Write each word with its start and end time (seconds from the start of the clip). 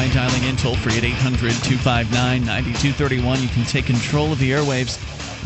by 0.00 0.08
dialing 0.14 0.44
in 0.44 0.56
toll 0.56 0.76
free 0.76 0.96
at 0.96 1.04
800 1.04 1.52
259 1.62 2.46
9231. 2.46 3.42
You 3.42 3.48
can 3.48 3.64
take 3.64 3.84
control 3.84 4.32
of 4.32 4.38
the 4.38 4.50
airwaves. 4.50 4.96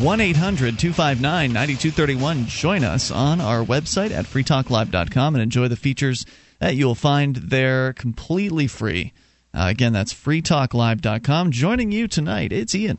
1 0.00 0.20
800 0.20 0.78
259 0.78 1.52
9231. 1.52 2.46
Join 2.46 2.84
us 2.84 3.10
on 3.10 3.40
our 3.40 3.64
website 3.64 4.12
at 4.12 4.26
freetalklive.com 4.26 5.34
and 5.34 5.42
enjoy 5.42 5.66
the 5.66 5.74
features 5.74 6.24
that 6.60 6.76
you'll 6.76 6.94
find 6.94 7.34
there 7.34 7.92
completely 7.94 8.68
free. 8.68 9.12
Uh, 9.52 9.66
again, 9.70 9.92
that's 9.92 10.14
freetalklive.com. 10.14 11.50
Joining 11.50 11.90
you 11.90 12.06
tonight, 12.06 12.52
it's 12.52 12.76
Ian. 12.76 12.98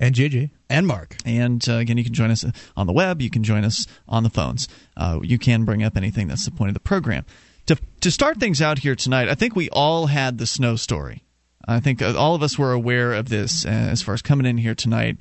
And 0.00 0.16
JJ. 0.16 0.50
And 0.68 0.88
Mark. 0.88 1.14
And 1.24 1.64
uh, 1.68 1.74
again, 1.74 1.96
you 1.96 2.04
can 2.04 2.14
join 2.14 2.32
us 2.32 2.44
on 2.76 2.88
the 2.88 2.92
web. 2.92 3.22
You 3.22 3.30
can 3.30 3.44
join 3.44 3.64
us 3.64 3.86
on 4.08 4.24
the 4.24 4.30
phones. 4.30 4.66
Uh, 4.96 5.20
you 5.22 5.38
can 5.38 5.64
bring 5.64 5.84
up 5.84 5.96
anything. 5.96 6.26
That's 6.26 6.44
the 6.44 6.50
point 6.50 6.70
of 6.70 6.74
the 6.74 6.80
program. 6.80 7.24
To, 7.68 7.76
to 8.00 8.10
start 8.10 8.38
things 8.40 8.62
out 8.62 8.78
here 8.78 8.94
tonight, 8.94 9.28
I 9.28 9.34
think 9.34 9.54
we 9.54 9.68
all 9.70 10.06
had 10.06 10.38
the 10.38 10.46
snow 10.46 10.76
story. 10.76 11.22
I 11.66 11.80
think 11.80 12.02
all 12.02 12.34
of 12.34 12.42
us 12.42 12.58
were 12.58 12.72
aware 12.72 13.12
of 13.12 13.28
this 13.28 13.66
uh, 13.66 13.68
as 13.68 14.00
far 14.00 14.14
as 14.14 14.22
coming 14.22 14.46
in 14.46 14.56
here 14.56 14.74
tonight. 14.74 15.18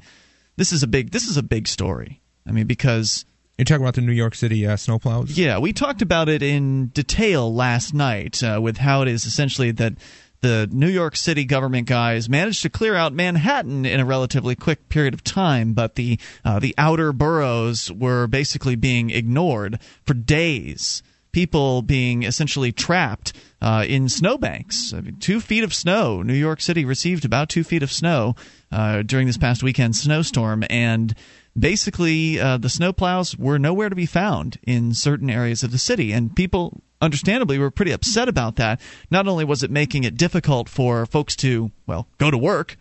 This 0.55 0.71
is 0.71 0.81
a 0.81 0.88
big. 0.88 1.11
This 1.11 1.27
is 1.27 1.35
a 1.35 1.43
big 1.43 1.67
story. 1.67 2.21
I 2.47 2.52
mean, 2.52 2.65
because 2.65 3.25
you're 3.57 3.65
talking 3.65 3.83
about 3.83 3.95
the 3.95 4.02
New 4.02 4.13
York 4.13 4.33
City 4.33 4.65
uh, 4.65 4.75
snowplows. 4.75 5.35
Yeah, 5.35 5.57
we 5.57 5.73
talked 5.73 6.02
about 6.02 6.29
it 6.29 6.41
in 6.41 6.88
detail 6.88 7.53
last 7.53 7.93
night 7.93 8.41
uh, 8.41 8.59
with 8.61 8.77
how 8.77 9.02
it 9.02 9.09
is 9.09 9.25
essentially 9.25 9.71
that 9.71 9.93
the 10.41 10.69
New 10.71 10.88
York 10.88 11.16
City 11.16 11.43
government 11.43 11.88
guys 11.88 12.29
managed 12.29 12.61
to 12.61 12.69
clear 12.69 12.95
out 12.95 13.11
Manhattan 13.11 13.85
in 13.85 13.99
a 13.99 14.05
relatively 14.05 14.55
quick 14.55 14.88
period 14.88 15.13
of 15.13 15.23
time, 15.23 15.73
but 15.73 15.95
the 15.95 16.19
uh, 16.45 16.59
the 16.59 16.75
outer 16.77 17.11
boroughs 17.11 17.91
were 17.91 18.27
basically 18.27 18.75
being 18.75 19.09
ignored 19.09 19.79
for 20.03 20.13
days. 20.13 21.03
People 21.38 21.83
being 21.83 22.23
essentially 22.23 22.71
trapped 22.71 23.31
uh, 23.61 23.85
in 23.88 24.09
snowbanks. 24.09 24.91
I 24.91 25.02
mean, 25.02 25.17
two 25.17 25.39
feet 25.39 25.63
of 25.63 25.71
snow. 25.71 26.23
New 26.23 26.33
York 26.33 26.59
City 26.59 26.83
received 26.83 27.25
about 27.25 27.47
two 27.47 27.63
feet 27.63 27.83
of 27.83 27.91
snow 27.91 28.35
uh, 28.71 29.03
during 29.03 29.27
this 29.27 29.38
past 29.38 29.61
weekend 29.61 29.95
snowstorm, 29.95 30.63
and 30.67 31.13
basically 31.55 32.39
uh, 32.39 32.57
the 32.57 32.69
snowplows 32.69 33.38
were 33.38 33.59
nowhere 33.59 33.88
to 33.88 33.95
be 33.95 34.07
found 34.07 34.57
in 34.63 34.95
certain 34.95 35.29
areas 35.29 35.61
of 35.61 35.69
the 35.69 35.77
city, 35.77 36.11
and 36.11 36.35
people 36.35 36.81
understandably 37.02 37.59
were 37.59 37.69
pretty 37.69 37.91
upset 37.91 38.27
about 38.27 38.55
that. 38.55 38.81
Not 39.11 39.27
only 39.27 39.45
was 39.45 39.61
it 39.61 39.69
making 39.69 40.05
it 40.05 40.17
difficult 40.17 40.67
for 40.67 41.05
folks 41.05 41.35
to 41.35 41.69
well 41.85 42.07
go 42.17 42.31
to 42.31 42.38
work. 42.39 42.77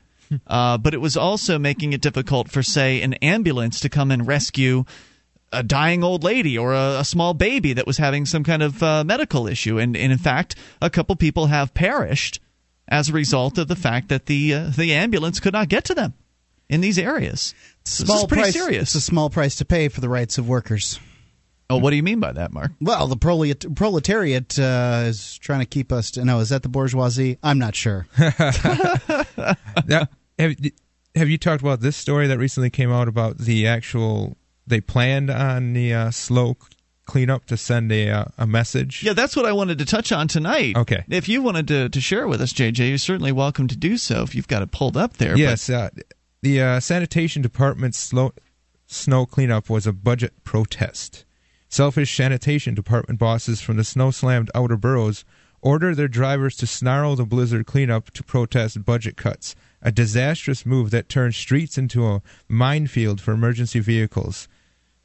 Uh, 0.46 0.76
but 0.76 0.92
it 0.92 1.00
was 1.00 1.16
also 1.16 1.56
making 1.56 1.92
it 1.92 2.00
difficult 2.00 2.50
for, 2.50 2.60
say, 2.60 3.00
an 3.00 3.14
ambulance 3.22 3.78
to 3.78 3.88
come 3.88 4.10
and 4.10 4.26
rescue 4.26 4.84
a 5.52 5.62
dying 5.62 6.02
old 6.02 6.24
lady 6.24 6.58
or 6.58 6.74
a, 6.74 7.00
a, 7.00 7.04
small 7.04 7.34
baby 7.34 7.72
that 7.72 7.86
was 7.86 7.98
having 7.98 8.26
some 8.26 8.44
kind 8.44 8.62
of 8.62 8.82
uh, 8.82 9.04
medical 9.04 9.46
issue. 9.46 9.78
And, 9.78 9.96
and, 9.96 10.12
in 10.12 10.18
fact, 10.18 10.56
a 10.82 10.90
couple 10.90 11.14
people 11.16 11.46
have 11.46 11.72
perished 11.72 12.40
as 12.88 13.08
a 13.08 13.12
result 13.12 13.58
of 13.58 13.68
the 13.68 13.76
fact 13.76 14.08
that 14.08 14.26
the 14.26 14.54
uh, 14.54 14.70
the 14.70 14.92
ambulance 14.92 15.40
could 15.40 15.52
not 15.52 15.68
get 15.68 15.84
to 15.84 15.94
them 15.94 16.14
in 16.68 16.80
these 16.80 16.98
areas. 16.98 17.54
Small 17.84 18.16
this 18.16 18.22
is 18.22 18.28
pretty 18.28 18.42
price, 18.42 18.52
serious. 18.54 18.82
It's 18.82 18.94
a 18.96 19.00
small 19.00 19.30
price 19.30 19.56
to 19.56 19.64
pay 19.64 19.88
for 19.88 20.00
the 20.00 20.08
rights 20.08 20.38
of 20.38 20.48
workers. 20.48 20.98
Oh, 21.68 21.78
what 21.78 21.90
do 21.90 21.96
you 21.96 22.02
mean 22.02 22.20
by 22.20 22.32
that, 22.32 22.52
Mark? 22.52 22.70
Well, 22.80 23.08
the 23.08 23.16
prolet- 23.16 23.74
proletariat 23.74 24.56
uh, 24.56 25.02
is 25.06 25.36
trying 25.38 25.60
to 25.60 25.66
keep 25.66 25.90
us. 25.90 26.12
To, 26.12 26.24
no, 26.24 26.38
is 26.38 26.50
that 26.50 26.62
the 26.62 26.68
bourgeoisie? 26.68 27.38
I'm 27.42 27.58
not 27.58 27.74
sure. 27.74 28.06
now, 29.86 30.06
have, 30.38 30.54
have 31.16 31.28
you 31.28 31.38
talked 31.38 31.62
about 31.62 31.80
this 31.80 31.96
story 31.96 32.28
that 32.28 32.38
recently 32.38 32.70
came 32.70 32.92
out 32.92 33.08
about 33.08 33.38
the 33.38 33.66
actual? 33.66 34.36
They 34.66 34.80
planned 34.80 35.30
on 35.30 35.72
the 35.72 35.94
uh, 35.94 36.10
slow 36.10 36.56
cleanup 37.06 37.46
to 37.46 37.56
send 37.56 37.90
a 37.92 38.10
uh, 38.10 38.24
a 38.36 38.46
message. 38.46 39.02
Yeah, 39.02 39.12
that's 39.12 39.36
what 39.36 39.46
I 39.46 39.52
wanted 39.52 39.78
to 39.78 39.84
touch 39.84 40.12
on 40.12 40.28
tonight. 40.28 40.76
Okay. 40.76 41.04
If 41.08 41.28
you 41.28 41.40
wanted 41.40 41.68
to, 41.68 41.88
to 41.88 42.00
share 42.00 42.26
with 42.28 42.40
us, 42.40 42.52
JJ, 42.52 42.88
you're 42.88 42.98
certainly 42.98 43.32
welcome 43.32 43.68
to 43.68 43.76
do 43.76 43.96
so 43.96 44.22
if 44.22 44.34
you've 44.34 44.48
got 44.48 44.62
it 44.62 44.72
pulled 44.72 44.96
up 44.96 45.16
there. 45.16 45.36
Yes, 45.36 45.70
uh, 45.70 45.90
the 46.42 46.60
uh, 46.60 46.80
sanitation 46.80 47.42
department's 47.42 47.98
slow, 47.98 48.32
snow 48.86 49.24
cleanup 49.24 49.70
was 49.70 49.86
a 49.86 49.92
budget 49.92 50.44
protest. 50.44 51.24
Selfish 51.68 52.16
sanitation 52.16 52.74
department 52.74 53.18
bosses 53.18 53.60
from 53.60 53.76
the 53.76 53.84
snow 53.84 54.10
slammed 54.10 54.50
outer 54.54 54.76
boroughs 54.76 55.24
ordered 55.60 55.96
their 55.96 56.08
drivers 56.08 56.56
to 56.56 56.66
snarl 56.66 57.16
the 57.16 57.24
blizzard 57.24 57.66
cleanup 57.66 58.10
to 58.12 58.22
protest 58.22 58.84
budget 58.84 59.16
cuts, 59.16 59.56
a 59.82 59.90
disastrous 59.90 60.64
move 60.64 60.90
that 60.90 61.08
turned 61.08 61.34
streets 61.34 61.76
into 61.76 62.06
a 62.06 62.22
minefield 62.48 63.20
for 63.20 63.32
emergency 63.32 63.80
vehicles. 63.80 64.48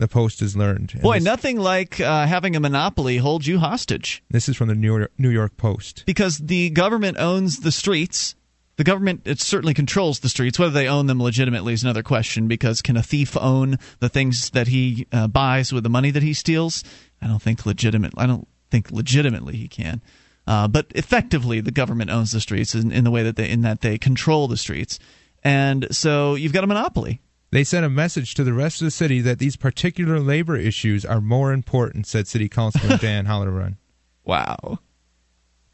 The 0.01 0.07
Post 0.07 0.39
has 0.39 0.57
learned. 0.57 0.93
And 0.95 1.03
Boy, 1.03 1.17
this, 1.17 1.23
nothing 1.23 1.59
like 1.59 1.99
uh, 1.99 2.25
having 2.25 2.55
a 2.55 2.59
monopoly 2.59 3.17
hold 3.17 3.45
you 3.45 3.59
hostage. 3.59 4.23
This 4.31 4.49
is 4.49 4.57
from 4.57 4.67
the 4.67 4.73
New 4.73 4.97
York, 4.97 5.11
New 5.19 5.29
York 5.29 5.57
Post. 5.57 6.05
Because 6.07 6.39
the 6.39 6.71
government 6.71 7.17
owns 7.19 7.59
the 7.59 7.71
streets 7.71 8.33
the 8.77 8.83
government 8.83 9.21
it 9.25 9.39
certainly 9.39 9.75
controls 9.75 10.21
the 10.21 10.29
streets. 10.29 10.57
Whether 10.57 10.71
they 10.71 10.87
own 10.87 11.05
them 11.05 11.21
legitimately 11.21 11.73
is 11.73 11.83
another 11.83 12.01
question. 12.01 12.47
Because 12.47 12.81
can 12.81 12.97
a 12.97 13.03
thief 13.03 13.37
own 13.37 13.77
the 13.99 14.09
things 14.09 14.49
that 14.51 14.69
he 14.69 15.05
uh, 15.11 15.27
buys 15.27 15.71
with 15.71 15.83
the 15.83 15.89
money 15.89 16.09
that 16.09 16.23
he 16.23 16.33
steals? 16.33 16.83
I 17.21 17.27
don't 17.27 17.41
think 17.41 17.67
legitimate. 17.67 18.13
I 18.17 18.25
don't 18.25 18.47
think 18.71 18.89
legitimately 18.89 19.55
he 19.55 19.67
can. 19.67 20.01
Uh, 20.47 20.67
but 20.67 20.87
effectively, 20.95 21.61
the 21.61 21.69
government 21.69 22.09
owns 22.09 22.31
the 22.31 22.41
streets 22.41 22.73
in, 22.73 22.91
in 22.91 23.03
the 23.03 23.11
way 23.11 23.21
that 23.21 23.35
they 23.35 23.51
in 23.51 23.61
that 23.61 23.81
they 23.81 23.99
control 23.99 24.47
the 24.47 24.57
streets, 24.57 24.97
and 25.43 25.85
so 25.95 26.33
you've 26.33 26.53
got 26.53 26.63
a 26.63 26.67
monopoly. 26.67 27.21
They 27.51 27.65
sent 27.65 27.85
a 27.85 27.89
message 27.89 28.33
to 28.35 28.43
the 28.43 28.53
rest 28.53 28.81
of 28.81 28.85
the 28.85 28.91
city 28.91 29.19
that 29.21 29.39
these 29.39 29.57
particular 29.57 30.19
labor 30.19 30.55
issues 30.55 31.05
are 31.05 31.21
more 31.21 31.51
important," 31.51 32.07
said 32.07 32.27
City 32.27 32.47
Councilman 32.47 32.97
Dan 33.01 33.25
Halloran. 33.25 33.77
Wow. 34.23 34.79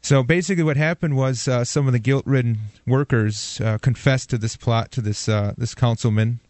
So 0.00 0.22
basically, 0.22 0.64
what 0.64 0.76
happened 0.76 1.16
was 1.16 1.46
uh, 1.46 1.64
some 1.64 1.86
of 1.86 1.92
the 1.92 1.98
guilt-ridden 1.98 2.58
workers 2.86 3.60
uh, 3.60 3.78
confessed 3.78 4.30
to 4.30 4.38
this 4.38 4.56
plot 4.56 4.90
to 4.92 5.00
this 5.00 5.28
uh, 5.28 5.54
this 5.56 5.74
councilman, 5.74 6.40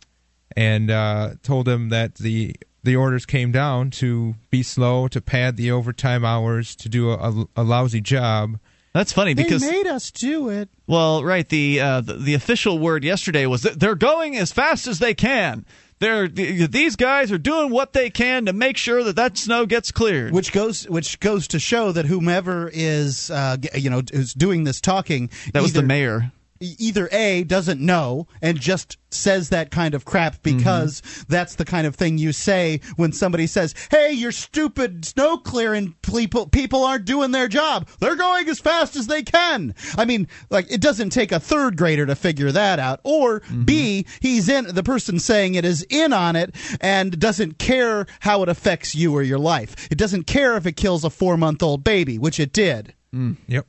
and 0.56 0.90
uh, 0.90 1.34
told 1.42 1.68
him 1.68 1.90
that 1.90 2.16
the 2.16 2.54
the 2.82 2.96
orders 2.96 3.26
came 3.26 3.52
down 3.52 3.90
to 3.90 4.34
be 4.50 4.62
slow, 4.62 5.08
to 5.08 5.20
pad 5.20 5.56
the 5.56 5.70
overtime 5.70 6.24
hours, 6.24 6.74
to 6.76 6.88
do 6.88 7.10
a, 7.10 7.16
a, 7.16 7.44
a 7.56 7.62
lousy 7.64 8.00
job. 8.00 8.58
That's 8.92 9.12
funny 9.12 9.34
because 9.34 9.62
they 9.62 9.70
made 9.70 9.86
us 9.86 10.10
do 10.10 10.48
it. 10.48 10.68
Well, 10.86 11.22
right. 11.22 11.48
The, 11.48 11.80
uh, 11.80 12.00
the 12.00 12.14
the 12.14 12.34
official 12.34 12.78
word 12.78 13.04
yesterday 13.04 13.46
was 13.46 13.62
that 13.62 13.78
they're 13.78 13.94
going 13.94 14.36
as 14.36 14.50
fast 14.52 14.86
as 14.86 14.98
they 14.98 15.14
can 15.14 15.64
they're 15.98 16.28
these 16.28 16.96
guys 16.96 17.32
are 17.32 17.38
doing 17.38 17.70
what 17.70 17.92
they 17.92 18.10
can 18.10 18.46
to 18.46 18.52
make 18.52 18.76
sure 18.76 19.02
that 19.04 19.16
that 19.16 19.36
snow 19.36 19.66
gets 19.66 19.90
cleared. 19.90 20.32
Which 20.32 20.52
goes 20.52 20.88
which 20.88 21.18
goes 21.20 21.48
to 21.48 21.58
show 21.58 21.92
that 21.92 22.06
whomever 22.06 22.70
is 22.72 23.30
uh, 23.30 23.56
you 23.74 23.90
know 23.90 24.02
is 24.12 24.32
doing 24.34 24.64
this 24.64 24.80
talking 24.80 25.30
that 25.52 25.62
was 25.62 25.72
the 25.72 25.82
mayor 25.82 26.32
either 26.60 27.08
A 27.12 27.44
doesn't 27.44 27.80
know 27.80 28.26
and 28.42 28.58
just 28.60 28.98
says 29.10 29.48
that 29.48 29.70
kind 29.70 29.94
of 29.94 30.04
crap 30.04 30.42
because 30.42 31.00
mm-hmm. 31.00 31.32
that's 31.32 31.54
the 31.54 31.64
kind 31.64 31.86
of 31.86 31.96
thing 31.96 32.18
you 32.18 32.32
say 32.32 32.80
when 32.96 33.12
somebody 33.12 33.46
says, 33.46 33.74
"Hey, 33.90 34.12
you're 34.12 34.32
stupid 34.32 35.04
snow 35.04 35.38
clearing 35.38 35.94
people 36.02 36.46
people 36.46 36.84
aren't 36.84 37.04
doing 37.04 37.30
their 37.30 37.48
job. 37.48 37.88
They're 38.00 38.16
going 38.16 38.48
as 38.48 38.60
fast 38.60 38.96
as 38.96 39.06
they 39.06 39.22
can." 39.22 39.74
I 39.96 40.04
mean, 40.04 40.28
like 40.50 40.70
it 40.70 40.80
doesn't 40.80 41.10
take 41.10 41.32
a 41.32 41.40
third 41.40 41.76
grader 41.76 42.06
to 42.06 42.14
figure 42.14 42.52
that 42.52 42.78
out. 42.78 43.00
Or 43.04 43.40
mm-hmm. 43.40 43.64
B, 43.64 44.06
he's 44.20 44.48
in 44.48 44.74
the 44.74 44.82
person 44.82 45.18
saying 45.18 45.54
it 45.54 45.64
is 45.64 45.86
in 45.88 46.12
on 46.12 46.36
it 46.36 46.54
and 46.80 47.18
doesn't 47.18 47.58
care 47.58 48.06
how 48.20 48.42
it 48.42 48.48
affects 48.48 48.94
you 48.94 49.14
or 49.14 49.22
your 49.22 49.38
life. 49.38 49.88
It 49.90 49.98
doesn't 49.98 50.24
care 50.24 50.56
if 50.56 50.66
it 50.66 50.76
kills 50.76 51.04
a 51.04 51.08
4-month-old 51.08 51.84
baby, 51.84 52.18
which 52.18 52.38
it 52.40 52.52
did. 52.52 52.94
Mm. 53.14 53.36
Yep. 53.46 53.66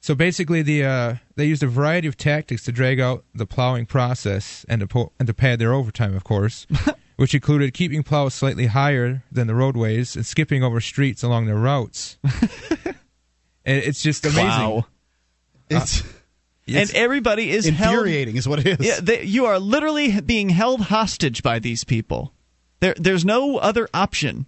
So 0.00 0.14
basically, 0.14 0.62
the 0.62 0.84
uh, 0.84 1.14
they 1.36 1.44
used 1.44 1.62
a 1.62 1.66
variety 1.66 2.08
of 2.08 2.16
tactics 2.16 2.64
to 2.64 2.72
drag 2.72 3.00
out 3.00 3.24
the 3.34 3.44
plowing 3.46 3.84
process 3.84 4.64
and 4.68 4.80
to 4.80 4.86
po- 4.86 5.12
and 5.18 5.26
to 5.26 5.34
pad 5.34 5.58
their 5.58 5.74
overtime, 5.74 6.16
of 6.16 6.24
course, 6.24 6.66
which 7.16 7.34
included 7.34 7.74
keeping 7.74 8.02
plows 8.02 8.34
slightly 8.34 8.66
higher 8.66 9.22
than 9.30 9.46
the 9.46 9.54
roadways 9.54 10.16
and 10.16 10.24
skipping 10.24 10.64
over 10.64 10.80
streets 10.80 11.22
along 11.22 11.46
their 11.46 11.58
routes. 11.58 12.18
and 12.24 12.96
it's 13.64 14.02
just 14.02 14.24
amazing. 14.24 14.46
Wow. 14.46 14.86
It's. 15.68 16.00
Uh, 16.00 16.04
and 16.68 16.94
everybody 16.94 17.50
is 17.50 17.66
infuriating, 17.66 18.34
held, 18.34 18.38
is 18.38 18.48
what 18.48 18.58
it 18.60 18.80
is. 18.80 18.86
Yeah, 18.86 19.00
they, 19.02 19.24
you 19.24 19.46
are 19.46 19.58
literally 19.58 20.20
being 20.20 20.48
held 20.48 20.82
hostage 20.82 21.42
by 21.42 21.58
these 21.58 21.84
people. 21.84 22.32
There, 22.78 22.94
there's 22.96 23.24
no 23.24 23.58
other 23.58 23.88
option. 23.92 24.46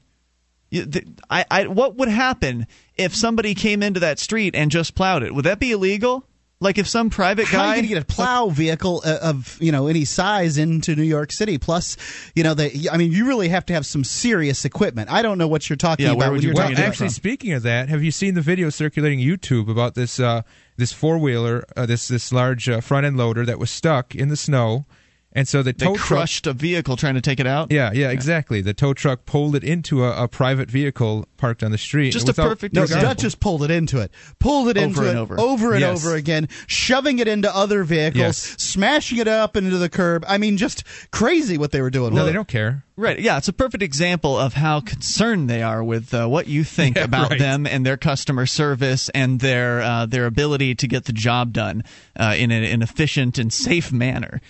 I, 1.31 1.45
I, 1.51 1.67
what 1.67 1.97
would 1.97 2.09
happen 2.09 2.67
if 2.97 3.15
somebody 3.15 3.55
came 3.55 3.83
into 3.83 4.01
that 4.01 4.19
street 4.19 4.55
and 4.55 4.71
just 4.71 4.95
plowed 4.95 5.23
it? 5.23 5.35
Would 5.35 5.45
that 5.45 5.59
be 5.59 5.73
illegal? 5.73 6.27
Like 6.63 6.79
if 6.79 6.89
some 6.89 7.11
private 7.11 7.51
guy, 7.51 7.59
how 7.59 7.59
are 7.59 7.67
you 7.69 7.75
going 7.75 7.83
to 7.83 7.95
get 7.95 8.03
a 8.03 8.07
plow 8.07 8.49
vehicle 8.49 9.03
uh, 9.05 9.19
of 9.21 9.59
you 9.61 9.73
know 9.73 9.89
any 9.89 10.05
size 10.05 10.59
into 10.59 10.95
New 10.95 11.03
York 11.03 11.33
City? 11.33 11.59
Plus, 11.59 11.97
you 12.37 12.45
know, 12.45 12.55
the, 12.55 12.89
I 12.91 12.99
mean, 12.99 13.11
you 13.11 13.27
really 13.27 13.49
have 13.49 13.67
to 13.67 13.73
have 13.73 13.85
some 13.85 14.05
serious 14.05 14.65
equipment. 14.65 15.11
I 15.11 15.23
don't 15.23 15.39
know 15.39 15.49
what 15.49 15.69
you're 15.69 15.77
talking 15.77 16.07
yeah, 16.07 16.13
about. 16.13 16.21
Where 16.21 16.33
would 16.33 16.45
you 16.45 16.53
well, 16.55 16.73
actually, 16.79 17.09
speaking 17.09 17.53
of 17.53 17.65
that, 17.65 17.89
have 17.89 18.05
you 18.05 18.13
seen 18.13 18.35
the 18.35 18.41
video 18.41 18.71
circulating 18.71 19.19
YouTube 19.19 19.69
about 19.69 19.97
this 19.97 20.21
uh, 20.21 20.43
this 20.77 20.93
four 20.93 21.19
wheeler, 21.19 21.65
uh, 21.77 21.85
this 21.85 22.07
this 22.07 22.33
large 22.33 22.69
uh, 22.69 22.81
front 22.81 23.07
end 23.07 23.17
loader 23.17 23.45
that 23.45 23.59
was 23.59 23.71
stuck 23.71 24.15
in 24.15 24.29
the 24.29 24.37
snow? 24.37 24.87
And 25.35 25.49
so 25.49 25.63
the 25.63 25.73
They 25.73 25.87
tow 25.87 25.95
truck 25.97 26.07
crushed 26.07 26.47
a 26.47 26.53
vehicle 26.53 26.97
trying 26.97 27.15
to 27.15 27.21
take 27.21 27.41
it 27.41 27.47
out. 27.47 27.71
Yeah, 27.73 27.91
yeah, 27.93 28.11
exactly. 28.11 28.61
The 28.61 28.75
tow 28.75 28.95
truck 28.95 29.25
pulled 29.27 29.55
it 29.57 29.65
into 29.65 30.05
a, 30.05 30.25
a 30.25 30.29
private 30.29 30.71
vehicle 30.71 31.27
parked 31.37 31.63
on 31.63 31.71
the 31.73 31.79
street. 31.79 32.11
Just 32.13 32.27
a 32.29 32.31
without 32.31 32.49
perfect 32.49 32.75
No, 32.75 32.83
example. 32.83 33.09
not 33.09 33.19
just 33.19 33.41
pulled 33.41 33.63
it 33.65 33.71
into 33.71 33.99
it, 34.01 34.11
pulled 34.39 34.69
it 34.69 34.77
Over 34.79 34.85
into 34.87 35.01
and 35.09 35.19
it 35.19 35.21
over. 35.21 35.41
over 35.41 35.73
and 35.73 35.81
Yes. 35.81 36.05
over 36.05 36.15
again, 36.15 36.49
shoving 36.67 37.19
it 37.19 37.27
into 37.29 37.55
other 37.55 37.83
vehicles, 37.85 38.19
Yes. 38.21 38.37
smashing 38.59 39.19
it 39.19 39.27
up 39.29 39.57
into 39.57 39.77
the 39.79 39.89
curb. 39.89 40.25
I 40.29 40.39
mean, 40.39 40.57
just 40.57 40.85
crazy 41.11 41.59
what 41.59 41.73
they 41.73 41.81
were 41.83 41.91
doing. 41.91 42.11
No, 42.15 42.21
with 42.23 42.27
they 42.27 42.31
it. 42.31 42.35
don't 42.35 42.49
care. 42.49 42.85
Right. 42.95 43.19
Yeah, 43.19 43.39
it's 43.39 43.49
a 43.49 43.53
perfect 43.55 43.83
example 43.83 44.39
of 44.39 44.53
how 44.55 44.81
concerned 44.81 45.49
they 45.49 45.63
are 45.63 45.83
with 45.83 46.13
uh, 46.13 46.27
what 46.27 46.47
you 46.47 46.63
think 46.63 46.97
Yeah, 46.97 47.05
about 47.05 47.31
right. 47.31 47.39
them 47.39 47.67
and 47.67 47.85
their 47.87 47.97
customer 47.97 48.45
service 48.47 49.09
and 49.15 49.41
their 49.41 49.81
uh, 49.81 50.07
their 50.07 50.27
ability 50.27 50.75
to 50.77 50.87
get 50.87 51.07
the 51.07 51.13
job 51.15 51.53
done 51.55 51.85
uh, 52.21 52.35
in 52.37 52.51
an, 52.51 52.63
an 52.63 52.83
efficient 52.83 53.39
and 53.39 53.51
safe 53.53 53.91
manner. 53.91 54.41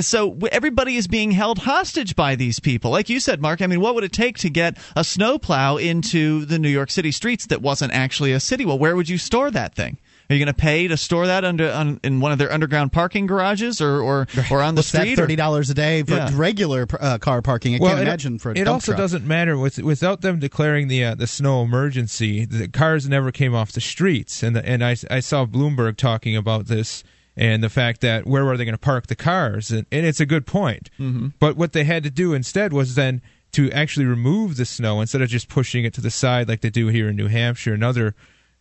So 0.00 0.36
everybody 0.52 0.96
is 0.96 1.06
being 1.08 1.30
held 1.30 1.58
hostage 1.60 2.14
by 2.14 2.34
these 2.34 2.60
people. 2.60 2.90
Like 2.90 3.08
you 3.08 3.18
said, 3.18 3.40
Mark, 3.40 3.62
I 3.62 3.66
mean, 3.66 3.80
what 3.80 3.94
would 3.94 4.04
it 4.04 4.12
take 4.12 4.36
to 4.38 4.50
get 4.50 4.76
a 4.94 5.02
snowplow 5.04 5.76
into 5.78 6.44
the 6.44 6.58
New 6.58 6.68
York 6.68 6.90
City 6.90 7.10
streets 7.12 7.46
that 7.46 7.62
wasn't 7.62 7.92
actually 7.92 8.32
a 8.32 8.40
city? 8.40 8.66
Well, 8.66 8.78
where 8.78 8.94
would 8.94 9.08
you 9.08 9.16
store 9.16 9.50
that 9.50 9.74
thing? 9.74 9.96
Are 10.28 10.34
you 10.34 10.38
going 10.44 10.54
to 10.54 10.60
pay 10.60 10.86
to 10.86 10.96
store 10.96 11.26
that 11.26 11.44
under 11.44 11.72
on, 11.72 11.98
in 12.04 12.20
one 12.20 12.30
of 12.30 12.38
their 12.38 12.52
underground 12.52 12.92
parking 12.92 13.26
garages 13.26 13.80
or 13.80 14.00
or, 14.00 14.26
or 14.50 14.62
on 14.62 14.74
the 14.76 14.80
What's 14.80 14.88
street? 14.88 15.14
or- 15.14 15.22
Thirty 15.22 15.34
dollars 15.34 15.70
a 15.70 15.74
day 15.74 16.02
for 16.04 16.12
Yeah. 16.14 16.30
regular 16.34 16.86
uh, 17.00 17.18
car 17.18 17.42
parking. 17.42 17.74
I 17.74 17.78
Well, 17.80 17.90
can't 17.90 18.00
it, 18.00 18.06
imagine 18.06 18.38
for 18.38 18.50
a 18.50 18.52
it 18.52 18.64
dump 18.64 18.68
also 18.74 18.92
truck. 18.92 18.98
doesn't 18.98 19.26
matter 19.26 19.58
with 19.58 19.78
without 19.80 20.20
them 20.20 20.38
declaring 20.38 20.86
the 20.88 21.02
uh, 21.04 21.14
the 21.16 21.26
snow 21.26 21.62
emergency. 21.62 22.44
The 22.44 22.68
cars 22.68 23.08
never 23.08 23.32
came 23.32 23.56
off 23.56 23.72
the 23.72 23.80
streets, 23.80 24.44
and 24.44 24.54
the, 24.54 24.64
and 24.64 24.84
I 24.84 24.94
I 25.10 25.18
saw 25.18 25.46
Bloomberg 25.46 25.96
talking 25.96 26.36
about 26.36 26.66
this 26.66 27.02
and 27.40 27.60
the 27.64 27.68
fact 27.70 28.02
that 28.02 28.26
where 28.26 28.44
were 28.44 28.56
they 28.56 28.64
going 28.64 28.74
to 28.74 28.78
park 28.78 29.08
the 29.08 29.16
cars, 29.16 29.72
and, 29.72 29.86
and 29.90 30.06
it's 30.06 30.20
a 30.20 30.26
good 30.26 30.46
point. 30.46 30.90
Mm-hmm. 31.00 31.28
But 31.40 31.56
what 31.56 31.72
they 31.72 31.82
had 31.84 32.02
to 32.04 32.10
do 32.10 32.34
instead 32.34 32.72
was 32.72 32.94
then 32.94 33.22
to 33.52 33.68
actually 33.72 34.06
remove 34.06 34.56
the 34.56 34.64
snow 34.64 35.00
instead 35.00 35.22
of 35.22 35.28
just 35.28 35.48
pushing 35.48 35.84
it 35.84 35.92
to 35.94 36.00
the 36.00 36.10
side 36.10 36.48
like 36.48 36.60
they 36.60 36.70
do 36.70 36.86
here 36.88 37.08
in 37.08 37.16
New 37.16 37.26
Hampshire 37.28 37.74
and 37.74 37.82
other. 37.82 38.14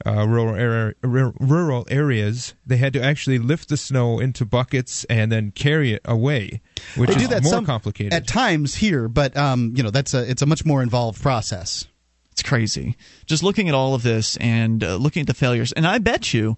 Uh, 0.05 0.25
rural 0.25 0.55
area, 0.55 0.93
rural 1.03 1.85
areas, 1.91 2.53
they 2.65 2.77
had 2.77 2.93
to 2.93 3.03
actually 3.03 3.37
lift 3.37 3.67
the 3.67 3.75
snow 3.75 4.17
into 4.17 4.45
buckets 4.45 5.03
and 5.09 5.29
then 5.29 5.51
carry 5.51 5.91
it 5.91 6.01
away, 6.05 6.61
which 6.95 7.09
They 7.09 7.17
is 7.17 7.21
do 7.23 7.27
that 7.27 7.43
more 7.43 7.51
some, 7.51 7.65
complicated. 7.65 8.13
at 8.13 8.25
times 8.25 8.75
here, 8.75 9.09
but 9.09 9.35
um, 9.35 9.73
you 9.75 9.83
know 9.83 9.89
that's 9.91 10.13
a 10.13 10.23
it's 10.31 10.41
a 10.41 10.45
much 10.45 10.63
more 10.63 10.81
involved 10.81 11.21
process. 11.21 11.85
It's 12.31 12.41
crazy. 12.41 12.95
Just 13.25 13.43
looking 13.43 13.67
at 13.67 13.75
all 13.75 13.93
of 13.93 14.01
this 14.01 14.37
and 14.37 14.81
uh, 14.85 14.95
looking 14.95 15.19
at 15.19 15.27
the 15.27 15.33
failures, 15.33 15.73
and 15.73 15.85
I 15.85 15.97
bet 15.97 16.33
you, 16.33 16.57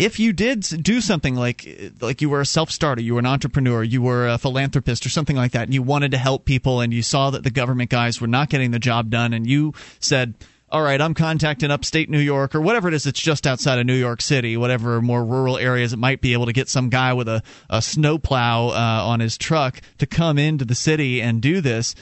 if 0.00 0.18
you 0.18 0.32
did 0.32 0.62
do 0.82 1.02
something 1.02 1.34
like 1.34 1.92
like 2.00 2.22
you 2.22 2.30
were 2.30 2.40
a 2.40 2.46
self 2.46 2.70
starter, 2.70 3.02
you 3.02 3.14
were 3.14 3.20
an 3.20 3.26
entrepreneur, 3.26 3.82
you 3.82 4.00
were 4.00 4.26
a 4.26 4.38
philanthropist 4.38 5.04
or 5.04 5.10
something 5.10 5.36
like 5.36 5.52
that, 5.52 5.64
and 5.64 5.74
you 5.74 5.82
wanted 5.82 6.10
to 6.12 6.18
help 6.18 6.46
people, 6.46 6.80
and 6.80 6.92
you 6.92 7.02
saw 7.02 7.28
that 7.30 7.44
the 7.44 7.50
government 7.50 7.90
guys 7.90 8.18
were 8.18 8.26
not 8.26 8.48
getting 8.48 8.70
the 8.70 8.78
job 8.78 9.10
done, 9.10 9.32
and 9.32 9.46
you 9.46 9.74
said. 10.00 10.34
All 10.72 10.82
right, 10.82 11.00
I'm 11.00 11.14
contacting 11.14 11.72
upstate 11.72 12.08
New 12.08 12.20
York 12.20 12.54
or 12.54 12.60
whatever 12.60 12.86
it 12.86 12.94
is 12.94 13.02
that's 13.02 13.20
just 13.20 13.44
outside 13.44 13.80
of 13.80 13.86
New 13.86 13.96
York 13.96 14.22
City, 14.22 14.56
whatever 14.56 15.02
more 15.02 15.24
rural 15.24 15.58
areas 15.58 15.92
it 15.92 15.96
might 15.96 16.20
be 16.20 16.32
able 16.32 16.46
to 16.46 16.52
get 16.52 16.68
some 16.68 16.90
guy 16.90 17.12
with 17.12 17.26
a, 17.26 17.42
a 17.68 17.82
snowplow 17.82 18.68
uh, 18.68 19.02
on 19.04 19.18
his 19.18 19.36
truck 19.36 19.80
to 19.98 20.06
come 20.06 20.38
into 20.38 20.64
the 20.64 20.76
city 20.76 21.20
and 21.20 21.42
do 21.42 21.60
this. 21.60 21.96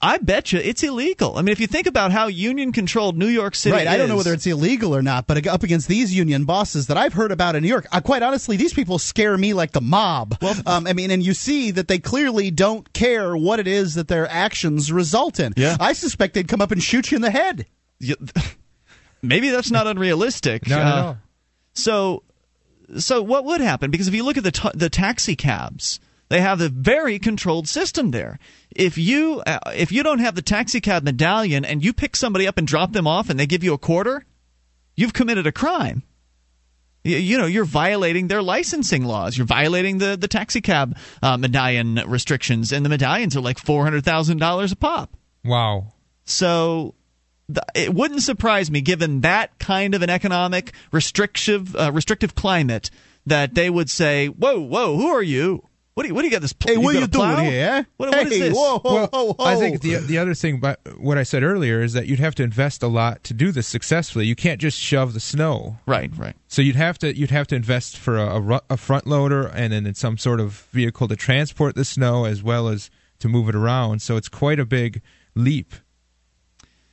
I 0.00 0.18
bet 0.18 0.52
you 0.52 0.60
it's 0.60 0.82
illegal. 0.84 1.36
I 1.38 1.42
mean, 1.42 1.52
if 1.52 1.58
you 1.58 1.66
think 1.66 1.88
about 1.88 2.12
how 2.12 2.28
union 2.28 2.70
controlled 2.70 3.18
New 3.18 3.26
York 3.26 3.56
City 3.56 3.74
Right. 3.74 3.88
I 3.88 3.96
don't 3.96 4.08
know 4.08 4.16
whether 4.16 4.32
it's 4.32 4.46
illegal 4.46 4.94
or 4.94 5.02
not, 5.02 5.26
but 5.26 5.44
up 5.48 5.64
against 5.64 5.88
these 5.88 6.14
union 6.14 6.44
bosses 6.44 6.86
that 6.86 6.96
I've 6.96 7.14
heard 7.14 7.32
about 7.32 7.56
in 7.56 7.62
New 7.62 7.68
York, 7.68 7.86
I, 7.90 7.98
quite 8.00 8.22
honestly, 8.22 8.56
these 8.56 8.72
people 8.72 8.98
scare 9.00 9.36
me 9.36 9.54
like 9.54 9.72
the 9.72 9.80
mob. 9.80 10.36
Well, 10.40 10.54
um, 10.66 10.86
I 10.86 10.92
mean, 10.92 11.10
and 11.10 11.20
you 11.22 11.34
see 11.34 11.72
that 11.72 11.88
they 11.88 11.98
clearly 11.98 12.52
don't 12.52 12.92
care 12.92 13.36
what 13.36 13.58
it 13.58 13.66
is 13.66 13.94
that 13.96 14.06
their 14.06 14.28
actions 14.30 14.92
result 14.92 15.40
in. 15.40 15.52
Yeah. 15.56 15.76
I 15.80 15.94
suspect 15.94 16.34
they'd 16.34 16.46
come 16.46 16.60
up 16.60 16.70
and 16.70 16.80
shoot 16.80 17.10
you 17.10 17.16
in 17.16 17.22
the 17.22 17.30
head. 17.32 17.66
you- 17.98 18.14
maybe 19.22 19.50
that's 19.50 19.70
not 19.72 19.86
unrealistic. 19.88 20.68
Not 20.68 20.78
Uh, 20.80 20.84
at 20.84 21.04
all. 21.04 21.18
So, 21.72 22.22
so 22.98 23.20
what 23.22 23.44
would 23.46 23.60
happen? 23.60 23.90
Because 23.90 24.06
if 24.08 24.14
you 24.14 24.24
look 24.24 24.36
at 24.36 24.44
the 24.44 24.52
ta- 24.52 24.72
the 24.74 24.88
taxi 24.88 25.34
cabs, 25.36 25.98
they 26.28 26.40
have 26.40 26.60
a 26.60 26.68
very 26.68 27.18
controlled 27.18 27.68
system 27.68 28.10
there. 28.10 28.38
If 28.74 28.98
you 28.98 29.42
uh, 29.46 29.58
if 29.74 29.92
you 29.92 30.02
don't 30.02 30.18
have 30.18 30.34
the 30.34 30.42
taxi 30.42 30.80
cab 30.80 31.02
medallion 31.02 31.64
and 31.64 31.82
you 31.82 31.92
pick 31.92 32.16
somebody 32.16 32.46
up 32.46 32.58
and 32.58 32.66
drop 32.66 32.92
them 32.92 33.06
off 33.06 33.30
and 33.30 33.40
they 33.40 33.46
give 33.46 33.64
you 33.64 33.72
a 33.72 33.78
quarter, 33.78 34.24
you've 34.94 35.14
committed 35.14 35.46
a 35.46 35.52
crime. 35.52 36.02
You, 37.02 37.16
you 37.16 37.38
know 37.38 37.46
you're 37.46 37.64
violating 37.64 38.28
their 38.28 38.42
licensing 38.42 39.04
laws. 39.04 39.38
You're 39.38 39.46
violating 39.46 39.98
the 39.98 40.16
the 40.16 40.28
taxi 40.28 40.60
cab 40.60 40.96
uh, 41.22 41.36
medallion 41.38 42.00
restrictions, 42.06 42.72
and 42.72 42.84
the 42.84 42.90
medallions 42.90 43.36
are 43.36 43.40
like 43.40 43.58
four 43.58 43.84
hundred 43.84 44.04
thousand 44.04 44.38
dollars 44.38 44.72
a 44.72 44.76
pop. 44.76 45.16
Wow. 45.44 45.94
So 46.24 46.94
it 47.74 47.94
wouldn't 47.94 48.22
surprise 48.22 48.70
me, 48.70 48.82
given 48.82 49.22
that 49.22 49.58
kind 49.58 49.94
of 49.94 50.02
an 50.02 50.10
economic 50.10 50.72
restrictive 50.92 51.74
uh, 51.74 51.90
restrictive 51.92 52.34
climate, 52.34 52.90
that 53.24 53.54
they 53.54 53.70
would 53.70 53.88
say, 53.88 54.26
"Whoa, 54.26 54.60
whoa, 54.60 54.96
who 54.96 55.08
are 55.08 55.22
you? 55.22 55.64
What 55.98 56.04
do 56.04 56.10
you 56.10 56.14
what 56.14 56.22
do 56.22 56.28
you 56.28 56.30
got 56.30 56.42
this? 56.42 56.54
Hey, 56.64 56.76
what 56.76 56.92
got 56.92 56.94
are 56.94 56.98
you 57.00 57.04
a 57.06 57.08
plow? 57.08 57.34
doing 57.34 57.50
here? 57.50 57.64
eh? 57.64 57.84
What, 57.96 58.10
what 58.10 58.26
is 58.28 58.32
hey, 58.32 58.38
this? 58.38 58.56
whoa, 58.56 58.78
whoa, 58.78 58.94
Well, 58.94 59.06
whoa, 59.08 59.32
whoa. 59.32 59.44
I 59.44 59.56
think 59.56 59.80
the 59.80 59.96
the 59.96 60.16
other 60.18 60.32
thing, 60.32 60.60
but 60.60 60.78
what 60.96 61.18
I 61.18 61.24
said 61.24 61.42
earlier 61.42 61.80
is 61.82 61.92
that 61.94 62.06
you'd 62.06 62.20
have 62.20 62.36
to 62.36 62.44
invest 62.44 62.84
a 62.84 62.86
lot 62.86 63.24
to 63.24 63.34
do 63.34 63.50
this 63.50 63.66
successfully. 63.66 64.24
You 64.24 64.36
can't 64.36 64.60
just 64.60 64.78
shove 64.78 65.12
the 65.12 65.18
snow. 65.18 65.78
Right, 65.86 66.16
right. 66.16 66.36
So 66.46 66.62
you'd 66.62 66.76
have 66.76 66.98
to 66.98 67.16
you'd 67.18 67.32
have 67.32 67.48
to 67.48 67.56
invest 67.56 67.96
for 67.96 68.16
a, 68.16 68.40
a, 68.40 68.60
a 68.70 68.76
front 68.76 69.08
loader 69.08 69.48
and 69.48 69.72
then 69.72 69.86
in 69.88 69.94
some 69.94 70.18
sort 70.18 70.38
of 70.38 70.68
vehicle 70.70 71.08
to 71.08 71.16
transport 71.16 71.74
the 71.74 71.84
snow 71.84 72.26
as 72.26 72.44
well 72.44 72.68
as 72.68 72.90
to 73.18 73.28
move 73.28 73.48
it 73.48 73.56
around. 73.56 74.00
So 74.00 74.16
it's 74.16 74.28
quite 74.28 74.60
a 74.60 74.64
big 74.64 75.02
leap. 75.34 75.74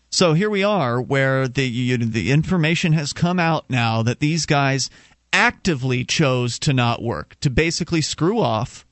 So 0.10 0.34
here 0.34 0.50
we 0.50 0.64
are, 0.64 1.00
where 1.00 1.48
the 1.48 1.70
you, 1.70 1.96
the 2.00 2.32
information 2.32 2.94
has 2.94 3.14
come 3.14 3.40
out 3.40 3.70
now 3.70 4.02
that 4.02 4.20
these 4.20 4.48
guys 4.48 4.90
actively 5.32 6.06
chose 6.06 6.58
to 6.60 6.74
not 6.74 7.04
work, 7.04 7.36
to 7.42 7.50
basically 7.50 8.02
screw 8.02 8.40
off, 8.40 8.85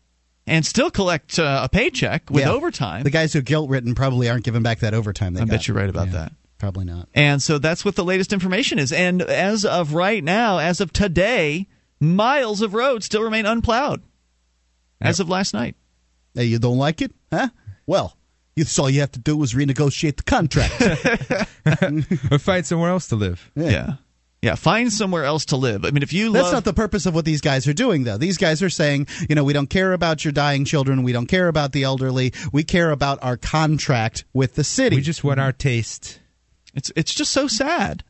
and 0.48 0.66
still 0.66 0.92
collect 0.92 1.40
uh, 1.40 1.62
a 1.64 1.70
paycheck 1.70 2.30
with 2.30 2.44
Yeah. 2.44 2.52
overtime. 2.52 3.04
The 3.04 3.10
guys 3.10 3.34
who 3.34 3.42
guilt 3.42 3.70
ridden 3.70 3.96
probably 3.96 4.30
aren't 4.30 4.44
giving 4.44 4.64
back 4.64 4.80
that 4.80 4.94
overtime. 4.94 5.34
They 5.34 5.42
I 5.42 5.46
got. 5.46 5.52
bet 5.52 5.68
you're 5.68 5.78
right 5.78 5.90
about 5.90 6.08
Yeah, 6.08 6.14
that. 6.14 6.34
Probably 6.58 6.86
not. 6.86 7.10
And 7.14 7.42
so 7.42 7.58
that's 7.58 7.84
what 7.84 7.96
the 7.96 8.04
latest 8.06 8.32
information 8.34 8.80
is. 8.80 8.92
And 8.92 9.22
as 9.22 9.66
of 9.66 9.94
right 9.94 10.24
now, 10.24 10.60
as 10.60 10.80
of 10.82 10.94
today, 10.94 11.68
miles 12.00 12.62
of 12.62 12.74
road 12.74 13.04
still 13.04 13.22
remain 13.24 13.46
unplowed. 13.46 14.02
As 15.02 15.20
of 15.20 15.28
last 15.28 15.54
night. 15.54 15.76
Hey, 16.34 16.46
you 16.46 16.60
don't 16.60 16.78
like 16.78 17.02
it, 17.02 17.12
huh? 17.32 17.50
Well, 17.86 18.16
you, 18.56 18.64
all 18.80 18.90
you 18.90 19.02
have 19.02 19.12
to 19.12 19.20
do 19.20 19.42
is 19.44 19.54
renegotiate 19.54 20.16
the 20.18 20.24
contract. 20.24 21.50
Or 22.32 22.40
find 22.40 22.66
somewhere 22.66 22.90
else 22.90 23.08
to 23.08 23.16
live. 23.16 23.50
Yeah. 23.56 23.70
yeah. 23.70 23.94
Yeah, 24.44 24.56
find 24.56 24.92
somewhere 24.92 25.24
else 25.24 25.46
to 25.46 25.56
live. 25.56 25.86
I 25.86 25.92
mean, 25.92 26.04
if 26.04 26.12
you 26.12 26.34
That's 26.34 26.52
not 26.52 26.66
the 26.66 26.74
purpose 26.74 27.06
of 27.06 27.16
what 27.16 27.24
these 27.24 27.40
guys 27.40 27.66
are 27.66 27.74
doing, 27.74 28.04
though. 28.04 28.18
These 28.18 28.38
guys 28.38 28.62
are 28.62 28.70
saying, 28.70 29.08
you 29.30 29.36
know, 29.36 29.46
we 29.46 29.54
don't 29.54 29.70
care 29.70 29.94
about 29.94 30.26
your 30.26 30.34
dying 30.34 30.66
children. 30.66 31.04
We 31.04 31.14
don't 31.14 31.28
care 31.28 31.48
about 31.48 31.72
the 31.72 31.84
elderly. 31.84 32.34
We 32.52 32.66
care 32.66 32.92
about 32.92 33.20
our 33.24 33.38
contract 33.38 34.26
with 34.34 34.56
the 34.56 34.66
city. 34.66 34.98
We 34.98 35.02
just 35.02 35.24
want 35.24 35.40
our 35.40 35.54
taste. 35.54 36.20
It's 36.74 36.92
it's 36.94 37.14
just 37.14 37.32
so 37.32 37.48
sad. 37.48 38.04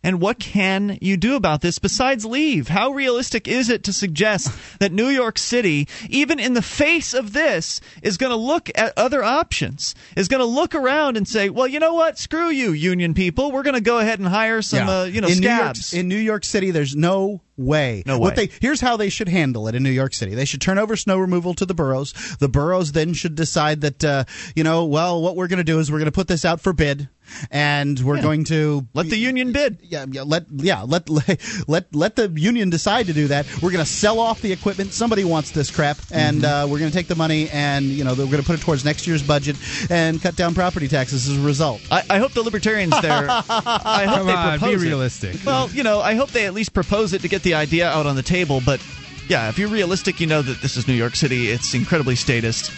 And 0.00 0.20
what 0.20 0.38
can 0.38 0.96
you 1.02 1.16
do 1.16 1.34
about 1.34 1.60
this 1.60 1.80
besides 1.80 2.24
leave? 2.24 2.68
How 2.68 2.90
realistic 2.90 3.48
is 3.48 3.68
it 3.68 3.82
to 3.84 3.92
suggest 3.92 4.52
that 4.78 4.92
New 4.92 5.08
York 5.08 5.38
City, 5.38 5.88
even 6.08 6.38
in 6.38 6.54
the 6.54 6.62
face 6.62 7.12
of 7.14 7.32
this, 7.32 7.80
is 8.00 8.16
going 8.16 8.30
to 8.30 8.36
look 8.36 8.70
at 8.76 8.92
other 8.96 9.24
options? 9.24 9.96
Is 10.16 10.28
going 10.28 10.38
to 10.40 10.46
look 10.46 10.74
around 10.76 11.16
and 11.16 11.26
say, 11.26 11.50
"Well, 11.50 11.66
you 11.66 11.80
know 11.80 11.94
what? 11.94 12.16
Screw 12.16 12.48
you, 12.48 12.70
union 12.70 13.12
people. 13.12 13.50
We're 13.50 13.64
going 13.64 13.74
to 13.74 13.80
go 13.80 13.98
ahead 13.98 14.20
and 14.20 14.28
hire 14.28 14.62
some, 14.62 14.86
Yeah. 14.86 15.00
uh, 15.00 15.04
you 15.06 15.20
know, 15.20 15.28
in 15.28 15.40
New 15.40 15.48
York, 15.48 15.60
scabs." 15.76 15.92
in 15.92 16.06
New 16.08 16.16
York 16.16 16.44
City, 16.44 16.70
there's 16.70 16.94
no 16.94 17.40
way. 17.56 18.04
No 18.06 18.20
What 18.20 18.36
way. 18.36 18.46
they 18.46 18.52
here's 18.60 18.80
how 18.80 18.96
they 18.96 19.08
should 19.08 19.28
handle 19.28 19.66
it 19.66 19.74
in 19.74 19.82
New 19.82 19.90
York 19.90 20.14
City. 20.14 20.36
They 20.36 20.44
should 20.44 20.60
turn 20.60 20.78
over 20.78 20.94
snow 20.94 21.18
removal 21.18 21.54
to 21.54 21.66
the 21.66 21.74
boroughs. 21.74 22.14
The 22.38 22.48
boroughs 22.48 22.92
then 22.92 23.14
should 23.14 23.34
decide 23.34 23.80
that 23.80 24.04
uh, 24.04 24.24
you 24.54 24.62
know, 24.62 24.84
well, 24.84 25.20
what 25.20 25.34
we're 25.34 25.48
going 25.48 25.58
to 25.58 25.64
do 25.64 25.80
is 25.80 25.90
we're 25.90 25.98
going 25.98 26.06
to 26.06 26.12
put 26.12 26.28
this 26.28 26.44
out 26.44 26.60
for 26.60 26.72
bid, 26.72 27.08
and 27.50 27.98
we're 28.00 28.20
going 28.22 28.44
to 28.44 28.86
Let 28.94 29.08
the 29.10 29.16
union 29.16 29.52
bid. 29.52 29.78
yeah, 29.82 30.06
yeah, 30.10 30.22
let 30.22 30.44
yeah, 30.50 30.82
let 30.82 31.08
let 31.68 31.94
let 31.94 32.16
the 32.16 32.28
union 32.34 32.70
decide 32.70 33.06
to 33.06 33.12
do 33.12 33.28
that. 33.28 33.46
We're 33.62 33.70
going 33.72 33.84
to 33.84 33.90
sell 33.90 34.18
off 34.20 34.40
the 34.42 34.52
equipment. 34.52 34.92
Somebody 34.92 35.24
wants 35.24 35.50
this 35.50 35.70
crap, 35.70 35.98
and 36.12 36.38
Mm-hmm. 36.42 36.44
uh, 36.44 36.66
we're 36.72 36.78
going 36.78 36.90
to 36.90 36.96
take 36.96 37.08
the 37.08 37.14
money 37.16 37.48
and 37.50 37.84
you 37.86 38.04
know 38.04 38.10
we're 38.10 38.26
going 38.26 38.38
to 38.38 38.42
put 38.44 38.58
it 38.58 38.62
towards 38.62 38.84
next 38.84 39.06
year's 39.06 39.22
budget 39.22 39.56
and 39.90 40.20
cut 40.22 40.36
down 40.36 40.54
property 40.54 40.88
taxes 40.88 41.28
as 41.28 41.36
a 41.36 41.40
result. 41.40 41.80
I, 41.90 42.02
I 42.10 42.18
hope 42.18 42.32
the 42.32 42.42
libertarians 42.42 43.00
there. 43.00 43.26
I 43.30 44.04
hope 44.06 44.18
Come 44.18 44.26
they 44.26 44.32
on, 44.34 44.54
be 44.54 44.58
propose 44.58 44.82
it. 44.82 44.86
realistic. 44.86 45.36
Well, 45.44 45.68
you 45.70 45.82
know, 45.82 46.00
I 46.00 46.14
hope 46.14 46.30
they 46.30 46.46
at 46.46 46.54
least 46.54 46.72
propose 46.74 47.12
it 47.12 47.22
to 47.22 47.28
get 47.28 47.42
the 47.42 47.54
idea 47.54 47.88
out 47.88 48.06
on 48.06 48.14
the 48.16 48.22
table. 48.22 48.60
But 48.64 48.80
yeah, 49.28 49.48
if 49.48 49.58
you're 49.58 49.68
realistic, 49.68 50.20
you 50.20 50.26
know 50.26 50.42
that 50.42 50.60
this 50.62 50.76
is 50.76 50.86
New 50.86 50.94
York 50.94 51.16
City. 51.16 51.48
It's 51.48 51.74
incredibly 51.74 52.14
statist, 52.16 52.70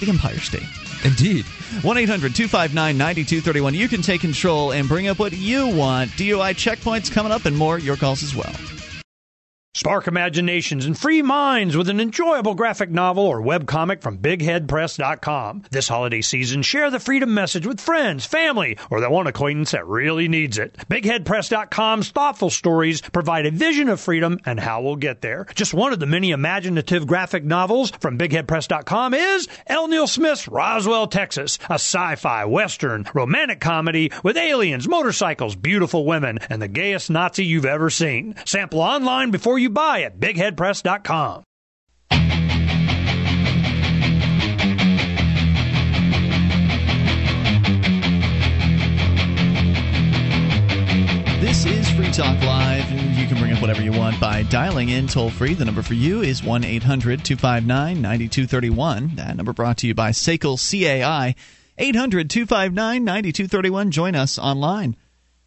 the 0.00 0.08
Empire 0.08 0.38
State. 0.38 0.62
Indeed. 1.04 1.44
1 1.82 1.96
800 1.98 2.34
259 2.34 2.96
9231. 2.96 3.74
You 3.74 3.88
can 3.88 4.02
take 4.02 4.20
control 4.20 4.72
and 4.72 4.88
bring 4.88 5.08
up 5.08 5.18
what 5.18 5.32
you 5.32 5.68
want. 5.68 6.10
DUI 6.12 6.54
checkpoints 6.54 7.10
coming 7.10 7.32
up 7.32 7.44
and 7.46 7.56
more. 7.56 7.78
Your 7.78 7.96
calls 7.96 8.22
as 8.22 8.34
well. 8.34 8.79
Spark 9.72 10.08
imaginations 10.08 10.84
and 10.84 10.98
free 10.98 11.22
minds 11.22 11.76
with 11.76 11.88
an 11.88 12.00
enjoyable 12.00 12.56
graphic 12.56 12.90
novel 12.90 13.22
or 13.24 13.40
webcomic 13.40 14.02
from 14.02 14.18
BigHeadPress.com. 14.18 15.62
This 15.70 15.86
holiday 15.86 16.22
season, 16.22 16.62
share 16.62 16.90
the 16.90 16.98
freedom 16.98 17.32
message 17.34 17.68
with 17.68 17.80
friends, 17.80 18.26
family, 18.26 18.76
or 18.90 19.00
that 19.00 19.12
one 19.12 19.28
acquaintance 19.28 19.70
that 19.70 19.86
really 19.86 20.26
needs 20.26 20.58
it. 20.58 20.74
BigHeadPress.com's 20.90 22.10
thoughtful 22.10 22.50
stories 22.50 23.00
provide 23.00 23.46
a 23.46 23.52
vision 23.52 23.88
of 23.88 24.00
freedom 24.00 24.40
and 24.44 24.58
how 24.58 24.82
we'll 24.82 24.96
get 24.96 25.20
there. 25.20 25.46
Just 25.54 25.72
one 25.72 25.92
of 25.92 26.00
the 26.00 26.06
many 26.06 26.32
imaginative 26.32 27.06
graphic 27.06 27.44
novels 27.44 27.92
from 28.00 28.18
BigHeadPress.com 28.18 29.14
is 29.14 29.46
L. 29.68 29.86
Neil 29.86 30.08
Smith's 30.08 30.48
Roswell, 30.48 31.06
Texas, 31.06 31.60
a 31.70 31.74
sci-fi, 31.74 32.44
western, 32.44 33.06
romantic 33.14 33.60
comedy 33.60 34.10
with 34.24 34.36
aliens, 34.36 34.88
motorcycles, 34.88 35.54
beautiful 35.54 36.04
women, 36.04 36.40
and 36.50 36.60
the 36.60 36.66
gayest 36.66 37.08
Nazi 37.08 37.44
you've 37.44 37.64
ever 37.64 37.88
seen. 37.88 38.34
Sample 38.44 38.80
online 38.80 39.30
before 39.30 39.59
you 39.60 39.70
buy 39.70 40.02
at 40.02 40.18
BigHeadPress.com. 40.18 41.44
This 51.40 51.66
is 51.66 51.90
Free 51.92 52.10
Talk 52.10 52.40
Live, 52.42 52.90
and 52.92 53.16
you 53.16 53.26
can 53.26 53.38
bring 53.38 53.52
up 53.52 53.60
whatever 53.60 53.82
you 53.82 53.92
want 53.92 54.20
by 54.20 54.42
dialing 54.44 54.90
in 54.90 55.06
toll 55.06 55.30
free. 55.30 55.54
The 55.54 55.64
number 55.64 55.82
for 55.82 55.94
you 55.94 56.20
is 56.22 56.42
1 56.42 56.64
800 56.64 57.24
259 57.24 58.00
9231. 58.00 59.16
That 59.16 59.36
number 59.36 59.52
brought 59.52 59.78
to 59.78 59.86
you 59.86 59.94
by 59.94 60.10
SACL 60.10 60.56
CAI. 60.58 61.34
800 61.78 62.30
259 62.30 63.04
9231. 63.04 63.90
Join 63.90 64.14
us 64.14 64.38
online 64.38 64.96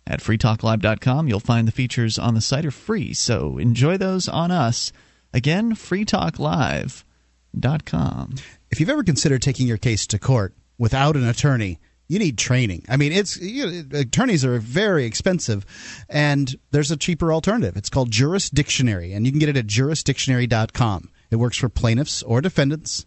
at 0.05 0.21
freetalklive.com. 0.21 1.27
You'll 1.27 1.39
find 1.39 1.67
the 1.67 1.71
features 1.71 2.19
on 2.19 2.33
the 2.33 2.41
site 2.41 2.65
are 2.65 2.71
free, 2.71 3.13
so 3.13 3.57
enjoy 3.57 3.97
those 3.97 4.27
on 4.27 4.51
us. 4.51 4.91
Again, 5.33 5.75
freetalklive.com. 5.75 8.35
If 8.69 8.79
you've 8.79 8.89
ever 8.89 9.03
considered 9.03 9.41
taking 9.41 9.67
your 9.67 9.77
case 9.77 10.05
to 10.07 10.19
court 10.19 10.53
without 10.77 11.15
an 11.15 11.27
attorney, 11.27 11.79
you 12.07 12.19
need 12.19 12.37
training. 12.37 12.85
I 12.89 12.97
mean, 12.97 13.11
it's 13.11 13.39
you 13.39 13.85
attorneys 13.93 14.45
are 14.45 14.59
very 14.59 15.05
expensive, 15.05 15.65
and 16.09 16.55
there's 16.71 16.91
a 16.91 16.97
cheaper 16.97 17.33
alternative. 17.33 17.77
It's 17.77 17.89
called 17.89 18.11
Jurisdictionary, 18.11 19.15
and 19.15 19.25
you 19.25 19.31
can 19.31 19.39
get 19.39 19.49
it 19.49 19.57
at 19.57 19.67
jurisdictionary.com. 19.67 21.09
It 21.31 21.37
works 21.37 21.57
for 21.57 21.69
plaintiffs 21.69 22.21
or 22.21 22.41
defendants. 22.41 23.05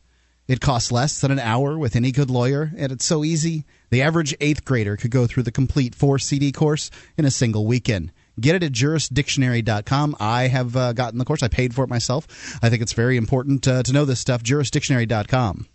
It 0.48 0.60
costs 0.60 0.92
less 0.92 1.20
than 1.20 1.32
an 1.32 1.40
hour 1.40 1.76
with 1.76 1.96
any 1.96 2.12
good 2.12 2.30
lawyer, 2.30 2.72
and 2.76 2.92
it's 2.92 3.04
so 3.04 3.24
easy. 3.24 3.64
The 3.90 4.02
average 4.02 4.34
eighth 4.40 4.64
grader 4.64 4.96
could 4.96 5.10
go 5.10 5.26
through 5.26 5.42
the 5.42 5.50
complete 5.50 5.94
four 5.94 6.18
CD 6.18 6.52
course 6.52 6.90
in 7.16 7.24
a 7.24 7.30
single 7.30 7.66
weekend. 7.66 8.12
Get 8.38 8.54
it 8.54 8.62
at 8.62 8.72
jurisdictionary.com. 8.72 10.16
I 10.20 10.48
have 10.48 10.76
uh, 10.76 10.92
gotten 10.92 11.18
the 11.18 11.24
course. 11.24 11.42
I 11.42 11.48
paid 11.48 11.74
for 11.74 11.82
it 11.84 11.88
myself. 11.88 12.58
I 12.62 12.68
think 12.68 12.82
it's 12.82 12.92
very 12.92 13.16
important 13.16 13.66
uh, 13.66 13.82
to 13.82 13.92
know 13.92 14.04
this 14.04 14.20
stuff. 14.20 14.42
Jurisdictionary.com. 14.42 15.66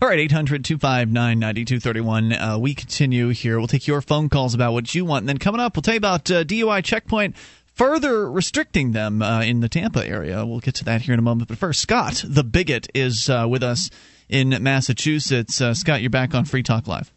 All 0.00 0.08
right, 0.08 0.18
800 0.18 0.64
259 0.64 1.38
9231. 1.38 2.32
Uh, 2.32 2.58
we 2.58 2.74
continue 2.74 3.28
here. 3.30 3.58
We'll 3.58 3.66
take 3.66 3.86
your 3.86 4.00
phone 4.00 4.28
calls 4.28 4.54
about 4.54 4.72
what 4.72 4.94
you 4.94 5.04
want. 5.04 5.22
And 5.22 5.28
then 5.28 5.38
coming 5.38 5.60
up, 5.60 5.76
we'll 5.76 5.82
tell 5.82 5.94
you 5.94 5.98
about 5.98 6.30
uh, 6.30 6.44
DUI 6.44 6.84
checkpoint 6.84 7.36
further 7.78 8.30
restricting 8.30 8.92
them 8.92 9.22
uh, 9.22 9.40
in 9.42 9.60
the 9.60 9.68
Tampa 9.68 10.06
area. 10.06 10.44
We'll 10.44 10.60
get 10.60 10.74
to 10.76 10.84
that 10.84 11.02
here 11.02 11.14
in 11.14 11.18
a 11.18 11.22
moment. 11.22 11.48
But 11.48 11.56
first, 11.58 11.80
Scott, 11.80 12.22
the 12.26 12.44
bigot, 12.44 12.88
is 12.94 13.30
uh, 13.30 13.46
with 13.48 13.62
us 13.62 13.88
in 14.28 14.50
Massachusetts. 14.62 15.60
Uh, 15.60 15.72
Scott, 15.74 16.00
you're 16.02 16.10
back 16.10 16.34
on 16.34 16.44
Free 16.44 16.62
Talk 16.62 16.86
Live. 16.86 17.12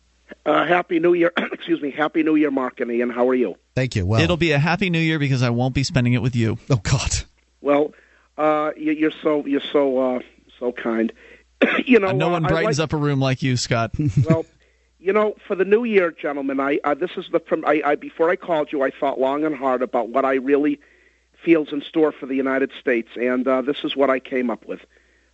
Uh, 0.45 0.65
happy 0.65 0.99
New 0.99 1.13
Year. 1.13 1.33
Excuse 1.37 1.81
me. 1.81 1.91
Happy 1.91 2.23
New 2.23 2.35
Year, 2.35 2.51
Mark 2.51 2.79
and 2.79 2.89
Ian. 2.91 3.09
How 3.09 3.27
are 3.27 3.35
you? 3.35 3.55
Thank 3.75 3.95
you. 3.95 4.05
Well, 4.05 4.21
It'll 4.21 4.37
be 4.37 4.51
a 4.53 4.59
happy 4.59 4.89
new 4.89 4.99
year 4.99 5.19
because 5.19 5.43
I 5.43 5.49
won't 5.49 5.73
be 5.75 5.83
spending 5.83 6.13
it 6.13 6.21
with 6.21 6.35
you. 6.35 6.57
oh 6.69 6.77
God. 6.77 7.11
Well, 7.59 7.93
uh, 8.37 8.71
you, 8.77 8.93
you're 8.93 9.11
so 9.21 9.45
you're 9.45 9.61
so 9.73 10.15
uh, 10.15 10.19
so 10.59 10.71
kind. 10.71 11.11
you 11.85 11.99
know, 11.99 12.11
no 12.11 12.29
one 12.29 12.45
I 12.45 12.49
brightens 12.49 12.79
like- 12.79 12.83
up 12.85 12.93
a 12.93 12.97
room 12.97 13.19
like 13.19 13.43
you, 13.43 13.57
Scott. 13.57 13.91
well, 14.27 14.45
you 15.01 15.11
know, 15.11 15.35
for 15.47 15.55
the 15.55 15.65
new 15.65 15.83
year, 15.83 16.11
gentlemen, 16.11 16.59
I 16.59 16.79
uh, 16.83 16.93
this 16.93 17.11
is 17.17 17.25
the 17.31 17.39
from 17.39 17.65
I, 17.65 17.81
I 17.85 17.95
before 17.95 18.29
I 18.29 18.35
called 18.35 18.71
you, 18.71 18.83
I 18.83 18.91
thought 18.91 19.19
long 19.19 19.43
and 19.43 19.55
hard 19.55 19.81
about 19.81 20.09
what 20.09 20.23
I 20.25 20.35
really 20.35 20.79
feels 21.43 21.73
in 21.73 21.81
store 21.81 22.11
for 22.11 22.27
the 22.27 22.35
United 22.35 22.71
States, 22.79 23.09
and 23.15 23.47
uh, 23.47 23.61
this 23.61 23.77
is 23.83 23.95
what 23.95 24.09
I 24.09 24.19
came 24.19 24.49
up 24.49 24.65
with. 24.67 24.81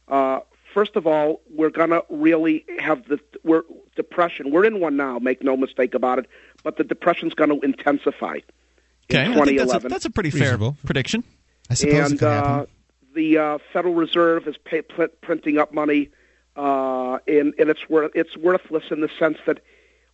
Uh, 0.07 0.39
first 0.73 0.95
of 0.95 1.05
all, 1.05 1.41
we're 1.49 1.69
gonna 1.69 2.01
really 2.09 2.65
have 2.79 3.07
the 3.07 3.19
we're 3.43 3.63
depression. 3.95 4.51
We're 4.51 4.65
in 4.65 4.79
one 4.79 4.95
now. 4.95 5.19
Make 5.19 5.43
no 5.43 5.57
mistake 5.57 5.93
about 5.93 6.19
it. 6.19 6.27
But 6.63 6.77
the 6.77 6.83
depression's 6.83 7.33
going 7.33 7.49
to 7.49 7.59
intensify 7.65 8.39
Okay, 9.09 9.25
in 9.25 9.39
I 9.39 9.45
think 9.45 9.59
that's 9.59 9.85
a, 9.85 9.87
that's 9.87 10.05
a 10.05 10.09
pretty 10.09 10.31
fair 10.31 10.41
Reasonable. 10.41 10.77
prediction. 10.85 11.23
I 11.69 11.75
suppose 11.75 11.93
it 11.93 12.11
and 12.11 12.19
could 12.19 12.27
uh, 12.27 12.43
happen. 12.43 12.67
the 13.15 13.37
uh, 13.37 13.57
Federal 13.73 13.93
Reserve 13.95 14.47
is 14.47 14.55
pay, 14.57 14.81
pl- 14.81 15.07
printing 15.21 15.57
up 15.57 15.73
money, 15.73 16.09
uh, 16.57 17.19
and, 17.27 17.53
and 17.59 17.69
it's 17.69 17.87
worth 17.87 18.11
it's 18.15 18.35
worthless 18.35 18.85
in 18.89 19.01
the 19.01 19.09
sense 19.19 19.37
that, 19.45 19.59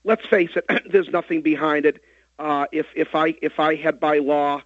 let's 0.04 0.26
face 0.26 0.52
it, 0.56 0.66
there's 0.92 1.10
nothing 1.10 1.42
behind 1.42 1.86
it. 1.86 2.04
Uh, 2.38 2.66
if 2.72 2.88
if 2.96 3.16
I 3.16 3.36
if 3.42 3.60
I 3.60 3.76
had 3.76 4.00
by 4.00 4.18
law 4.20 4.62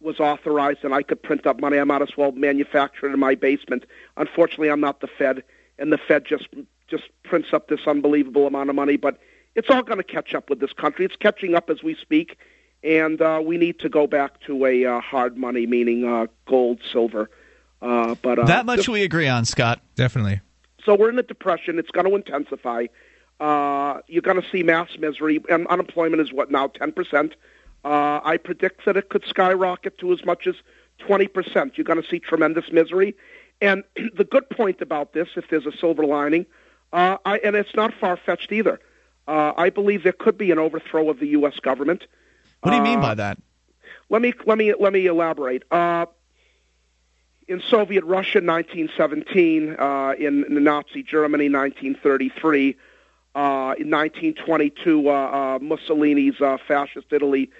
was 0.00 0.20
authorized 0.20 0.84
and 0.84 0.94
I 0.94 1.02
could 1.02 1.22
print 1.22 1.46
up 1.46 1.60
money, 1.60 1.78
I 1.78 1.84
might 1.84 2.02
as 2.02 2.16
well 2.16 2.32
manufacture 2.32 3.08
it 3.08 3.12
in 3.12 3.20
my 3.20 3.34
basement. 3.34 3.84
Unfortunately, 4.16 4.70
I'm 4.70 4.80
not 4.80 5.00
the 5.00 5.08
Fed, 5.08 5.42
and 5.78 5.92
the 5.92 5.98
Fed 5.98 6.24
just 6.24 6.48
just 6.88 7.04
prints 7.24 7.52
up 7.52 7.68
this 7.68 7.80
unbelievable 7.86 8.46
amount 8.46 8.70
of 8.70 8.76
money. 8.76 8.96
But 8.96 9.18
it's 9.54 9.68
all 9.68 9.82
going 9.82 9.98
to 9.98 10.04
catch 10.04 10.34
up 10.34 10.48
with 10.48 10.60
this 10.60 10.72
country. 10.72 11.04
It's 11.04 11.16
catching 11.16 11.54
up 11.54 11.68
as 11.68 11.82
we 11.82 11.94
speak, 11.94 12.38
and 12.82 13.20
uh, 13.20 13.42
we 13.44 13.58
need 13.58 13.80
to 13.80 13.88
go 13.88 14.06
back 14.06 14.40
to 14.42 14.64
a 14.64 14.86
uh, 14.86 15.00
hard 15.00 15.36
money, 15.36 15.66
meaning 15.66 16.06
uh, 16.06 16.26
gold, 16.46 16.80
silver. 16.90 17.28
Uh, 17.82 18.14
but 18.22 18.38
uh, 18.38 18.44
that 18.46 18.64
much 18.64 18.78
this- 18.78 18.88
we 18.88 19.02
agree 19.02 19.28
on, 19.28 19.44
Scott. 19.44 19.80
Definitely. 19.94 20.40
So 20.88 20.94
we're 20.94 21.10
in 21.10 21.18
a 21.18 21.22
depression. 21.22 21.78
It's 21.78 21.90
going 21.90 22.06
to 22.06 22.16
intensify. 22.16 22.86
Uh, 23.38 24.00
you're 24.06 24.22
going 24.22 24.40
to 24.40 24.48
see 24.50 24.62
mass 24.62 24.88
misery, 24.98 25.38
and 25.50 25.66
unemployment 25.66 26.22
is 26.22 26.32
what 26.32 26.50
now, 26.50 26.68
10%. 26.68 27.32
Uh, 27.84 28.20
I 28.24 28.38
predict 28.38 28.86
that 28.86 28.96
it 28.96 29.10
could 29.10 29.22
skyrocket 29.26 29.98
to 29.98 30.14
as 30.14 30.24
much 30.24 30.46
as 30.46 30.54
20%. 31.06 31.76
You're 31.76 31.84
going 31.84 32.02
to 32.02 32.08
see 32.08 32.18
tremendous 32.20 32.72
misery. 32.72 33.14
And 33.60 33.84
the 34.16 34.24
good 34.24 34.48
point 34.48 34.80
about 34.80 35.12
this, 35.12 35.28
if 35.36 35.50
there's 35.50 35.66
a 35.66 35.76
silver 35.76 36.06
lining, 36.06 36.46
uh, 36.94 37.18
I, 37.26 37.36
and 37.44 37.54
it's 37.54 37.74
not 37.74 37.92
far 37.92 38.16
fetched 38.16 38.50
either, 38.50 38.80
uh, 39.28 39.52
I 39.58 39.68
believe 39.68 40.04
there 40.04 40.12
could 40.12 40.38
be 40.38 40.50
an 40.52 40.58
overthrow 40.58 41.10
of 41.10 41.20
the 41.20 41.26
U.S. 41.28 41.60
government. 41.60 42.06
What 42.62 42.70
do 42.70 42.78
you 42.78 42.82
mean 42.82 43.00
Uh, 43.00 43.02
by 43.02 43.14
that? 43.14 43.36
Let 44.08 44.22
me 44.22 44.32
let 44.46 44.56
me 44.56 44.72
let 44.80 44.94
me 44.94 45.04
elaborate. 45.04 45.64
In 47.48 47.62
Soviet 47.62 48.04
Russia, 48.04 48.40
1917. 48.40 49.76
Uh, 49.78 50.12
in, 50.18 50.44
Nazi 50.62 51.02
Germany, 51.02 51.48
1933. 51.48 52.76
Uh, 53.34 53.74
in 53.78 53.90
1922, 53.90 55.08
uh, 55.08 55.12
uh, 55.12 55.58
Mussolini's 55.60 56.40
uh, 56.40 56.58
fascist 56.66 57.06
Italy. 57.10 57.50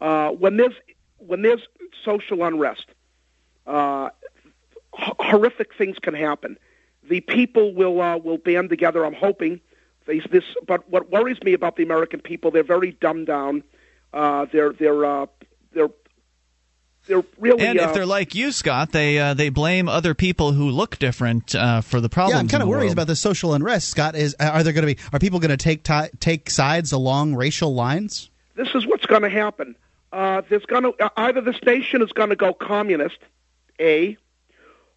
Uh, 0.00 0.30
when 0.30 0.56
there's 0.56 0.74
when 1.18 1.42
there's 1.42 1.62
social 2.04 2.44
unrest, 2.44 2.86
uh, 3.66 4.10
horrific 4.92 5.74
things 5.74 5.98
can 5.98 6.14
happen. 6.14 6.58
The 7.08 7.20
people 7.20 7.72
will 7.74 7.94
will 8.20 8.38
band 8.38 8.70
together. 8.70 9.04
I'm 9.04 9.14
hoping. 9.14 9.60
They, 10.06 10.20
this, 10.20 10.44
but 10.66 10.88
what 10.88 11.10
worries 11.10 11.42
me 11.42 11.52
about 11.52 11.76
the 11.76 11.82
American 11.82 12.20
people, 12.20 12.50
they're 12.50 12.62
very 12.62 12.92
dumbed 12.92 13.26
down. 13.26 13.64
Uh, 14.12 14.46
they're 14.52 14.72
they're 14.72 15.04
uh, 15.04 15.26
they're 15.72 15.90
they're 17.06 17.24
really. 17.38 17.64
And 17.64 17.78
uh, 17.78 17.84
if 17.84 17.94
they're 17.94 18.06
like 18.06 18.34
you, 18.34 18.52
Scott, 18.52 18.92
they 18.92 19.18
uh, 19.18 19.34
they 19.34 19.48
blame 19.48 19.88
other 19.88 20.14
people 20.14 20.52
who 20.52 20.70
look 20.70 20.98
different 20.98 21.54
uh, 21.54 21.80
for 21.80 22.00
the 22.00 22.08
problems. 22.08 22.34
Yeah, 22.34 22.40
I'm 22.40 22.48
kind 22.48 22.62
of 22.62 22.66
the 22.66 22.70
worried 22.70 22.86
world. 22.86 22.92
about 22.92 23.06
the 23.06 23.16
social 23.16 23.54
unrest. 23.54 23.88
Scott, 23.88 24.14
is 24.16 24.34
are 24.40 24.62
there 24.62 24.72
going 24.72 24.86
to 24.86 24.94
be 24.94 25.00
are 25.12 25.18
people 25.18 25.38
going 25.40 25.50
to 25.50 25.56
take 25.56 25.82
ti 25.82 26.08
take 26.20 26.50
sides 26.50 26.92
along 26.92 27.34
racial 27.34 27.74
lines? 27.74 28.30
this 28.56 28.74
is 28.74 28.86
what's 28.86 29.06
going 29.06 29.22
to 29.22 29.30
happen. 29.30 29.76
Uh, 30.12 30.42
there's 30.48 30.64
going 30.64 30.82
to 30.82 31.12
either 31.16 31.40
this 31.40 31.62
nation 31.64 32.02
is 32.02 32.10
going 32.12 32.30
to 32.30 32.36
go 32.36 32.52
communist, 32.52 33.18
A, 33.80 34.16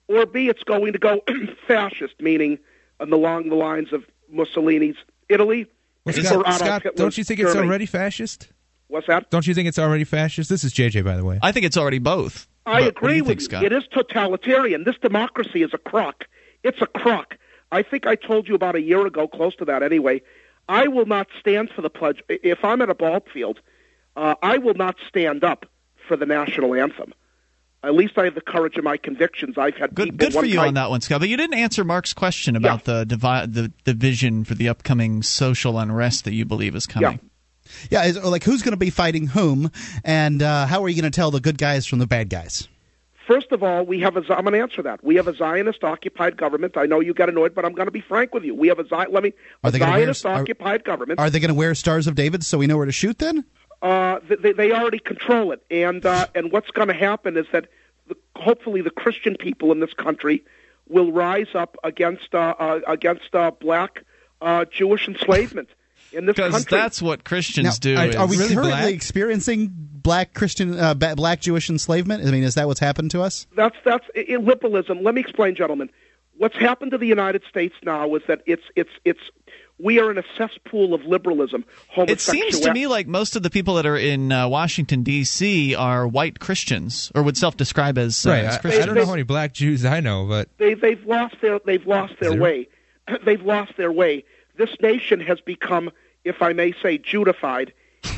or 0.08 0.26
B, 0.26 0.48
it's 0.48 0.64
going 0.64 0.94
to 0.94 1.00
go 1.00 1.22
fascist, 1.68 2.20
meaning 2.20 2.58
along 3.00 3.50
the 3.50 3.56
lines 3.56 3.94
of 3.94 4.06
Mussolini's 4.32 4.96
Italy. 5.28 5.68
Well, 6.06 6.16
Scott, 6.16 6.56
Scott 6.56 6.84
don't 6.96 7.18
you 7.18 7.24
think 7.24 7.40
it's 7.42 7.56
already 7.56 7.86
fascist? 7.86 8.48
What's 8.90 9.08
that? 9.08 9.30
Don't 9.30 9.48
you 9.48 9.54
think 9.54 9.68
it's 9.68 9.80
already 9.80 10.04
fascist? 10.04 10.50
This 10.50 10.64
is 10.64 10.74
JJ, 10.74 11.06
by 11.06 11.16
the 11.16 11.24
way. 11.24 11.40
I 11.42 11.52
think 11.52 11.66
it's 11.66 11.78
already 11.78 12.00
both. 12.00 12.48
I 12.66 12.82
But 12.82 12.88
agree 12.90 13.16
you 13.18 13.24
with 13.24 13.28
think, 13.28 13.40
you. 13.42 13.46
Scott? 13.46 13.64
It 13.64 13.72
is 13.72 13.84
totalitarian. 13.92 14.84
This 14.84 14.98
democracy 15.02 15.62
is 15.64 15.72
a 15.74 15.78
crock. 15.78 16.26
It's 16.64 16.82
a 16.82 16.88
crock. 16.88 17.38
I 17.72 17.84
think 17.84 18.06
I 18.08 18.16
told 18.16 18.48
you 18.48 18.56
about 18.56 18.76
a 18.76 18.82
year 18.82 19.06
ago, 19.06 19.28
close 19.28 19.56
to 19.58 19.66
that 19.66 19.84
anyway. 19.84 20.22
I 20.68 20.88
will 20.88 21.06
not 21.06 21.28
stand 21.40 21.70
for 21.76 21.82
the 21.82 21.90
pledge. 21.90 22.22
If 22.30 22.64
I'm 22.66 22.82
at 22.82 22.90
a 22.90 22.96
ball 22.96 23.22
field, 23.34 23.60
uh, 24.16 24.36
I 24.42 24.58
will 24.58 24.74
not 24.74 24.96
stand 25.08 25.44
up 25.44 25.66
for 26.08 26.18
the 26.18 26.26
national 26.26 26.74
anthem. 26.76 27.14
At 27.82 27.94
least 27.94 28.18
I 28.18 28.26
have 28.26 28.36
the 28.36 28.42
courage 28.42 28.76
of 28.76 28.84
my 28.84 28.98
convictions. 28.98 29.58
I've 29.58 29.76
had 29.78 29.96
Good, 29.96 30.18
good 30.18 30.34
for 30.34 30.40
one 30.40 30.50
you 30.50 30.56
time- 30.58 30.68
on 30.70 30.74
that 30.74 30.90
one, 30.90 31.00
Scott. 31.02 31.22
But 31.22 31.30
you 31.30 31.38
didn't 31.38 31.58
answer 31.58 31.84
Mark's 31.86 32.14
question 32.14 32.56
about 32.58 32.84
the, 32.84 33.06
divi- 33.06 33.46
the 33.48 33.72
the 33.86 33.94
vision 33.94 34.44
for 34.44 34.54
the 34.56 34.68
upcoming 34.68 35.24
social 35.24 35.80
unrest 35.80 36.26
that 36.26 36.34
you 36.34 36.44
believe 36.44 36.76
is 36.76 36.86
coming. 36.86 37.12
Yeah, 37.24 37.29
is, 37.92 38.22
like 38.24 38.44
who's 38.44 38.62
going 38.62 38.72
to 38.74 38.78
be 38.78 38.90
fighting 38.90 39.28
whom, 39.28 39.72
and 40.04 40.42
uh, 40.42 40.66
how 40.66 40.84
are 40.84 40.90
you 40.90 41.00
going 41.02 41.12
to 41.12 41.16
tell 41.16 41.32
the 41.32 41.40
good 41.40 41.58
guys 41.58 41.86
from 41.86 42.00
the 42.00 42.08
bad 42.08 42.30
guys? 42.30 42.68
First 43.28 43.52
of 43.52 43.62
all, 43.62 43.86
we 43.86 44.00
have 44.00 44.18
a. 44.18 44.22
I'm 44.34 44.44
going 44.44 44.54
to 44.54 44.60
answer 44.60 44.82
that. 44.82 45.04
We 45.04 45.16
have 45.16 45.28
a 45.28 45.36
Zionist-occupied 45.36 46.36
government. 46.36 46.76
I 46.78 46.88
know 46.88 47.00
you 47.00 47.14
got 47.14 47.30
annoyed, 47.30 47.54
but 47.54 47.64
I'm 47.64 47.74
going 47.74 47.86
to 47.86 47.92
be 47.92 48.02
frank 48.02 48.34
with 48.34 48.44
you. 48.44 48.56
We 48.56 48.70
have 48.70 48.80
a 48.80 48.84
Let 48.84 49.22
me. 49.22 49.34
Are 49.64 49.70
A 49.70 49.72
gonna 49.72 49.92
wear- 49.92 50.00
Zionist-occupied 50.00 50.84
government. 50.84 51.20
Are 51.20 51.30
they 51.30 51.40
going 51.40 51.50
to 51.50 51.56
wear 51.56 51.76
Stars 51.76 52.08
of 52.08 52.16
David 52.16 52.44
so 52.44 52.58
we 52.58 52.66
know 52.66 52.78
where 52.78 52.88
to 52.88 52.92
shoot 52.92 53.20
then? 53.20 53.46
uh, 53.82 54.20
they, 54.28 54.52
they 54.52 54.72
already 54.72 55.00
control 55.00 55.52
it, 55.52 55.64
and 55.72 56.06
uh, 56.06 56.28
and 56.36 56.52
what's 56.52 56.72
going 56.72 56.88
to 56.88 56.94
happen 56.94 57.38
is 57.38 57.46
that 57.52 57.68
the, 58.08 58.16
hopefully 58.36 58.82
the 58.82 58.90
Christian 58.90 59.36
people 59.38 59.72
in 59.72 59.80
this 59.80 59.94
country 59.94 60.44
will 60.88 61.12
rise 61.12 61.54
up 61.54 61.78
against 61.84 62.34
uh, 62.34 62.56
uh, 62.60 62.80
against 62.88 63.34
uh, 63.36 63.52
black 63.52 64.04
uh, 64.42 64.66
Jewish 64.66 65.08
enslavement 65.08 65.70
in 66.12 66.26
this 66.26 66.36
Because 66.36 66.66
that's 66.66 67.02
what 67.02 67.24
Christians 67.24 67.80
do. 67.80 67.96
are, 67.96 68.18
are 68.20 68.28
we 68.28 68.38
Really 68.38 68.54
currently 68.56 68.72
black? 68.72 68.94
experiencing 68.94 69.70
black 69.74 70.34
Christian, 70.34 70.80
uh, 70.80 70.94
black 70.94 71.42
Jewish 71.42 71.70
enslavement? 71.70 72.26
I 72.26 72.32
mean, 72.32 72.44
is 72.44 72.56
that 72.56 72.68
what's 72.68 72.80
happened 72.80 73.12
to 73.12 73.22
us? 73.22 73.48
that's 73.56 73.76
that's 73.86 74.06
i- 74.16 74.26
i- 74.32 74.36
liberalism. 74.38 75.04
Let 75.04 75.16
me 75.16 75.22
explain, 75.22 75.56
gentlemen. 75.56 75.90
What's 76.38 76.56
happened 76.56 76.92
to 76.92 76.98
the 76.98 77.06
United 77.08 77.44
States 77.50 77.76
now 77.84 78.16
is 78.16 78.22
that 78.28 78.42
it's 78.46 78.64
it's 78.76 78.90
it's 79.04 79.20
we 79.78 80.00
are 80.00 80.10
in 80.12 80.18
a 80.18 80.24
cesspool 80.38 80.94
of 80.94 81.04
liberalism. 81.06 81.64
It 81.98 82.20
seems 82.22 82.60
to 82.62 82.74
me 82.74 82.88
like 82.88 83.08
most 83.08 83.36
of 83.38 83.44
the 83.44 83.50
people 83.50 83.76
that 83.76 83.86
are 83.86 83.96
in 83.98 84.32
uh, 84.32 84.48
Washington 84.48 85.04
D.C. 85.04 85.76
are 85.76 86.08
white 86.08 86.40
Christians, 86.40 87.12
or 87.16 87.24
would 87.24 87.38
self-describe 87.38 87.98
as, 87.98 88.26
uh, 88.26 88.30
right. 88.32 88.44
as 88.46 88.60
I, 88.66 88.84
I 88.84 88.86
don't 88.86 88.96
know 88.96 89.06
how 89.06 89.12
many 89.12 89.24
black 89.24 89.54
Jews 89.54 89.84
I 89.86 90.00
know, 90.02 90.26
but 90.28 90.50
they 90.58 90.74
they've 90.76 91.06
lost 91.06 91.36
their 91.42 91.60
they've 91.60 91.86
lost 91.86 92.14
their 92.22 92.32
Zero. 92.32 92.42
way. 92.44 92.68
they've 93.26 93.42
lost 93.42 93.74
their 93.78 93.92
way. 93.92 94.24
This 94.60 94.70
nation 94.82 95.22
has 95.22 95.40
become, 95.42 95.90
if 96.24 96.42
I 96.44 96.52
may 96.54 96.74
say, 96.84 96.98
Judified, 97.00 97.72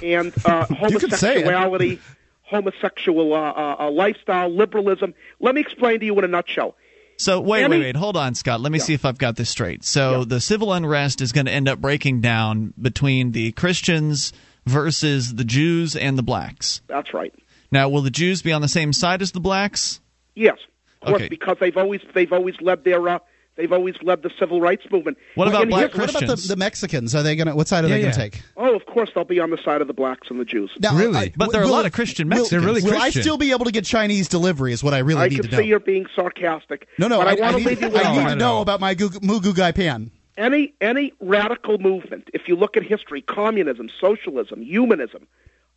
and 0.04 0.34
uh, 0.44 0.66
You 0.90 1.00
can 1.00 1.12
say 1.12 1.38
it. 1.38 1.46
homosexuality, 1.46 2.00
homosexual 2.42 3.34
uh, 3.34 3.38
uh, 3.38 3.76
uh, 3.80 3.92
lifestyle, 3.92 4.50
liberalism. 4.50 5.14
Let 5.40 5.56
me 5.56 5.62
explain 5.62 6.00
to 6.02 6.06
you 6.06 6.18
in 6.18 6.26
a 6.26 6.28
nutshell. 6.28 6.76
So 7.18 7.40
wait, 7.40 7.70
wait, 7.70 7.80
wait. 7.80 7.96
Hold 7.96 8.18
on, 8.18 8.34
Scott. 8.34 8.60
Let 8.62 8.72
me 8.72 8.80
see 8.80 8.96
if 8.96 9.06
I've 9.06 9.20
got 9.20 9.36
this 9.36 9.50
straight. 9.52 9.84
So 9.84 10.26
the 10.26 10.42
civil 10.42 10.74
unrest 10.74 11.22
is 11.22 11.32
going 11.32 11.46
to 11.46 11.52
end 11.52 11.70
up 11.70 11.80
breaking 11.80 12.20
down 12.22 12.74
between 12.82 13.32
the 13.34 13.52
Christians 13.52 14.34
versus 14.66 15.36
the 15.36 15.44
Jews 15.44 15.96
and 15.96 16.18
the 16.18 16.24
blacks. 16.24 16.82
That's 16.88 17.14
right. 17.14 17.32
Now, 17.72 17.90
will 17.90 18.02
the 18.02 18.10
Jews 18.10 18.42
be 18.42 18.52
on 18.52 18.62
the 18.62 18.68
same 18.68 18.92
side 18.92 19.22
as 19.22 19.32
the 19.34 19.40
blacks? 19.40 20.02
Yes, 20.34 20.58
of 21.04 21.10
course, 21.10 21.22
Okay. 21.22 21.30
because 21.30 21.58
they've 21.60 21.78
always 21.78 22.02
they've 22.16 22.34
always 22.34 22.56
led 22.60 22.84
their 22.84 23.08
uh, 23.08 23.20
they've 23.56 23.72
always 23.72 23.96
led 24.02 24.24
the 24.24 24.32
civil 24.40 24.62
rights 24.62 24.84
movement. 24.92 25.18
What 25.36 25.48
about 25.48 25.62
And 25.64 25.70
black 25.72 25.92
here's- 25.92 25.98
What 25.98 26.10
about 26.10 26.20
the, 26.22 26.26
Christians. 26.28 26.48
the 26.48 26.56
Mexicans? 26.56 27.16
Are 27.16 27.24
they 27.24 27.36
going 27.36 27.48
to? 27.48 27.56
What 27.56 27.68
side 27.68 27.84
are 27.84 27.88
Yeah, 27.88 27.96
they 27.96 28.02
going 28.02 28.14
to 28.14 28.20
yeah. 28.20 28.30
take? 28.30 28.42
Oh, 28.58 28.76
of 28.76 28.86
course, 28.86 29.10
they'll 29.14 29.24
be 29.26 29.40
on 29.40 29.50
the 29.50 29.58
side 29.58 29.82
of 29.82 29.88
the 29.88 29.94
blacks 29.94 30.30
and 30.30 30.40
the 30.40 30.46
Jews. 30.46 30.72
Now, 30.80 30.96
Really? 30.96 31.34
But 31.36 31.52
there 31.52 31.62
are 31.62 31.66
a 31.66 31.68
lot 31.68 31.86
of 31.86 31.92
Christian 31.92 32.28
will- 32.28 32.38
Mexicans. 32.38 32.50
They're 32.50 32.60
really 32.62 32.82
Will 32.82 33.02
I 33.02 33.10
still 33.10 33.38
be 33.38 33.52
able 33.52 33.66
to 33.66 33.72
get 33.72 33.86
Chinese 33.86 34.28
delivery? 34.28 34.72
Is 34.74 34.84
what 34.84 34.94
I 34.94 35.00
really 35.00 35.22
I 35.22 35.28
need 35.28 35.38
to 35.38 35.42
know. 35.44 35.48
I 35.48 35.50
can 35.50 35.58
to 35.58 35.64
see 35.64 35.68
you're 35.70 35.80
being 35.80 36.06
sarcastic. 36.16 36.88
no, 36.98 37.08
no, 37.08 37.20
I, 37.20 37.24
I, 37.24 37.26
want 37.34 37.42
I 37.42 37.52
to 37.52 37.58
need, 37.58 37.66
leave 37.68 37.82
you 37.82 37.88
I 37.88 37.92
with 37.92 38.04
need 38.24 38.30
to 38.30 38.36
know 38.36 38.56
know. 38.56 38.62
about 38.62 38.80
my 38.80 38.96
Mugu, 38.96 39.22
Moo 39.22 39.40
Goo 39.42 39.54
Gai 39.54 39.72
Pan. 39.72 40.12
any 40.38 40.74
any 40.82 41.14
radical 41.20 41.78
movement, 41.78 42.30
if 42.34 42.48
you 42.48 42.56
look 42.56 42.78
at 42.78 42.84
history, 42.84 43.22
communism, 43.22 43.90
socialism, 44.00 44.62
humanism, 44.62 45.28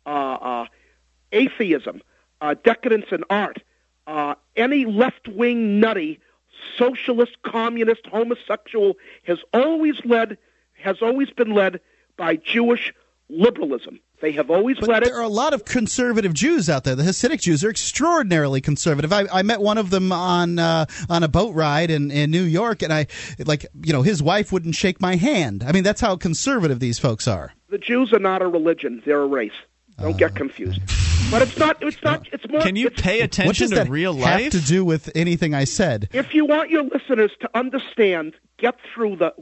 uh, 0.05 0.09
uh, 0.09 0.65
atheism, 1.31 2.01
uh, 2.41 2.55
decadence 2.63 3.05
in 3.11 3.23
art, 3.29 3.61
uh, 4.07 4.35
any 4.55 4.85
left 4.85 5.27
wing 5.27 5.79
nutty, 5.79 6.19
socialist, 6.77 7.41
communist, 7.43 8.05
homosexual 8.07 8.95
has 9.23 9.39
always 9.53 9.95
led 10.05 10.37
has 10.81 11.01
always 11.01 11.29
been 11.31 11.51
led 11.53 11.79
by 12.17 12.35
Jewish 12.35 12.93
liberalism. 13.29 13.99
They 14.21 14.31
have 14.33 14.49
always 14.49 14.77
But 14.79 14.89
led 14.89 15.03
it. 15.03 15.05
there 15.07 15.17
are 15.17 15.23
a 15.23 15.27
lot 15.27 15.53
of 15.53 15.65
conservative 15.65 16.33
Jews 16.33 16.69
out 16.69 16.83
there. 16.83 16.95
The 16.95 17.03
Hasidic 17.03 17.41
Jews 17.41 17.63
are 17.63 17.69
extraordinarily 17.69 18.61
conservative. 18.61 19.11
I, 19.11 19.25
I 19.31 19.41
met 19.41 19.61
one 19.61 19.77
of 19.77 19.89
them 19.89 20.11
on 20.11 20.57
uh, 20.59 20.85
on 21.09 21.23
a 21.23 21.27
boat 21.27 21.53
ride 21.55 21.91
in, 21.91 22.11
in 22.11 22.31
New 22.31 22.43
York, 22.43 22.81
and 22.81 22.93
I 22.93 23.07
like 23.45 23.65
you 23.83 23.93
know 23.93 24.03
his 24.03 24.21
wife 24.23 24.51
wouldn't 24.51 24.75
shake 24.75 25.01
my 25.01 25.15
hand. 25.15 25.63
I 25.67 25.71
mean 25.71 25.83
that's 25.83 26.01
how 26.01 26.15
conservative 26.15 26.79
these 26.79 26.97
folks 26.99 27.27
are. 27.27 27.53
The 27.69 27.77
Jews 27.77 28.13
are 28.13 28.19
not 28.19 28.41
a 28.41 28.47
religion; 28.47 29.01
they're 29.05 29.21
a 29.21 29.27
race. 29.27 29.51
Don't 29.99 30.17
get 30.17 30.35
confused. 30.35 30.81
But 31.31 31.41
it's 31.41 31.57
not. 31.57 31.81
It's 31.81 32.01
not. 32.03 32.27
It's 32.31 32.47
more. 32.49 32.61
Can 32.61 32.75
you 32.75 32.87
it's- 32.87 33.01
pay 33.01 33.17
What 33.19 33.25
attention 33.25 33.69
does 33.69 33.77
that 33.77 33.85
to 33.85 33.91
real 33.91 34.13
have 34.15 34.39
life? 34.41 34.51
to 34.51 34.59
do 34.61 34.85
with 34.85 35.09
anything 35.15 35.53
I 35.53 35.63
said? 35.65 36.09
if 36.13 36.33
you 36.33 36.45
want 36.45 36.69
your 36.69 36.83
listeners 36.83 37.31
to 37.41 37.49
understand, 37.57 38.33
get 38.57 38.75
through 38.93 39.17
the 39.17 39.33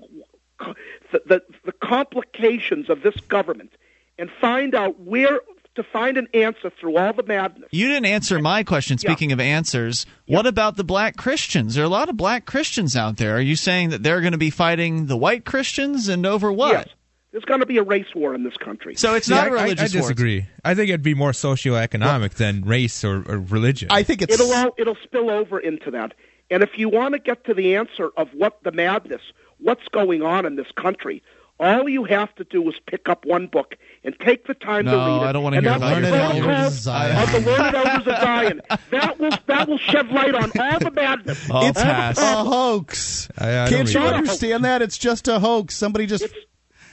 the, 1.12 1.22
the, 1.26 1.42
the 1.66 1.72
complications 1.74 2.90
of 2.90 3.02
this 3.04 3.16
government, 3.28 3.72
and 4.18 4.30
find 4.40 4.74
out 4.74 5.00
where 5.00 5.42
to 5.76 5.84
find 5.84 6.18
an 6.18 6.28
answer 6.34 6.70
through 6.80 6.98
all 6.98 7.14
the 7.14 7.24
madness. 7.24 7.68
You 7.72 7.88
didn't 7.88 8.06
answer 8.06 8.40
my 8.40 8.64
question. 8.64 8.98
Speaking 9.00 9.32
of 9.32 9.40
answers, 9.40 10.06
what 10.28 10.46
about 10.46 10.78
the 10.78 10.84
black 10.84 11.18
Christians? 11.18 11.76
There 11.76 11.84
are 11.84 11.88
a 11.88 11.90
lot 11.90 12.10
of 12.10 12.16
black 12.16 12.46
Christians 12.46 12.96
out 12.96 13.18
there. 13.18 13.36
Are 13.36 13.42
you 13.42 13.56
saying 13.56 13.90
that 13.90 14.04
they're 14.04 14.22
going 14.22 14.34
to 14.34 14.38
be 14.38 14.52
fighting 14.52 15.08
the 15.08 15.18
white 15.18 15.46
Christians 15.46 16.08
and 16.08 16.26
over 16.28 16.52
what? 16.52 16.72
Yes, 16.74 16.88
there's 17.34 17.44
going 17.44 17.60
to 17.60 17.66
be 17.66 17.78
a 17.80 17.84
race 17.84 18.06
war 18.16 18.34
in 18.34 18.44
this 18.44 18.56
country. 18.56 18.96
So 18.96 19.14
it's 19.16 19.28
Yeah, 19.28 19.36
not 19.36 19.48
a 19.48 19.52
I- 19.52 19.54
I, 19.54 19.60
I 19.60 19.64
religious 19.64 19.94
war. 19.94 20.02
disagree. 20.04 20.46
I 20.64 20.74
think 20.76 20.88
it'd 20.90 21.04
be 21.04 21.14
more 21.16 21.32
socioeconomic 21.32 22.36
than 22.36 22.62
race 22.64 23.04
or, 23.04 23.18
or 23.28 23.40
religion. 23.40 23.90
I 23.92 24.04
think 24.04 24.22
it's 24.22 24.34
it'll 24.34 24.54
all, 24.54 24.74
it'll 24.78 24.98
spill 25.04 25.30
over 25.30 25.60
into 25.60 25.92
that. 25.92 26.14
And 26.50 26.64
if 26.64 26.78
you 26.78 26.88
want 26.90 27.14
to 27.14 27.20
get 27.20 27.44
to 27.46 27.54
the 27.54 27.76
answer 27.76 28.12
of 28.16 28.30
what 28.34 28.64
the 28.64 28.72
madness, 28.72 29.22
what's 29.60 29.88
going 29.90 30.22
on 30.22 30.46
in 30.46 30.56
this 30.56 30.68
country, 30.76 31.22
all 31.60 31.88
you 31.88 32.04
have 32.04 32.34
to 32.36 32.44
do 32.44 32.68
is 32.70 32.76
pick 32.88 33.08
up 33.10 33.26
one 33.26 33.48
book 33.48 33.76
and 34.04 34.14
take 34.20 34.46
the 34.48 34.54
time 34.54 34.86
to 34.86 34.92
read 34.92 35.18
it. 35.24 35.28
I 35.28 35.32
don't 35.32 35.44
wanna 35.44 35.62
hear 35.62 35.70
that's 35.70 35.78
about 35.78 36.02
the 36.02 36.08
your 36.08 36.12
Learned 36.12 36.46
Elders 36.46 36.68
of 36.68 36.74
Zion. 36.74 37.32
The 37.32 37.40
Learned 37.52 37.76
Elders 37.76 38.08
of 38.08 38.22
Zion. 38.22 38.62
That 38.92 39.20
will 39.20 39.32
that 39.48 39.70
will 39.70 39.78
shed 39.78 40.10
light 40.12 40.36
on 40.36 40.52
all 40.60 40.80
the 40.80 40.92
madness. 40.92 41.50
I'll 41.50 41.58
All 41.58 41.68
the 41.74 41.80
pass. 41.82 42.18
a 42.18 42.44
hoax. 42.44 43.30
I- 43.38 43.64
I 43.66 43.70
Can't 43.70 43.92
you 43.94 44.00
understand 44.02 44.66
that? 44.66 44.82
It's 44.82 44.98
just 44.98 45.28
a 45.28 45.40
hoax. 45.40 45.76
Somebody 45.76 46.06
just 46.08 46.26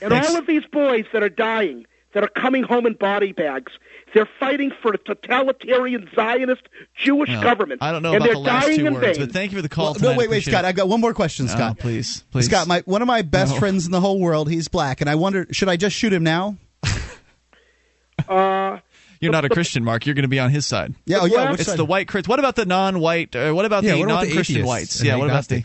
And 0.02 0.12
all 0.12 0.36
of 0.36 0.46
these 0.46 0.64
boys 0.72 1.04
that 1.12 1.22
are 1.22 1.28
dying, 1.28 1.86
that 2.14 2.22
are 2.24 2.28
coming 2.28 2.62
home 2.62 2.86
in 2.86 2.94
body 2.94 3.32
bags, 3.32 3.72
they're 4.14 4.28
fighting 4.40 4.72
for 4.82 4.92
a 4.92 4.98
totalitarian 4.98 6.08
Zionist 6.16 6.62
Jewish 6.96 7.28
Well, 7.28 7.42
government. 7.42 7.82
I 7.82 7.92
don't 7.92 8.02
know 8.02 8.14
and 8.14 8.16
about 8.16 8.24
they're 8.26 8.34
the 8.34 8.40
last 8.40 8.66
dying 8.66 8.78
two 8.80 8.86
in 8.86 8.94
words, 8.94 9.18
vain. 9.18 9.26
but 9.26 9.32
thank 9.32 9.52
you 9.52 9.58
for 9.58 9.62
the 9.62 9.68
call. 9.68 9.84
Well, 9.86 9.94
tonight. 9.94 10.12
no, 10.12 10.18
wait, 10.18 10.30
wait, 10.30 10.42
Scott. 10.42 10.64
it. 10.64 10.68
I've 10.68 10.74
got 10.74 10.88
one 10.88 11.00
more 11.00 11.14
question, 11.14 11.46
Scott. 11.48 11.78
please, 11.78 12.24
please. 12.32 12.46
Scott, 12.46 12.66
my 12.66 12.80
one 12.86 13.02
of 13.02 13.06
my 13.08 13.22
best 13.22 13.52
No. 13.54 13.58
friends 13.60 13.86
in 13.86 13.92
the 13.92 14.00
whole 14.00 14.18
world. 14.18 14.50
He's 14.50 14.66
black, 14.68 15.00
and 15.00 15.08
I 15.08 15.14
wonder, 15.14 15.46
should 15.52 15.68
I 15.68 15.76
just 15.76 15.94
shoot 15.96 16.12
him 16.12 16.24
now? 16.24 16.56
Uh, 18.28 18.78
You're 19.20 19.32
not 19.32 19.44
a 19.44 19.48
Christian, 19.48 19.82
Mark. 19.84 20.06
You're 20.06 20.14
going 20.14 20.22
to 20.24 20.28
be 20.28 20.38
on 20.38 20.50
his 20.50 20.66
side. 20.66 20.94
Yeah, 21.06 21.18
oh, 21.22 21.24
yeah. 21.26 21.50
Which 21.50 21.60
It's 21.60 21.68
side? 21.70 21.78
the 21.78 21.84
white 21.84 22.06
Chris. 22.08 22.28
What 22.28 22.38
about 22.38 22.54
the 22.56 22.66
non-white? 22.66 23.34
Uh, 23.34 23.52
what 23.52 23.64
about 23.64 23.82
yeah, 23.82 23.92
the 23.92 23.98
what 24.00 24.04
about 24.04 24.24
non-Christian 24.26 24.56
atheists 24.56 24.68
whites? 24.68 25.02
Yeah, 25.02 25.16
what 25.16 25.28
about 25.30 25.48
the? 25.48 25.64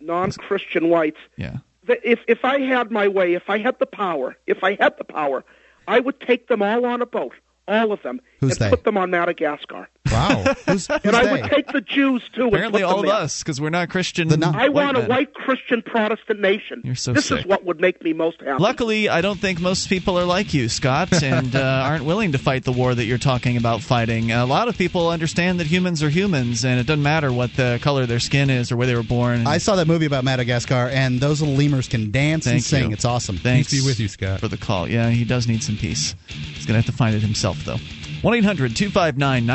non-Christian 0.00 0.88
whites. 0.88 1.18
Yeah. 1.36 1.58
If 2.04 2.20
if 2.28 2.44
I 2.44 2.60
had 2.60 2.90
my 2.90 3.08
way, 3.08 3.34
if 3.34 3.48
I 3.48 3.58
had 3.58 3.78
the 3.78 3.86
power, 3.86 4.36
if 4.46 4.62
I 4.64 4.76
had 4.80 4.96
the 4.98 5.04
power, 5.04 5.44
I 5.88 6.00
would 6.00 6.20
take 6.20 6.48
them 6.48 6.62
all 6.62 6.84
on 6.84 7.00
a 7.02 7.06
boat, 7.06 7.34
all 7.68 7.92
of 7.92 8.02
them, 8.02 8.20
Who's 8.40 8.52
and 8.52 8.60
they? 8.60 8.70
put 8.70 8.84
them 8.84 8.96
on 8.96 9.10
Madagascar. 9.10 9.88
Wow. 10.10 10.42
Who's, 10.66 10.86
who's 10.86 10.88
And 11.04 11.16
I 11.16 11.24
they? 11.24 11.32
would 11.42 11.50
take 11.50 11.68
the 11.72 11.80
Jews 11.80 12.22
too. 12.34 12.48
Apparently, 12.48 12.82
all 12.82 13.00
of 13.00 13.06
there. 13.06 13.14
us, 13.14 13.42
because 13.42 13.60
we're 13.60 13.70
not 13.70 13.88
Christian. 13.90 14.28
The 14.28 14.36
non- 14.36 14.54
I 14.56 14.68
want 14.68 14.96
a 14.96 15.00
men. 15.00 15.08
white 15.10 15.34
Christian 15.34 15.82
Protestant 15.82 16.40
nation. 16.40 16.82
You're 16.84 16.94
so 16.94 17.12
this 17.12 17.26
sick. 17.26 17.40
is 17.40 17.46
what 17.46 17.64
would 17.64 17.80
make 17.80 18.02
me 18.02 18.12
most 18.12 18.40
happy. 18.40 18.62
Luckily, 18.62 19.08
I 19.08 19.20
don't 19.20 19.38
think 19.38 19.60
most 19.60 19.88
people 19.88 20.18
are 20.18 20.24
like 20.24 20.52
you, 20.54 20.68
Scott, 20.68 21.22
and 21.22 21.54
uh, 21.54 21.60
aren't 21.86 22.04
willing 22.04 22.32
to 22.32 22.38
fight 22.38 22.64
the 22.64 22.72
war 22.72 22.94
that 22.94 23.04
you're 23.04 23.18
talking 23.18 23.56
about 23.56 23.80
fighting. 23.82 24.32
A 24.32 24.46
lot 24.46 24.68
of 24.68 24.76
people 24.76 25.08
understand 25.10 25.60
that 25.60 25.66
humans 25.66 26.02
are 26.02 26.10
humans, 26.10 26.64
and 26.64 26.80
it 26.80 26.86
doesn't 26.86 27.02
matter 27.02 27.32
what 27.32 27.54
the 27.54 27.78
color 27.82 28.02
of 28.02 28.08
their 28.08 28.20
skin 28.20 28.50
is 28.50 28.72
or 28.72 28.76
where 28.76 28.86
they 28.86 28.94
were 28.94 29.02
born. 29.02 29.46
I 29.46 29.58
saw 29.58 29.76
that 29.76 29.86
movie 29.86 30.06
about 30.06 30.24
Madagascar, 30.24 30.88
and 30.92 31.20
those 31.20 31.40
little 31.40 31.56
lemurs 31.56 31.88
can 31.88 32.10
dance 32.10 32.46
and 32.46 32.62
sing. 32.62 32.88
you. 32.88 32.92
It's 32.92 33.04
awesome. 33.04 33.36
Thanks 33.36 33.70
Peace 33.70 33.82
be 33.82 33.86
with 33.86 34.00
you, 34.00 34.08
Scott. 34.08 34.40
for 34.40 34.48
the 34.48 34.56
call. 34.56 34.88
Yeah, 34.88 35.10
he 35.10 35.24
does 35.24 35.46
need 35.46 35.62
some 35.62 35.76
peace. 35.76 36.14
He's 36.28 36.66
going 36.66 36.80
to 36.80 36.84
have 36.84 36.86
to 36.86 36.92
find 36.92 37.14
it 37.14 37.20
himself, 37.22 37.64
though. 37.64 37.78
1 38.22 38.34
800 38.34 38.76
259 38.76 39.46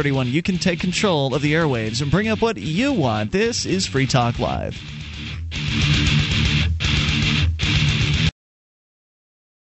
9231. 0.00 0.32
You 0.34 0.42
can 0.42 0.58
take 0.58 0.80
control 0.80 1.34
of 1.34 1.42
the 1.42 1.52
airwaves 1.52 2.00
and 2.00 2.10
bring 2.10 2.28
up 2.28 2.40
what 2.40 2.56
you 2.56 2.92
want. 2.92 3.32
This 3.32 3.66
is 3.66 3.86
Free 3.86 4.06
Talk 4.06 4.38
Live. 4.38 4.80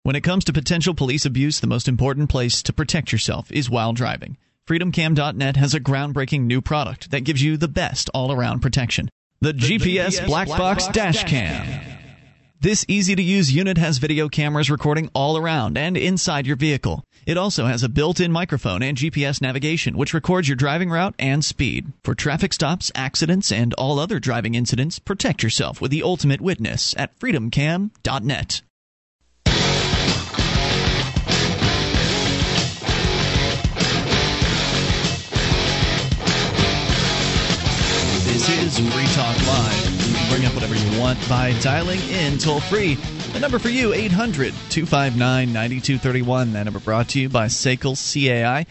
When 0.03 0.15
it 0.15 0.21
comes 0.21 0.45
to 0.45 0.53
potential 0.53 0.93
police 0.93 1.25
abuse, 1.25 1.59
the 1.59 1.67
most 1.67 1.87
important 1.87 2.29
place 2.29 2.61
to 2.63 2.73
protect 2.73 3.11
yourself 3.11 3.51
is 3.51 3.69
while 3.69 3.93
driving. 3.93 4.37
FreedomCam.net 4.67 5.55
has 5.55 5.73
a 5.73 5.79
groundbreaking 5.79 6.41
new 6.41 6.61
product 6.61 7.11
that 7.11 7.21
gives 7.21 7.41
you 7.41 7.57
the 7.57 7.67
best 7.67 8.09
all 8.13 8.31
around 8.31 8.61
protection 8.61 9.09
the, 9.39 9.53
GPS, 9.53 10.25
Black, 10.25 10.47
Box, 10.47 10.87
Dash 10.87 11.23
Cam. 11.23 11.96
This 12.59 12.83
easy 12.87 13.15
to 13.15 13.21
use 13.21 13.53
unit 13.53 13.77
has 13.77 13.99
video 13.99 14.29
cameras 14.29 14.71
recording 14.71 15.11
all 15.13 15.37
around 15.37 15.77
and 15.77 15.95
inside 15.95 16.47
your 16.47 16.55
vehicle. 16.55 17.03
It 17.27 17.37
also 17.37 17.67
has 17.67 17.83
a 17.83 17.89
built 17.89 18.19
in 18.19 18.31
microphone 18.31 18.81
and 18.81 18.97
GPS 18.97 19.39
navigation, 19.43 19.95
which 19.95 20.11
records 20.11 20.49
your 20.49 20.55
driving 20.55 20.89
route 20.89 21.13
and 21.19 21.45
speed. 21.45 21.93
For 22.03 22.15
traffic 22.15 22.53
stops, 22.53 22.91
accidents, 22.95 23.51
and 23.51 23.75
all 23.75 23.99
other 23.99 24.19
driving 24.19 24.55
incidents, 24.55 24.97
protect 24.97 25.43
yourself 25.43 25.79
with 25.79 25.91
the 25.91 26.01
ultimate 26.01 26.41
witness 26.41 26.95
at 26.97 27.15
freedomcam.net. 27.19 28.61
This 38.25 38.49
is 38.49 38.79
Free 38.79 39.05
Talk 39.13 39.47
Live. 39.47 39.86
Bring 40.29 40.45
up 40.45 40.53
whatever 40.53 40.75
you 40.75 40.99
want 40.99 41.17
by 41.29 41.53
dialing 41.61 41.99
in 42.09 42.37
toll 42.37 42.59
free. 42.59 42.95
The 43.33 43.39
number 43.39 43.59
for 43.59 43.69
you, 43.69 43.93
800 43.93 44.53
259 44.69 45.53
9231. 45.53 46.53
That 46.53 46.63
number 46.63 46.79
brought 46.79 47.09
to 47.09 47.19
you 47.19 47.29
by 47.29 47.47
SACL 47.47 47.95
CAI. 47.95 48.65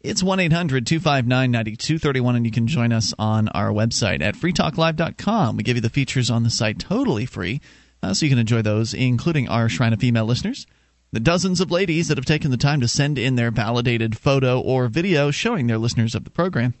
It's 0.00 0.22
1 0.22 0.40
800 0.40 0.86
259 0.86 1.50
9231, 1.50 2.36
and 2.36 2.46
you 2.46 2.52
can 2.52 2.66
join 2.66 2.92
us 2.92 3.12
on 3.18 3.48
our 3.48 3.70
website 3.70 4.22
at 4.22 4.34
freetalklive.com. 4.34 5.56
We 5.56 5.62
give 5.62 5.76
you 5.76 5.82
the 5.82 5.90
features 5.90 6.30
on 6.30 6.42
the 6.42 6.50
site 6.50 6.78
totally 6.78 7.26
free, 7.26 7.60
uh, 8.02 8.14
so 8.14 8.24
you 8.24 8.30
can 8.30 8.38
enjoy 8.38 8.62
those, 8.62 8.94
including 8.94 9.48
our 9.48 9.68
Shrine 9.68 9.92
of 9.92 10.00
Female 10.00 10.24
listeners. 10.24 10.66
The 11.12 11.20
dozens 11.20 11.60
of 11.60 11.70
ladies 11.70 12.08
that 12.08 12.16
have 12.18 12.24
taken 12.24 12.50
the 12.50 12.56
time 12.56 12.80
to 12.80 12.88
send 12.88 13.18
in 13.18 13.34
their 13.34 13.50
validated 13.50 14.16
photo 14.16 14.60
or 14.60 14.88
video 14.88 15.30
showing 15.30 15.66
their 15.66 15.76
listeners 15.76 16.14
of 16.14 16.24
the 16.24 16.30
program. 16.30 16.74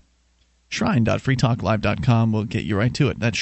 Shrine.freetalklive.com 0.68 2.32
will 2.32 2.44
get 2.44 2.64
you 2.64 2.78
right 2.78 2.94
to 2.94 3.08
it. 3.08 3.18
That's 3.18 3.36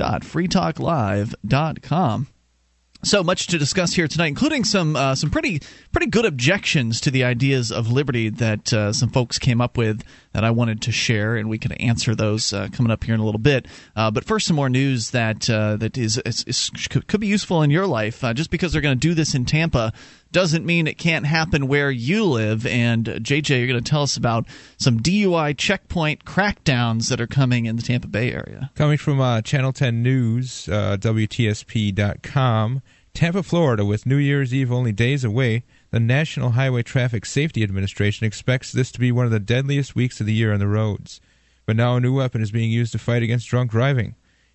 shrine.freetalklive.com. 0.00 2.26
So 3.02 3.22
much 3.22 3.46
to 3.46 3.56
discuss 3.56 3.94
here 3.94 4.06
tonight, 4.08 4.26
including 4.26 4.62
some 4.64 4.94
uh, 4.94 5.14
some 5.14 5.30
pretty 5.30 5.62
pretty 5.90 6.08
good 6.08 6.26
objections 6.26 7.00
to 7.00 7.10
the 7.10 7.24
ideas 7.24 7.72
of 7.72 7.90
liberty 7.90 8.28
that 8.28 8.70
uh, 8.74 8.92
some 8.92 9.08
folks 9.08 9.38
came 9.38 9.62
up 9.62 9.78
with 9.78 10.02
that 10.32 10.44
I 10.44 10.50
wanted 10.50 10.82
to 10.82 10.92
share, 10.92 11.36
and 11.36 11.48
we 11.48 11.58
can 11.58 11.72
answer 11.72 12.14
those 12.14 12.52
uh, 12.52 12.68
coming 12.72 12.92
up 12.92 13.04
here 13.04 13.14
in 13.14 13.20
a 13.20 13.24
little 13.24 13.40
bit. 13.40 13.66
Uh, 13.96 14.10
but 14.10 14.24
first, 14.24 14.46
some 14.46 14.56
more 14.56 14.68
news 14.68 15.10
that 15.10 15.48
uh, 15.50 15.76
that 15.76 15.98
is, 15.98 16.18
is, 16.18 16.44
is, 16.46 16.70
could 16.88 17.20
be 17.20 17.26
useful 17.26 17.62
in 17.62 17.70
your 17.70 17.86
life. 17.86 18.22
Uh, 18.22 18.32
just 18.32 18.50
because 18.50 18.72
they're 18.72 18.82
going 18.82 18.98
to 18.98 19.08
do 19.08 19.14
this 19.14 19.34
in 19.34 19.44
Tampa 19.44 19.92
doesn't 20.32 20.64
mean 20.64 20.86
it 20.86 20.98
can't 20.98 21.26
happen 21.26 21.66
where 21.66 21.90
you 21.90 22.24
live. 22.24 22.66
And 22.66 23.06
JJ, 23.06 23.58
you're 23.58 23.66
going 23.66 23.82
to 23.82 23.90
tell 23.90 24.02
us 24.02 24.16
about 24.16 24.46
some 24.78 25.00
DUI 25.00 25.56
checkpoint 25.56 26.24
crackdowns 26.24 27.08
that 27.08 27.20
are 27.20 27.26
coming 27.26 27.66
in 27.66 27.76
the 27.76 27.82
Tampa 27.82 28.06
Bay 28.06 28.32
area. 28.32 28.70
Coming 28.76 28.98
from 28.98 29.20
uh, 29.20 29.42
Channel 29.42 29.72
10 29.72 30.02
News, 30.02 30.68
uh, 30.68 30.96
WTSP.com, 31.00 32.82
Tampa, 33.12 33.42
Florida, 33.42 33.84
with 33.84 34.06
New 34.06 34.16
Year's 34.16 34.54
Eve 34.54 34.70
only 34.70 34.92
days 34.92 35.24
away, 35.24 35.64
the 35.90 36.00
National 36.00 36.50
Highway 36.50 36.82
Traffic 36.82 37.26
Safety 37.26 37.62
Administration 37.62 38.26
expects 38.26 38.72
this 38.72 38.92
to 38.92 39.00
be 39.00 39.10
one 39.10 39.24
of 39.24 39.32
the 39.32 39.40
deadliest 39.40 39.96
weeks 39.96 40.20
of 40.20 40.26
the 40.26 40.32
year 40.32 40.52
on 40.52 40.60
the 40.60 40.68
roads. 40.68 41.20
But 41.66 41.76
now 41.76 41.96
a 41.96 42.00
new 42.00 42.14
weapon 42.14 42.42
is 42.42 42.50
being 42.50 42.70
used 42.70 42.92
to 42.92 42.98
fight 42.98 43.22
against 43.22 43.48
drunk 43.48 43.72
driving. 43.72 44.14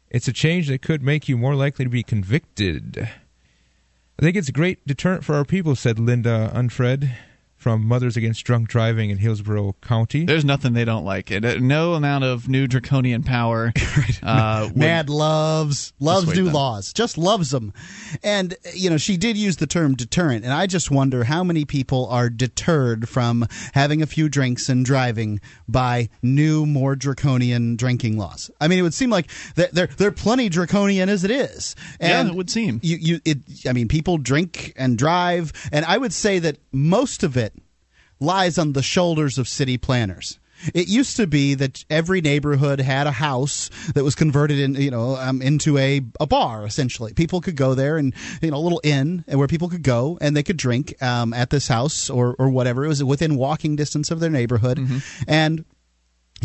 It's 0.10 0.28
a 0.28 0.34
change 0.34 0.68
that 0.70 0.82
could 0.82 1.02
make 1.02 1.28
you 1.28 1.38
more 1.38 1.56
likely 1.56 1.86
to 1.86 1.90
be 1.90 2.04
convicted. 2.04 3.10
I 4.18 4.22
think 4.22 4.38
it's 4.38 4.50
a 4.50 4.54
great 4.54 4.86
deterrent 4.88 5.26
for 5.26 5.36
our 5.36 5.46
people, 5.46 5.76
said 5.76 6.00
Linda 6.00 6.52
Unfried 6.54 7.12
from 7.66 7.84
Mothers 7.88 8.16
Against 8.16 8.46
Drunk 8.46 8.68
Driving 8.70 9.10
in 9.10 9.18
Hillsborough 9.18 9.76
County. 9.82 10.24
There's 10.24 10.46
nothing 10.46 10.74
they 10.74 10.86
don't 10.86 11.04
like. 11.04 11.32
It 11.32 11.44
uh, 11.44 11.56
no 11.60 11.96
amount 11.96 12.24
of 12.24 12.48
new 12.48 12.68
draconian 12.68 13.24
power. 13.24 13.74
uh, 14.22 14.70
MADD 14.76 15.10
loves 15.10 15.92
loves 16.00 16.28
new 16.28 16.44
them. 16.44 16.54
laws, 16.54 16.94
just 16.94 17.18
loves 17.18 17.50
them. 17.50 17.74
And 18.22 18.56
you 18.76 18.92
know, 18.92 18.98
she 18.98 19.18
did 19.18 19.36
use 19.36 19.58
the 19.58 19.66
term 19.66 19.96
deterrent, 19.96 20.46
and 20.46 20.54
I 20.54 20.68
just 20.68 20.92
wonder 20.92 21.24
how 21.24 21.44
many 21.44 21.66
people 21.66 22.06
are 22.10 22.30
deterred 22.30 23.10
from 23.10 23.48
having 23.74 24.04
a 24.04 24.06
few 24.06 24.30
drinks 24.30 24.70
and 24.70 24.86
driving 24.86 25.42
by 25.68 26.10
new, 26.22 26.68
more 26.68 26.96
draconian 26.96 27.78
drinking 27.78 28.16
laws. 28.16 28.52
I 28.62 28.68
mean, 28.68 28.78
it 28.78 28.84
would 28.84 28.94
seem 28.94 29.10
like 29.10 29.32
they're 29.56 29.88
they're 29.88 30.12
plenty 30.12 30.50
draconian 30.50 31.10
as 31.10 31.24
it 31.24 31.32
is. 31.32 31.76
And 32.00 32.28
yeah, 32.28 32.32
it 32.32 32.38
would 32.38 32.52
seem. 32.52 32.80
You 32.84 32.98
you 32.98 33.22
it. 33.26 33.40
I 33.68 33.74
mean, 33.74 33.88
people 33.88 34.20
drink 34.20 34.72
and 34.76 35.00
drive, 35.00 35.52
and 35.72 35.84
I 35.84 35.98
would 35.98 36.14
say 36.14 36.38
that 36.38 36.60
most 36.72 37.24
of 37.24 37.38
it 37.38 37.55
lies 38.20 38.58
on 38.58 38.74
the 38.74 38.84
shoulders 38.84 39.38
of 39.38 39.48
city 39.48 39.78
planners. 39.78 40.40
It 40.74 40.88
used 40.88 41.18
to 41.18 41.28
be 41.28 41.54
that 41.56 41.84
every 41.90 42.22
neighborhood 42.22 42.80
had 42.80 43.08
a 43.08 43.12
house 43.12 43.70
that 43.94 44.04
was 44.04 44.16
converted 44.16 44.58
in, 44.58 44.76
you 44.76 44.90
know, 44.90 45.16
um, 45.18 45.42
into 45.42 45.78
a, 45.78 46.02
a 46.20 46.26
bar. 46.26 46.66
Essentially, 46.66 47.14
people 47.14 47.42
could 47.42 47.56
go 47.56 47.76
there 47.76 47.98
and 47.98 48.14
you 48.42 48.52
know 48.52 48.58
a 48.58 48.60
little 48.60 48.82
inn 48.84 49.24
where 49.28 49.48
people 49.48 49.70
could 49.70 49.84
go 49.84 50.18
and 50.22 50.36
they 50.36 50.44
could 50.44 50.58
drink 50.58 51.02
um, 51.04 51.34
at 51.34 51.50
this 51.50 51.68
house 51.68 52.10
or 52.10 52.36
or 52.40 52.50
whatever. 52.50 52.86
It 52.86 52.88
was 52.88 53.04
within 53.04 53.36
walking 53.36 53.76
distance 53.76 54.12
of 54.12 54.20
their 54.20 54.30
neighborhood, 54.30 54.78
mm-hmm. 54.78 54.98
and 55.28 55.66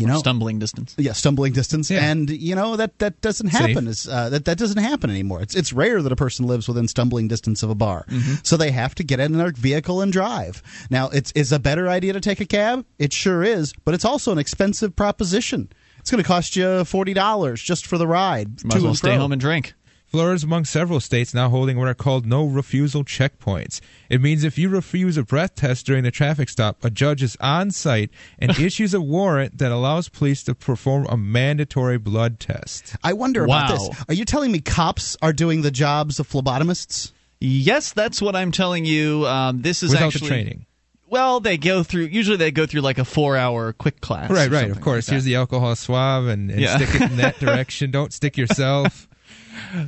you 0.00 0.06
know? 0.06 0.18
stumbling 0.18 0.58
distance. 0.58 0.94
Yeah 0.98 1.12
stumbling 1.12 1.52
distance. 1.52 1.90
Yeah. 1.90 2.04
and 2.04 2.30
you 2.30 2.54
know 2.54 2.76
that 2.76 2.98
that 2.98 3.20
doesn't 3.20 3.48
happen. 3.48 3.86
Is 3.86 4.08
uh, 4.08 4.30
that 4.30 4.44
that 4.46 4.58
doesn't 4.58 4.82
happen 4.82 5.10
anymore. 5.10 5.42
It's 5.42 5.54
it's 5.54 5.72
rare 5.72 6.02
that 6.02 6.12
a 6.12 6.16
person 6.16 6.46
lives 6.46 6.68
within 6.68 6.88
stumbling 6.88 7.28
distance 7.28 7.62
of 7.62 7.70
a 7.70 7.74
bar. 7.74 8.04
Mm-hmm. 8.08 8.34
so 8.42 8.56
they 8.56 8.70
have 8.70 8.94
to 8.96 9.04
get 9.04 9.20
in 9.20 9.32
their 9.32 9.52
vehicle 9.52 10.00
and 10.00 10.12
drive. 10.12 10.62
Now 10.90 11.08
it's 11.08 11.32
is 11.32 11.52
a 11.52 11.58
better 11.58 11.88
idea 11.88 12.12
to 12.12 12.20
take 12.20 12.40
a 12.40 12.46
cab. 12.46 12.84
It 12.98 13.12
sure 13.12 13.42
is 13.42 13.72
but 13.84 13.94
it's 13.94 14.04
also 14.04 14.32
an 14.32 14.38
expensive 14.38 14.96
proposition. 14.96 15.70
It's 15.98 16.10
going 16.10 16.22
to 16.22 16.26
cost 16.26 16.56
you 16.56 16.64
$40 16.64 17.62
just 17.62 17.86
for 17.86 17.98
the 17.98 18.06
ride 18.06 18.64
might 18.64 18.76
as 18.76 18.82
well 18.82 18.94
stay 18.94 19.16
home 19.16 19.32
and 19.32 19.40
drink 19.40 19.74
Florida 20.10 20.34
is 20.34 20.42
among 20.42 20.64
several 20.64 20.98
states 20.98 21.32
now 21.32 21.48
holding 21.48 21.78
what 21.78 21.86
are 21.86 21.94
called 21.94 22.26
no 22.26 22.44
refusal 22.44 23.04
checkpoints. 23.04 23.80
It 24.08 24.20
means 24.20 24.42
if 24.42 24.58
you 24.58 24.68
refuse 24.68 25.16
a 25.16 25.22
breath 25.22 25.54
test 25.54 25.86
during 25.86 26.02
the 26.02 26.10
traffic 26.10 26.48
stop, 26.48 26.84
a 26.84 26.90
judge 26.90 27.22
is 27.22 27.36
on 27.38 27.70
site 27.70 28.10
and 28.36 28.50
issues 28.58 28.92
a 28.92 29.00
warrant 29.00 29.58
that 29.58 29.70
allows 29.70 30.08
police 30.08 30.42
to 30.44 30.54
perform 30.56 31.06
a 31.08 31.16
mandatory 31.16 31.96
blood 31.96 32.40
test. 32.40 32.96
I 33.04 33.12
wonder 33.12 33.46
wow. 33.46 33.66
about 33.66 33.78
this. 33.78 34.04
Are 34.08 34.14
you 34.14 34.24
telling 34.24 34.50
me 34.50 34.58
cops 34.58 35.16
are 35.22 35.32
doing 35.32 35.62
the 35.62 35.70
jobs 35.70 36.18
of 36.18 36.28
phlebotomists? 36.28 37.12
Yes, 37.38 37.92
that's 37.92 38.20
what 38.20 38.34
I'm 38.34 38.50
telling 38.50 38.84
you. 38.84 39.28
Um, 39.28 39.62
this 39.62 39.84
is 39.84 39.90
Without 39.92 40.06
actually 40.06 40.28
the 40.28 40.34
training. 40.34 40.66
Well, 41.08 41.38
they 41.38 41.56
go 41.56 41.84
through. 41.84 42.06
Usually, 42.06 42.36
they 42.36 42.50
go 42.50 42.66
through 42.66 42.82
like 42.82 42.98
a 42.98 43.04
four-hour 43.04 43.74
quick 43.74 44.00
class. 44.00 44.30
Right, 44.30 44.50
right. 44.50 44.70
Of 44.70 44.80
course. 44.80 45.08
Like 45.08 45.12
Here's 45.12 45.24
the 45.24 45.36
alcohol 45.36 45.74
swab, 45.76 46.24
and, 46.26 46.50
and 46.50 46.60
yeah. 46.60 46.76
stick 46.76 47.00
it 47.00 47.10
in 47.10 47.16
that 47.18 47.38
direction. 47.40 47.90
Don't 47.90 48.12
stick 48.12 48.36
yourself. 48.36 49.08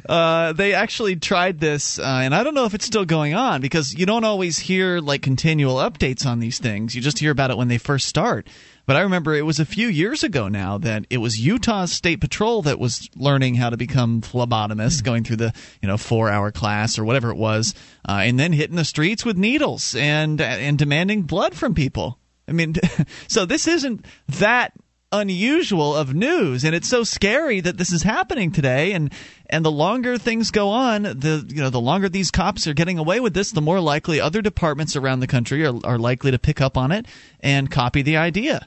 Uh, 0.09 0.53
they 0.53 0.75
actually 0.75 1.17
tried 1.17 1.59
this, 1.59 1.99
uh, 1.99 2.03
and 2.03 2.35
I 2.35 2.43
don't 2.43 2.55
know 2.55 2.65
if 2.65 2.75
it's 2.75 2.87
still 2.87 3.05
going 3.05 3.35
on 3.35 3.61
because 3.61 3.95
you 3.95 4.07
don't 4.07 4.25
always 4.25 4.59
hear 4.59 5.01
like 5.01 5.23
continual 5.23 5.77
updates 5.77 6.27
on 6.27 6.41
these 6.41 6.59
things. 6.59 6.95
You 6.95 7.03
just 7.03 7.19
hear 7.19 7.31
about 7.31 7.51
it 7.51 7.57
when 7.57 7.69
they 7.69 7.79
first 7.79 8.07
start. 8.07 8.49
But 8.85 8.97
I 8.97 9.03
remember 9.03 9.35
it 9.35 9.47
was 9.47 9.61
a 9.61 9.65
few 9.65 9.87
years 9.89 10.25
ago 10.25 10.49
now 10.49 10.79
that 10.79 11.07
it 11.09 11.19
was 11.19 11.41
Utah's 11.41 11.93
State 11.93 12.21
Patrol 12.21 12.63
that 12.63 12.81
was 12.81 13.09
learning 13.15 13.55
how 13.55 13.71
to 13.71 13.77
become 13.77 14.23
phlebotomists, 14.23 14.97
mm-hmm. 14.97 15.05
going 15.05 15.25
through 15.25 15.37
the 15.37 15.55
you 15.81 15.89
know 15.89 15.97
four 15.97 16.29
hour 16.29 16.51
class 16.51 16.99
or 16.99 17.05
whatever 17.05 17.31
it 17.31 17.37
was, 17.37 17.75
uh, 18.09 18.23
and 18.25 18.39
then 18.39 18.53
hitting 18.53 18.77
the 18.77 18.85
streets 18.85 19.25
with 19.25 19.37
needles 19.37 19.95
and 19.95 20.41
and 20.41 20.79
demanding 20.79 21.23
blood 21.23 21.55
from 21.55 21.75
people. 21.75 22.19
I 22.49 22.53
mean, 22.53 22.75
so 23.29 23.47
this 23.47 23.69
isn't 23.69 24.05
that 24.29 24.73
unusual 25.13 25.95
of 25.95 26.15
news 26.15 26.65
and 26.65 26.75
it's 26.75 26.89
so 26.89 27.05
scary 27.05 27.61
that 27.61 27.77
this 27.77 27.93
is 27.93 28.03
happening 28.03 28.51
today 28.51 28.93
and 28.93 29.13
and 29.53 29.65
the 29.65 29.71
longer 29.71 30.17
things 30.19 30.51
go 30.51 30.71
on 30.71 31.03
the 31.03 31.45
you 31.49 31.61
know 31.61 31.71
the 31.71 31.81
longer 31.81 32.09
these 32.09 32.31
cops 32.31 32.67
are 32.67 32.75
getting 32.75 32.99
away 32.99 33.21
with 33.21 33.35
this 33.35 33.53
the 33.53 33.61
more 33.61 33.79
likely 33.79 34.21
other 34.21 34.43
departments 34.43 34.97
around 34.97 35.21
the 35.21 35.27
country 35.27 35.65
are, 35.65 35.79
are 35.85 35.99
likely 35.99 36.31
to 36.31 36.39
pick 36.39 36.61
up 36.61 36.77
on 36.77 36.91
it 36.91 37.07
and 37.41 37.71
copy 37.71 38.03
the 38.03 38.17
idea. 38.17 38.67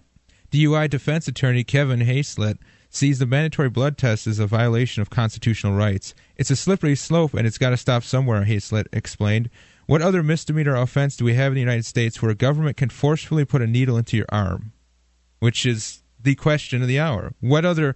DUI 0.52 0.90
defense 0.90 1.28
attorney 1.28 1.64
Kevin 1.64 2.00
Hayslett 2.00 2.60
sees 2.90 3.20
the 3.20 3.26
mandatory 3.26 3.70
blood 3.70 3.98
test 3.98 4.28
as 4.28 4.40
a 4.40 4.48
violation 4.48 5.02
of 5.02 5.10
constitutional 5.10 5.74
rights. 5.74 6.14
It's 6.38 6.52
a 6.52 6.56
slippery 6.56 6.96
slope 6.96 7.34
and 7.34 7.46
it's 7.46 7.58
got 7.58 7.72
to 7.72 7.78
stop 7.78 8.04
somewhere 8.04 8.46
Haslett 8.46 8.88
explained. 8.94 9.50
What 9.88 10.02
other 10.02 10.24
misdemeanor 10.24 10.76
offense 10.76 11.18
do 11.18 11.26
we 11.26 11.34
have 11.34 11.52
in 11.52 11.56
the 11.56 11.62
United 11.62 11.86
States 11.86 12.22
where 12.22 12.32
a 12.32 12.36
government 12.36 12.78
can 12.78 12.90
forcefully 12.90 13.44
put 13.44 13.62
a 13.62 13.68
needle 13.68 13.98
into 13.98 14.18
your 14.18 14.28
arm? 14.30 14.72
Which 15.40 15.66
is 15.66 16.04
the 16.22 16.36
question 16.36 16.82
of 16.82 16.88
the 16.88 17.00
hour. 17.00 17.34
What 17.40 17.66
other 17.66 17.96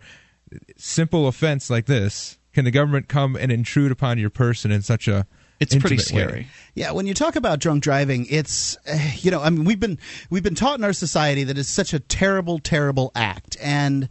simple 0.76 1.28
offense 1.28 1.70
like 1.70 1.86
this 1.86 2.39
can 2.54 2.66
the 2.66 2.72
government 2.72 3.08
come 3.08 3.36
and 3.36 3.52
intrude 3.52 3.92
upon 3.92 4.18
your 4.18 4.30
person 4.30 4.72
in 4.72 4.82
such 4.82 5.08
a 5.08 5.26
it's 5.60 5.76
pretty 5.76 5.98
scary. 5.98 6.32
Way. 6.32 6.48
Yeah, 6.74 6.92
when 6.92 7.06
you 7.06 7.14
talk 7.14 7.36
about 7.36 7.60
drunk 7.60 7.84
driving, 7.84 8.28
it's 8.30 8.78
uh, 8.88 8.98
you 9.18 9.30
know, 9.30 9.42
I 9.42 9.50
mean, 9.50 9.66
we've 9.66 9.80
been 9.80 10.00
we've 10.30 10.44
been 10.44 10.56
taught 10.56 10.78
in 10.78 10.86
our 10.86 10.94
society 10.94 11.44
that 11.44 11.58
it's 11.58 11.70
such 11.70 11.94
a 11.94 12.00
terrible, 12.00 12.60
terrible 12.60 13.12
act, 13.14 13.58
and 13.62 14.08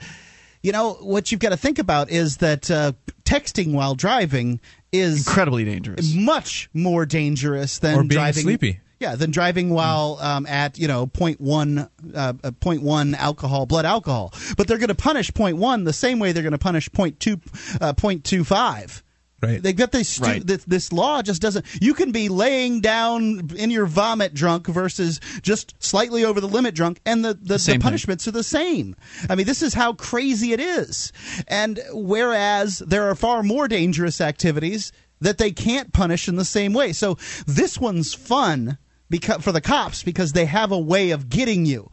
you 0.63 0.73
know 0.73 0.95
what 1.01 1.33
you've 1.33 1.41
got 1.41 1.51
to 1.51 1.57
think 1.57 1.79
about 1.79 2.11
is 2.11 2.39
that 2.39 2.71
uh, 2.71 2.93
texting 3.25 3.73
while 3.73 3.95
driving 3.95 4.61
is 4.93 5.27
incredibly 5.27 5.65
dangerous, 5.65 6.13
much 6.15 6.69
more 6.75 7.07
dangerous 7.07 7.79
than 7.79 7.95
or 7.95 8.03
being 8.03 8.09
driving 8.11 8.43
sleepy. 8.43 8.81
Yeah, 9.01 9.15
than 9.15 9.31
driving 9.31 9.71
while 9.71 10.19
um, 10.21 10.45
at 10.47 10.77
you 10.79 10.89
know 10.89 11.07
point 11.07 11.41
one 11.41 11.89
uh, 12.15 12.33
uh 12.43 12.51
point 12.59 12.83
one 12.83 13.15
alcohol 13.15 13.65
blood 13.65 13.85
alcohol. 13.85 14.33
But 14.57 14.67
they're 14.67 14.79
going 14.79 14.89
to 14.89 14.95
punish 14.95 15.33
point 15.33 15.57
one 15.57 15.85
the 15.85 15.93
same 15.93 16.19
way 16.19 16.33
they're 16.33 16.43
going 16.43 16.53
to 16.53 16.59
punish 16.59 16.91
point 16.91 17.21
two 17.21 17.41
uh, 17.81 17.93
point 17.93 18.25
two 18.25 18.43
five. 18.43 19.05
Right. 19.41 19.63
They 19.63 19.73
got 19.73 19.93
this, 19.93 20.19
right. 20.19 20.45
this, 20.45 20.65
this 20.65 20.93
law 20.93 21.23
just 21.23 21.41
doesn't. 21.41 21.65
You 21.81 21.95
can 21.95 22.11
be 22.11 22.29
laying 22.29 22.81
down 22.81 23.51
in 23.57 23.71
your 23.71 23.87
vomit 23.87 24.35
drunk 24.35 24.67
versus 24.67 25.21
just 25.43 25.81
slightly 25.81 26.25
over 26.25 26.41
the 26.41 26.49
limit 26.49 26.75
drunk, 26.75 27.01
and 27.07 27.25
the 27.25 27.35
the, 27.35 27.57
the, 27.57 27.73
the 27.75 27.79
punishments 27.79 28.25
thing. 28.25 28.33
are 28.33 28.37
the 28.37 28.43
same. 28.43 28.97
I 29.31 29.37
mean, 29.37 29.47
this 29.47 29.63
is 29.63 29.75
how 29.75 29.93
crazy 29.93 30.53
it 30.53 30.59
is. 30.59 31.13
And 31.47 31.81
whereas 31.93 32.81
there 32.81 33.09
are 33.09 33.15
far 33.15 33.45
more 33.45 33.69
dangerous 33.69 34.21
activities 34.21 34.91
that 35.21 35.39
they 35.39 35.53
can't 35.53 35.93
punish 35.93 36.27
in 36.27 36.35
the 36.35 36.45
same 36.45 36.73
way, 36.73 36.93
so 36.93 37.17
this 37.47 37.79
one's 37.79 38.15
fun 38.15 38.77
because 39.11 39.43
for 39.43 39.53
the 39.53 39.61
cops 39.61 40.03
because 40.03 40.33
they 40.33 40.45
have 40.45 40.73
a 40.73 40.79
way 40.79 41.11
of 41.11 41.29
getting 41.29 41.67
you. 41.67 41.91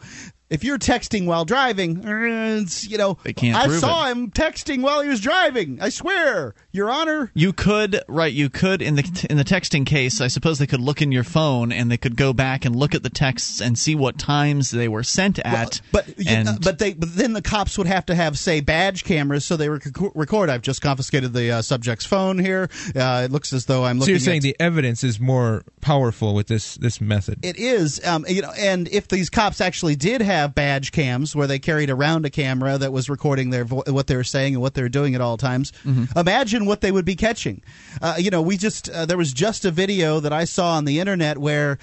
If 0.50 0.64
you're 0.64 0.78
texting 0.78 1.26
while 1.26 1.44
driving, 1.46 2.02
it's, 2.06 2.88
you 2.88 2.98
know, 2.98 3.18
They 3.24 3.34
can't 3.34 3.58
I 3.58 3.68
saw 3.80 4.08
it. 4.08 4.12
him 4.12 4.30
texting 4.32 4.82
while 4.82 5.02
he 5.02 5.10
was 5.10 5.20
driving. 5.20 5.80
I 5.82 5.90
swear, 5.90 6.54
Your 6.72 6.90
Honor. 6.92 7.32
You 7.34 7.52
could, 7.52 8.02
right? 8.08 8.32
You 8.32 8.50
could 8.50 8.82
in 8.82 8.96
the 8.96 9.26
in 9.30 9.38
the 9.38 9.44
texting 9.44 9.86
case. 9.86 10.22
I 10.22 10.28
suppose 10.28 10.60
they 10.60 10.68
could 10.68 10.82
look 10.82 11.02
in 11.02 11.12
your 11.12 11.24
phone 11.24 11.72
and 11.72 11.90
they 11.92 11.98
could 11.98 12.16
go 12.16 12.32
back 12.32 12.64
and 12.64 12.76
look 12.76 12.94
at 12.94 13.02
the 13.02 13.10
texts 13.10 13.60
and 13.60 13.78
see 13.78 13.96
what 13.96 14.20
times 14.20 14.70
they 14.72 14.88
were 14.88 15.04
sent 15.04 15.40
at. 15.40 15.82
But 15.92 16.08
and 16.28 16.48
uh, 16.48 16.56
but 16.62 16.78
they 16.80 16.94
but 16.94 17.16
then 17.16 17.34
the 17.34 17.42
cops 17.42 17.78
would 17.78 17.88
have 17.88 18.06
to 18.08 18.16
have 18.16 18.38
say 18.38 18.62
badge 18.62 19.04
cameras 19.04 19.46
so 19.46 19.58
they 19.58 19.70
rec- 19.70 19.86
record. 20.14 20.50
I've 20.50 20.62
just 20.62 20.82
confiscated 20.82 21.34
the 21.34 21.52
uh, 21.52 21.62
subject's 21.64 22.06
phone 22.06 22.38
here. 22.38 22.70
Uh, 22.96 23.24
it 23.26 23.32
looks 23.32 23.52
as 23.52 23.66
though 23.66 23.84
I'm 23.84 23.98
So 23.98 24.02
looking. 24.02 24.14
you're 24.14 24.20
saying 24.20 24.38
at, 24.38 24.44
the 24.44 24.56
evidence 24.60 25.04
is 25.04 25.20
more 25.20 25.64
powerful 25.82 26.36
with 26.36 26.48
this 26.48 26.76
this 26.76 27.02
method? 27.02 27.40
It 27.44 27.58
is, 27.58 28.00
um, 28.06 28.26
you 28.28 28.42
know, 28.44 28.52
and 28.58 28.88
if 28.90 29.08
these 29.08 29.30
cops 29.32 29.60
actually 29.60 29.96
did 29.96 30.22
have 30.22 30.35
badge 30.56 30.92
cams 30.92 31.36
where 31.36 31.48
they 31.48 31.60
carried 31.60 31.90
around 31.90 32.26
a 32.26 32.30
camera 32.30 32.78
that 32.78 32.92
was 32.92 33.10
recording 33.10 33.50
their 33.50 33.66
vo- 33.66 33.84
what 33.88 34.08
they 34.08 34.16
were 34.16 34.24
saying 34.24 34.54
and 34.56 34.62
what 34.62 34.74
they 34.74 34.82
were 34.82 34.90
doing 34.90 35.16
at 35.16 35.22
all 35.22 35.38
times, 35.38 35.72
imagine 36.16 36.66
what 36.66 36.82
they 36.82 36.92
would 36.92 37.06
be 37.06 37.16
catching. 37.16 37.62
Uh, 38.02 38.16
you 38.18 38.30
know, 38.30 38.42
we 38.42 38.58
just 38.58 38.90
uh, 38.90 39.06
there 39.06 39.18
was 39.18 39.34
just 39.34 39.66
a 39.66 39.72
video 39.72 40.20
that 40.20 40.34
I 40.34 40.46
saw 40.46 40.76
on 40.78 40.86
the 40.86 41.00
internet 41.00 41.38
where. 41.38 41.78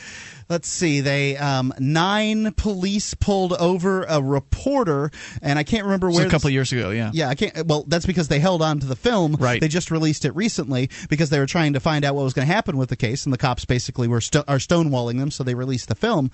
Let's 0.48 0.68
see. 0.68 1.00
They 1.00 1.36
um, 1.36 1.72
nine 1.78 2.52
police 2.52 3.14
pulled 3.14 3.52
over 3.54 4.02
a 4.04 4.20
reporter, 4.20 5.10
and 5.40 5.58
I 5.58 5.62
can't 5.64 5.84
remember 5.84 6.10
where. 6.10 6.26
a 6.26 6.30
couple 6.30 6.48
this- 6.48 6.54
years 6.54 6.72
ago, 6.72 6.90
yeah. 6.90 7.10
yeah, 7.12 7.28
I 7.28 7.34
can't. 7.34 7.66
Well, 7.66 7.84
that's 7.86 8.06
because 8.06 8.28
they 8.28 8.38
held 8.38 8.62
on 8.62 8.80
to 8.80 8.86
the 8.86 8.96
film. 8.96 9.36
Right. 9.36 9.60
They 9.60 9.68
just 9.68 9.90
released 9.90 10.24
it 10.24 10.34
recently 10.34 10.90
because 11.08 11.30
they 11.30 11.38
were 11.38 11.46
trying 11.46 11.72
to 11.74 11.80
find 11.80 12.04
out 12.04 12.14
what 12.14 12.24
was 12.24 12.34
going 12.34 12.46
to 12.46 12.52
happen 12.52 12.76
with 12.76 12.88
the 12.88 12.96
case, 12.96 13.24
and 13.24 13.32
the 13.32 13.38
cops 13.38 13.64
basically 13.64 14.08
were 14.08 14.20
are 14.48 14.58
stonewalling 14.58 15.18
them, 15.18 15.30
so 15.30 15.44
they 15.44 15.54
released 15.54 15.88
the 15.88 15.94
film. 15.94 16.30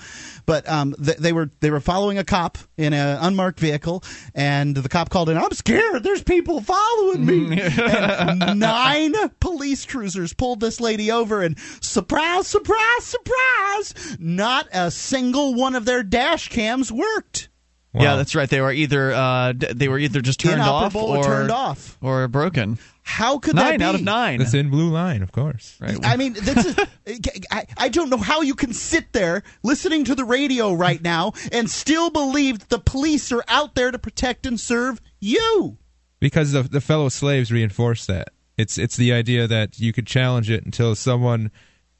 But 0.46 0.68
um, 0.68 0.94
th- 0.94 1.18
they 1.18 1.32
were 1.32 1.50
they 1.60 1.70
were 1.70 1.80
following 1.80 2.18
a 2.18 2.24
cop 2.24 2.58
in 2.76 2.92
an 2.92 3.18
unmarked 3.20 3.60
vehicle, 3.60 4.02
and 4.34 4.76
the 4.76 4.88
cop 4.88 5.10
called 5.10 5.28
in. 5.28 5.36
I'm 5.36 5.52
scared. 5.52 6.02
There's 6.02 6.22
people 6.22 6.60
following 6.60 7.24
me. 7.26 7.60
and 7.60 8.60
nine 8.60 9.14
police 9.40 9.84
cruisers 9.86 10.32
pulled 10.32 10.60
this 10.60 10.80
lady 10.80 11.10
over, 11.10 11.42
and 11.42 11.58
surprise, 11.80 12.46
surprise, 12.46 13.04
surprise! 13.04 14.07
Not 14.18 14.68
a 14.72 14.90
single 14.90 15.54
one 15.54 15.74
of 15.74 15.84
their 15.84 16.02
dash 16.02 16.48
cams 16.48 16.90
worked. 16.92 17.48
Wow. 17.94 18.02
Yeah, 18.02 18.16
that's 18.16 18.34
right. 18.34 18.48
They 18.48 18.60
were 18.60 18.70
either 18.72 19.12
uh, 19.12 19.52
d- 19.52 19.72
they 19.72 19.88
were 19.88 19.98
either 19.98 20.20
just 20.20 20.40
turned 20.40 20.60
off 20.60 20.92
Inoperable 20.94 21.16
or 21.16 21.24
turned 21.24 21.50
off. 21.50 21.96
or 22.02 22.28
broken. 22.28 22.78
How 23.02 23.38
could 23.38 23.56
that 23.56 23.70
Nine 23.70 23.78
be? 23.78 23.84
out 23.86 23.94
of 23.94 24.02
nine. 24.02 24.42
It's 24.42 24.52
in 24.52 24.68
blue 24.68 24.90
line, 24.90 25.22
of 25.22 25.32
course. 25.32 25.78
Right. 25.80 25.98
I 26.04 26.18
mean, 26.18 26.34
this 26.34 26.66
is, 26.66 26.76
I, 27.50 27.66
I 27.78 27.88
don't 27.88 28.10
know 28.10 28.18
how 28.18 28.42
you 28.42 28.54
can 28.54 28.74
sit 28.74 29.12
there 29.14 29.42
listening 29.62 30.04
to 30.04 30.14
the 30.14 30.26
radio 30.26 30.74
right 30.74 31.00
now 31.02 31.32
and 31.50 31.70
still 31.70 32.10
believe 32.10 32.58
that 32.58 32.68
the 32.68 32.78
police 32.78 33.32
are 33.32 33.42
out 33.48 33.74
there 33.74 33.90
to 33.90 33.98
protect 33.98 34.44
and 34.44 34.60
serve 34.60 35.00
you. 35.20 35.78
because 36.20 36.52
the, 36.52 36.62
the 36.64 36.82
fellow 36.82 37.08
slaves 37.08 37.50
reinforce 37.50 38.04
that. 38.04 38.28
It's 38.58 38.76
it's 38.76 38.96
the 38.96 39.12
idea 39.14 39.46
that 39.46 39.78
you 39.80 39.92
could 39.94 40.06
challenge 40.06 40.50
it 40.50 40.64
until 40.66 40.94
someone 40.94 41.50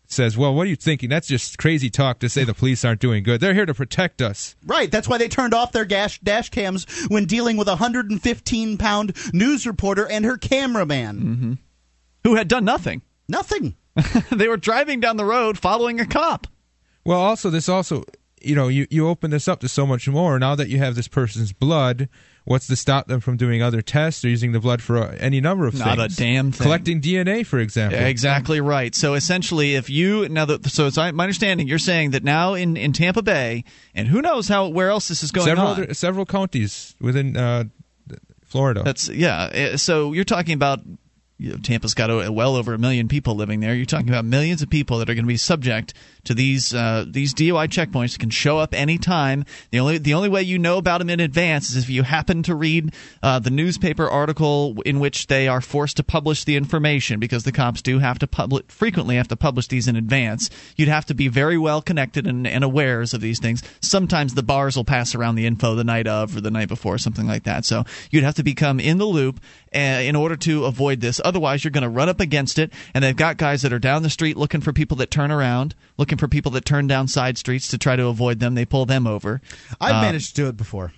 says, 0.09 0.37
"Well, 0.37 0.55
what 0.55 0.67
are 0.67 0.71
you 0.71 0.77
thinking? 0.77 1.09
That's 1.09 1.29
just 1.29 1.59
crazy 1.59 1.91
talk 1.91 2.19
to 2.21 2.29
say 2.29 2.43
the 2.45 2.55
police 2.55 2.85
aren't 2.85 3.01
doing 3.01 3.23
good. 3.23 3.41
They're 3.41 3.55
here 3.55 3.67
to 3.67 3.75
protect 3.75 4.21
us." 4.21 4.57
Right. 4.67 4.91
That's 4.91 5.09
why 5.09 5.19
they 5.19 5.29
turned 5.29 5.55
off 5.55 5.73
their 5.73 5.85
dash, 5.85 6.19
dash 6.21 6.51
cams 6.51 6.87
when 7.09 7.27
dealing 7.27 7.57
with 7.57 7.69
a 7.69 7.73
115 7.73 8.79
pound 8.79 9.17
news 9.33 9.67
reporter 9.67 10.07
and 10.09 10.25
her 10.25 10.37
cameraman. 10.37 11.21
Mm-hmm. 11.21 11.53
Who 12.25 12.35
had 12.35 12.49
done 12.49 12.65
nothing? 12.65 13.03
Nothing. 13.29 13.77
they 14.31 14.49
were 14.49 14.57
driving 14.57 15.01
down 15.01 15.17
the 15.17 15.25
road 15.25 15.59
following 15.59 16.01
a 16.01 16.07
cop. 16.07 16.47
Well, 17.05 17.21
also 17.21 17.51
this 17.51 17.69
also, 17.69 18.05
you 18.41 18.55
know, 18.55 18.69
you 18.69 18.87
you 18.91 19.09
open 19.09 19.31
this 19.31 19.49
up 19.49 19.61
to 19.61 19.69
so 19.69 19.87
much 19.87 20.09
more 20.09 20.39
now 20.39 20.55
that 20.55 20.69
you 20.69 20.79
have 20.79 20.95
this 20.95 21.09
person's 21.09 21.53
blood. 21.53 22.09
What's 22.49 22.67
to 22.69 22.77
stop 22.77 23.09
them 23.09 23.21
from 23.21 23.37
doing 23.37 23.63
other 23.63 23.83
tests 23.83 24.25
or 24.25 24.29
using 24.31 24.53
the 24.53 24.59
blood 24.61 24.81
for 24.81 24.97
uh, 24.97 25.17
any 25.21 25.39
number 25.39 25.67
of 25.67 25.75
Not 25.75 25.99
a 25.99 26.03
things? 26.03 26.17
damn 26.17 26.51
thing. 26.53 26.65
Collecting 26.65 27.01
DNA, 27.03 27.45
for 27.45 27.59
example. 27.59 27.99
Exactly 27.99 28.61
right. 28.63 28.95
So 28.95 29.13
essentially, 29.13 29.75
if 29.75 29.91
you 29.91 30.29
now 30.31 30.47
that 30.47 30.65
so 30.71 30.87
it's 30.87 30.97
my 30.97 31.09
understanding, 31.11 31.69
you're 31.69 31.79
saying 31.79 32.13
that 32.13 32.25
now 32.25 32.55
in, 32.55 32.79
in 32.79 32.95
Tampa 32.95 33.21
Bay, 33.23 33.65
and 33.95 34.09
who 34.09 34.23
knows 34.23 34.49
how 34.49 34.69
where 34.69 34.89
else 34.89 35.09
this 35.09 35.23
is 35.23 35.31
going 35.31 35.47
several 35.47 35.67
on. 35.67 35.73
other, 35.83 35.93
several 35.95 36.25
counties 36.25 36.97
within 37.01 37.37
uh, 37.37 37.65
Florida. 38.47 38.83
That's 38.83 39.11
yeah. 39.11 39.51
eh, 39.53 39.77
So 39.77 40.15
you're 40.15 40.25
talking 40.25 40.55
about 40.55 40.81
you 41.39 41.51
know, 41.51 41.57
Tampa's 41.57 41.95
got 41.95 42.11
a, 42.11 42.33
well 42.33 42.57
over 42.57 42.75
a 42.75 42.79
million 42.79 43.07
people 43.07 43.37
living 43.37 43.61
there. 43.61 43.75
You're 43.75 43.87
talking 43.87 44.09
about 44.09 44.25
millions 44.25 44.61
of 44.61 44.69
people 44.69 44.99
that 44.99 45.09
are 45.09 45.15
going 45.15 45.25
to 45.25 45.29
be 45.29 45.37
subject 45.37 45.95
to 46.25 46.35
these 46.35 46.75
uh, 46.75 47.05
these 47.09 47.33
DUI 47.33 47.69
checkpoints. 47.69 48.13
that 48.13 48.19
can 48.19 48.31
show 48.31 48.59
up 48.59 48.75
anytime. 48.75 49.45
The 49.71 49.79
only 49.79 49.99
the 49.99 50.15
only 50.15 50.29
way 50.29 50.43
you 50.43 50.59
know 50.59 50.79
about 50.79 50.99
them 50.99 51.09
in 51.09 51.21
advance 51.21 51.71
is 51.71 51.85
if 51.85 51.91
you 51.91 52.03
happen 52.03 52.43
to 52.45 52.55
read 52.57 52.93
uh, 53.23 53.39
the 53.39 53.51
newspaper 53.51 54.09
article 54.09 54.77
in 54.85 54.99
which 54.99 55.29
they 55.29 55.47
are 55.47 55.61
forced 55.61 55.97
to 55.99 56.03
publish 56.03 56.43
the 56.43 56.57
information 56.57 57.21
because 57.21 57.45
the 57.45 57.53
cops 57.53 57.83
do 57.83 58.01
have 58.01 58.19
to 58.19 58.27
publish 58.27 58.65
frequently 58.69 59.15
have 59.15 59.29
to 59.29 59.37
publish 59.37 59.69
these 59.69 59.87
in 59.87 59.95
advance. 59.95 60.51
You'd 60.77 60.89
have 60.89 61.07
to 61.07 61.15
be 61.15 61.29
very 61.29 61.57
well 61.57 61.81
connected 61.81 62.27
and, 62.27 62.47
and 62.47 62.65
of 63.15 63.21
these 63.21 63.39
things. 63.39 63.63
Sometimes 63.81 64.35
the 64.35 64.43
bars 64.43 64.77
will 64.77 64.85
pass 64.85 65.15
around 65.15 65.37
the 65.37 65.47
info 65.47 65.77
the 65.77 65.85
night 65.85 66.09
of 66.09 66.37
or 66.37 66.41
the 66.41 66.51
night 66.51 66.69
before, 66.69 66.99
something 66.99 67.29
like 67.29 67.45
that. 67.45 67.65
So 67.65 67.85
you'd 68.11 68.25
have 68.25 68.35
to 68.35 68.43
become 68.43 68.81
in 68.81 68.99
the 68.99 69.05
loop 69.05 69.41
uh, 69.75 69.79
in 69.79 70.17
order 70.17 70.37
to 70.37 70.65
avoid 70.65 71.01
this. 71.01 71.21
Otherwise, 71.29 71.63
you're 71.63 71.71
going 71.71 71.83
to 71.83 71.89
run 71.89 72.09
up 72.09 72.21
against 72.21 72.59
it. 72.59 72.73
And 72.95 73.05
they've 73.05 73.15
got 73.15 73.37
guys 73.37 73.63
that 73.63 73.73
are 73.73 73.79
down 73.79 74.03
the 74.03 74.11
street 74.11 74.37
looking 74.37 74.61
for 74.63 74.73
people 74.73 74.97
that 74.97 75.11
turn 75.11 75.31
around, 75.31 75.75
looking 75.99 76.19
for 76.19 76.27
people 76.27 76.51
that 76.53 76.65
turn 76.65 76.87
down 76.87 77.07
side 77.07 77.39
streets 77.39 77.69
to 77.69 77.79
try 77.79 77.95
to 77.97 78.07
avoid 78.07 78.41
them. 78.41 78.55
They 78.55 78.65
pull 78.65 78.87
them 78.87 79.07
over. 79.07 79.41
I've 79.81 79.95
Uh, 79.97 80.01
managed 80.03 80.31
to 80.31 80.43
do 80.43 80.49
it 80.49 80.57
before. 80.57 80.93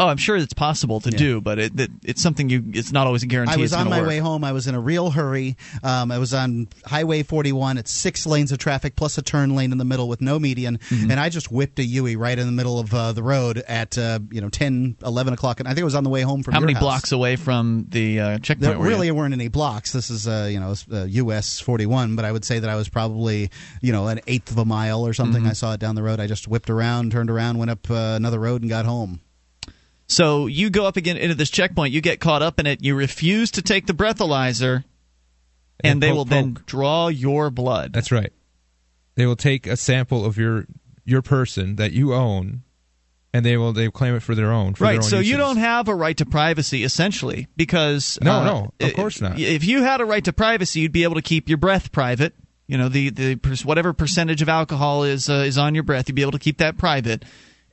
Oh, 0.00 0.08
I'm 0.08 0.16
sure 0.16 0.34
it's 0.36 0.54
possible 0.54 0.98
to 1.00 1.10
do, 1.10 1.42
but 1.42 1.58
it, 1.58 1.78
it, 1.78 1.90
it's 2.02 2.22
something 2.22 2.48
you. 2.48 2.64
It's 2.72 2.90
not 2.90 3.06
always 3.06 3.22
a 3.22 3.26
guarantee. 3.26 3.52
I 3.52 3.56
was 3.58 3.74
on 3.74 3.90
my 3.90 3.98
work. 4.00 4.08
way 4.08 4.18
home. 4.18 4.44
I 4.44 4.52
was 4.52 4.66
in 4.66 4.74
a 4.74 4.80
real 4.80 5.10
hurry. 5.10 5.58
Um, 5.82 6.10
I 6.10 6.16
was 6.16 6.32
on 6.32 6.68
Highway 6.86 7.22
41. 7.22 7.76
It's 7.76 7.90
six 7.90 8.24
lanes 8.24 8.50
of 8.50 8.56
traffic 8.56 8.96
plus 8.96 9.18
a 9.18 9.22
turn 9.22 9.54
lane 9.54 9.72
in 9.72 9.78
the 9.78 9.84
middle 9.84 10.08
with 10.08 10.22
no 10.22 10.38
median, 10.38 10.78
Mm-hmm. 10.78 11.10
and 11.10 11.20
I 11.20 11.28
just 11.28 11.52
whipped 11.52 11.78
a 11.78 11.84
Yui 11.84 12.16
right 12.16 12.38
in 12.38 12.46
the 12.46 12.52
middle 12.52 12.78
of 12.78 12.94
uh, 12.94 13.12
the 13.12 13.22
road 13.22 13.58
at 13.68 13.98
uh, 13.98 14.20
you 14.30 14.40
know 14.40 14.48
10, 14.48 14.96
11 15.04 15.34
o'clock, 15.34 15.60
and 15.60 15.68
I 15.68 15.72
think 15.72 15.82
it 15.82 15.84
was 15.84 15.94
on 15.94 16.04
the 16.04 16.10
way 16.10 16.22
home 16.22 16.42
from 16.42 16.54
How 16.54 16.60
many 16.60 16.72
house. 16.72 16.82
blocks 16.82 17.12
away 17.12 17.36
from 17.36 17.84
the 17.90 18.20
uh, 18.20 18.38
checkpoint? 18.38 18.60
There 18.70 18.78
were 18.78 18.86
you? 18.86 18.90
really 18.90 19.10
weren't 19.10 19.34
any 19.34 19.48
blocks. 19.48 19.92
This 19.92 20.08
is 20.08 20.26
uh, 20.26 20.48
you 20.50 20.60
know 20.60 20.74
uh, 20.90 21.04
US 21.04 21.60
41, 21.60 22.16
but 22.16 22.24
I 22.24 22.32
would 22.32 22.46
say 22.46 22.58
that 22.58 22.70
I 22.70 22.76
was 22.76 22.88
probably 22.88 23.50
you 23.82 23.92
know 23.92 24.06
an 24.08 24.20
eighth 24.26 24.50
of 24.50 24.56
a 24.56 24.64
mile 24.64 25.06
or 25.06 25.12
something. 25.12 25.42
Mm-hmm. 25.42 25.50
I 25.50 25.54
saw 25.54 25.74
it 25.74 25.80
down 25.80 25.94
the 25.94 26.02
road. 26.02 26.20
I 26.20 26.26
just 26.26 26.48
whipped 26.48 26.70
around, 26.70 27.12
turned 27.12 27.28
around, 27.30 27.58
went 27.58 27.70
up 27.70 27.90
uh, 27.90 28.14
another 28.16 28.38
road, 28.38 28.62
and 28.62 28.70
got 28.70 28.86
home. 28.86 29.20
So 30.10 30.48
you 30.48 30.70
go 30.70 30.86
up 30.86 30.96
again 30.96 31.16
into 31.16 31.36
this 31.36 31.50
checkpoint, 31.50 31.92
you 31.92 32.00
get 32.00 32.18
caught 32.18 32.42
up 32.42 32.58
in 32.58 32.66
it, 32.66 32.82
you 32.82 32.96
refuse 32.96 33.52
to 33.52 33.62
take 33.62 33.86
the 33.86 33.92
breathalyzer, 33.92 34.82
and, 35.82 35.92
And 35.92 36.02
they 36.02 36.08
poke, 36.08 36.16
will 36.16 36.24
then 36.24 36.54
poke. 36.56 36.66
draw 36.66 37.08
your 37.08 37.48
blood. 37.50 37.92
That's 37.92 38.10
right. 38.10 38.32
They 39.14 39.24
will 39.26 39.36
take 39.36 39.66
a 39.66 39.76
sample 39.76 40.24
of 40.24 40.36
your 40.36 40.66
your 41.04 41.22
person 41.22 41.76
that 41.76 41.92
you 41.92 42.12
own, 42.12 42.62
and 43.32 43.46
they 43.46 43.56
will 43.56 43.72
they 43.72 43.88
claim 43.90 44.14
it 44.16 44.22
for 44.22 44.34
their 44.34 44.50
own. 44.50 44.74
For 44.74 44.84
their 44.84 44.94
right. 44.94 44.96
own 44.96 45.08
So 45.08 45.20
you 45.20 45.36
don't 45.36 45.58
have 45.58 45.88
a 45.88 45.94
right 45.94 46.16
to 46.16 46.26
privacy, 46.26 46.82
essentially, 46.84 47.46
because 47.56 48.18
No, 48.20 48.32
uh, 48.32 48.44
no, 48.44 48.72
of 48.80 48.94
course 48.94 49.20
not. 49.20 49.38
If 49.38 49.64
you 49.64 49.82
had 49.84 50.00
a 50.00 50.04
right 50.04 50.24
to 50.24 50.32
privacy, 50.32 50.80
you'd 50.80 50.92
be 50.92 51.04
able 51.04 51.14
to 51.16 51.22
keep 51.22 51.48
your 51.48 51.58
breath 51.58 51.92
private. 51.92 52.34
You 52.66 52.78
know, 52.78 52.88
the 52.88 53.10
the 53.10 53.60
whatever 53.64 53.92
percentage 53.92 54.42
of 54.42 54.48
alcohol 54.48 55.04
is 55.04 55.30
uh, 55.30 55.44
is 55.46 55.56
on 55.56 55.74
your 55.74 55.84
breath, 55.84 56.08
you'd 56.08 56.14
be 56.16 56.22
able 56.22 56.32
to 56.32 56.38
keep 56.38 56.58
that 56.58 56.76
private, 56.78 57.24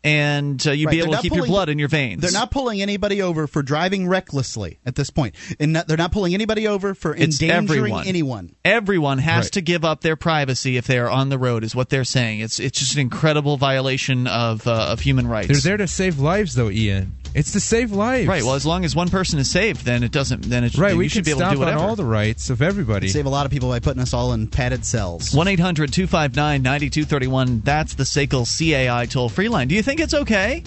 and 0.07 0.65
uh, 0.67 0.71
you'd 0.71 0.85
Right, 0.87 0.91
be 0.91 0.99
able 0.99 1.07
to 1.07 1.15
not 1.17 1.21
keep 1.23 1.35
your 1.35 1.45
blood 1.45 1.69
in 1.69 1.77
your 1.79 1.89
veins. 1.89 2.21
They're 2.21 2.31
not 2.31 2.49
pulling 2.51 2.81
anybody 2.81 3.21
over 3.21 3.45
for 3.47 3.61
driving 3.61 4.07
recklessly 4.07 4.79
at 4.85 4.95
this 4.95 5.09
point, 5.09 5.35
and 5.59 5.73
not, 5.73 5.87
they're 5.87 5.97
not 5.97 6.11
pulling 6.11 6.33
anybody 6.33 6.67
over 6.67 6.93
for 6.93 7.13
It's 7.15 7.41
endangering 7.41 7.79
everyone. 7.79 8.07
anyone. 8.07 8.55
Everyone 8.63 9.17
has 9.19 9.45
Right. 9.45 9.51
to 9.53 9.61
give 9.61 9.83
up 9.85 10.01
their 10.01 10.15
privacy 10.15 10.77
if 10.77 10.87
they 10.87 10.97
are 10.99 11.09
on 11.09 11.29
the 11.29 11.37
road, 11.37 11.63
is 11.63 11.75
what 11.75 11.89
they're 11.89 12.03
saying. 12.03 12.39
It's 12.39 12.59
it's 12.59 12.79
just 12.79 12.93
an 12.95 13.01
incredible 13.01 13.57
violation 13.57 14.27
of 14.27 14.65
uh, 14.67 14.87
of 14.91 15.01
human 15.01 15.27
rights. 15.27 15.47
They're 15.49 15.57
there 15.71 15.77
to 15.77 15.87
save 15.87 16.19
lives, 16.19 16.55
though, 16.55 16.69
Ian. 16.69 17.13
It's 17.37 17.51
to 17.51 17.59
save 17.59 17.91
lives. 17.91 18.27
Right. 18.27 18.41
Well, 18.41 18.55
as 18.55 18.65
long 18.65 18.83
as 18.83 18.95
one 18.95 19.09
person 19.09 19.37
is 19.37 19.47
saved, 19.49 19.85
then 19.85 20.01
it 20.01 20.11
doesn't. 20.11 20.45
Then 20.49 20.63
it 20.63 20.75
right. 20.75 20.93
You 20.93 20.97
We 20.97 21.07
should 21.07 21.23
be 21.23 21.29
able 21.31 21.41
stop 21.41 21.51
to 21.51 21.55
do 21.57 21.61
on 21.61 21.67
whatever. 21.67 21.83
all 21.87 21.95
the 21.95 22.03
rights 22.03 22.49
of 22.49 22.63
everybody. 22.63 23.09
Save 23.09 23.27
a 23.27 23.29
lot 23.29 23.45
of 23.45 23.51
people 23.51 23.69
by 23.69 23.79
putting 23.79 24.01
us 24.01 24.11
all 24.13 24.33
in 24.33 24.47
padded 24.47 24.83
cells. 24.83 25.33
1 25.35 25.47
800 25.47 25.93
259 25.93 26.63
9231. 26.63 27.61
That's 27.63 27.93
the 27.93 28.05
SACL 28.05 28.45
CAI 28.47 29.05
toll 29.05 29.29
free 29.29 29.49
line. 29.49 29.67
Do 29.67 29.75
you 29.75 29.83
think 29.83 29.99
it's 29.99 30.15
okay 30.15 30.63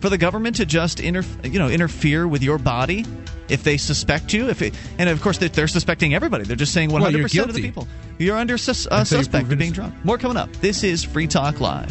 for 0.00 0.10
the 0.10 0.18
government 0.18 0.56
to 0.56 0.66
just 0.66 1.00
inter- 1.00 1.24
you 1.44 1.58
know, 1.58 1.68
interfere 1.70 2.28
with 2.28 2.42
your 2.42 2.58
body 2.58 3.06
if 3.48 3.64
they 3.64 3.78
suspect 3.78 4.34
you? 4.34 4.50
If 4.50 4.60
it, 4.60 4.74
And 4.98 5.08
of 5.08 5.22
course, 5.22 5.38
they- 5.38 5.48
they're 5.48 5.66
suspecting 5.66 6.12
everybody. 6.14 6.44
They're 6.44 6.56
just 6.56 6.74
saying 6.74 6.90
100% 6.90 7.00
Well, 7.00 7.10
you're 7.32 7.44
of 7.48 7.54
the 7.54 7.62
people. 7.62 7.88
You're 8.18 8.36
under 8.36 8.58
sus- 8.58 8.84
uh, 8.86 8.96
Until 9.00 9.16
you 9.18 9.24
suspect 9.24 9.50
of 9.50 9.58
being 9.58 9.72
drunk. 9.72 9.94
More 10.04 10.18
coming 10.18 10.36
up. 10.36 10.50
This 10.60 10.84
is 10.84 11.02
Free 11.02 11.26
Talk 11.26 11.58
Live. 11.58 11.90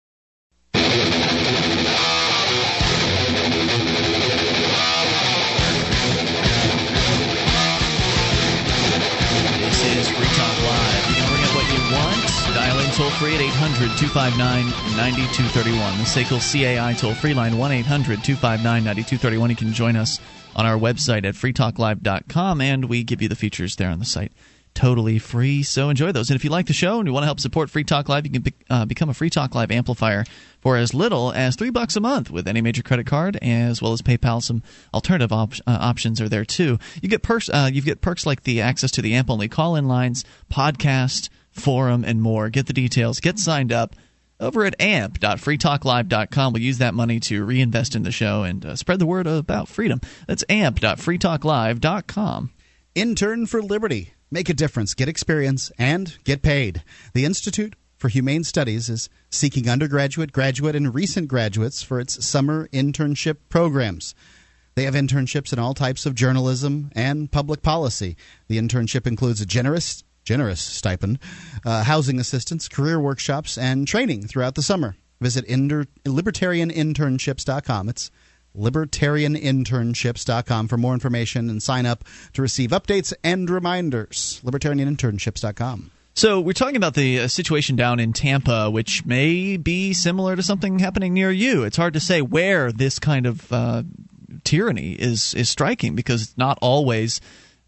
Toll 12.91 13.09
free 13.11 13.35
at 13.35 13.41
800 13.41 13.97
259 13.97 14.65
9231. 14.97 15.97
The 15.97 16.03
SACL 16.03 16.41
CAI 16.41 16.93
toll 16.93 17.13
free 17.13 17.33
line 17.33 17.57
1 17.57 17.71
800 17.71 18.23
259 18.23 18.83
9231. 18.83 19.49
You 19.49 19.55
can 19.55 19.73
join 19.73 19.95
us 19.95 20.19
on 20.55 20.65
our 20.65 20.77
website 20.77 21.25
at 21.25 21.35
freetalklive.com, 21.35 22.61
and 22.61 22.85
we 22.85 23.03
give 23.03 23.21
you 23.21 23.29
the 23.29 23.35
features 23.35 23.75
there 23.77 23.89
on 23.89 23.99
the 23.99 24.05
site 24.05 24.33
totally 24.73 25.19
free. 25.19 25.63
So 25.63 25.89
enjoy 25.89 26.11
those. 26.11 26.29
And 26.29 26.35
if 26.35 26.43
you 26.43 26.49
like 26.49 26.67
the 26.67 26.73
show 26.73 26.99
and 26.99 27.07
you 27.07 27.13
want 27.13 27.23
to 27.23 27.27
help 27.27 27.39
support 27.39 27.69
Free 27.69 27.83
Talk 27.83 28.07
Live, 28.09 28.25
you 28.25 28.31
can 28.31 28.41
be, 28.41 28.53
uh, 28.69 28.85
become 28.85 29.09
a 29.09 29.13
Free 29.13 29.29
Talk 29.29 29.53
Live 29.53 29.71
amplifier 29.71 30.23
for 30.61 30.77
as 30.77 30.93
little 30.93 31.31
as 31.33 31.55
three 31.55 31.69
bucks 31.69 31.95
a 31.95 31.99
month 31.99 32.31
with 32.31 32.47
any 32.47 32.61
major 32.61 32.81
credit 32.81 33.05
card, 33.05 33.37
as 33.41 33.81
well 33.81 33.93
as 33.93 34.01
PayPal. 34.01 34.41
Some 34.41 34.63
alternative 34.93 35.33
op- 35.33 35.55
uh, 35.67 35.77
options 35.79 36.21
are 36.21 36.29
there 36.29 36.45
too. 36.45 36.79
You 37.01 37.09
get 37.09 37.21
perks. 37.21 37.49
Uh, 37.49 37.69
you 37.71 37.81
get 37.81 38.01
perks 38.01 38.25
like 38.25 38.43
the 38.43 38.61
access 38.61 38.91
to 38.91 39.01
the 39.01 39.13
amp 39.13 39.29
only 39.29 39.47
call 39.47 39.75
in 39.75 39.87
lines, 39.87 40.23
podcast, 40.51 41.29
forum, 41.51 42.03
and 42.03 42.21
more. 42.21 42.49
Get 42.49 42.67
the 42.67 42.73
details. 42.73 43.19
Get 43.19 43.39
signed 43.39 43.71
up. 43.71 43.95
Over 44.39 44.65
at 44.65 44.79
amp.freetalklive.com, 44.81 46.53
we'll 46.53 46.63
use 46.63 46.79
that 46.79 46.95
money 46.95 47.19
to 47.21 47.45
reinvest 47.45 47.95
in 47.95 48.01
the 48.01 48.11
show 48.11 48.41
and 48.41 48.65
uh, 48.65 48.75
spread 48.75 48.97
the 48.97 49.05
word 49.05 49.27
about 49.27 49.67
freedom. 49.67 50.01
That's 50.27 50.43
amp.freetalklive.com. 50.49 52.51
Intern 52.95 53.45
for 53.45 53.61
Liberty. 53.61 54.13
Make 54.31 54.49
a 54.49 54.53
difference, 54.53 54.95
get 54.95 55.07
experience, 55.07 55.71
and 55.77 56.17
get 56.23 56.41
paid. 56.41 56.81
The 57.13 57.25
Institute 57.25 57.75
for 57.97 58.07
Humane 58.07 58.43
Studies 58.43 58.89
is 58.89 59.09
seeking 59.29 59.69
undergraduate, 59.69 60.31
graduate, 60.31 60.75
and 60.75 60.95
recent 60.95 61.27
graduates 61.27 61.83
for 61.83 61.99
its 61.99 62.25
summer 62.25 62.67
internship 62.69 63.37
programs. 63.49 64.15
They 64.73 64.85
have 64.85 64.95
internships 64.95 65.53
in 65.53 65.59
all 65.59 65.75
types 65.75 66.07
of 66.07 66.15
journalism 66.15 66.89
and 66.95 67.31
public 67.31 67.61
policy. 67.61 68.17
The 68.47 68.57
internship 68.57 69.05
includes 69.05 69.41
a 69.41 69.45
generous 69.45 70.03
generous 70.23 70.61
stipend, 70.61 71.19
uh, 71.65 71.83
housing 71.83 72.19
assistance, 72.19 72.67
career 72.67 72.99
workshops, 72.99 73.57
and 73.57 73.87
training 73.87 74.27
throughout 74.27 74.53
the 74.55 74.61
summer. 74.61 74.97
Visit 75.19 75.45
inter- 75.45 75.85
libertarianinternships.com. 76.05 77.89
It's 77.89 78.11
libertarianinternships.com 78.57 80.67
for 80.67 80.77
more 80.77 80.93
information 80.93 81.49
and 81.49 81.63
sign 81.63 81.85
up 81.85 82.03
to 82.33 82.41
receive 82.41 82.71
updates 82.71 83.13
and 83.23 83.49
reminders. 83.49 84.41
libertarianinternships.com. 84.43 85.91
So 86.13 86.41
we're 86.41 86.51
talking 86.51 86.75
about 86.75 86.95
the 86.95 87.21
uh, 87.21 87.29
situation 87.29 87.77
down 87.77 88.01
in 88.01 88.11
Tampa, 88.11 88.69
which 88.69 89.05
may 89.05 89.55
be 89.55 89.93
similar 89.93 90.35
to 90.35 90.43
something 90.43 90.79
happening 90.79 91.13
near 91.13 91.31
you. 91.31 91.63
It's 91.63 91.77
hard 91.77 91.93
to 91.93 92.01
say 92.01 92.21
where 92.21 92.73
this 92.73 92.99
kind 92.99 93.25
of 93.25 93.49
uh, 93.51 93.83
tyranny 94.43 94.91
is 94.91 95.33
is 95.35 95.49
striking 95.49 95.95
because 95.95 96.23
it's 96.23 96.37
not 96.37 96.57
always 96.61 97.21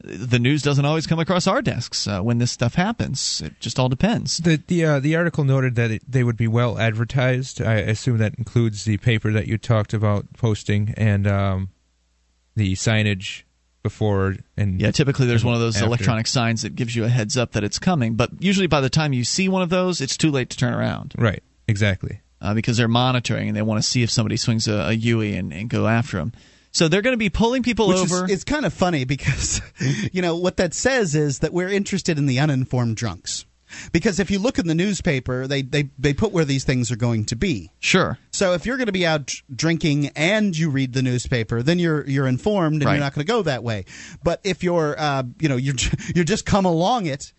the 0.04 0.40
news 0.40 0.62
doesn't 0.62 0.84
always 0.84 1.08
come 1.08 1.20
across 1.20 1.48
our 1.48 1.62
desks 1.62 2.08
uh, 2.08 2.22
when 2.22 2.38
this 2.38 2.52
stuff 2.52 2.76
happens. 2.76 3.42
It 3.42 3.60
just 3.60 3.80
all 3.80 3.90
depends. 3.90 4.38
The 4.38 4.62
the 4.68 4.86
uh, 4.86 5.00
the 5.00 5.16
article 5.16 5.44
noted 5.44 5.76
that 5.76 5.92
it, 5.92 6.04
they 6.08 6.24
would 6.24 6.38
be 6.38 6.48
well 6.48 6.78
advertised. 6.78 7.62
I 7.62 7.76
assume 7.76 8.18
that 8.18 8.36
includes 8.38 8.84
the 8.84 8.98
paper 8.98 9.32
that 9.32 9.48
you 9.48 9.58
talked 9.58 9.94
about 9.94 10.34
posting 10.34 10.94
and 10.98 11.26
um, 11.26 11.70
the 12.56 12.74
signage 12.74 13.44
before 13.82 14.36
and 14.58 14.82
yeah. 14.82 14.92
Typically, 14.92 15.26
there's 15.26 15.46
one 15.46 15.54
of 15.54 15.62
those 15.62 15.78
after. 15.78 15.88
electronic 15.88 16.28
signs 16.28 16.64
that 16.64 16.76
gives 16.76 16.96
you 16.96 17.06
a 17.06 17.10
heads 17.10 17.38
up 17.38 17.54
that 17.54 17.64
it's 17.64 17.80
coming. 17.80 18.16
But 18.16 18.32
usually, 18.40 18.68
by 18.68 18.82
the 18.82 18.90
time 18.90 19.14
you 19.14 19.24
see 19.24 19.48
one 19.48 19.62
of 19.62 19.70
those, 19.70 20.02
it's 20.02 20.18
too 20.18 20.32
late 20.32 20.50
to 20.50 20.58
turn 20.58 20.74
around. 20.74 21.14
Right. 21.18 21.44
Exactly. 21.68 22.20
Uh, 22.42 22.54
because 22.54 22.76
they're 22.76 22.90
monitoring 22.90 23.48
and 23.48 23.56
they 23.56 23.62
want 23.62 23.82
to 23.82 23.88
see 23.88 24.04
if 24.04 24.10
somebody 24.10 24.36
swings 24.36 24.68
a, 24.68 24.74
a 24.74 24.92
Yui 24.92 25.38
and, 25.38 25.54
and 25.54 25.70
go 25.70 25.88
after 25.88 26.18
them. 26.18 26.34
So 26.74 26.88
they're 26.88 27.04
going 27.04 27.14
to 27.14 27.18
be 27.18 27.30
pulling 27.30 27.62
people 27.64 27.88
Which 27.88 27.98
over. 27.98 28.26
Is, 28.26 28.32
it's 28.32 28.44
kind 28.44 28.66
of 28.66 28.74
funny 28.74 29.06
because, 29.06 29.62
you 30.12 30.22
know, 30.22 30.36
what 30.36 30.58
that 30.58 30.74
says 30.74 31.16
is 31.16 31.40
that 31.40 31.54
we're 31.54 31.70
interested 31.70 32.18
in 32.18 32.26
the 32.26 32.40
uninformed 32.40 32.98
drunks. 32.98 33.46
Because 33.92 34.20
if 34.20 34.30
you 34.30 34.40
look 34.40 34.60
in 34.60 34.68
the 34.68 34.76
newspaper, 34.76 35.48
they, 35.48 35.62
they, 35.62 35.90
they 35.98 36.14
put 36.14 36.32
where 36.32 36.46
these 36.46 36.64
things 36.64 36.92
are 36.92 36.96
going 36.96 37.26
to 37.26 37.36
be. 37.36 37.72
Sure. 37.80 38.20
So 38.32 38.54
if 38.54 38.66
you're 38.66 38.78
going 38.78 38.88
to 38.88 38.92
be 38.92 39.06
out 39.06 39.32
drinking 39.56 40.12
and 40.16 40.56
you 40.56 40.70
read 40.70 40.94
the 40.94 41.02
newspaper, 41.02 41.64
then 41.64 41.80
you're 41.80 42.08
you're 42.08 42.28
informed 42.28 42.82
and 42.82 42.86
right. 42.86 42.94
you're 42.94 43.00
not 43.00 43.16
going 43.16 43.26
to 43.26 43.32
go 43.32 43.42
that 43.44 43.64
way. 43.64 43.86
But 44.24 44.42
if 44.44 44.64
you're 44.64 44.96
uh, 45.00 45.24
you 45.40 45.50
know 45.50 45.56
you're 45.56 45.76
you're 46.16 46.24
just 46.24 46.46
come 46.46 46.66
along 46.66 47.08
it, 47.08 47.34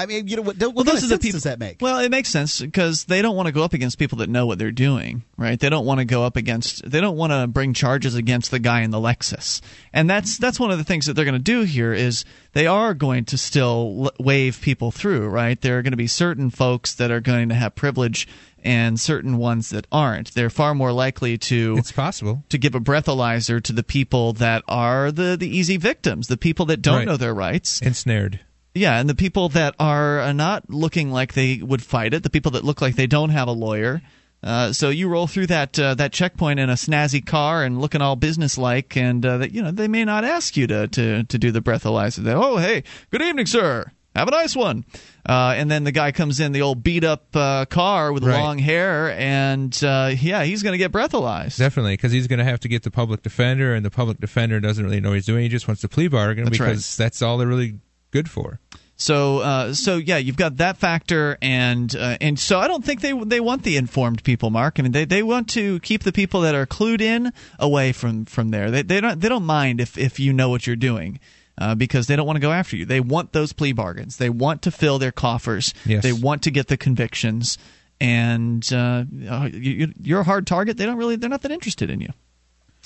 I 0.00 0.06
mean, 0.06 0.26
you 0.28 0.36
know, 0.36 0.42
what, 0.42 0.56
what 0.58 0.74
well, 0.74 0.84
kind 0.84 0.96
those 0.96 1.04
of 1.04 1.12
are 1.12 1.16
the 1.16 1.18
people, 1.20 1.36
does 1.36 1.42
that 1.44 1.58
make? 1.58 1.78
Well, 1.80 1.98
it 2.00 2.10
makes 2.10 2.28
sense 2.28 2.60
because 2.60 3.04
they 3.04 3.22
don't 3.22 3.36
want 3.36 3.46
to 3.46 3.52
go 3.52 3.62
up 3.62 3.72
against 3.72 3.98
people 3.98 4.18
that 4.18 4.28
know 4.28 4.46
what 4.46 4.58
they're 4.58 4.70
doing, 4.70 5.22
right? 5.36 5.58
They 5.58 5.68
don't 5.68 5.86
want 5.86 5.98
to 6.00 6.04
go 6.04 6.24
up 6.24 6.36
against. 6.36 6.88
They 6.90 7.00
don't 7.00 7.16
want 7.16 7.32
to 7.32 7.46
bring 7.46 7.74
charges 7.74 8.14
against 8.14 8.50
the 8.50 8.58
guy 8.58 8.80
in 8.80 8.90
the 8.90 8.98
Lexus, 8.98 9.60
and 9.92 10.08
that's 10.08 10.38
that's 10.38 10.58
one 10.58 10.70
of 10.70 10.78
the 10.78 10.84
things 10.84 11.06
that 11.06 11.14
they're 11.14 11.24
going 11.24 11.34
to 11.34 11.38
do 11.38 11.62
here 11.62 11.92
is 11.92 12.24
they 12.52 12.66
are 12.66 12.94
going 12.94 13.24
to 13.26 13.38
still 13.38 14.10
wave 14.18 14.60
people 14.60 14.90
through, 14.90 15.28
right? 15.28 15.60
There 15.60 15.78
are 15.78 15.82
going 15.82 15.92
to 15.92 15.96
be 15.96 16.06
certain 16.08 16.50
folks 16.50 16.94
that 16.94 17.10
are 17.10 17.20
going 17.20 17.48
to 17.50 17.54
have 17.54 17.74
privilege 17.74 18.26
and 18.62 19.00
certain 19.00 19.38
ones 19.38 19.70
that 19.70 19.86
aren't. 19.90 20.34
They're 20.34 20.50
far 20.50 20.74
more 20.74 20.92
likely 20.92 21.38
to 21.38 21.76
It's 21.78 21.92
possible. 21.92 22.44
to 22.50 22.58
give 22.58 22.74
a 22.74 22.80
breathalyzer 22.80 23.62
to 23.62 23.72
the 23.72 23.82
people 23.82 24.34
that 24.34 24.62
are 24.68 25.10
the 25.10 25.36
the 25.38 25.48
easy 25.48 25.76
victims, 25.78 26.28
the 26.28 26.36
people 26.36 26.66
that 26.66 26.82
don't 26.82 26.96
Right. 26.96 27.06
know 27.06 27.16
their 27.16 27.32
rights. 27.34 27.80
Ensnared. 27.80 28.40
Yeah, 28.80 28.98
and 28.98 29.10
the 29.10 29.14
people 29.14 29.50
that 29.50 29.74
are 29.78 30.20
uh, 30.20 30.32
not 30.32 30.70
looking 30.70 31.10
like 31.12 31.34
they 31.34 31.58
would 31.62 31.82
fight 31.82 32.14
it, 32.14 32.22
the 32.22 32.30
people 32.30 32.52
that 32.52 32.64
look 32.64 32.80
like 32.80 32.96
they 32.96 33.06
don't 33.06 33.28
have 33.28 33.46
a 33.46 33.52
lawyer. 33.52 34.00
Uh, 34.42 34.72
so 34.72 34.88
you 34.88 35.06
roll 35.06 35.26
through 35.26 35.46
that 35.48 35.78
uh, 35.78 35.92
that 35.96 36.12
checkpoint 36.14 36.58
in 36.58 36.70
a 36.70 36.72
snazzy 36.72 37.24
car 37.24 37.62
and 37.62 37.78
looking 37.78 38.00
all 38.00 38.16
businesslike, 38.16 38.96
and 38.96 39.26
uh, 39.26 39.36
that 39.36 39.52
you 39.52 39.60
know 39.60 39.70
they 39.70 39.86
may 39.86 40.02
not 40.02 40.24
ask 40.24 40.56
you 40.56 40.66
to 40.66 40.88
to, 40.88 41.24
to 41.24 41.38
do 41.38 41.50
the 41.52 41.60
breathalyzer. 41.60 42.24
They, 42.24 42.32
oh, 42.32 42.56
hey, 42.56 42.82
good 43.10 43.20
evening, 43.20 43.44
sir. 43.44 43.92
Have 44.16 44.28
a 44.28 44.30
nice 44.30 44.56
one. 44.56 44.86
Uh, 45.28 45.54
and 45.56 45.70
then 45.70 45.84
the 45.84 45.92
guy 45.92 46.10
comes 46.10 46.40
in 46.40 46.52
the 46.52 46.62
old 46.62 46.82
beat 46.82 47.04
up 47.04 47.26
uh, 47.36 47.66
car 47.66 48.12
with 48.14 48.24
Right. 48.24 48.40
long 48.40 48.58
hair, 48.58 49.10
and 49.12 49.78
uh, 49.84 50.10
yeah, 50.18 50.42
he's 50.44 50.62
going 50.62 50.72
to 50.72 50.78
get 50.78 50.90
breathalyzed. 50.90 51.58
Definitely, 51.58 51.92
because 51.92 52.10
he's 52.12 52.26
going 52.26 52.38
to 52.38 52.44
have 52.44 52.60
to 52.60 52.68
get 52.68 52.82
the 52.82 52.90
public 52.90 53.22
defender, 53.22 53.74
and 53.74 53.84
the 53.84 53.90
public 53.90 54.18
defender 54.20 54.58
doesn't 54.58 54.82
really 54.82 55.00
know 55.00 55.10
what 55.10 55.16
he's 55.16 55.26
doing. 55.26 55.42
He 55.42 55.48
just 55.50 55.68
wants 55.68 55.82
to 55.82 55.88
plea 55.88 56.08
bargain 56.08 56.44
That's 56.44 56.58
right. 56.58 56.68
because 56.68 56.96
that's 56.96 57.20
all 57.20 57.36
they're 57.36 57.46
really 57.46 57.78
good 58.10 58.28
for. 58.28 58.60
So, 59.00 59.38
uh, 59.38 59.72
so 59.72 59.96
yeah, 59.96 60.18
you've 60.18 60.36
got 60.36 60.58
that 60.58 60.76
factor, 60.76 61.38
and 61.40 61.94
uh, 61.96 62.18
and 62.20 62.38
so 62.38 62.58
I 62.58 62.68
don't 62.68 62.84
think 62.84 63.00
they 63.00 63.12
they 63.12 63.40
want 63.40 63.62
the 63.62 63.78
informed 63.78 64.22
people, 64.24 64.50
Mark. 64.50 64.78
I 64.78 64.82
mean, 64.82 64.92
they, 64.92 65.06
they 65.06 65.22
want 65.22 65.48
to 65.50 65.80
keep 65.80 66.02
the 66.02 66.12
people 66.12 66.42
that 66.42 66.54
are 66.54 66.66
clued 66.66 67.00
in 67.00 67.32
away 67.58 67.92
from 67.92 68.26
from 68.26 68.50
there. 68.50 68.70
They 68.70 68.82
they 68.82 69.00
don't 69.00 69.18
they 69.18 69.30
don't 69.30 69.46
mind 69.46 69.80
if 69.80 69.96
if 69.96 70.20
you 70.20 70.34
know 70.34 70.50
what 70.50 70.66
you're 70.66 70.76
doing. 70.76 71.18
Uh, 71.58 71.74
because 71.74 72.06
they 72.06 72.16
don't 72.16 72.26
want 72.26 72.36
to 72.36 72.40
go 72.40 72.52
after 72.52 72.74
you. 72.74 72.86
They 72.86 73.00
want 73.00 73.34
those 73.34 73.52
plea 73.52 73.72
bargains. 73.72 74.16
They 74.16 74.30
want 74.30 74.62
to 74.62 74.70
fill 74.70 74.98
their 74.98 75.12
coffers. 75.12 75.74
Yes. 75.84 76.02
They 76.02 76.12
want 76.12 76.44
to 76.44 76.50
get 76.50 76.68
the 76.68 76.78
convictions. 76.78 77.58
And 78.00 78.66
uh, 78.72 79.04
you, 79.52 79.92
you're 80.00 80.20
a 80.20 80.24
hard 80.24 80.46
target. 80.46 80.78
They 80.78 80.86
don't 80.86 80.96
really. 80.96 81.16
They're 81.16 81.28
not 81.28 81.42
that 81.42 81.52
interested 81.52 81.90
in 81.90 82.00
you. 82.00 82.08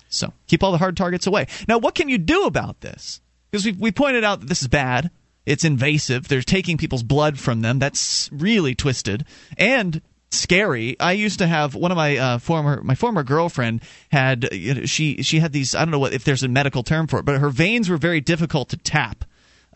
So 0.08 0.32
keep 0.48 0.64
all 0.64 0.72
the 0.72 0.78
hard 0.78 0.96
targets 0.96 1.26
away. 1.26 1.46
Now, 1.68 1.78
what 1.78 1.94
can 1.94 2.08
you 2.08 2.18
do 2.18 2.46
about 2.46 2.80
this? 2.80 3.20
Because 3.54 3.66
we 3.66 3.72
we 3.78 3.92
pointed 3.92 4.24
out 4.24 4.40
that 4.40 4.48
this 4.48 4.62
is 4.62 4.66
bad. 4.66 5.12
It's 5.46 5.62
invasive. 5.62 6.26
They're 6.26 6.42
taking 6.42 6.76
people's 6.76 7.04
blood 7.04 7.38
from 7.38 7.60
them. 7.60 7.78
That's 7.78 8.28
really 8.32 8.74
twisted 8.74 9.24
and 9.56 10.02
scary. 10.32 10.98
I 10.98 11.12
used 11.12 11.38
to 11.38 11.46
have 11.46 11.76
one 11.76 11.92
of 11.92 11.96
my 11.96 12.16
uh, 12.16 12.38
former 12.38 12.82
my 12.82 12.96
former 12.96 13.22
girlfriend 13.22 13.82
had 14.10 14.48
you 14.52 14.74
know, 14.74 14.86
she 14.86 15.22
she 15.22 15.38
had 15.38 15.52
these 15.52 15.76
I 15.76 15.84
don't 15.84 15.92
know 15.92 16.00
what 16.00 16.12
if 16.12 16.24
there's 16.24 16.42
a 16.42 16.48
medical 16.48 16.82
term 16.82 17.06
for 17.06 17.20
it, 17.20 17.24
but 17.24 17.38
her 17.38 17.48
veins 17.48 17.88
were 17.88 17.96
very 17.96 18.20
difficult 18.20 18.70
to 18.70 18.76
tap. 18.76 19.24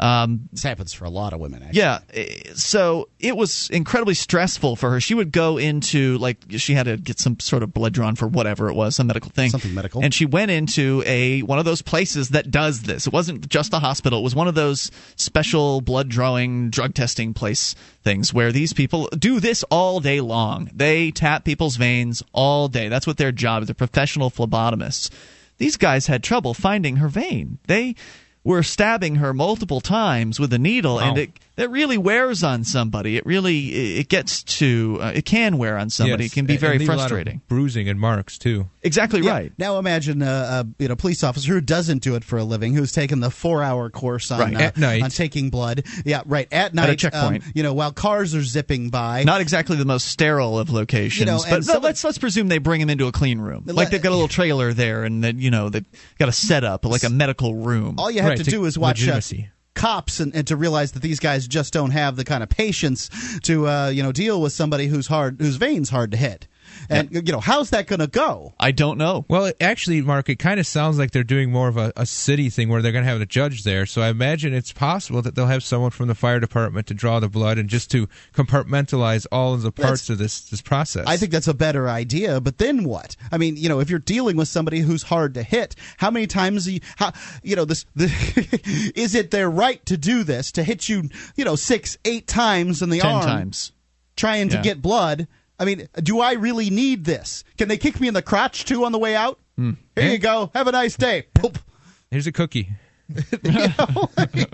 Um, 0.00 0.48
this 0.52 0.62
happens 0.62 0.92
for 0.92 1.04
a 1.04 1.10
lot 1.10 1.32
of 1.32 1.40
women. 1.40 1.62
Actually. 1.62 1.78
yeah, 1.80 1.98
eh, 2.14 2.52
so 2.54 3.08
it 3.18 3.36
was 3.36 3.68
incredibly 3.70 4.14
stressful 4.14 4.76
for 4.76 4.90
her. 4.90 5.00
She 5.00 5.14
would 5.14 5.32
go 5.32 5.58
into 5.58 6.18
like 6.18 6.38
she 6.50 6.74
had 6.74 6.84
to 6.84 6.96
get 6.96 7.18
some 7.18 7.38
sort 7.40 7.62
of 7.62 7.74
blood 7.74 7.92
drawn 7.94 8.14
for 8.14 8.28
whatever 8.28 8.68
it 8.68 8.74
was, 8.74 8.96
some 8.96 9.08
medical 9.08 9.30
thing, 9.30 9.50
Something 9.50 9.74
medical. 9.74 10.02
and 10.02 10.14
she 10.14 10.24
went 10.26 10.50
into 10.50 11.02
a 11.06 11.40
one 11.42 11.58
of 11.58 11.64
those 11.64 11.82
places 11.82 12.28
that 12.30 12.50
does 12.50 12.82
this. 12.82 13.06
It 13.06 13.12
wasn't 13.12 13.48
just 13.48 13.72
a 13.72 13.78
hospital; 13.80 14.20
it 14.20 14.22
was 14.22 14.34
one 14.34 14.46
of 14.48 14.54
those 14.54 14.90
special 15.16 15.80
blood 15.80 16.08
drawing, 16.08 16.70
drug 16.70 16.94
testing 16.94 17.34
place 17.34 17.74
things 18.04 18.32
where 18.32 18.52
these 18.52 18.72
people 18.72 19.08
do 19.18 19.40
this 19.40 19.64
all 19.64 20.00
day 20.00 20.20
long. 20.20 20.70
They 20.74 21.10
tap 21.10 21.44
people's 21.44 21.76
veins 21.76 22.22
all 22.32 22.68
day. 22.68 22.88
That's 22.88 23.06
what 23.06 23.16
their 23.16 23.32
job 23.32 23.62
is. 23.62 23.68
They're 23.68 23.74
professional 23.74 24.30
phlebotomists. 24.30 25.10
These 25.58 25.76
guys 25.76 26.06
had 26.06 26.22
trouble 26.22 26.54
finding 26.54 26.96
her 26.96 27.08
vein. 27.08 27.58
They 27.66 27.96
were 28.48 28.62
stabbing 28.62 29.16
her 29.16 29.34
multiple 29.34 29.82
times 29.82 30.40
with 30.40 30.50
a 30.54 30.58
needle, 30.58 30.98
and 30.98 31.18
it, 31.18 31.30
that 31.58 31.68
really 31.70 31.98
wears 31.98 32.42
on 32.42 32.64
somebody. 32.64 33.16
It 33.16 33.26
really 33.26 33.98
it 33.98 34.08
gets 34.08 34.42
to 34.58 34.98
uh, 35.02 35.12
it 35.14 35.24
can 35.26 35.58
wear 35.58 35.76
on 35.76 35.90
somebody. 35.90 36.24
Yes, 36.24 36.32
It 36.32 36.34
can 36.34 36.46
be 36.46 36.54
and- 36.54 36.60
very 36.60 36.76
and 36.76 36.82
a 36.84 36.86
lot 36.86 36.92
of 36.94 36.98
frustrating. 37.00 37.42
bruising 37.48 37.88
and 37.88 38.00
marks 38.00 38.38
too. 38.38 38.68
Exactly 38.82 39.20
Yeah. 39.20 39.32
right. 39.32 39.52
Now 39.58 39.78
imagine 39.78 40.22
a, 40.22 40.26
a 40.26 40.66
you 40.78 40.88
know 40.88 40.96
police 40.96 41.22
officer 41.22 41.52
who 41.52 41.60
doesn't 41.60 42.02
do 42.02 42.14
it 42.14 42.24
for 42.24 42.38
a 42.38 42.44
living, 42.44 42.74
who's 42.74 42.92
taken 42.92 43.20
the 43.20 43.30
four 43.30 43.62
hour 43.62 43.90
course 43.90 44.30
on 44.30 44.40
Right. 44.40 44.54
uh, 44.56 44.60
At 44.60 44.76
night. 44.78 45.02
on 45.02 45.10
taking 45.10 45.50
blood. 45.50 45.82
Yeah, 46.04 46.22
right 46.26 46.48
at 46.52 46.72
night. 46.74 46.84
At 46.84 46.90
a 46.90 46.96
checkpoint. 46.96 47.42
um, 47.44 47.52
you 47.54 47.62
know, 47.62 47.74
while 47.74 47.92
cars 47.92 48.34
are 48.34 48.42
zipping 48.42 48.88
by. 48.90 49.24
Not 49.24 49.40
exactly 49.40 49.76
the 49.76 49.84
most 49.84 50.06
sterile 50.06 50.58
of 50.58 50.70
locations, 50.70 51.20
You 51.20 51.26
know, 51.26 51.38
but 51.50 51.68
and 51.68 51.82
let's 51.82 52.02
let's 52.04 52.18
presume 52.18 52.48
they 52.48 52.58
bring 52.58 52.80
him 52.80 52.88
into 52.88 53.06
a 53.08 53.12
clean 53.12 53.38
room, 53.40 53.64
Let- 53.66 53.76
like 53.76 53.90
they've 53.90 54.00
got 54.00 54.10
a 54.10 54.14
little 54.14 54.28
trailer 54.28 54.72
there, 54.72 55.02
and 55.04 55.24
that 55.24 55.34
you 55.36 55.50
know 55.50 55.68
they've 55.68 55.84
got 56.18 56.28
a 56.28 56.32
setup 56.32 56.84
like 56.84 57.02
a 57.02 57.10
medical 57.10 57.54
room. 57.56 57.96
all 57.98 58.10
you 58.10 58.20
have 58.20 58.30
Right, 58.30 58.38
to 58.38 58.44
to 58.44 58.50
do 58.50 58.64
is 58.64 58.78
watch 58.78 58.98
uh, 59.02 59.12
legitimacy. 59.12 59.48
Cops 59.78 60.20
and, 60.20 60.34
and 60.34 60.46
to 60.48 60.56
realize 60.56 60.92
that 60.92 61.00
these 61.00 61.20
guys 61.20 61.46
just 61.46 61.72
don't 61.72 61.92
have 61.92 62.16
the 62.16 62.24
kind 62.24 62.42
of 62.42 62.48
patience 62.48 63.08
to 63.40 63.66
uh, 63.68 63.88
you 63.88 64.02
know 64.02 64.12
deal 64.12 64.42
with 64.42 64.52
somebody 64.52 64.86
who's 64.88 65.06
hard 65.06 65.40
whose 65.40 65.56
veins 65.56 65.88
hard 65.88 66.10
to 66.10 66.16
hit. 66.16 66.46
And 66.90 67.10
you 67.12 67.32
know 67.32 67.40
how's 67.40 67.70
that 67.70 67.86
going 67.86 68.00
to 68.00 68.06
go? 68.06 68.54
I 68.58 68.70
don't 68.70 68.98
know. 68.98 69.24
Well, 69.28 69.46
it, 69.46 69.56
actually, 69.60 70.00
Mark, 70.02 70.28
it 70.28 70.38
kind 70.38 70.58
of 70.58 70.66
sounds 70.66 70.98
like 70.98 71.10
they're 71.10 71.24
doing 71.24 71.50
more 71.50 71.68
of 71.68 71.76
a, 71.76 71.92
a 71.96 72.06
city 72.06 72.50
thing 72.50 72.68
where 72.68 72.82
they're 72.82 72.92
going 72.92 73.04
to 73.04 73.10
have 73.10 73.20
a 73.20 73.26
judge 73.26 73.62
there. 73.64 73.86
So 73.86 74.00
I 74.02 74.08
imagine 74.08 74.54
it's 74.54 74.72
possible 74.72 75.22
that 75.22 75.34
they'll 75.34 75.46
have 75.46 75.62
someone 75.62 75.90
from 75.90 76.08
the 76.08 76.14
fire 76.14 76.40
department 76.40 76.86
to 76.88 76.94
draw 76.94 77.20
the 77.20 77.28
blood 77.28 77.58
and 77.58 77.68
just 77.68 77.90
to 77.92 78.08
compartmentalize 78.34 79.26
all 79.30 79.54
of 79.54 79.62
the 79.62 79.72
parts 79.72 80.02
That's- 80.02 80.10
of 80.10 80.18
this 80.18 80.40
this 80.48 80.62
process. 80.62 81.06
I 81.06 81.16
think 81.16 81.32
that's 81.32 81.48
a 81.48 81.54
better 81.54 81.88
idea, 81.88 82.40
but 82.40 82.58
then 82.58 82.84
what? 82.84 83.16
I 83.30 83.38
mean, 83.38 83.56
you 83.56 83.68
know, 83.68 83.80
if 83.80 83.90
you're 83.90 83.98
dealing 83.98 84.36
with 84.36 84.48
somebody 84.48 84.80
who's 84.80 85.02
hard 85.04 85.34
to 85.34 85.42
hit, 85.42 85.74
how 85.98 86.10
many 86.10 86.26
times 86.26 86.68
you, 86.68 86.80
how, 86.96 87.12
you 87.42 87.56
know, 87.56 87.64
this, 87.64 87.84
the, 87.94 88.06
is 88.94 89.14
it 89.14 89.30
their 89.30 89.50
right 89.50 89.84
to 89.86 89.96
do 89.96 90.24
this 90.24 90.52
to 90.52 90.62
hit 90.62 90.88
you, 90.88 91.08
you 91.36 91.44
know, 91.44 91.56
six, 91.56 91.98
eight 92.04 92.26
times 92.26 92.82
in 92.82 92.90
the 92.90 93.00
Ten 93.00 93.14
arm, 93.14 93.24
times. 93.24 93.72
trying 94.16 94.48
to 94.50 94.60
get 94.62 94.80
blood? 94.82 95.28
I 95.58 95.64
mean, 95.64 95.88
do 95.96 96.20
I 96.20 96.32
really 96.34 96.70
need 96.70 97.04
this? 97.04 97.44
Can 97.56 97.68
they 97.68 97.76
kick 97.76 98.00
me 98.00 98.08
in 98.08 98.14
the 98.14 98.22
crotch 98.22 98.64
too 98.64 98.84
on 98.84 98.92
the 98.92 98.98
way 98.98 99.16
out? 99.16 99.38
Hmm. 99.56 99.72
Here 99.96 100.10
you 100.10 100.18
go. 100.18 100.50
Have 100.54 100.68
a 100.68 100.72
nice 100.72 100.96
day. 100.96 101.26
Poop. 101.34 101.58
Here's 102.10 102.26
a 102.26 102.32
cookie. 102.32 102.70
oh 103.78 104.08
my 104.16 104.46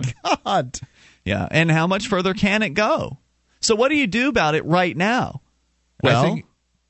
God. 0.45 0.79
Yeah, 1.23 1.47
and 1.51 1.71
how 1.71 1.87
much 1.87 2.07
further 2.07 2.33
can 2.33 2.63
it 2.63 2.71
go? 2.71 3.19
So 3.61 3.75
what 3.75 3.89
do 3.89 3.95
you 3.95 4.07
do 4.07 4.29
about 4.29 4.55
it 4.55 4.65
right 4.65 4.95
now? 4.95 5.41
Well, 6.03 6.21
I 6.21 6.25
think, 6.27 6.45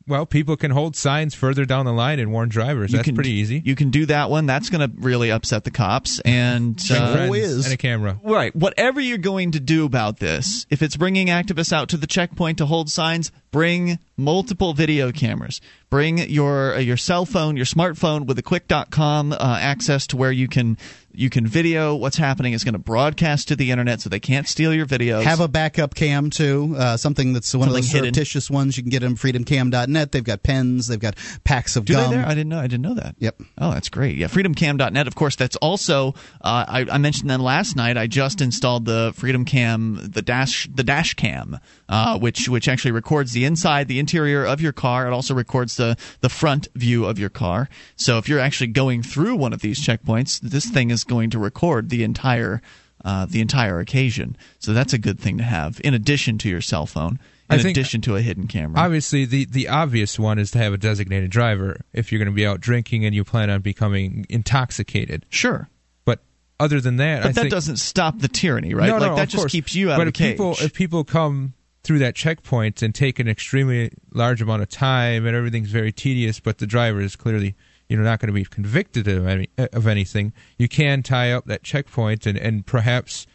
well, 0.07 0.25
people 0.25 0.55
can 0.55 0.69
hold 0.69 0.95
signs 0.95 1.33
further 1.33 1.65
down 1.65 1.85
the 1.85 1.93
line 1.93 2.19
and 2.19 2.31
warn 2.31 2.47
drivers. 2.47 2.91
you 2.91 2.97
That's 2.97 3.07
can, 3.07 3.15
pretty 3.15 3.31
easy. 3.31 3.61
You 3.65 3.75
can 3.75 3.89
do 3.89 4.05
that 4.05 4.29
one. 4.29 4.45
That's 4.45 4.69
going 4.69 4.87
to 4.87 4.95
really 4.99 5.31
upset 5.31 5.63
the 5.63 5.71
cops. 5.71 6.19
And 6.19 6.79
uh, 6.91 7.31
is. 7.33 7.65
and 7.65 7.73
a 7.73 7.77
camera. 7.77 8.19
right, 8.23 8.55
whatever 8.55 9.01
you're 9.01 9.17
going 9.17 9.51
to 9.51 9.59
do 9.59 9.83
about 9.83 10.19
this, 10.19 10.67
if 10.69 10.83
it's 10.83 10.95
bringing 10.95 11.27
activists 11.27 11.73
out 11.73 11.89
to 11.89 11.97
the 11.97 12.05
checkpoint 12.05 12.59
to 12.59 12.67
hold 12.67 12.91
signs, 12.91 13.31
bring 13.51 13.97
multiple 14.15 14.73
video 14.73 15.11
cameras. 15.11 15.59
Bring 15.89 16.17
your 16.17 16.75
uh, 16.75 16.79
your 16.79 16.97
cell 16.97 17.25
phone, 17.25 17.57
your 17.57 17.65
smartphone 17.65 18.25
with 18.25 18.37
a 18.37 18.43
qik.com 18.43 19.31
uh, 19.31 19.37
access 19.59 20.05
to 20.07 20.17
where 20.17 20.31
you 20.31 20.47
can 20.47 20.77
you 21.17 21.29
can 21.29 21.47
video 21.47 21.95
what's 21.95 22.17
happening. 22.17 22.53
It's 22.53 22.63
going 22.63 22.73
to 22.73 22.79
broadcast 22.79 23.47
to 23.49 23.55
the 23.55 23.71
internet 23.71 24.01
so 24.01 24.09
they 24.09 24.19
can't 24.19 24.47
steal 24.47 24.73
your 24.73 24.85
videos. 24.85 25.23
Have 25.23 25.39
a 25.39 25.47
backup 25.47 25.95
cam 25.95 26.29
too, 26.29 26.75
uh, 26.77 26.97
something 26.97 27.33
that's 27.33 27.53
one 27.53 27.67
of 27.67 27.73
Something 27.73 27.81
those 27.83 27.91
hidden. 27.91 28.13
surreptitious 28.13 28.49
ones. 28.51 28.77
You 28.77 28.83
can 28.83 28.89
get 28.89 29.01
them 29.01 29.15
freedomcam.net. 29.15 30.11
They've 30.11 30.23
got 30.23 30.43
pens. 30.43 30.87
They've 30.87 30.99
got 30.99 31.15
packs 31.43 31.75
of 31.75 31.85
Do 31.85 31.93
gum. 31.93 32.09
they 32.11 32.17
there? 32.17 32.25
I 32.25 32.29
didn't 32.29 32.49
know. 32.49 32.59
I 32.59 32.67
didn't 32.67 32.81
know 32.83 32.93
that. 32.95 33.15
Yep. 33.19 33.41
Oh, 33.57 33.71
that's 33.71 33.89
great. 33.89 34.17
Yeah, 34.17 34.27
freedomcam.net. 34.27 35.07
Of 35.07 35.15
course, 35.15 35.35
that's 35.35 35.55
also. 35.57 36.09
Uh, 36.41 36.65
I, 36.67 36.85
I 36.91 36.97
mentioned 36.97 37.29
that 37.29 37.39
last 37.39 37.75
night. 37.75 37.97
I 37.97 38.07
just 38.07 38.41
installed 38.41 38.85
the 38.85 39.13
Freedom 39.15 39.45
Cam, 39.45 39.99
the 40.11 40.21
dash, 40.21 40.67
the 40.73 40.83
dash 40.83 41.13
cam, 41.13 41.59
uh, 41.89 42.17
which 42.19 42.49
which 42.49 42.67
actually 42.67 42.91
records 42.91 43.31
the 43.31 43.45
inside, 43.45 43.87
the 43.87 43.99
interior 43.99 44.45
of 44.45 44.59
your 44.61 44.73
car. 44.73 45.07
It 45.07 45.13
also 45.13 45.33
records 45.33 45.77
the 45.77 45.95
the 46.21 46.29
front 46.29 46.67
view 46.75 47.05
of 47.05 47.17
your 47.19 47.29
car. 47.29 47.69
So 47.95 48.17
if 48.17 48.27
you're 48.27 48.39
actually 48.39 48.67
going 48.67 49.03
through 49.03 49.35
one 49.35 49.53
of 49.53 49.61
these 49.61 49.79
checkpoints, 49.79 50.39
this 50.41 50.65
thing 50.65 50.89
is 50.91 51.03
going 51.05 51.29
to 51.31 51.39
record 51.39 51.89
the 51.89 52.03
entire. 52.03 52.61
Uh, 53.03 53.27
the 53.29 53.39
entire 53.39 53.79
occasion, 53.79 54.35
so 54.57 54.73
that's 54.73 54.91
a 54.91 54.97
good 54.97 55.19
thing 55.19 55.37
to 55.37 55.43
have. 55.43 55.79
In 55.83 55.93
addition 55.93 56.39
to 56.39 56.49
your 56.49 56.61
cell 56.61 56.87
phone, 56.87 57.19
in 57.51 57.59
I 57.59 57.61
think- 57.61 57.77
addition 57.77 58.01
to 58.01 58.15
a 58.15 58.21
hidden 58.21 58.47
camera, 58.47 58.79
Obviously, 58.79 59.25
the, 59.25 59.45
the 59.45 59.67
obvious 59.67 60.17
one 60.17 60.39
is 60.39 60.49
to 60.51 60.57
have 60.57 60.73
a 60.73 60.77
designated 60.77 61.29
driver 61.29 61.81
if 61.93 62.11
you're 62.11 62.17
going 62.17 62.31
to 62.31 62.35
be 62.35 62.47
out 62.47 62.61
drinking 62.61 63.05
and 63.05 63.13
you 63.13 63.23
plan 63.23 63.51
on 63.51 63.61
becoming 63.61 64.25
intoxicated. 64.27 65.23
sure. 65.29 65.69
But 66.03 66.23
other 66.59 66.81
than 66.81 66.95
that, 66.97 67.21
But 67.21 67.29
I 67.29 67.31
that 67.33 67.41
think, 67.41 67.51
doesn't 67.51 67.77
stop 67.77 68.17
the 68.17 68.27
tyranny, 68.27 68.73
right? 68.73 68.87
No, 68.87 68.93
like 68.97 69.09
no, 69.11 69.15
that 69.17 69.23
of 69.23 69.29
just 69.29 69.41
course. 69.43 69.51
keeps 69.51 69.75
you 69.75 69.91
out 69.91 69.97
but 69.97 70.07
of 70.07 70.13
the 70.15 70.23
if 70.23 70.31
people 70.31 70.55
if 70.59 70.73
people 70.73 71.03
come 71.03 71.53
through 71.83 71.99
that 71.99 72.15
checkpoint 72.15 72.81
and 72.81 72.95
take 72.95 73.19
an 73.19 73.27
extremely 73.27 73.91
large 74.13 74.41
amount 74.41 74.63
of 74.63 74.69
time 74.69 75.27
and 75.27 75.35
everything's 75.35 75.69
very 75.69 75.91
tedious, 75.91 76.39
but 76.39 76.57
the 76.57 76.65
driver 76.65 77.01
is 77.01 77.15
clearly 77.15 77.53
you 77.89 77.97
know 77.97 78.03
not 78.03 78.19
going 78.19 78.27
to 78.27 78.33
be 78.33 78.45
convicted 78.45 79.07
of 79.07 79.27
any 79.27 79.49
of 79.57 79.87
anything, 79.87 80.33
you 80.57 80.67
can 80.67 81.03
tie 81.03 81.31
up 81.31 81.45
that 81.45 81.63
checkpoint 81.63 82.25
and 82.25 82.37
and 82.37 82.65
perhaps 82.65 83.27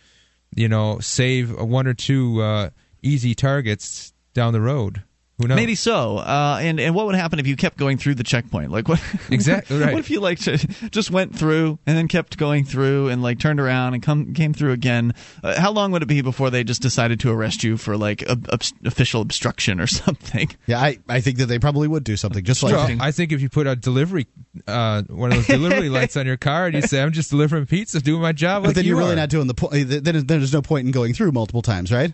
you 0.54 0.68
know 0.68 0.98
save 1.00 1.58
one 1.58 1.86
or 1.86 1.94
two 1.94 2.42
uh, 2.42 2.70
easy 3.02 3.34
targets 3.34 4.12
down 4.34 4.52
the 4.52 4.60
road. 4.60 5.02
Who 5.40 5.48
knows? 5.48 5.56
Maybe 5.56 5.74
so. 5.74 6.18
Uh, 6.18 6.58
and 6.60 6.78
and 6.78 6.94
what 6.94 7.06
would 7.06 7.14
happen 7.14 7.38
if 7.38 7.46
you 7.46 7.56
kept 7.56 7.76
going 7.78 7.96
through 7.98 8.16
the 8.16 8.24
checkpoint? 8.24 8.70
Like 8.70 8.88
what? 8.88 9.00
Exactly, 9.30 9.78
right. 9.78 9.92
What 9.92 10.00
if 10.00 10.10
you 10.10 10.20
like 10.20 10.38
to, 10.40 10.58
just 10.90 11.10
went 11.10 11.34
through 11.36 11.78
and 11.86 11.96
then 11.96 12.08
kept 12.08 12.36
going 12.36 12.64
through 12.64 13.08
and 13.08 13.22
like 13.22 13.38
turned 13.38 13.60
around 13.60 13.94
and 13.94 14.02
come 14.02 14.34
came 14.34 14.52
through 14.52 14.72
again? 14.72 15.14
Uh, 15.42 15.58
how 15.60 15.70
long 15.70 15.92
would 15.92 16.02
it 16.02 16.06
be 16.08 16.20
before 16.20 16.50
they 16.50 16.64
just 16.64 16.82
decided 16.82 17.20
to 17.20 17.30
arrest 17.30 17.62
you 17.64 17.76
for 17.76 17.96
like 17.96 18.28
ob- 18.28 18.48
obs- 18.52 18.72
official 18.84 19.22
obstruction 19.22 19.80
or 19.80 19.86
something? 19.88 20.50
Yeah, 20.66 20.80
I, 20.80 20.98
I 21.08 21.20
think 21.20 21.38
that 21.38 21.46
they 21.46 21.58
probably 21.58 21.88
would 21.88 22.04
do 22.04 22.16
something 22.16 22.44
just 22.44 22.62
like 22.62 22.72
Well. 22.74 22.96
I 23.00 23.12
think 23.12 23.32
if 23.32 23.40
you 23.40 23.48
put 23.48 23.66
a 23.66 23.76
delivery, 23.76 24.26
uh, 24.66 25.02
one 25.04 25.30
of 25.32 25.38
those 25.38 25.46
delivery 25.46 25.88
lights 26.00 26.16
on 26.16 26.26
your 26.26 26.36
car, 26.36 26.66
and 26.66 26.74
you 26.74 26.82
say, 26.82 27.00
"I'm 27.00 27.12
just 27.12 27.30
delivering 27.30 27.66
pizza, 27.66 28.00
doing 28.00 28.20
my 28.20 28.32
job," 28.32 28.62
But 28.62 28.68
like 28.70 28.74
then 28.76 28.84
you 28.84 28.90
you're 28.90 28.98
really 28.98 29.12
are. 29.12 29.16
not 29.16 29.30
doing 29.30 29.46
the 29.46 29.54
point. 29.54 29.88
Then 29.88 30.26
there's 30.26 30.52
no 30.52 30.62
point 30.62 30.86
in 30.86 30.92
going 30.92 31.14
through 31.14 31.32
multiple 31.32 31.62
times, 31.62 31.92
right? 31.92 32.12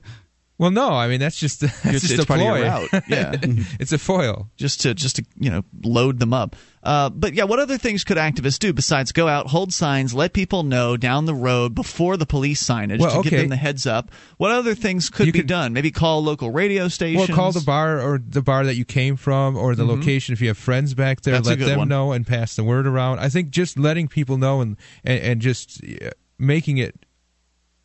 Well, 0.59 0.71
no, 0.71 0.91
I 0.91 1.07
mean 1.09 1.21
that's 1.21 1.39
just 1.39 1.61
that's 1.61 1.85
It's- 1.85 2.01
just 2.03 2.13
it's 2.15 2.23
a 2.25 2.27
part 2.27 2.41
of 2.41 2.47
your 2.47 2.89
ploy. 2.89 3.01
yeah. 3.09 3.35
it's 3.81 3.93
a 3.93 3.99
foil. 3.99 4.49
just 4.57 4.81
to 4.83 4.95
just 4.95 5.17
to 5.17 5.25
you 5.39 5.51
know 5.51 5.63
load 5.85 6.19
them 6.19 6.33
up. 6.33 6.57
Uh, 6.83 7.11
but 7.11 7.35
yeah, 7.35 7.43
what 7.43 7.59
other 7.59 7.77
things 7.77 8.05
could 8.05 8.17
activists 8.17 8.61
do 8.61 8.73
besides 8.73 9.11
go 9.11 9.27
out, 9.27 9.49
hold 9.49 9.73
signs, 9.73 10.15
let 10.15 10.33
people 10.33 10.63
know 10.63 10.97
down 10.97 11.25
the 11.27 11.35
road 11.35 11.75
before 11.75 12.17
the 12.17 12.25
police 12.27 12.63
signage 12.63 13.01
Well, 13.01 13.25
to 13.25 13.29
give 13.29 13.41
them 13.41 13.49
the 13.49 13.57
heads 13.57 13.87
up? 13.87 14.13
What 14.37 14.53
other 14.53 14.75
things 14.77 15.11
could 15.11 15.27
You 15.27 15.33
be 15.33 15.41
could- 15.41 15.49
done? 15.49 15.73
Maybe 15.73 15.91
call 15.91 16.23
local 16.23 16.51
radio 16.51 16.87
stations. 16.89 17.29
Well, 17.29 17.37
call 17.37 17.51
the 17.53 17.61
bar 17.61 18.01
or 18.01 18.19
the 18.25 18.41
bar 18.41 18.65
that 18.65 18.77
you 18.77 18.85
came 18.85 19.17
from 19.17 19.57
or 19.57 19.75
the 19.75 19.85
location. 19.85 20.33
If 20.33 20.41
you 20.41 20.49
have 20.49 20.59
friends 20.59 20.95
back 20.95 21.23
there, 21.23 21.35
Mm-hmm. 21.35 21.43
That's 21.45 21.61
let 21.61 21.67
them 21.67 21.79
one. 21.81 21.89
know 21.89 22.13
and 22.13 22.25
pass 22.27 22.55
the 22.57 22.63
word 22.65 22.87
around. 22.87 23.19
I 23.19 23.29
think 23.31 23.51
just 23.51 23.79
letting 23.79 24.07
people 24.09 24.39
know 24.39 24.61
and 24.61 24.77
and, 25.05 25.21
and 25.21 25.41
just 25.41 25.83
uh, 25.85 26.11
making 26.39 26.79
it 26.79 27.05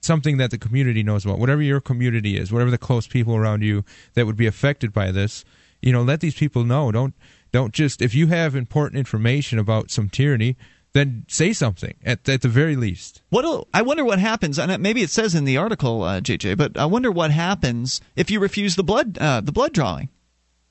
something 0.01 0.37
that 0.37 0.51
the 0.51 0.57
community 0.57 1.03
knows 1.03 1.25
about. 1.25 1.39
Whatever 1.39 1.61
your 1.61 1.79
community 1.79 2.37
is, 2.37 2.51
whatever 2.51 2.71
the 2.71 2.77
close 2.77 3.07
people 3.07 3.35
around 3.35 3.61
you 3.63 3.83
that 4.13 4.25
would 4.25 4.35
be 4.37 4.47
affected 4.47 4.91
by 4.93 5.11
this, 5.11 5.45
you 5.81 5.91
know, 5.91 6.01
let 6.03 6.19
these 6.19 6.35
people 6.35 6.63
know. 6.63 6.91
Don't 6.91 7.13
don't 7.51 7.73
just 7.73 8.01
if 8.01 8.13
you 8.15 8.27
have 8.27 8.55
important 8.55 8.97
information 8.99 9.59
about 9.59 9.91
some 9.91 10.09
tyranny, 10.09 10.55
then 10.93 11.25
say 11.27 11.53
something 11.53 11.95
at 12.05 12.27
at 12.27 12.41
the 12.41 12.47
very 12.49 12.75
least. 12.75 13.21
What 13.29 13.67
I 13.73 13.81
wonder 13.81 14.03
what 14.03 14.19
happens, 14.19 14.57
and 14.59 14.81
maybe 14.81 15.01
it 15.01 15.09
says 15.09 15.35
in 15.35 15.45
the 15.45 15.57
article, 15.57 16.03
uh, 16.03 16.19
JJ, 16.21 16.57
but 16.57 16.77
I 16.77 16.85
wonder 16.85 17.11
what 17.11 17.31
happens 17.31 18.01
if 18.15 18.29
you 18.31 18.39
refuse 18.39 18.75
the 18.75 18.83
blood 18.83 19.17
uh, 19.19 19.41
the 19.41 19.51
blood 19.51 19.73
drawing. 19.73 20.09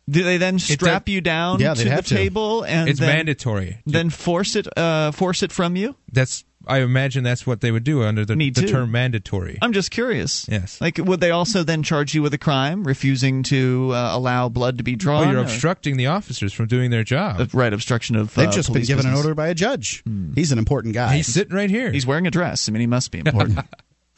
Do 0.09 0.25
they 0.25 0.39
then 0.39 0.59
strap 0.59 1.09
you 1.09 1.21
down 1.21 1.61
Yeah, 1.61 1.75
to 1.75 1.85
the 1.85 2.03
to. 2.03 2.15
table 2.17 2.65
and 2.65 2.89
It's 2.89 2.99
then, 2.99 3.09
mandatory. 3.17 3.79
then 3.87 4.11
force 4.11 4.57
it 4.57 4.67
uh, 4.77 5.13
force 5.13 5.43
it 5.45 5.53
from 5.53 5.77
you? 5.77 5.95
That's 6.11 6.45
I 6.67 6.81
imagine 6.81 7.25
that's 7.25 7.47
what 7.47 7.63
they 7.63 7.71
would 7.71 7.85
do 7.85 8.03
under 8.03 8.25
the, 8.25 8.35
the 8.35 8.67
term 8.67 8.91
mandatory. 8.91 9.59
I'm 9.63 9.73
just 9.73 9.91
curious. 9.91 10.47
Yes. 10.49 10.81
Like, 10.81 10.99
would 10.99 11.21
they 11.21 11.31
also 11.31 11.63
then 11.63 11.83
charge 11.83 12.15
you 12.15 12.23
with 12.23 12.35
a 12.35 12.39
crime, 12.39 12.85
refusing 12.85 13.43
to 13.45 13.93
uh, 13.95 14.11
allow 14.15 14.49
blood 14.51 14.79
to 14.79 14.85
be 14.85 14.95
drawn? 14.95 15.21
Oh, 15.21 15.23
drawn? 15.25 15.35
you're 15.35 15.43
or- 15.43 15.45
obstructing 15.45 15.97
the 15.97 16.09
officers 16.09 16.53
from 16.53 16.67
doing 16.67 16.91
their 16.91 17.03
job. 17.03 17.41
Uh, 17.41 17.47
right, 17.55 17.73
obstruction 17.73 18.15
of. 18.15 18.35
They've 18.35 18.49
uh, 18.49 18.53
just 18.53 18.69
been 18.69 18.75
police 18.75 18.89
given 18.89 19.07
an 19.07 19.15
order 19.15 19.35
by 19.35 19.49
a 19.49 19.55
judge. 19.55 20.03
He's 20.35 20.53
an 20.53 20.59
important 20.59 20.95
guy. 20.95 21.17
He's 21.17 21.27
sitting 21.27 21.57
right 21.57 21.71
here. 21.71 21.91
He's 21.91 22.07
wearing 22.07 22.27
a 22.27 22.31
dress. 22.31 22.69
I 22.69 22.73
mean, 22.73 22.81
he 22.81 22.87
must 22.87 23.11
be 23.11 23.21
important. 23.21 23.61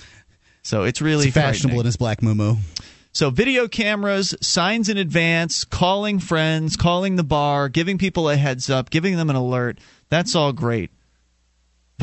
so 0.62 0.82
it's 0.82 1.00
really 1.00 1.26
He's 1.26 1.34
fashionable 1.34 1.80
in 1.80 1.86
his 1.86 1.96
black 1.96 2.22
moo 2.22 2.56
So 3.12 3.30
video 3.30 3.68
cameras, 3.68 4.34
signs 4.40 4.88
in 4.88 4.98
advance, 4.98 5.62
calling 5.62 6.18
friends, 6.18 6.76
calling 6.76 7.14
the 7.14 7.24
bar, 7.24 7.68
giving 7.68 7.98
people 7.98 8.28
a 8.28 8.36
heads 8.36 8.68
up, 8.68 8.90
giving 8.90 9.16
them 9.16 9.30
an 9.30 9.36
alert. 9.36 9.78
That's 10.08 10.34
all 10.34 10.52
great. 10.52 10.90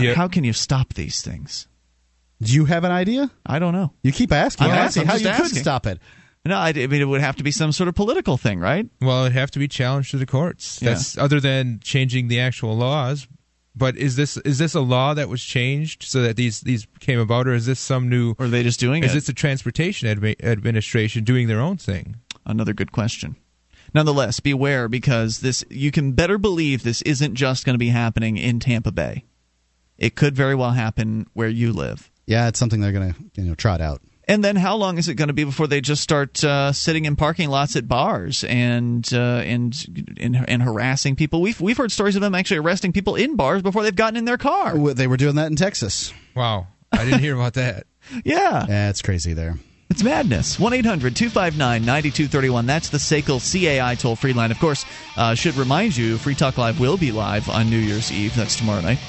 Yeah. 0.01 0.13
how 0.13 0.27
can 0.27 0.43
you 0.43 0.53
stop 0.53 0.93
these 0.93 1.21
things? 1.21 1.67
Do 2.41 2.53
you 2.53 2.65
have 2.65 2.83
an 2.83 2.91
idea? 2.91 3.29
I 3.45 3.59
don't 3.59 3.73
know. 3.73 3.93
You 4.01 4.11
keep 4.11 4.31
asking. 4.31 4.67
I'm 4.67 4.73
asking, 4.73 5.05
how 5.05 5.15
you 5.15 5.29
could 5.29 5.55
stop 5.55 5.85
it. 5.85 5.99
No, 6.45 6.57
I, 6.57 6.69
I 6.69 6.87
mean 6.87 7.01
it 7.01 7.07
would 7.07 7.21
have 7.21 7.35
to 7.35 7.43
be 7.43 7.51
some 7.51 7.71
sort 7.71 7.89
of 7.89 7.95
political 7.95 8.37
thing, 8.37 8.59
right? 8.59 8.87
well, 9.01 9.25
it'd 9.25 9.33
have 9.33 9.51
to 9.51 9.59
be 9.59 9.67
challenged 9.67 10.11
to 10.11 10.17
the 10.17 10.25
courts. 10.25 10.81
Yeah. 10.81 10.91
That's 10.91 11.17
other 11.17 11.39
than 11.39 11.79
changing 11.83 12.29
the 12.29 12.39
actual 12.39 12.77
laws. 12.77 13.27
but 13.75 13.97
is 13.97 14.15
this 14.15 14.37
is 14.37 14.57
this 14.57 14.73
a 14.73 14.79
law 14.79 15.13
that 15.13 15.27
was 15.29 15.43
changed 15.43 16.03
so 16.03 16.21
that 16.21 16.37
these 16.37 16.61
these 16.61 16.87
came 17.01 17.19
about, 17.19 17.47
or 17.47 17.53
is 17.53 17.65
this 17.65 17.79
some 17.79 18.09
new? 18.09 18.35
Or 18.39 18.45
are 18.45 18.47
they 18.49 18.63
just 18.63 18.79
doing 18.79 19.03
is 19.03 19.11
it? 19.11 19.15
this 19.15 19.27
the 19.27 19.33
transportation 19.33 20.07
admi- 20.07 20.41
administration 20.43 21.23
doing 21.25 21.47
their 21.47 21.59
own 21.59 21.77
thing? 21.77 22.15
Another 22.45 22.73
good 22.73 22.91
question. 22.91 23.35
Nonetheless, 23.93 24.39
beware 24.39 24.87
because 24.87 25.39
this 25.39 25.65
you 25.69 25.91
can 25.91 26.13
better 26.13 26.37
believe 26.37 26.83
this 26.83 27.01
isn't 27.01 27.35
just 27.35 27.65
going 27.65 27.73
to 27.73 27.79
be 27.79 27.89
happening 27.89 28.37
in 28.37 28.59
Tampa 28.59 28.91
Bay. 28.91 29.25
It 29.99 30.15
could 30.15 30.35
very 30.35 30.55
well 30.55 30.71
happen 30.71 31.27
where 31.33 31.49
you 31.49 31.71
live. 31.73 32.09
Yeah, 32.25 32.47
it's 32.47 32.57
something 32.57 32.79
they're 32.79 32.91
going 32.91 33.13
to 33.13 33.19
you 33.35 33.43
know 33.47 33.53
trot 33.55 33.81
out. 33.81 34.01
And 34.27 34.43
then, 34.43 34.55
how 34.55 34.75
long 34.75 34.99
is 34.99 35.07
it 35.07 35.15
going 35.15 35.29
to 35.29 35.33
be 35.33 35.43
before 35.43 35.65
they 35.65 35.81
just 35.81 36.03
start 36.03 36.43
uh, 36.43 36.71
sitting 36.71 37.05
in 37.05 37.15
parking 37.15 37.49
lots 37.49 37.75
at 37.75 37.87
bars 37.87 38.43
and, 38.43 39.07
uh, 39.11 39.41
and 39.43 39.75
and 40.19 40.45
and 40.47 40.61
harassing 40.61 41.15
people? 41.15 41.41
We've 41.41 41.59
we've 41.59 41.77
heard 41.77 41.91
stories 41.91 42.15
of 42.15 42.21
them 42.21 42.35
actually 42.35 42.57
arresting 42.57 42.93
people 42.93 43.15
in 43.15 43.35
bars 43.35 43.63
before 43.63 43.81
they've 43.81 43.95
gotten 43.95 44.17
in 44.17 44.25
their 44.25 44.37
car. 44.37 44.77
They 44.93 45.07
were 45.07 45.17
doing 45.17 45.35
that 45.35 45.47
in 45.47 45.55
Texas. 45.55 46.13
Wow, 46.35 46.67
I 46.91 47.05
didn't 47.05 47.21
hear 47.21 47.35
about 47.35 47.53
that. 47.55 47.85
Yeah, 48.23 48.65
Yeah, 48.67 48.89
it's 48.89 49.03
crazy 49.03 49.33
there. 49.33 49.59
it's 49.89 50.01
madness. 50.01 50.59
One 50.59 50.71
259 50.71 51.59
9231 51.59 52.65
That's 52.65 52.89
the 52.89 52.97
SACL 52.97 53.39
CAI 53.39 53.95
toll 53.95 54.15
free 54.15 54.33
line. 54.33 54.49
Of 54.49 54.57
course, 54.57 54.83
uh, 55.15 55.35
should 55.35 55.55
remind 55.57 55.95
you, 55.95 56.17
Free 56.17 56.33
Talk 56.33 56.57
Live 56.57 56.79
will 56.79 56.97
be 56.97 57.11
live 57.11 57.49
on 57.49 57.69
New 57.69 57.77
Year's 57.77 58.11
Eve. 58.11 58.35
That's 58.35 58.55
tomorrow 58.55 58.81
night. 58.81 58.99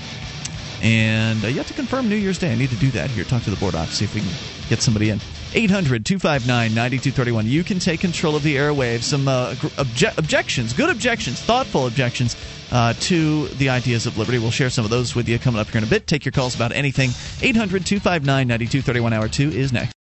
And 0.82 1.44
uh, 1.44 1.48
have 1.48 1.68
to 1.68 1.74
confirm 1.74 2.08
New 2.08 2.16
Year's 2.16 2.38
Day. 2.38 2.52
I 2.52 2.54
need 2.54 2.70
to 2.70 2.76
do 2.76 2.90
that 2.92 3.10
here. 3.10 3.24
Talk 3.24 3.42
to 3.44 3.50
the 3.50 3.56
board 3.56 3.74
office, 3.74 3.98
see 3.98 4.04
if 4.04 4.14
we 4.14 4.20
can 4.20 4.30
get 4.68 4.80
somebody 4.80 5.10
in. 5.10 5.20
800 5.52 6.06
259 6.06 6.74
9231. 6.74 7.46
You 7.46 7.64
can 7.64 7.78
take 7.78 8.00
control 8.00 8.36
of 8.36 8.42
the 8.42 8.56
airwaves. 8.56 9.02
Some 9.02 9.28
uh, 9.28 9.54
obje- 9.54 10.16
objections, 10.16 10.72
good 10.72 10.90
objections, 10.90 11.40
thoughtful 11.40 11.86
objections 11.86 12.36
uh, 12.72 12.94
to 13.00 13.48
the 13.48 13.68
ideas 13.68 14.06
of 14.06 14.16
liberty. 14.16 14.38
We'll 14.38 14.50
share 14.50 14.70
some 14.70 14.84
of 14.84 14.90
those 14.90 15.14
with 15.14 15.28
you 15.28 15.38
coming 15.38 15.60
up 15.60 15.68
here 15.68 15.78
in 15.78 15.84
a 15.84 15.88
bit. 15.88 16.06
Take 16.06 16.24
your 16.24 16.32
calls 16.32 16.54
about 16.54 16.72
anything. 16.72 17.10
800 17.42 17.84
259 17.84 18.24
9231. 18.48 19.12
Hour 19.12 19.28
two 19.28 19.50
is 19.50 19.72
next. 19.72 19.99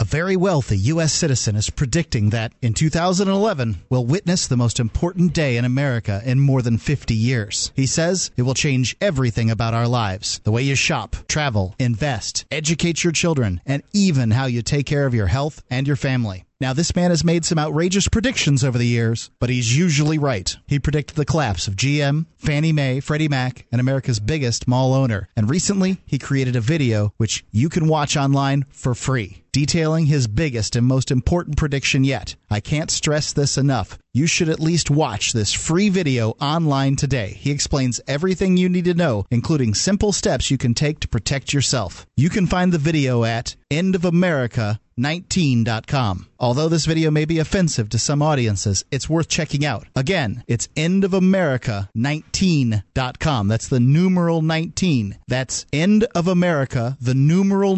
A 0.00 0.04
very 0.04 0.36
wealthy 0.36 0.78
U.S. 0.78 1.12
citizen 1.12 1.56
is 1.56 1.70
predicting 1.70 2.30
that 2.30 2.52
in 2.62 2.72
2011 2.72 3.82
we'll 3.90 4.06
witness 4.06 4.46
the 4.46 4.56
most 4.56 4.78
important 4.78 5.32
day 5.32 5.56
in 5.56 5.64
America 5.64 6.22
in 6.24 6.38
more 6.38 6.62
than 6.62 6.78
50 6.78 7.14
years. 7.14 7.72
He 7.74 7.86
says 7.86 8.30
it 8.36 8.42
will 8.42 8.54
change 8.54 8.96
everything 9.00 9.50
about 9.50 9.74
our 9.74 9.88
lives 9.88 10.40
the 10.44 10.52
way 10.52 10.62
you 10.62 10.76
shop, 10.76 11.16
travel, 11.26 11.74
invest, 11.80 12.46
educate 12.52 13.02
your 13.02 13.12
children, 13.12 13.60
and 13.66 13.82
even 13.92 14.30
how 14.30 14.46
you 14.46 14.62
take 14.62 14.86
care 14.86 15.04
of 15.04 15.14
your 15.14 15.26
health 15.26 15.64
and 15.68 15.84
your 15.88 15.96
family. 15.96 16.44
Now, 16.60 16.72
this 16.72 16.94
man 16.96 17.10
has 17.10 17.22
made 17.22 17.44
some 17.44 17.58
outrageous 17.58 18.08
predictions 18.08 18.64
over 18.64 18.78
the 18.78 18.86
years, 18.86 19.30
but 19.38 19.48
he's 19.48 19.76
usually 19.76 20.18
right. 20.18 20.56
He 20.66 20.80
predicted 20.80 21.16
the 21.16 21.24
collapse 21.24 21.68
of 21.68 21.76
GM, 21.76 22.26
Fannie 22.36 22.72
Mae, 22.72 22.98
Freddie 22.98 23.28
Mac, 23.28 23.64
and 23.70 23.80
America's 23.80 24.18
biggest 24.18 24.66
mall 24.66 24.92
owner. 24.92 25.28
And 25.36 25.48
recently, 25.48 25.98
he 26.04 26.18
created 26.18 26.56
a 26.56 26.60
video 26.60 27.14
which 27.16 27.44
you 27.52 27.68
can 27.68 27.86
watch 27.86 28.16
online 28.16 28.64
for 28.70 28.96
free, 28.96 29.44
detailing 29.52 30.06
his 30.06 30.26
biggest 30.26 30.76
and 30.76 30.86
most 30.86 31.10
important 31.10 31.56
prediction 31.56 32.04
yet. 32.04 32.36
I 32.50 32.60
can't 32.60 32.90
stress 32.90 33.32
this 33.32 33.58
enough. 33.58 33.98
You 34.14 34.26
should 34.26 34.48
at 34.48 34.58
least 34.58 34.90
watch 34.90 35.32
this 35.32 35.52
free 35.52 35.90
video 35.90 36.30
online 36.40 36.96
today. 36.96 37.36
He 37.38 37.50
explains 37.50 38.00
everything 38.08 38.56
you 38.56 38.68
need 38.68 38.86
to 38.86 38.94
know, 38.94 39.26
including 39.30 39.74
simple 39.74 40.12
steps 40.12 40.50
you 40.50 40.58
can 40.58 40.74
take 40.74 41.00
to 41.00 41.08
protect 41.08 41.52
yourself. 41.52 42.06
You 42.16 42.30
can 42.30 42.46
find 42.46 42.72
the 42.72 42.78
video 42.78 43.24
at 43.24 43.54
endofamerica19.com. 43.70 46.28
Although 46.40 46.68
this 46.68 46.86
video 46.86 47.10
may 47.10 47.26
be 47.26 47.38
offensive 47.38 47.90
to 47.90 47.98
some 47.98 48.22
audiences, 48.22 48.84
it's 48.90 49.10
worth 49.10 49.28
checking 49.28 49.64
out. 49.64 49.86
Again, 49.94 50.42
it's 50.46 50.68
endofamerica19.com. 50.68 53.48
That's 53.48 53.68
the 53.68 53.80
numeral 53.80 54.42
19. 54.42 55.18
That's 55.28 55.64
endofamerica, 55.66 56.96
the 57.00 57.14
numeral 57.14 57.76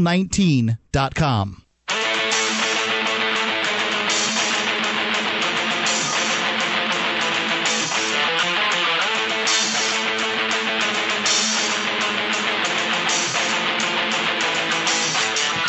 19.com. 0.92 1.64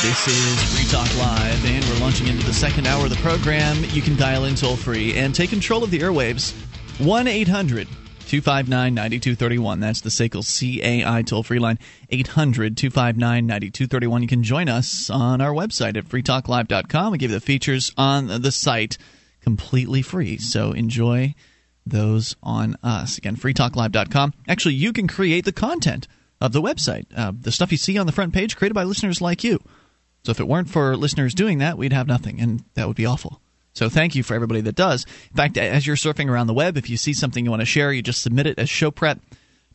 This 0.02 0.28
is 0.28 0.76
Free 0.76 0.90
Talk 0.90 1.16
Live, 1.16 1.66
and 1.66 1.86
we're 1.86 2.00
launching 2.00 2.28
into 2.28 2.44
the 2.46 2.54
second 2.54 2.88
hour 2.88 3.04
of 3.04 3.12
the 3.12 3.16
program. 3.18 3.78
You 3.90 4.02
can 4.02 4.16
dial 4.16 4.46
in 4.46 4.56
toll 4.56 4.76
free 4.76 5.16
and 5.16 5.34
take 5.34 5.52
control 5.52 5.84
of 5.84 5.92
the 5.92 6.00
airwaves. 6.00 6.54
1 7.00 7.28
800 7.28 7.88
259 8.32 8.94
9231. 8.94 9.82
That's 9.82 10.00
the 10.00 10.10
SACL 10.10 10.42
CAI 10.42 11.22
toll 11.24 11.44
free 11.44 11.60
line. 11.60 11.78
800 12.12 12.78
259 12.78 13.46
9231. 13.46 14.22
You 14.22 14.28
can 14.30 14.44
join 14.44 14.70
us 14.70 15.10
on 15.10 15.42
our 15.42 15.52
website 15.52 15.98
at 15.98 16.06
freetalklive.com. 16.06 17.12
We 17.12 17.18
give 17.18 17.32
you 17.32 17.38
the 17.38 17.46
features 17.46 17.92
on 17.98 18.28
the 18.28 18.54
site 18.54 18.98
completely 19.42 20.02
free. 20.02 20.38
So 20.38 20.72
enjoy 20.72 21.36
those 21.86 22.38
on 22.42 22.78
us. 22.82 23.18
Again, 23.18 23.36
freetalklive.com. 23.36 24.34
Actually, 24.48 24.76
you 24.76 24.94
can 24.94 25.10
create 25.10 25.44
the 25.44 25.52
content 25.52 26.08
of 26.40 26.54
the 26.54 26.62
website. 26.62 27.08
Uh, 27.14 27.34
the 27.38 27.52
stuff 27.52 27.74
you 27.74 27.78
see 27.78 27.98
on 27.98 28.06
the 28.06 28.14
front 28.14 28.34
page 28.34 28.56
created 28.56 28.76
by 28.76 28.86
listeners 28.86 29.20
like 29.20 29.44
you. 29.44 29.60
So 30.24 30.32
if 30.32 30.40
it 30.40 30.48
weren't 30.48 30.70
for 30.70 30.96
listeners 30.96 31.34
doing 31.34 31.58
that, 31.58 31.78
we'd 31.78 31.92
have 31.92 32.08
nothing, 32.08 32.40
and 32.40 32.64
that 32.76 32.88
would 32.88 32.96
be 32.96 33.06
awful. 33.06 33.42
So 33.74 33.90
thank 33.90 34.16
you 34.16 34.24
for 34.24 34.34
everybody 34.34 34.62
that 34.62 34.76
does. 34.76 35.06
In 35.30 35.38
fact, 35.38 35.58
as 35.58 35.88
you're 35.88 35.96
surfing 35.96 36.30
around 36.30 36.48
the 36.48 36.54
web, 36.54 36.78
if 36.78 36.90
you 36.90 36.98
see 36.98 37.14
something 37.14 37.46
you 37.46 37.52
want 37.52 37.62
to 37.62 37.66
share, 37.66 37.94
you 37.94 38.02
just 38.02 38.22
submit 38.22 38.48
it 38.48 38.60
as 38.60 38.70
show 38.70 38.92
prep 38.92 39.20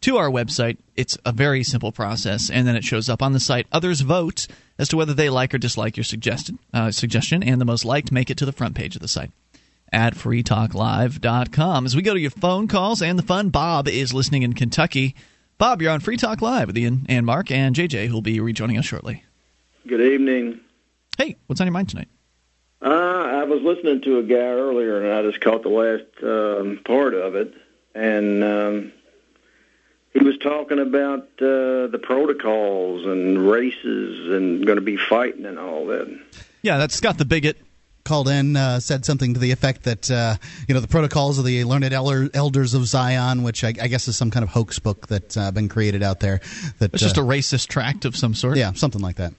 to 0.03 0.19
our 0.19 0.29
website. 0.29 0.77
It's 0.97 1.17
a 1.25 1.33
very 1.33 1.65
simple 1.65 1.93
process, 1.93 2.51
and 2.51 2.67
then 2.67 2.77
it 2.77 2.85
shows 2.85 3.09
up 3.09 3.23
on 3.23 3.33
the 3.33 3.41
site. 3.41 3.67
Others 3.73 4.03
vote 4.03 4.47
as 4.79 4.89
to 4.89 4.97
whether 4.97 5.15
they 5.15 5.31
like 5.31 5.55
or 5.55 5.59
dislike 5.59 5.97
your 5.97 6.05
suggested 6.05 6.59
uh, 6.75 6.91
suggestion, 6.91 7.43
and 7.43 7.61
the 7.61 7.65
most 7.65 7.85
liked 7.85 8.13
make 8.13 8.31
it 8.31 8.37
to 8.39 8.47
the 8.47 8.53
front 8.53 8.75
page 8.75 8.97
of 8.97 9.03
the 9.03 9.09
site 9.09 9.31
at 9.93 10.15
freetalklive.com. 10.15 11.87
As 11.87 11.97
we 11.97 12.03
go 12.03 12.15
to 12.15 12.21
your 12.21 12.31
phone 12.31 12.69
calls 12.69 13.01
and 13.01 13.19
the 13.19 13.23
fun, 13.23 13.49
Bob 13.49 13.89
is 13.89 14.13
listening 14.13 14.43
in 14.43 14.53
Kentucky. 14.53 15.15
Bob, 15.59 15.81
you're 15.81 15.93
on 15.93 16.01
Free 16.01 16.19
Talk 16.19 16.43
Live 16.43 16.67
with 16.67 16.77
Ian 16.77 17.07
and 17.09 17.25
Mark 17.25 17.51
and 17.51 17.75
JJ, 17.75 18.09
who'll 18.09 18.21
be 18.21 18.41
rejoining 18.41 18.77
us 18.77 18.85
shortly. 18.85 19.25
Good 19.87 20.01
evening. 20.01 20.61
Hey, 21.17 21.37
what's 21.47 21.61
on 21.61 21.67
your 21.67 21.73
mind 21.73 21.89
tonight? 21.89 22.09
Uh, 22.83 22.89
I 22.89 23.45
was 23.45 23.63
listening 23.63 24.03
to 24.03 24.19
a 24.19 24.23
guy 24.23 24.37
earlier, 24.37 25.03
and 25.03 25.13
I 25.13 25.31
just 25.31 25.43
caught 25.43 25.63
the 25.63 25.69
last 25.71 26.05
um, 26.23 26.81
part 26.85 27.15
of 27.15 27.35
it, 27.35 27.55
and 27.95 28.45
um, 28.45 28.93
he 30.13 30.21
was 30.23 30.37
talking 30.39 30.79
about 30.79 31.23
uh, 31.41 31.87
the 31.89 32.01
protocols 32.03 33.07
and 33.07 33.49
races 33.51 34.31
and 34.33 34.65
going 34.67 34.77
to 34.77 34.83
be 34.83 34.97
fighting 34.99 35.47
and 35.47 35.59
all 35.59 35.87
that. 35.87 36.21
Yeah, 36.63 36.77
that's 36.77 36.95
Scott 36.95 37.17
the 37.17 37.25
Bigot. 37.25 37.57
called 38.05 38.29
in 38.29 38.57
uh, 38.57 38.79
said 38.79 39.05
something 39.05 39.35
to 39.35 39.41
the 39.41 39.51
effect 39.53 39.85
that 39.85 40.11
uh, 40.11 40.37
you 40.69 40.75
know 40.75 40.81
the 40.81 40.87
protocols 40.89 41.39
of 41.39 41.45
the 41.47 41.65
learned 41.65 41.93
elder, 41.93 42.29
elders 42.35 42.75
of 42.75 42.87
Zion, 42.87 43.43
which 43.43 43.65
I, 43.65 43.69
I 43.69 43.89
guess 43.89 44.07
is 44.07 44.17
some 44.17 44.31
kind 44.31 44.43
of 44.43 44.51
hoax 44.51 44.79
book 44.79 45.07
that's 45.07 45.37
uh, 45.37 45.51
been 45.51 45.69
created 45.71 46.03
out 46.03 46.21
there. 46.21 46.41
That 46.79 46.93
It's 46.93 47.03
just 47.03 47.17
uh, 47.19 47.23
a 47.23 47.25
racist 47.25 47.69
tract 47.69 48.05
of 48.05 48.15
some 48.15 48.35
sort. 48.35 48.59
yeah, 48.59 48.73
something 48.75 49.01
like 49.01 49.17
that. 49.17 49.33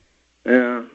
Yeah. 0.43 0.85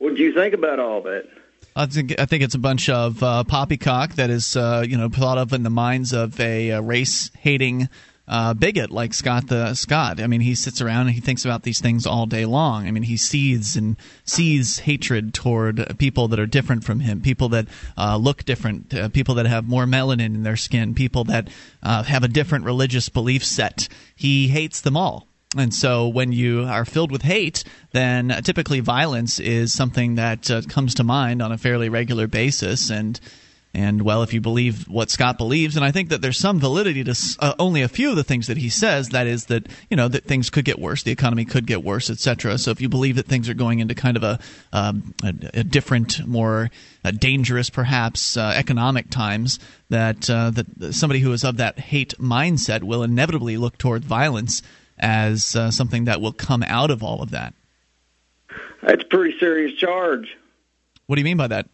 Uh, 0.00 0.04
what 0.04 0.14
do 0.14 0.22
you 0.22 0.32
think 0.32 0.54
about 0.54 0.78
all 0.78 1.02
that? 1.02 1.28
I 1.76 1.86
think 1.86 2.18
I 2.18 2.26
think 2.26 2.42
it's 2.42 2.54
a 2.54 2.58
bunch 2.58 2.88
of 2.88 3.22
uh, 3.22 3.44
poppycock 3.44 4.14
that 4.14 4.30
is 4.30 4.56
uh, 4.56 4.84
you 4.86 4.96
know 4.96 5.08
thought 5.08 5.38
of 5.38 5.52
in 5.52 5.62
the 5.62 5.70
minds 5.70 6.12
of 6.12 6.38
a, 6.40 6.72
uh 6.72 6.80
race 6.80 7.30
hating 7.38 7.88
uh, 8.28 8.54
bigot 8.54 8.90
like 8.90 9.14
Scott 9.14 9.48
the 9.48 9.74
Scott. 9.74 10.20
I 10.20 10.26
mean, 10.26 10.40
he 10.40 10.54
sits 10.54 10.80
around 10.80 11.06
and 11.06 11.10
he 11.10 11.20
thinks 11.20 11.44
about 11.44 11.62
these 11.62 11.80
things 11.80 12.06
all 12.06 12.26
day 12.26 12.44
long. 12.44 12.86
I 12.86 12.90
mean, 12.90 13.04
he 13.04 13.16
seethes 13.16 13.76
and 13.76 13.96
sees 14.24 14.80
hatred 14.80 15.32
toward 15.32 15.98
people 15.98 16.28
that 16.28 16.38
are 16.38 16.46
different 16.46 16.84
from 16.84 17.00
him, 17.00 17.20
people 17.20 17.48
that 17.50 17.68
uh, 17.96 18.16
look 18.16 18.44
different, 18.44 18.92
uh, 18.92 19.08
people 19.08 19.36
that 19.36 19.46
have 19.46 19.66
more 19.66 19.86
melanin 19.86 20.34
in 20.34 20.42
their 20.42 20.56
skin, 20.56 20.94
people 20.94 21.24
that 21.24 21.48
uh, 21.82 22.02
have 22.02 22.22
a 22.22 22.28
different 22.28 22.64
religious 22.66 23.08
belief 23.08 23.44
set. 23.44 23.88
He 24.14 24.48
hates 24.48 24.80
them 24.80 24.96
all. 24.96 25.26
And 25.56 25.72
so, 25.72 26.08
when 26.08 26.32
you 26.32 26.64
are 26.64 26.84
filled 26.84 27.10
with 27.10 27.22
hate, 27.22 27.64
then 27.92 28.28
typically 28.42 28.80
violence 28.80 29.40
is 29.40 29.72
something 29.72 30.16
that 30.16 30.50
uh, 30.50 30.60
comes 30.68 30.94
to 30.96 31.04
mind 31.04 31.40
on 31.40 31.52
a 31.52 31.58
fairly 31.58 31.88
regular 31.88 32.26
basis. 32.26 32.90
And 32.90 33.18
and 33.74 34.02
well, 34.02 34.22
if 34.22 34.32
you 34.32 34.40
believe 34.40 34.88
what 34.88 35.10
Scott 35.10 35.38
believes, 35.38 35.76
and 35.76 35.84
I 35.84 35.90
think 35.90 36.08
that 36.08 36.22
there's 36.22 36.38
some 36.38 36.58
validity 36.58 37.04
to 37.04 37.14
uh, 37.38 37.54
only 37.58 37.82
a 37.82 37.88
few 37.88 38.10
of 38.10 38.16
the 38.16 38.24
things 38.24 38.46
that 38.46 38.56
he 38.56 38.70
says. 38.70 39.10
That 39.10 39.26
is 39.26 39.46
that 39.46 39.66
you 39.90 39.96
know 39.96 40.08
that 40.08 40.24
things 40.24 40.50
could 40.50 40.64
get 40.64 40.78
worse, 40.78 41.02
the 41.02 41.12
economy 41.12 41.44
could 41.44 41.66
get 41.66 41.84
worse, 41.84 42.10
etc. 42.10 42.58
So 42.58 42.70
if 42.70 42.80
you 42.80 42.88
believe 42.88 43.16
that 43.16 43.26
things 43.26 43.48
are 43.48 43.54
going 43.54 43.78
into 43.78 43.94
kind 43.94 44.16
of 44.16 44.22
a 44.22 44.38
um, 44.72 45.14
a, 45.22 45.34
a 45.60 45.64
different, 45.64 46.26
more 46.26 46.70
uh, 47.04 47.10
dangerous, 47.10 47.70
perhaps 47.70 48.36
uh, 48.36 48.52
economic 48.56 49.10
times, 49.10 49.58
that 49.90 50.28
uh, 50.28 50.50
that 50.50 50.94
somebody 50.94 51.20
who 51.20 51.32
is 51.32 51.44
of 51.44 51.58
that 51.58 51.78
hate 51.78 52.14
mindset 52.18 52.82
will 52.82 53.02
inevitably 53.02 53.58
look 53.58 53.78
toward 53.78 54.04
violence 54.04 54.62
as 55.00 55.54
uh, 55.56 55.70
something 55.70 56.04
that 56.04 56.20
will 56.20 56.32
come 56.32 56.62
out 56.62 56.90
of 56.90 57.02
all 57.02 57.22
of 57.22 57.30
that. 57.30 57.54
That's 58.82 59.02
a 59.02 59.06
pretty 59.06 59.38
serious 59.38 59.76
charge. 59.78 60.36
What 61.06 61.16
do 61.16 61.20
you 61.20 61.24
mean 61.24 61.36
by 61.36 61.48
that? 61.48 61.68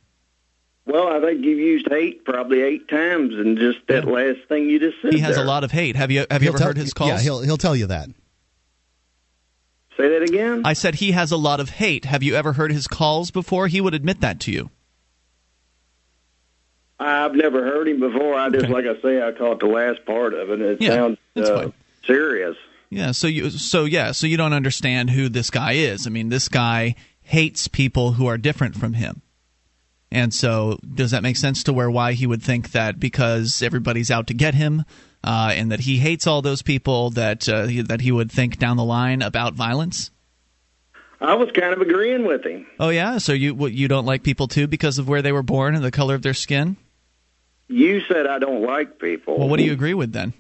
Well, 0.87 1.09
I 1.09 1.20
think 1.20 1.45
you've 1.45 1.59
used 1.59 1.89
hate 1.91 2.25
probably 2.25 2.61
eight 2.62 2.89
times 2.89 3.35
in 3.35 3.57
just 3.57 3.79
that 3.89 4.07
last 4.07 4.41
thing 4.49 4.68
you 4.68 4.79
just 4.79 5.01
said. 5.01 5.12
He 5.14 5.20
has 5.20 5.37
there. 5.37 5.45
a 5.45 5.49
lot 5.49 5.64
of 5.64 5.70
hate. 5.72 5.97
Have 5.97 6.11
you 6.11 6.27
have 6.31 6.43
you 6.43 6.47
He'll 6.47 6.49
ever 6.51 6.59
tell- 6.59 6.66
heard 6.68 6.77
his 6.77 6.93
calls? 6.93 7.09
Yeah, 7.11 7.20
he'll 7.20 7.41
he'll 7.41 7.57
tell 7.57 7.75
you 7.75 7.87
that. 7.87 8.09
Say 9.97 10.09
that 10.09 10.22
again. 10.22 10.62
I 10.64 10.72
said 10.72 10.97
he 10.97 11.12
has 11.12 11.31
a 11.33 11.37
lot 11.37 11.61
of 11.61 11.70
hate. 11.70 12.05
Have 12.05 12.22
you 12.22 12.35
ever 12.35 12.53
heard 12.53 12.72
his 12.72 12.87
calls 12.87 13.31
before? 13.31 13.68
He 13.68 13.81
would 13.81 13.95
admit 13.95 14.20
that 14.22 14.41
to 14.41 14.53
you. 14.53 14.70
I've 16.99 17.35
never 17.35 17.62
heard 17.62 17.89
him 17.89 18.01
before. 18.01 18.35
I 18.35 18.51
just, 18.51 18.64
Okay. 18.66 18.72
like 18.72 18.87
I 18.87 19.01
say, 19.03 19.22
I 19.22 19.33
caught 19.33 19.61
the 19.61 19.66
last 19.66 20.05
part 20.05 20.35
of 20.35 20.51
it. 20.51 20.61
It 20.61 20.81
Yeah, 20.83 20.91
sounds 20.91 21.18
uh, 21.37 21.70
serious. 22.07 22.57
Yeah, 22.95 23.11
so 23.11 23.26
you 23.26 23.51
so 23.51 23.86
yeah, 23.86 24.12
so 24.12 24.28
you 24.28 24.36
don't 24.36 24.53
understand 24.53 25.11
who 25.11 25.28
this 25.28 25.51
guy 25.51 25.72
is. 25.72 26.07
I 26.07 26.11
mean, 26.11 26.28
this 26.28 26.49
guy 26.49 26.95
hates 27.22 27.66
people 27.66 28.12
who 28.12 28.28
are 28.28 28.38
different 28.38 28.76
from 28.76 28.92
him. 28.92 29.20
And 30.12 30.32
so 30.32 30.78
does 30.95 31.11
that 31.11 31.24
make 31.24 31.36
sense 31.36 31.64
to 31.64 31.72
where 31.72 31.90
why 31.90 32.12
he 32.12 32.24
would 32.24 32.40
think 32.40 32.70
that 32.70 33.01
because 33.01 33.62
everybody's 33.62 34.12
out 34.12 34.28
to 34.28 34.34
get 34.34 34.55
him 34.55 34.84
uh, 35.24 35.51
and 35.55 35.72
that 35.72 35.80
he 35.80 35.97
hates 35.97 36.28
all 36.28 36.40
those 36.40 36.62
people 36.62 37.11
that 37.11 37.49
uh, 37.49 37.66
he, 37.66 37.82
that 37.82 38.01
he 38.01 38.12
would 38.12 38.30
think 38.30 38.59
down 38.59 38.76
the 38.76 38.84
line 38.84 39.22
about 39.22 39.55
violence? 39.55 40.12
I 41.20 41.34
was 41.34 41.51
kind 41.51 41.72
of 41.72 41.80
agreeing 41.80 42.24
with 42.24 42.45
him. 42.45 42.64
Oh 42.78 42.90
yeah, 42.90 43.18
so 43.18 43.32
you 43.32 43.57
what, 43.57 43.72
you 43.72 43.88
don't 43.88 44.07
like 44.07 44.22
people 44.22 44.47
too 44.47 44.68
because 44.68 45.01
of 45.01 45.09
where 45.09 45.20
they 45.22 45.32
were 45.32 45.42
born 45.42 45.74
and 45.74 45.82
the 45.82 45.90
color 45.90 46.14
of 46.14 46.22
their 46.22 46.32
skin? 46.32 46.76
You 47.66 48.03
said 48.03 48.28
I 48.28 48.38
don't 48.38 48.62
like 48.62 49.01
people. 49.01 49.36
Well, 49.36 49.49
what 49.49 49.57
do 49.57 49.64
you 49.64 49.72
agree 49.72 49.95
with 49.95 50.12
then? 50.12 50.32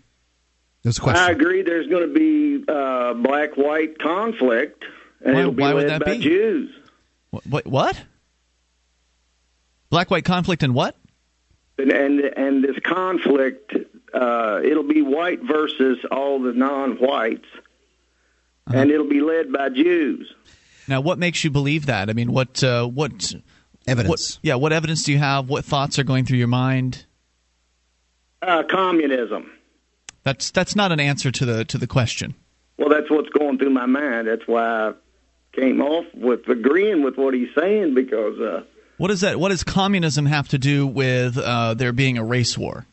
There's 0.84 0.98
a 0.98 1.02
I 1.02 1.04
question. 1.04 1.30
agree. 1.34 1.62
There's 1.62 1.88
going 1.88 2.06
to 2.08 2.14
be 2.14 2.64
uh, 2.70 3.14
black-white 3.14 3.98
conflict, 3.98 4.84
and 5.24 5.34
Why- 5.34 5.40
it'll 5.40 5.52
be 5.52 5.62
why 5.62 5.74
would 5.74 5.88
led 5.88 5.90
that 6.00 6.04
by 6.04 6.12
be? 6.18 6.22
Jews. 6.22 6.70
What 7.30 7.46
what? 7.46 7.66
what? 7.66 8.02
Black 9.90 10.10
white 10.10 10.24
conflict 10.24 10.62
and 10.62 10.74
what? 10.74 10.96
And 11.78 11.90
and, 11.90 12.20
and 12.20 12.62
this 12.64 12.78
conflict, 12.84 13.74
uh, 14.12 14.60
it'll 14.64 14.82
be 14.84 15.02
white 15.02 15.42
versus 15.42 15.98
all 16.10 16.40
the 16.40 16.52
non-whites, 16.52 17.48
Uh-huh. 18.66 18.76
and 18.78 18.90
it'll 18.90 19.08
be 19.08 19.20
led 19.20 19.52
by 19.52 19.70
Jews. 19.70 20.32
Now, 20.86 21.00
what 21.00 21.18
makes 21.18 21.42
you 21.44 21.50
believe 21.50 21.86
that? 21.86 22.10
I 22.10 22.12
mean, 22.12 22.30
what 22.32 22.62
uh, 22.62 22.86
what 22.86 23.32
Evidence. 23.86 24.08
What, 24.08 24.38
yeah, 24.42 24.54
what 24.54 24.72
evidence 24.72 25.02
do 25.04 25.12
you 25.12 25.18
have? 25.18 25.48
What 25.50 25.64
thoughts 25.64 25.98
are 25.98 26.04
going 26.04 26.24
through 26.24 26.38
your 26.38 26.46
mind? 26.48 27.04
Uh, 28.40 28.62
communism. 28.70 29.50
That's 30.24 30.50
that's 30.50 30.74
not 30.74 30.90
an 30.90 31.00
answer 31.00 31.30
to 31.30 31.44
the 31.44 31.64
to 31.66 31.78
the 31.78 31.86
question. 31.86 32.34
Well, 32.78 32.88
that's 32.88 33.10
what's 33.10 33.28
going 33.28 33.58
through 33.58 33.70
my 33.70 33.86
mind. 33.86 34.26
That's 34.26 34.46
why 34.46 34.88
I 34.88 34.92
came 35.52 35.80
off 35.80 36.06
with 36.14 36.48
agreeing 36.48 37.02
with 37.02 37.16
what 37.16 37.34
he's 37.34 37.54
saying 37.56 37.94
because. 37.94 38.40
Uh, 38.40 38.64
What 38.96 39.08
does 39.08 39.20
that? 39.20 39.38
What 39.38 39.50
does 39.50 39.62
communism 39.64 40.26
have 40.26 40.48
to 40.48 40.58
do 40.58 40.86
with 40.86 41.38
uh, 41.38 41.74
there 41.74 41.92
being 41.92 42.18
a 42.18 42.24
race 42.24 42.56
war? 42.58 42.86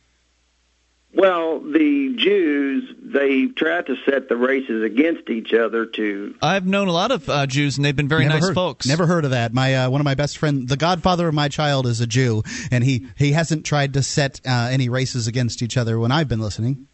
Well, 1.13 1.59
the 1.59 2.15
Jews, 2.17 2.95
they 3.01 3.47
try 3.47 3.81
to 3.81 3.95
set 4.05 4.29
the 4.29 4.37
races 4.37 4.81
against 4.83 5.29
each 5.29 5.53
other 5.53 5.85
to. 5.85 6.35
I've 6.41 6.65
known 6.65 6.87
a 6.87 6.93
lot 6.93 7.11
of 7.11 7.29
uh, 7.29 7.45
Jews, 7.47 7.77
and 7.77 7.83
they've 7.83 7.95
been 7.95 8.07
very 8.07 8.23
Never 8.23 8.35
nice 8.35 8.47
heard, 8.47 8.55
folks. 8.55 8.87
Never 8.87 9.05
heard 9.05 9.25
of 9.25 9.31
that. 9.31 9.53
My 9.53 9.75
uh, 9.75 9.89
one 9.89 9.99
of 9.99 10.05
my 10.05 10.15
best 10.15 10.37
friend, 10.37 10.67
the 10.69 10.77
godfather 10.77 11.27
of 11.27 11.33
my 11.33 11.49
child, 11.49 11.85
is 11.85 11.99
a 11.99 12.07
Jew, 12.07 12.43
and 12.71 12.83
he 12.83 13.07
he 13.17 13.33
hasn't 13.33 13.65
tried 13.65 13.93
to 13.95 14.03
set 14.03 14.39
uh, 14.45 14.69
any 14.71 14.87
races 14.89 15.27
against 15.27 15.61
each 15.61 15.75
other 15.75 15.99
when 15.99 16.11
I've 16.11 16.29
been 16.29 16.41
listening. 16.41 16.87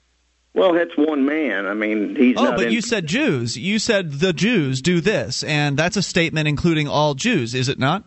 Well, 0.57 0.73
that's 0.73 0.97
one 0.97 1.25
man. 1.25 1.67
I 1.67 1.73
mean, 1.75 2.15
he's 2.15 2.35
Oh, 2.37 2.45
not. 2.45 2.55
but 2.57 2.65
in, 2.67 2.71
you 2.73 2.81
said 2.81 3.05
Jews. 3.05 3.55
You 3.57 3.77
said 3.79 4.13
the 4.13 4.33
Jews 4.33 4.81
do 4.81 4.99
this, 5.01 5.43
and 5.43 5.77
that's 5.77 5.95
a 5.97 6.01
statement 6.01 6.47
including 6.47 6.87
all 6.87 7.13
Jews, 7.13 7.53
is 7.53 7.69
it 7.69 7.77
not? 7.77 8.03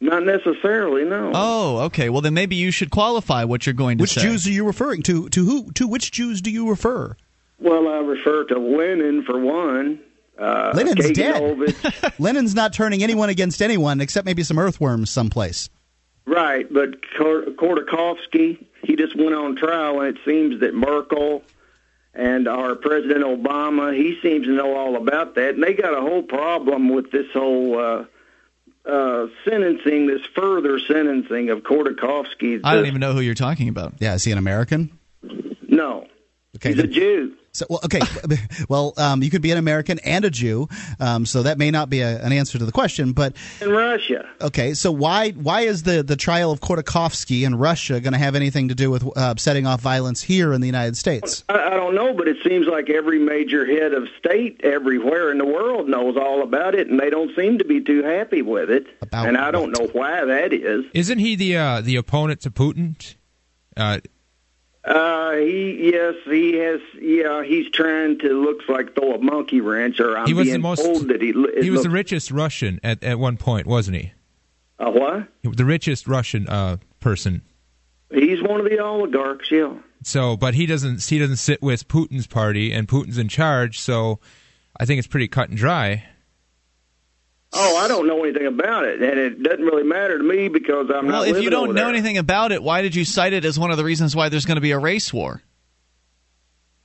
Not 0.00 0.24
necessarily, 0.24 1.04
no. 1.04 1.32
Oh, 1.34 1.78
okay. 1.84 2.10
Well, 2.10 2.20
then 2.20 2.34
maybe 2.34 2.56
you 2.56 2.70
should 2.70 2.90
qualify 2.90 3.44
what 3.44 3.64
you're 3.66 3.72
going 3.74 3.98
to 3.98 4.02
Which 4.02 4.12
say. 4.14 4.20
Which 4.22 4.30
Jews 4.30 4.46
are 4.46 4.50
you 4.50 4.66
referring 4.66 5.02
to? 5.04 5.28
To 5.30 5.44
who? 5.44 5.72
To 5.72 5.86
which 5.86 6.10
Jews 6.10 6.42
do 6.42 6.50
you 6.50 6.68
refer? 6.68 7.16
Well, 7.58 7.88
I 7.88 7.98
refer 7.98 8.44
to 8.44 8.58
Lenin 8.58 9.24
for 9.24 9.38
one. 9.38 10.00
Uh, 10.38 10.72
Lenin's 10.74 11.12
dead. 11.12 11.74
Lenin's 12.18 12.54
not 12.54 12.72
turning 12.72 13.02
anyone 13.02 13.28
against 13.28 13.62
anyone 13.62 14.00
except 14.00 14.26
maybe 14.26 14.42
some 14.42 14.58
earthworms 14.58 15.08
someplace. 15.10 15.70
right, 16.26 16.66
but 16.72 16.96
Kor- 17.16 17.44
Khodorkovsky, 17.52 18.64
he 18.84 18.96
just 18.96 19.16
went 19.16 19.34
on 19.34 19.56
trial, 19.56 20.00
and 20.00 20.16
it 20.16 20.22
seems 20.24 20.60
that 20.60 20.74
Merkel 20.74 21.42
and 22.14 22.46
our 22.46 22.74
President 22.76 23.24
Obama, 23.24 23.94
he 23.96 24.18
seems 24.22 24.46
to 24.46 24.52
know 24.52 24.76
all 24.76 24.96
about 24.96 25.34
that, 25.34 25.54
and 25.54 25.62
they 25.62 25.74
got 25.74 25.96
a 25.96 26.00
whole 26.00 26.22
problem 26.22 26.88
with 26.88 27.10
this 27.10 27.26
whole 27.32 27.78
uh, 27.78 28.04
uh, 28.88 29.26
sentencing, 29.44 30.06
this 30.06 30.22
further 30.34 30.78
sentencing 30.78 31.50
of 31.50 31.60
Khodorkovsky. 31.60 32.60
I 32.62 32.74
don't 32.74 32.86
even 32.86 33.00
know 33.00 33.12
who 33.12 33.20
you're 33.20 33.34
talking 33.34 33.68
about. 33.68 33.94
Yeah, 33.98 34.14
is 34.14 34.24
he 34.24 34.32
an 34.32 34.38
American? 34.38 34.96
No, 35.66 36.06
Okay, 36.56 36.72
he's 36.72 36.78
a 36.78 36.86
Jew. 36.86 37.34
So, 37.54 37.66
well, 37.70 37.80
okay. 37.84 38.00
well, 38.68 38.94
um, 38.96 39.22
you 39.22 39.30
could 39.30 39.40
be 39.40 39.52
an 39.52 39.58
American 39.58 40.00
and 40.00 40.24
a 40.24 40.30
Jew, 40.30 40.68
um, 40.98 41.24
so 41.24 41.44
that 41.44 41.56
may 41.56 41.70
not 41.70 41.88
be 41.88 42.00
a, 42.00 42.20
an 42.20 42.32
answer 42.32 42.58
to 42.58 42.64
the 42.64 42.72
question. 42.72 43.12
But 43.12 43.36
In 43.60 43.70
Russia. 43.70 44.28
okay, 44.40 44.74
so 44.74 44.90
why 44.90 45.30
why 45.30 45.60
is 45.62 45.84
the, 45.84 46.02
the 46.02 46.16
trial 46.16 46.50
of 46.50 46.60
Khodorkovsky 46.60 47.46
in 47.46 47.54
Russia 47.54 48.00
going 48.00 48.12
to 48.12 48.18
have 48.18 48.34
anything 48.34 48.68
to 48.68 48.74
do 48.74 48.90
with 48.90 49.04
uh, 49.16 49.36
setting 49.36 49.68
off 49.68 49.80
violence 49.80 50.20
here 50.20 50.52
in 50.52 50.60
the 50.60 50.66
United 50.66 50.96
States? 50.96 51.44
I, 51.48 51.68
I 51.68 51.70
don't 51.70 51.94
know, 51.94 52.12
but 52.12 52.26
it 52.26 52.38
seems 52.42 52.66
like 52.66 52.90
every 52.90 53.20
major 53.20 53.64
head 53.64 53.94
of 53.94 54.08
state 54.18 54.60
everywhere 54.64 55.30
in 55.30 55.38
the 55.38 55.46
world 55.46 55.88
knows 55.88 56.16
all 56.16 56.42
about 56.42 56.74
it, 56.74 56.88
and 56.88 56.98
they 56.98 57.08
don't 57.08 57.34
seem 57.36 57.58
to 57.58 57.64
be 57.64 57.80
too 57.80 58.02
happy 58.02 58.42
with 58.42 58.68
it. 58.68 58.86
About 59.00 59.28
and 59.28 59.36
I 59.36 59.52
don't 59.52 59.70
what? 59.70 59.78
know 59.78 59.86
why 59.92 60.24
that 60.24 60.52
is. 60.52 60.86
Isn't 60.92 61.20
he 61.20 61.36
the 61.36 61.56
uh, 61.56 61.80
the 61.82 61.94
opponent 61.94 62.40
to 62.40 62.50
Putin? 62.50 62.96
Uh, 63.76 64.00
Uh, 64.84 65.32
he 65.36 65.90
yes, 65.92 66.14
he 66.24 66.56
has. 66.56 66.80
Yeah, 67.00 67.42
he's 67.42 67.70
trying 67.70 68.18
to 68.18 68.44
looks 68.44 68.68
like 68.68 68.94
throw 68.94 69.14
a 69.14 69.18
monkey 69.18 69.62
wrench, 69.62 69.98
or 69.98 70.18
I'm 70.18 70.26
he 70.26 70.34
was 70.34 70.50
the 70.50 70.58
most. 70.58 70.82
that 71.08 71.22
he. 71.22 71.32
he 71.62 71.70
was 71.70 71.84
the 71.84 71.90
richest 71.90 72.30
Russian 72.30 72.80
at, 72.84 73.02
at 73.02 73.18
one 73.18 73.38
point, 73.38 73.66
wasn't 73.66 73.96
he? 73.96 74.12
Uh, 74.78 74.90
what? 74.90 75.28
The 75.42 75.64
richest 75.64 76.06
Russian 76.06 76.46
uh, 76.48 76.76
person. 77.00 77.40
He's 78.12 78.42
one 78.42 78.60
of 78.60 78.66
the 78.68 78.78
oligarchs. 78.78 79.50
Yeah. 79.50 79.72
So, 80.02 80.36
but 80.36 80.52
he 80.52 80.66
doesn't. 80.66 81.02
He 81.02 81.18
doesn't 81.18 81.36
sit 81.36 81.62
with 81.62 81.88
Putin's 81.88 82.26
party, 82.26 82.70
and 82.70 82.86
Putin's 82.86 83.16
in 83.16 83.28
charge. 83.28 83.80
So, 83.80 84.20
I 84.78 84.84
think 84.84 84.98
it's 84.98 85.08
pretty 85.08 85.28
cut 85.28 85.48
and 85.48 85.56
dry. 85.56 86.04
Oh, 87.56 87.76
I 87.76 87.86
don't 87.88 88.06
know 88.06 88.22
anything 88.24 88.46
about 88.46 88.84
it, 88.84 89.00
and 89.02 89.18
it 89.18 89.42
doesn't 89.42 89.64
really 89.64 89.84
matter 89.84 90.18
to 90.18 90.24
me 90.24 90.48
because 90.48 90.90
I'm 90.90 91.06
Well, 91.06 91.20
not. 91.20 91.26
Well, 91.26 91.36
if 91.36 91.42
you 91.42 91.50
don't 91.50 91.68
know 91.68 91.72
there. 91.74 91.88
anything 91.88 92.18
about 92.18 92.50
it, 92.52 92.62
why 92.62 92.82
did 92.82 92.94
you 92.94 93.04
cite 93.04 93.32
it 93.32 93.44
as 93.44 93.58
one 93.58 93.70
of 93.70 93.76
the 93.76 93.84
reasons 93.84 94.16
why 94.16 94.28
there's 94.28 94.44
going 94.44 94.56
to 94.56 94.60
be 94.60 94.72
a 94.72 94.78
race 94.78 95.12
war? 95.12 95.40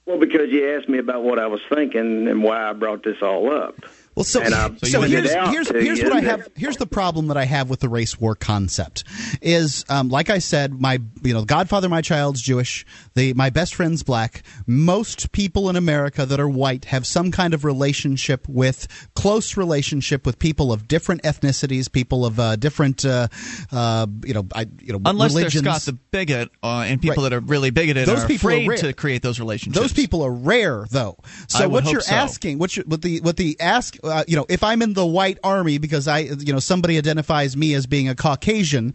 Well, 0.05 0.19
because 0.19 0.49
you 0.51 0.75
asked 0.75 0.89
me 0.89 0.97
about 0.99 1.23
what 1.23 1.39
I 1.39 1.47
was 1.47 1.59
thinking 1.73 2.27
and 2.27 2.43
why 2.43 2.69
I 2.69 2.73
brought 2.73 3.03
this 3.03 3.17
all 3.21 3.51
up. 3.51 3.75
Well, 4.19 4.25
so, 4.25 4.41
And, 4.41 4.53
uh, 4.53 4.69
so, 4.83 4.87
so 4.87 5.01
here's 5.03 5.31
here's, 5.31 5.69
here's 5.69 6.03
what 6.03 6.11
I 6.11 6.19
that- 6.21 6.39
have. 6.39 6.47
Here's 6.57 6.75
the 6.75 6.85
problem 6.85 7.27
that 7.27 7.37
I 7.37 7.45
have 7.45 7.69
with 7.69 7.79
the 7.79 7.87
race 7.87 8.19
war 8.19 8.35
concept. 8.35 9.05
Is 9.41 9.85
um, 9.87 10.09
like 10.09 10.29
I 10.29 10.39
said, 10.39 10.73
my 10.79 10.99
you 11.23 11.33
know, 11.33 11.45
Godfather, 11.45 11.87
my 11.87 12.01
child's 12.01 12.41
Jewish. 12.41 12.85
The 13.15 13.33
my 13.33 13.49
best 13.49 13.75
friend's 13.75 14.03
black. 14.03 14.43
Most 14.67 15.31
people 15.31 15.69
in 15.69 15.77
America 15.77 16.25
that 16.25 16.37
are 16.37 16.49
white 16.49 16.85
have 16.85 17.07
some 17.07 17.31
kind 17.31 17.53
of 17.53 17.63
relationship 17.63 18.45
with 18.49 18.87
close 19.15 19.55
relationship 19.55 20.25
with 20.25 20.37
people 20.37 20.73
of 20.73 20.87
different 20.89 21.23
ethnicities, 21.23 21.89
people 21.89 22.25
of 22.25 22.39
uh, 22.41 22.57
different 22.57 23.05
uh, 23.05 23.29
uh, 23.71 24.05
you 24.25 24.33
know, 24.33 24.45
I, 24.53 24.65
you 24.81 24.91
know, 24.91 24.99
Unless 25.05 25.31
religions. 25.33 25.63
there's 25.63 25.81
Scott 25.83 25.93
the 25.93 25.99
bigot 26.11 26.49
uh, 26.61 26.83
and 26.87 27.01
people 27.01 27.23
Right. 27.23 27.29
that 27.29 27.35
are 27.37 27.39
really 27.39 27.69
bigoted 27.69 28.05
Those 28.05 28.25
are 28.25 28.27
people 28.27 28.49
are 28.49 28.53
afraid 28.53 28.67
rare. 28.67 28.77
to 28.79 28.93
create 28.93 29.21
those 29.21 29.39
relationships. 29.39 29.79
Those 29.81 29.93
people 29.93 30.23
are 30.23 30.31
rare, 30.33 30.85
though. 30.91 31.17
So 31.47 31.63
I 31.63 31.67
would 31.67 31.71
what 31.73 31.83
hope 31.85 31.93
you're 31.93 32.01
so. 32.01 32.13
asking, 32.15 32.57
what 32.59 32.75
you, 32.75 32.83
what 32.85 33.01
the 33.01 33.21
what 33.21 33.37
the 33.37 33.55
ask, 33.61 33.95
uh, 34.09 34.23
you 34.27 34.35
know, 34.35 34.45
if 34.49 34.63
I'm 34.63 34.81
in 34.81 34.93
the 34.93 35.05
white 35.05 35.39
army 35.43 35.77
because 35.77 36.07
I, 36.07 36.19
you 36.19 36.53
know, 36.53 36.59
somebody 36.59 36.97
identifies 36.97 37.55
me 37.55 37.73
as 37.73 37.85
being 37.85 38.09
a 38.09 38.15
Caucasian, 38.15 38.93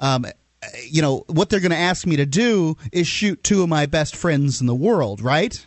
um, 0.00 0.26
you 0.88 1.02
know, 1.02 1.24
what 1.28 1.50
they're 1.50 1.60
going 1.60 1.70
to 1.70 1.76
ask 1.76 2.06
me 2.06 2.16
to 2.16 2.26
do 2.26 2.76
is 2.92 3.06
shoot 3.06 3.42
two 3.44 3.62
of 3.62 3.68
my 3.68 3.86
best 3.86 4.16
friends 4.16 4.60
in 4.60 4.66
the 4.66 4.74
world, 4.74 5.20
right? 5.20 5.64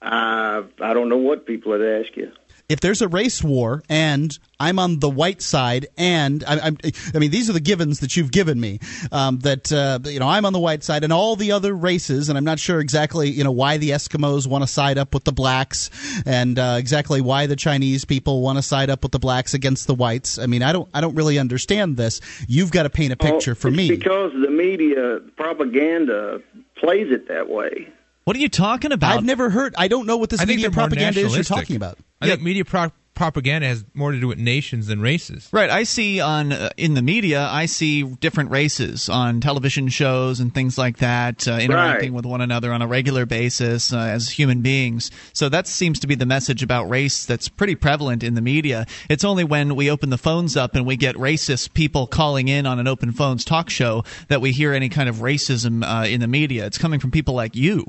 I 0.00 0.64
I 0.80 0.94
don't 0.94 1.08
know 1.08 1.18
what 1.18 1.46
people 1.46 1.72
would 1.72 1.82
ask 1.82 2.16
you. 2.16 2.32
If 2.68 2.80
there's 2.80 3.02
a 3.02 3.08
race 3.08 3.42
war 3.42 3.82
and 3.88 4.36
I'm 4.58 4.78
on 4.78 5.00
the 5.00 5.10
white 5.10 5.42
side, 5.42 5.88
and 5.98 6.42
I, 6.44 6.58
I'm, 6.60 6.78
I 7.14 7.18
mean, 7.18 7.30
these 7.30 7.50
are 7.50 7.52
the 7.52 7.60
givens 7.60 8.00
that 8.00 8.16
you've 8.16 8.30
given 8.30 8.58
me. 8.60 8.78
Um, 9.10 9.40
that 9.40 9.70
uh, 9.72 9.98
you 10.08 10.20
know, 10.20 10.28
I'm 10.28 10.46
on 10.46 10.52
the 10.52 10.60
white 10.60 10.82
side, 10.84 11.02
and 11.04 11.12
all 11.12 11.34
the 11.36 11.52
other 11.52 11.74
races, 11.74 12.28
and 12.28 12.38
I'm 12.38 12.44
not 12.44 12.58
sure 12.60 12.78
exactly, 12.80 13.28
you 13.28 13.42
know, 13.44 13.50
why 13.50 13.76
the 13.76 13.90
Eskimos 13.90 14.46
want 14.46 14.62
to 14.62 14.68
side 14.68 14.98
up 14.98 15.12
with 15.12 15.24
the 15.24 15.32
blacks, 15.32 15.90
and 16.24 16.58
uh, 16.58 16.76
exactly 16.78 17.20
why 17.20 17.46
the 17.46 17.56
Chinese 17.56 18.04
people 18.04 18.40
want 18.40 18.56
to 18.58 18.62
side 18.62 18.88
up 18.88 19.02
with 19.02 19.12
the 19.12 19.18
blacks 19.18 19.52
against 19.52 19.86
the 19.88 19.94
whites. 19.94 20.38
I 20.38 20.46
mean, 20.46 20.62
I 20.62 20.72
don't, 20.72 20.88
I 20.94 21.00
don't 21.00 21.14
really 21.16 21.38
understand 21.38 21.96
this. 21.96 22.20
You've 22.46 22.70
got 22.70 22.84
to 22.84 22.90
paint 22.90 23.12
a 23.12 23.16
picture 23.16 23.52
Oh, 23.52 23.54
for 23.56 23.68
it's 23.68 23.76
me. 23.76 23.88
because 23.88 24.32
the 24.32 24.50
media 24.50 25.18
propaganda 25.36 26.40
plays 26.76 27.10
it 27.10 27.28
that 27.28 27.48
way. 27.48 27.88
What 28.24 28.36
are 28.36 28.40
you 28.40 28.48
talking 28.48 28.92
about? 28.92 29.16
I've 29.18 29.24
never 29.24 29.50
heard. 29.50 29.74
I 29.76 29.88
don't 29.88 30.06
know 30.06 30.16
what 30.16 30.30
this 30.30 30.40
I 30.40 30.44
media 30.44 30.70
propaganda 30.70 31.20
is 31.20 31.34
you're 31.34 31.44
talking 31.44 31.76
about. 31.76 31.98
I 32.20 32.26
think 32.28 32.42
media 32.42 32.64
pro- 32.64 32.92
propaganda 33.14 33.66
has 33.66 33.84
more 33.94 34.12
to 34.12 34.20
do 34.20 34.28
with 34.28 34.38
nations 34.38 34.86
than 34.86 35.00
races. 35.00 35.48
Right. 35.52 35.68
I 35.68 35.82
see 35.82 36.20
on 36.20 36.52
uh, 36.52 36.70
in 36.76 36.94
the 36.94 37.02
media, 37.02 37.46
I 37.50 37.66
see 37.66 38.04
different 38.04 38.52
races 38.52 39.08
on 39.08 39.40
television 39.40 39.88
shows 39.88 40.38
and 40.38 40.54
things 40.54 40.78
like 40.78 40.98
that, 40.98 41.48
uh, 41.48 41.54
interacting 41.60 42.12
Right. 42.12 42.16
with 42.16 42.24
one 42.24 42.40
another 42.40 42.72
on 42.72 42.80
a 42.80 42.86
regular 42.86 43.26
basis 43.26 43.92
uh, 43.92 43.98
as 43.98 44.30
human 44.30 44.62
beings. 44.62 45.10
So 45.32 45.48
that 45.48 45.66
seems 45.66 45.98
to 46.00 46.06
be 46.06 46.14
the 46.14 46.24
message 46.24 46.62
about 46.62 46.88
race 46.88 47.26
that's 47.26 47.48
pretty 47.48 47.74
prevalent 47.74 48.22
in 48.22 48.34
the 48.34 48.40
media. 48.40 48.86
It's 49.10 49.24
only 49.24 49.42
when 49.42 49.74
we 49.74 49.90
open 49.90 50.10
the 50.10 50.16
phones 50.18 50.56
up 50.56 50.76
and 50.76 50.86
we 50.86 50.96
get 50.96 51.16
racist 51.16 51.74
people 51.74 52.06
calling 52.06 52.46
in 52.46 52.66
on 52.66 52.78
an 52.78 52.86
open 52.86 53.10
phones 53.10 53.44
talk 53.44 53.68
show 53.68 54.04
that 54.28 54.40
we 54.40 54.52
hear 54.52 54.72
any 54.72 54.88
kind 54.88 55.08
of 55.08 55.16
racism 55.16 55.82
uh, 55.84 56.06
in 56.06 56.20
the 56.20 56.28
media. 56.28 56.66
It's 56.66 56.78
coming 56.78 57.00
from 57.00 57.10
people 57.10 57.34
like 57.34 57.56
you. 57.56 57.84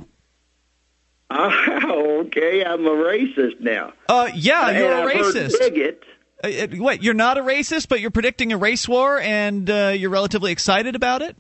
Oh, 1.36 2.22
okay. 2.26 2.64
I'm 2.64 2.86
a 2.86 2.90
racist 2.92 3.60
now. 3.60 3.94
Uh, 4.08 4.30
yeah, 4.36 4.70
And 4.70 4.78
you're 4.78 4.92
a 4.92 5.14
racist. 5.14 5.60
bigot. 5.60 6.04
Uh, 6.44 6.48
uh, 6.48 6.68
wait, 6.84 7.02
you're 7.02 7.14
not 7.14 7.38
a 7.38 7.42
racist, 7.42 7.88
but 7.88 8.02
you're 8.02 8.12
predicting 8.12 8.52
a 8.52 8.58
race 8.58 8.88
war, 8.88 9.20
and 9.20 9.70
uh, 9.70 9.94
you're 9.96 10.10
relatively 10.10 10.52
excited 10.52 10.96
about 10.96 11.22
it. 11.22 11.36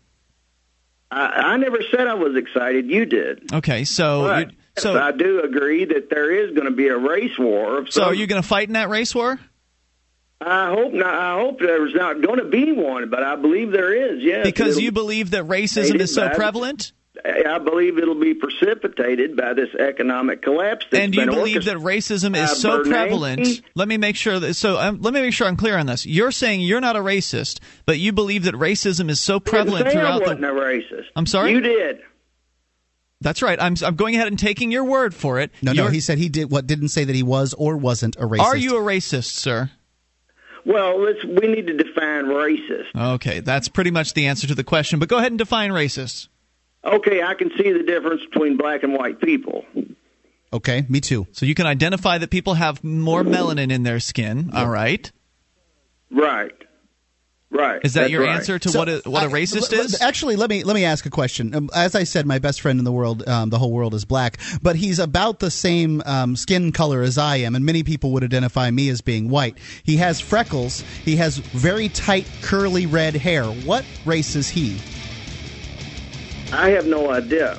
I, 1.11 1.25
I 1.25 1.57
never 1.57 1.79
said 1.91 2.07
I 2.07 2.15
was 2.15 2.35
excited. 2.35 2.89
You 2.89 3.05
did. 3.05 3.53
Okay, 3.53 3.83
so 3.83 4.37
you, 4.37 4.45
so 4.77 4.99
I 4.99 5.11
do 5.11 5.41
agree 5.43 5.85
that 5.85 6.09
there 6.09 6.31
is 6.31 6.55
going 6.55 6.65
to 6.65 6.75
be 6.75 6.87
a 6.87 6.97
race 6.97 7.37
war. 7.37 7.79
Of 7.79 7.93
so 7.93 8.05
are 8.05 8.13
you 8.13 8.25
going 8.25 8.41
to 8.41 8.47
fight 8.47 8.67
in 8.67 8.73
that 8.73 8.89
race 8.89 9.13
war? 9.13 9.39
I 10.41 10.69
hope 10.69 10.93
not. 10.93 11.13
I 11.13 11.39
hope 11.39 11.59
there's 11.59 11.93
not 11.93 12.21
going 12.21 12.39
to 12.39 12.45
be 12.45 12.71
one, 12.71 13.09
but 13.09 13.23
I 13.23 13.35
believe 13.35 13.71
there 13.71 13.93
is. 13.93 14.23
Yes, 14.23 14.45
Because 14.45 14.79
you 14.79 14.91
believe 14.91 15.31
that 15.31 15.45
racism 15.45 15.99
is 15.99 16.13
so 16.13 16.29
prevalent, 16.29 16.91
I 17.23 17.59
believe 17.59 17.99
it'll 17.99 18.19
be 18.19 18.33
precipitated 18.33 19.37
by 19.37 19.53
this 19.53 19.69
economic 19.75 20.41
collapse. 20.41 20.87
That's 20.89 21.03
and 21.03 21.13
you 21.13 21.21
been 21.21 21.29
believe 21.29 21.65
that 21.65 21.77
racism 21.77 22.35
is 22.35 22.59
so 22.59 22.79
Bernanke. 22.79 22.89
prevalent. 22.89 23.61
Let 23.75 23.87
me 23.87 23.97
make 23.97 24.15
sure 24.15 24.39
that 24.39 24.55
so 24.55 24.79
um, 24.79 24.99
let 24.99 25.13
me 25.13 25.21
make 25.21 25.33
sure 25.33 25.45
I'm 25.45 25.55
clear 25.55 25.77
on 25.77 25.85
this. 25.85 26.07
You're 26.07 26.31
saying 26.31 26.61
you're 26.61 26.81
not 26.81 26.95
a 26.95 26.99
racist, 26.99 27.59
but 27.85 27.99
you 27.99 28.13
believe 28.13 28.45
that 28.45 28.55
racism 28.55 29.11
is 29.11 29.19
so 29.19 29.39
prevalent 29.39 29.85
I 29.85 29.89
didn't 29.91 30.03
say 30.05 30.11
I 30.11 30.17
wasn't 30.17 30.41
the. 30.41 30.49
a 30.49 30.53
racist. 30.53 31.05
I'm 31.15 31.27
sorry? 31.27 31.51
You 31.51 31.61
did. 31.61 32.01
That's 33.21 33.43
right. 33.43 33.61
I'm 33.61 33.75
I'm 33.85 33.95
going 33.95 34.15
ahead 34.15 34.27
and 34.27 34.39
taking 34.39 34.71
your 34.71 34.83
word 34.83 35.13
for 35.13 35.39
it. 35.39 35.51
No, 35.61 35.71
no, 35.71 35.83
You're- 35.83 35.93
he 35.93 35.99
said 35.99 36.17
he 36.17 36.29
did 36.29 36.49
what 36.49 36.65
didn't 36.65 36.89
say 36.89 37.03
that 37.03 37.15
he 37.15 37.23
was 37.23 37.53
or 37.53 37.77
wasn't 37.77 38.15
a 38.15 38.27
racist. 38.27 38.41
Are 38.41 38.57
you 38.57 38.77
a 38.77 38.81
racist, 38.81 39.33
sir? 39.35 39.69
Well, 40.65 40.99
let's. 40.99 41.23
We 41.23 41.47
need 41.47 41.67
to 41.67 41.77
define 41.77 42.25
racist. 42.25 43.13
Okay, 43.15 43.39
that's 43.41 43.67
pretty 43.67 43.91
much 43.91 44.13
the 44.13 44.27
answer 44.27 44.47
to 44.47 44.55
the 44.55 44.63
question. 44.63 44.97
But 44.97 45.09
go 45.09 45.17
ahead 45.17 45.31
and 45.31 45.37
define 45.37 45.71
racist. 45.71 46.29
Okay, 46.85 47.21
I 47.21 47.33
can 47.33 47.49
see 47.57 47.71
the 47.71 47.83
difference 47.83 48.21
between 48.31 48.57
black 48.57 48.83
and 48.83 48.93
white 48.93 49.21
people. 49.21 49.65
Okay, 50.51 50.85
me 50.89 50.99
too. 51.01 51.27
So 51.31 51.45
you 51.45 51.55
can 51.55 51.65
identify 51.65 52.17
that 52.17 52.29
people 52.29 52.53
have 52.55 52.83
more 52.83 53.23
melanin 53.23 53.71
in 53.71 53.83
their 53.83 53.99
skin. 53.99 54.51
All 54.53 54.67
right. 54.67 55.11
Right. 56.11 56.51
Right. 57.49 57.81
Is 57.83 57.93
that 57.93 58.01
That's 58.01 58.11
your 58.11 58.23
right. 58.23 58.35
answer 58.35 58.57
to 58.57 58.69
So, 58.69 58.79
what 58.79 58.89
a, 58.89 59.01
what 59.05 59.23
a 59.23 59.27
I- 59.27 59.29
racist 59.31 59.71
l- 59.71 59.79
l- 59.79 59.85
is? 59.85 60.01
Actually, 60.01 60.35
let 60.37 60.49
me 60.49 60.63
let 60.63 60.73
me 60.73 60.85
ask 60.85 61.05
a 61.05 61.11
question. 61.11 61.53
Um, 61.55 61.69
as 61.75 61.93
I 61.93 62.03
said, 62.03 62.25
my 62.25 62.39
best 62.39 62.61
friend 62.61 62.79
in 62.79 62.85
the 62.85 62.91
world, 62.91 63.27
um, 63.27 63.51
the 63.51 63.59
whole 63.59 63.71
world 63.71 63.93
is 63.93 64.05
black, 64.05 64.39
but 64.63 64.75
he's 64.75 64.97
about 64.97 65.37
the 65.39 65.51
same 65.51 66.01
um, 66.07 66.35
skin 66.35 66.71
color 66.71 67.03
as 67.03 67.19
I 67.19 67.37
am, 67.37 67.53
and 67.53 67.63
many 67.63 67.83
people 67.83 68.09
would 68.13 68.23
identify 68.23 68.71
me 68.71 68.89
as 68.89 69.01
being 69.01 69.29
white. 69.29 69.59
He 69.83 69.97
has 69.97 70.19
freckles. 70.19 70.81
He 71.05 71.17
has 71.17 71.37
very 71.37 71.89
tight, 71.89 72.27
curly 72.41 72.87
red 72.87 73.15
hair. 73.15 73.45
What 73.45 73.85
race 74.03 74.35
is 74.35 74.49
he? 74.49 74.79
I 76.53 76.69
have 76.69 76.85
no 76.85 77.11
idea. 77.11 77.57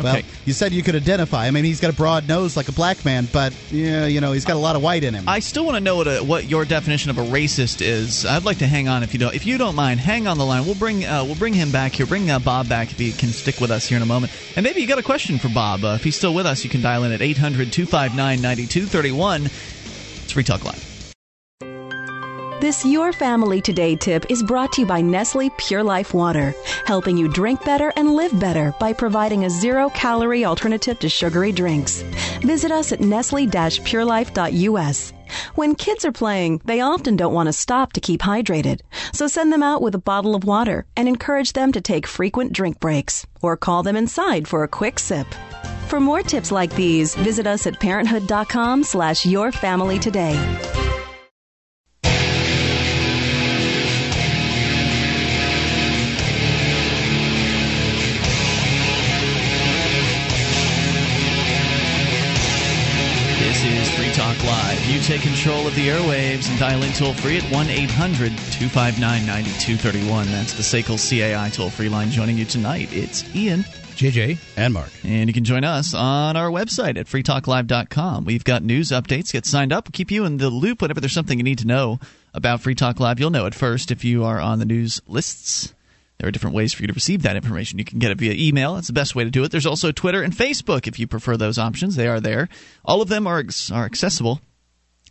Well, 0.00 0.16
Okay. 0.16 0.26
you 0.44 0.52
said 0.52 0.72
you 0.72 0.82
could 0.82 0.96
identify. 0.96 1.46
I 1.46 1.52
mean, 1.52 1.62
he's 1.64 1.78
got 1.80 1.90
a 1.90 1.94
broad 1.94 2.26
nose 2.26 2.56
like 2.56 2.66
a 2.68 2.72
black 2.72 3.04
man, 3.04 3.28
but 3.32 3.54
yeah, 3.70 4.06
you 4.06 4.20
know, 4.20 4.32
he's 4.32 4.44
got 4.44 4.56
a 4.56 4.58
lot 4.58 4.74
of 4.74 4.82
white 4.82 5.04
in 5.04 5.14
him. 5.14 5.28
I 5.28 5.38
still 5.38 5.64
want 5.64 5.76
to 5.76 5.80
know 5.80 5.94
what 5.96 6.08
a, 6.08 6.18
what 6.18 6.48
your 6.48 6.64
definition 6.64 7.10
of 7.10 7.18
a 7.18 7.22
racist 7.22 7.80
is. 7.80 8.26
I'd 8.26 8.44
like 8.44 8.58
to 8.58 8.66
hang 8.66 8.88
on 8.88 9.04
if 9.04 9.12
you 9.14 9.20
don't 9.20 9.32
if 9.34 9.46
you 9.46 9.56
don't 9.56 9.76
mind. 9.76 10.00
Hang 10.00 10.26
on 10.26 10.36
the 10.36 10.44
line. 10.44 10.64
We'll 10.66 10.74
bring 10.74 11.04
uh, 11.04 11.22
we'll 11.24 11.36
bring 11.36 11.54
him 11.54 11.70
back 11.70 11.92
here. 11.92 12.06
Bring 12.06 12.28
uh, 12.28 12.40
Bob 12.40 12.68
back 12.68 12.90
if 12.90 12.98
he 12.98 13.12
can 13.12 13.28
stick 13.28 13.60
with 13.60 13.70
us 13.70 13.86
here 13.86 13.94
in 13.96 14.02
a 14.02 14.06
moment. 14.06 14.32
And 14.56 14.64
maybe 14.64 14.80
you 14.80 14.88
got 14.88 14.98
a 14.98 15.02
question 15.02 15.38
for 15.38 15.48
Bob. 15.48 15.84
Uh, 15.84 15.94
if 15.94 16.02
he's 16.02 16.16
still 16.16 16.34
with 16.34 16.46
us, 16.46 16.64
you 16.64 16.70
can 16.70 16.82
dial 16.82 17.04
in 17.04 17.12
at 17.12 17.20
800-259-9231. 17.20 19.44
It's 20.24 20.32
Free 20.32 20.42
Talk 20.42 20.64
Live. 20.64 20.93
This 22.64 22.82
Your 22.82 23.12
Family 23.12 23.60
Today 23.60 23.94
tip 23.94 24.30
is 24.30 24.42
brought 24.42 24.72
to 24.72 24.80
you 24.80 24.86
by 24.86 25.02
Nestle 25.02 25.50
Pure 25.58 25.82
Life 25.82 26.14
Water, 26.14 26.54
helping 26.86 27.18
you 27.18 27.28
drink 27.28 27.62
better 27.62 27.92
and 27.94 28.16
live 28.16 28.40
better 28.40 28.74
by 28.80 28.94
providing 28.94 29.44
a 29.44 29.50
zero 29.50 29.90
calorie 29.90 30.46
alternative 30.46 30.98
to 31.00 31.10
sugary 31.10 31.52
drinks. 31.52 32.00
Visit 32.40 32.72
us 32.72 32.90
at 32.90 33.02
nestle 33.02 33.46
purelife.us. 33.46 35.12
When 35.56 35.74
kids 35.74 36.06
are 36.06 36.12
playing, 36.12 36.62
they 36.64 36.80
often 36.80 37.16
don't 37.16 37.34
want 37.34 37.48
to 37.48 37.52
stop 37.52 37.92
to 37.92 38.00
keep 38.00 38.22
hydrated. 38.22 38.80
So 39.12 39.26
send 39.26 39.52
them 39.52 39.62
out 39.62 39.82
with 39.82 39.94
a 39.94 39.98
bottle 39.98 40.34
of 40.34 40.44
water 40.44 40.86
and 40.96 41.06
encourage 41.06 41.52
them 41.52 41.70
to 41.72 41.82
take 41.82 42.06
frequent 42.06 42.54
drink 42.54 42.80
breaks 42.80 43.26
or 43.42 43.58
call 43.58 43.82
them 43.82 43.94
inside 43.94 44.48
for 44.48 44.62
a 44.62 44.68
quick 44.68 44.98
sip. 44.98 45.26
For 45.88 46.00
more 46.00 46.22
tips 46.22 46.50
like 46.50 46.74
these, 46.74 47.14
visit 47.14 47.46
us 47.46 47.66
at 47.66 47.78
parenthood.com 47.78 48.84
slash 48.84 49.26
your 49.26 49.52
family 49.52 49.98
today. 49.98 50.32
Talk 64.14 64.44
Live. 64.44 64.86
You 64.86 65.00
take 65.00 65.22
control 65.22 65.66
of 65.66 65.74
the 65.74 65.88
airwaves 65.88 66.48
and 66.48 66.56
dial 66.60 66.84
in 66.84 66.92
toll 66.92 67.14
free 67.14 67.36
at 67.38 67.42
1 67.50 67.68
800 67.68 68.28
259 68.28 69.26
9231. 69.26 70.26
That's 70.28 70.52
the 70.52 70.62
SACL 70.62 70.96
CAI 70.96 71.48
toll 71.48 71.68
free 71.68 71.88
line. 71.88 72.10
Joining 72.10 72.38
you 72.38 72.44
tonight, 72.44 72.88
it's 72.92 73.24
Ian. 73.34 73.64
JJ. 73.96 74.38
and 74.56 74.72
Mark. 74.72 74.90
And 75.02 75.28
you 75.28 75.34
can 75.34 75.42
join 75.42 75.64
us 75.64 75.94
on 75.94 76.36
our 76.36 76.48
website 76.48 76.96
at 76.96 77.06
freetalklive.com. 77.06 78.24
We've 78.24 78.44
got 78.44 78.62
news 78.62 78.90
updates. 78.90 79.32
Get 79.32 79.46
signed 79.46 79.72
up. 79.72 79.86
We'll 79.86 79.92
keep 79.92 80.12
you 80.12 80.24
in 80.24 80.36
the 80.36 80.48
loop 80.48 80.82
whenever 80.82 81.00
there's 81.00 81.12
something 81.12 81.38
you 81.38 81.44
need 81.44 81.58
to 81.58 81.66
know 81.66 81.98
about 82.32 82.60
Free 82.60 82.76
Talk 82.76 83.00
Live. 83.00 83.18
You'll 83.18 83.30
know 83.30 83.46
it 83.46 83.54
first 83.54 83.90
if 83.90 84.04
you 84.04 84.22
are 84.22 84.38
on 84.38 84.60
the 84.60 84.64
news 84.64 85.02
lists. 85.08 85.74
There 86.18 86.28
are 86.28 86.32
different 86.32 86.54
ways 86.54 86.72
for 86.72 86.82
you 86.82 86.86
to 86.86 86.92
receive 86.92 87.22
that 87.22 87.36
information. 87.36 87.78
You 87.78 87.84
can 87.84 87.98
get 87.98 88.10
it 88.10 88.18
via 88.18 88.34
email. 88.34 88.74
That's 88.74 88.86
the 88.86 88.92
best 88.92 89.14
way 89.14 89.24
to 89.24 89.30
do 89.30 89.44
it. 89.44 89.50
There's 89.50 89.66
also 89.66 89.92
Twitter 89.92 90.22
and 90.22 90.32
Facebook 90.32 90.86
if 90.86 90.98
you 90.98 91.06
prefer 91.06 91.36
those 91.36 91.58
options. 91.58 91.96
They 91.96 92.08
are 92.08 92.20
there. 92.20 92.48
All 92.84 93.02
of 93.02 93.08
them 93.08 93.26
are, 93.26 93.42
are 93.72 93.84
accessible 93.84 94.40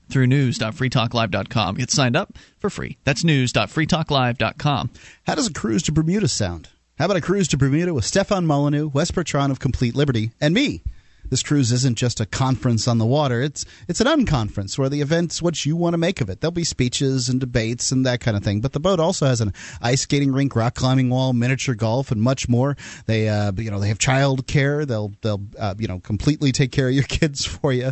through 0.10 0.28
news.freetalklive.com. 0.28 1.76
Get 1.76 1.92
signed 1.92 2.16
up 2.16 2.38
for 2.60 2.70
free. 2.70 2.98
That's 3.04 3.24
news.freetalklive.com. 3.24 4.90
How 5.26 5.36
does 5.36 5.48
a 5.48 5.54
cruise 5.54 5.84
to 5.84 5.92
Bermuda 5.92 6.28
sound? 6.28 6.70
How 6.98 7.06
about 7.06 7.18
a 7.18 7.22
cruise 7.22 7.48
to 7.50 7.58
Bermuda 7.58 7.94
with 7.94 8.06
Stefan 8.06 8.46
Molyneux, 8.46 8.88
Wes 8.88 9.12
Bertrand 9.12 9.52
of 9.52 9.60
Complete 9.60 9.96
Liberty, 9.96 10.32
and 10.40 10.54
me? 10.54 10.84
This 11.30 11.44
cruise 11.44 11.72
isn't 11.72 11.98
just 11.98 12.20
a 12.20 12.26
conference 12.26 12.88
on 12.88 12.98
the 12.98 13.06
water. 13.06 13.42
It's 13.42 13.66
it's 13.88 14.02
an 14.02 14.08
unconference 14.08 14.78
where 14.78 14.90
the 14.90 15.02
event's 15.02 15.42
what 15.42 15.66
you 15.66 15.76
want 15.76 15.94
to 15.94 15.98
make 15.98 16.22
of 16.22 16.30
it. 16.30 16.42
There'll 16.42 16.52
be 16.52 16.64
speeches 16.64 17.30
and 17.30 17.40
debates 17.40 17.92
and 17.92 18.06
that 18.06 18.20
kind 18.20 18.38
of 18.38 18.44
thing. 18.44 18.62
But 18.62 18.74
the 18.74 18.80
boat 18.80 19.00
also 19.00 19.26
has 19.26 19.42
an 19.42 19.54
ice 19.82 20.02
skating 20.02 20.32
rink, 20.32 20.56
rock 20.56 20.76
climbing 20.76 21.10
wall, 21.10 21.34
miniature 21.34 21.76
golf, 21.76 22.12
and 22.12 22.22
much 22.22 22.48
more. 22.48 22.78
They 23.06 23.30
uh, 23.30 23.52
you 23.58 23.72
know 23.72 23.80
they 23.80 23.88
have 23.88 24.00
child 24.00 24.48
care. 24.48 24.86
They'll 24.86 25.14
they'll 25.22 25.42
uh, 25.58 25.76
you 25.78 25.88
know 25.88 26.00
completely 26.00 26.52
take 26.52 26.72
care 26.72 26.88
of 26.88 26.94
your 26.94 27.04
kids 27.08 27.46
for 27.46 27.72
you, 27.72 27.92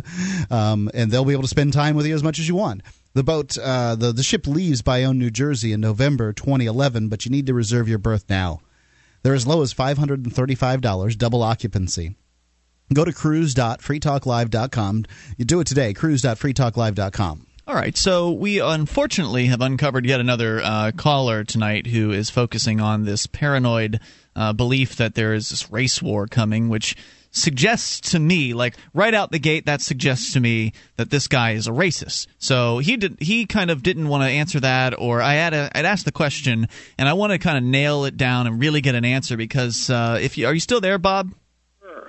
um, 0.50 0.90
and 0.94 1.10
they'll 1.10 1.24
be 1.24 1.32
able 1.32 1.42
to 1.42 1.48
spend 1.48 1.72
time 1.72 1.96
with 1.96 2.06
you 2.06 2.14
as 2.14 2.22
much 2.22 2.38
as 2.38 2.48
you 2.48 2.54
want. 2.54 2.82
The 3.14 3.24
boat, 3.24 3.58
uh, 3.58 3.94
the 3.94 4.12
the 4.12 4.22
ship 4.22 4.46
leaves 4.46 4.82
Bayonne, 4.82 5.18
New 5.18 5.30
Jersey 5.30 5.72
in 5.72 5.80
November 5.80 6.32
2011, 6.32 7.08
but 7.08 7.24
you 7.24 7.30
need 7.30 7.46
to 7.46 7.54
reserve 7.54 7.88
your 7.88 7.98
berth 7.98 8.24
now. 8.28 8.60
They're 9.22 9.34
as 9.34 9.46
low 9.46 9.62
as 9.62 9.72
$535, 9.72 11.16
double 11.16 11.42
occupancy. 11.42 12.16
Go 12.92 13.04
to 13.04 13.12
cruise.freetalklive.com. 13.12 15.04
You 15.36 15.44
do 15.44 15.60
it 15.60 15.66
today, 15.66 15.94
cruise.freetalklive.com. 15.94 17.46
All 17.64 17.76
right, 17.76 17.96
so 17.96 18.32
we 18.32 18.58
unfortunately 18.58 19.46
have 19.46 19.60
uncovered 19.60 20.04
yet 20.04 20.18
another 20.18 20.60
uh, 20.62 20.90
caller 20.96 21.44
tonight 21.44 21.86
who 21.86 22.10
is 22.10 22.28
focusing 22.28 22.80
on 22.80 23.04
this 23.04 23.28
paranoid 23.28 24.00
uh, 24.34 24.52
belief 24.52 24.96
that 24.96 25.14
there 25.14 25.32
is 25.32 25.50
this 25.50 25.70
race 25.70 26.02
war 26.02 26.26
coming, 26.26 26.68
which 26.68 26.96
suggests 27.30 28.10
to 28.12 28.18
me, 28.18 28.52
like 28.52 28.76
right 28.94 29.14
out 29.14 29.30
the 29.30 29.38
gate, 29.38 29.66
that 29.66 29.80
suggests 29.80 30.32
to 30.32 30.40
me 30.40 30.72
that 30.96 31.10
this 31.10 31.28
guy 31.28 31.52
is 31.52 31.68
a 31.68 31.70
racist. 31.70 32.26
So 32.38 32.78
he 32.78 32.96
did, 32.96 33.18
he 33.20 33.46
kind 33.46 33.70
of 33.70 33.82
didn't 33.82 34.08
want 34.08 34.24
to 34.24 34.28
answer 34.28 34.58
that, 34.58 34.98
or 34.98 35.22
I 35.22 35.34
had 35.34 35.54
a, 35.54 35.70
I'd 35.72 35.84
asked 35.84 36.04
the 36.04 36.12
question, 36.12 36.68
and 36.98 37.08
I 37.08 37.12
want 37.12 37.32
to 37.32 37.38
kind 37.38 37.56
of 37.56 37.62
nail 37.64 38.04
it 38.04 38.16
down 38.16 38.48
and 38.48 38.60
really 38.60 38.80
get 38.80 38.96
an 38.96 39.04
answer 39.04 39.36
because 39.36 39.88
uh, 39.88 40.18
if 40.20 40.36
you 40.36 40.46
are 40.46 40.54
you 40.54 40.60
still 40.60 40.80
there, 40.80 40.98
Bob? 40.98 41.32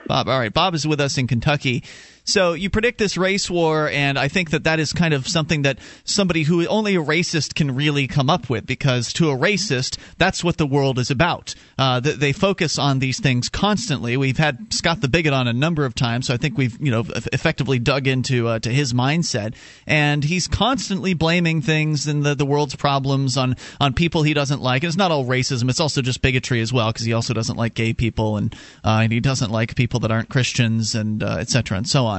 Bob, 0.07 0.27
all 0.27 0.39
right. 0.39 0.53
Bob 0.53 0.73
is 0.73 0.85
with 0.85 0.99
us 0.99 1.17
in 1.17 1.27
Kentucky. 1.27 1.83
So 2.26 2.53
you 2.53 2.69
predict 2.69 2.99
this 2.99 3.17
race 3.17 3.49
war, 3.49 3.89
and 3.89 4.17
I 4.17 4.30
think 4.30 4.51
that 4.51 4.63
that 4.63 4.80
is 4.80 4.93
kind 4.93 5.13
of 5.13 5.28
something 5.28 5.63
that 5.63 5.80
somebody 6.05 6.43
who 6.43 6.65
only 6.67 6.95
a 6.95 7.01
racist 7.01 7.53
can 7.53 7.76
really 7.76 8.07
come 8.07 8.30
up 8.30 8.49
with, 8.49 8.65
because 8.65 9.11
to 9.13 9.30
a 9.30 9.38
racist, 9.38 9.97
that's 10.17 10.41
what 10.41 10.57
the 10.57 10.65
world 10.65 10.99
is 10.99 11.11
about. 11.11 11.53
Uh, 11.78 11.99
they 11.99 12.32
focus 12.32 12.80
on 12.80 12.99
these 12.99 13.19
things 13.19 13.49
constantly. 13.49 14.15
We've 14.15 14.38
had 14.38 14.74
Scott 14.74 15.01
the 15.01 15.09
Bigot 15.09 15.34
on 15.34 15.49
a 15.49 15.53
number 15.53 15.84
of 15.84 15.95
times, 15.95 16.28
so 16.28 16.34
I 16.34 16.38
think 16.38 16.57
we've 16.57 16.80
you 16.80 16.91
know 16.91 17.03
effectively 17.34 17.80
dug 17.80 18.07
into 18.07 18.47
uh, 18.47 18.59
to 18.59 18.69
his 18.69 18.93
mindset, 18.93 19.55
and 19.86 20.24
he's 20.24 20.47
constantly 20.47 21.13
blaming 21.13 21.61
things 21.61 22.07
and 22.07 22.24
the, 22.24 22.36
the 22.36 22.45
world's 22.45 22.76
problems 22.76 23.36
on 23.36 23.55
on 23.82 23.93
people 23.93 24.24
he 24.24 24.34
doesn't 24.34 24.61
like. 24.61 24.84
And 24.84 24.88
it's 24.88 24.97
not 24.97 25.11
all 25.11 25.26
racism; 25.26 25.69
it's 25.69 25.82
also 25.82 26.01
just 26.01 26.21
bigotry 26.21 26.61
as 26.61 26.71
well, 26.71 26.93
because 26.93 27.05
he 27.05 27.11
also 27.11 27.34
doesn't 27.34 27.57
like 27.57 27.74
gay 27.74 27.93
people 27.93 28.38
and 28.38 28.55
uh, 28.86 29.01
and 29.03 29.11
he 29.11 29.19
doesn't 29.19 29.51
like 29.51 29.76
people 29.76 29.99
that 30.01 30.11
aren't 30.11 30.30
Christians 30.30 30.95
and 30.95 31.21
uh, 31.21 31.38
etc. 31.39 31.78
and 31.78 31.88
so 31.88 32.05
on. 32.05 32.12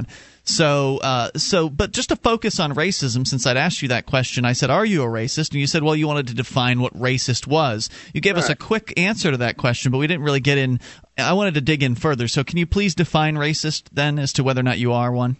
So, 0.44 0.98
uh, 0.98 1.30
so, 1.36 1.70
but 1.70 1.92
just 1.92 2.10
to 2.10 2.16
focus 2.16 2.60
on 2.60 2.74
racism, 2.74 3.26
since 3.26 3.46
I'd 3.46 3.56
asked 3.56 3.80
you 3.80 3.88
that 3.88 4.04
question, 4.04 4.44
I 4.44 4.52
said, 4.52 4.68
"Are 4.68 4.84
you 4.84 5.02
a 5.02 5.06
racist?" 5.06 5.52
And 5.52 5.60
you 5.60 5.66
said, 5.66 5.82
"Well, 5.82 5.96
you 5.96 6.06
wanted 6.06 6.28
to 6.28 6.34
define 6.34 6.80
what 6.80 6.92
racist 6.98 7.46
was." 7.46 7.88
You 8.12 8.20
gave 8.20 8.34
right. 8.34 8.44
us 8.44 8.50
a 8.50 8.54
quick 8.54 8.92
answer 8.98 9.30
to 9.30 9.38
that 9.38 9.56
question, 9.56 9.90
but 9.90 9.98
we 9.98 10.06
didn't 10.06 10.22
really 10.22 10.40
get 10.40 10.58
in. 10.58 10.80
I 11.16 11.32
wanted 11.32 11.54
to 11.54 11.62
dig 11.62 11.82
in 11.82 11.94
further. 11.94 12.28
So, 12.28 12.44
can 12.44 12.58
you 12.58 12.66
please 12.66 12.94
define 12.94 13.36
racist 13.36 13.84
then, 13.92 14.18
as 14.18 14.34
to 14.34 14.44
whether 14.44 14.60
or 14.60 14.64
not 14.64 14.78
you 14.78 14.92
are 14.92 15.12
one? 15.12 15.38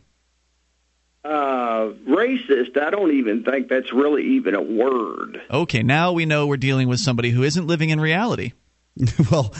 Uh, 1.23 1.93
racist. 2.09 2.81
I 2.81 2.91
don't 2.91 3.13
even 3.13 3.45
think 3.45 3.69
that's 3.69 3.93
really 3.93 4.37
even 4.37 4.55
a 4.55 4.63
word. 4.63 5.41
Okay, 5.51 5.83
now 5.83 6.13
we 6.13 6.25
know 6.25 6.47
we're 6.47 6.57
dealing 6.57 6.89
with 6.89 7.01
somebody 7.01 7.31
who 7.31 7.43
isn't 7.43 7.67
living 7.67 7.91
in 7.91 8.01
reality. 8.01 8.53
well, 9.31 9.55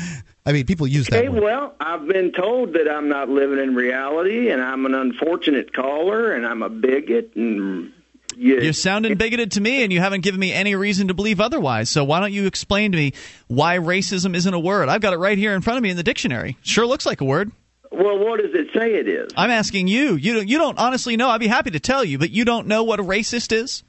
I 0.47 0.53
mean, 0.53 0.67
people 0.67 0.87
use 0.87 1.09
okay, 1.09 1.23
that. 1.23 1.31
Okay, 1.31 1.41
well, 1.41 1.75
I've 1.81 2.07
been 2.07 2.33
told 2.33 2.75
that 2.75 2.89
I'm 2.89 3.09
not 3.09 3.29
living 3.29 3.59
in 3.59 3.75
reality, 3.75 4.51
and 4.51 4.63
I'm 4.63 4.87
an 4.87 4.95
unfortunate 4.95 5.73
caller, 5.73 6.33
and 6.33 6.47
I'm 6.47 6.63
a 6.63 6.69
bigot, 6.69 7.33
and 7.35 7.93
you, 8.37 8.61
You're 8.61 8.73
sounding 8.73 9.17
bigoted 9.17 9.53
to 9.53 9.61
me, 9.61 9.83
and 9.83 9.93
you 9.93 10.01
haven't 10.01 10.23
given 10.23 10.41
me 10.41 10.53
any 10.53 10.75
reason 10.75 11.09
to 11.09 11.15
believe 11.15 11.41
otherwise. 11.41 11.91
So 11.91 12.05
why 12.05 12.21
don't 12.21 12.33
you 12.33 12.47
explain 12.47 12.93
to 12.93 12.99
me 12.99 13.13
why 13.47 13.79
racism 13.79 14.35
isn't 14.35 14.53
a 14.53 14.59
word? 14.59 14.89
I've 14.89 15.01
got 15.01 15.13
it 15.13 15.19
right 15.19 15.39
here 15.39 15.55
in 15.55 15.61
front 15.61 15.77
of 15.77 15.83
me 15.83 15.91
in 15.91 15.97
the 15.97 16.03
dictionary. 16.03 16.57
Sure 16.63 16.87
looks 16.87 17.07
like 17.07 17.21
a 17.21 17.25
word. 17.25 17.53
Well, 17.93 18.19
what 18.19 18.41
does 18.41 18.51
it 18.55 18.69
say 18.75 18.95
it 18.95 19.09
is? 19.09 19.31
I'm 19.37 19.51
asking 19.51 19.87
you. 19.87 20.17
You 20.17 20.35
don't, 20.35 20.49
you 20.49 20.59
don't 20.59 20.79
honestly 20.79 21.17
know. 21.17 21.29
I'd 21.29 21.39
be 21.39 21.47
happy 21.47 21.71
to 21.73 21.81
tell 21.81 22.05
you, 22.05 22.19
but 22.19 22.31
you 22.31 22.45
don't 22.45 22.67
know 22.67 22.83
what 22.83 22.99
a 22.99 23.05
racist 23.05 23.53
is. 23.53 23.85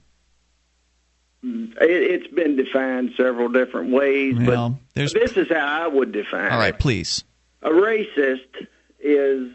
It, 1.45 2.23
has 2.23 2.31
been 2.31 2.55
defined 2.55 3.11
several 3.15 3.49
different 3.49 3.91
ways, 3.91 4.35
well, 4.39 4.79
but 4.95 5.11
this 5.11 5.37
is 5.37 5.47
how 5.49 5.83
I 5.83 5.87
would 5.87 6.11
define 6.11 6.45
it. 6.45 6.51
All 6.51 6.57
right, 6.57 6.77
please. 6.77 7.23
A 7.61 7.69
racist 7.69 8.67
is. 8.99 9.51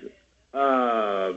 Uh, 0.55 1.32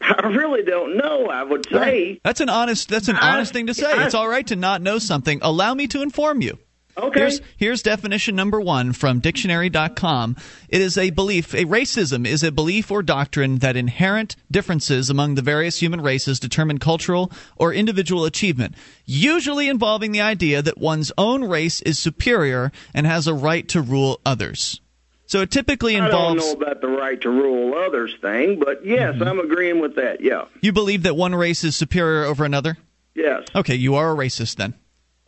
I 0.00 0.26
really 0.26 0.62
don't 0.62 0.96
know. 0.96 1.28
I 1.28 1.42
would 1.42 1.66
say 1.70 1.76
right. 1.76 2.20
that's 2.24 2.40
an 2.40 2.48
honest. 2.48 2.88
That's 2.88 3.08
an 3.08 3.16
I, 3.16 3.34
honest 3.34 3.52
thing 3.52 3.68
to 3.68 3.74
say. 3.74 3.90
I, 3.90 4.06
it's 4.06 4.14
all 4.14 4.28
right 4.28 4.46
to 4.48 4.56
not 4.56 4.82
know 4.82 4.98
something. 4.98 5.38
Allow 5.40 5.74
me 5.74 5.86
to 5.88 6.02
inform 6.02 6.42
you. 6.42 6.58
Okay. 6.96 7.20
Here's, 7.20 7.40
here's 7.56 7.82
definition 7.82 8.36
number 8.36 8.60
one 8.60 8.92
from 8.92 9.18
dictionary.com. 9.18 10.36
It 10.68 10.80
is 10.80 10.96
a 10.96 11.10
belief, 11.10 11.52
a 11.52 11.64
racism 11.64 12.26
is 12.26 12.42
a 12.42 12.52
belief 12.52 12.90
or 12.90 13.02
doctrine 13.02 13.58
that 13.58 13.76
inherent 13.76 14.36
differences 14.50 15.10
among 15.10 15.34
the 15.34 15.42
various 15.42 15.80
human 15.80 16.00
races 16.00 16.38
determine 16.38 16.78
cultural 16.78 17.32
or 17.56 17.72
individual 17.72 18.24
achievement, 18.24 18.74
usually 19.04 19.68
involving 19.68 20.12
the 20.12 20.20
idea 20.20 20.62
that 20.62 20.78
one's 20.78 21.10
own 21.18 21.44
race 21.44 21.82
is 21.82 21.98
superior 21.98 22.70
and 22.92 23.06
has 23.06 23.26
a 23.26 23.34
right 23.34 23.66
to 23.68 23.80
rule 23.80 24.20
others. 24.24 24.80
So 25.26 25.40
it 25.40 25.50
typically 25.50 25.96
involves. 25.96 26.44
I 26.44 26.46
don't 26.46 26.60
know 26.60 26.66
about 26.66 26.80
the 26.80 26.88
right 26.88 27.20
to 27.22 27.30
rule 27.30 27.74
others 27.74 28.14
thing, 28.20 28.60
but 28.60 28.84
yes, 28.84 29.14
mm-hmm. 29.14 29.22
I'm 29.22 29.40
agreeing 29.40 29.80
with 29.80 29.96
that. 29.96 30.20
Yeah. 30.20 30.44
You 30.60 30.72
believe 30.72 31.02
that 31.04 31.16
one 31.16 31.34
race 31.34 31.64
is 31.64 31.74
superior 31.74 32.24
over 32.24 32.44
another? 32.44 32.76
Yes. 33.14 33.44
Okay, 33.54 33.74
you 33.74 33.94
are 33.94 34.12
a 34.12 34.16
racist 34.16 34.56
then. 34.56 34.74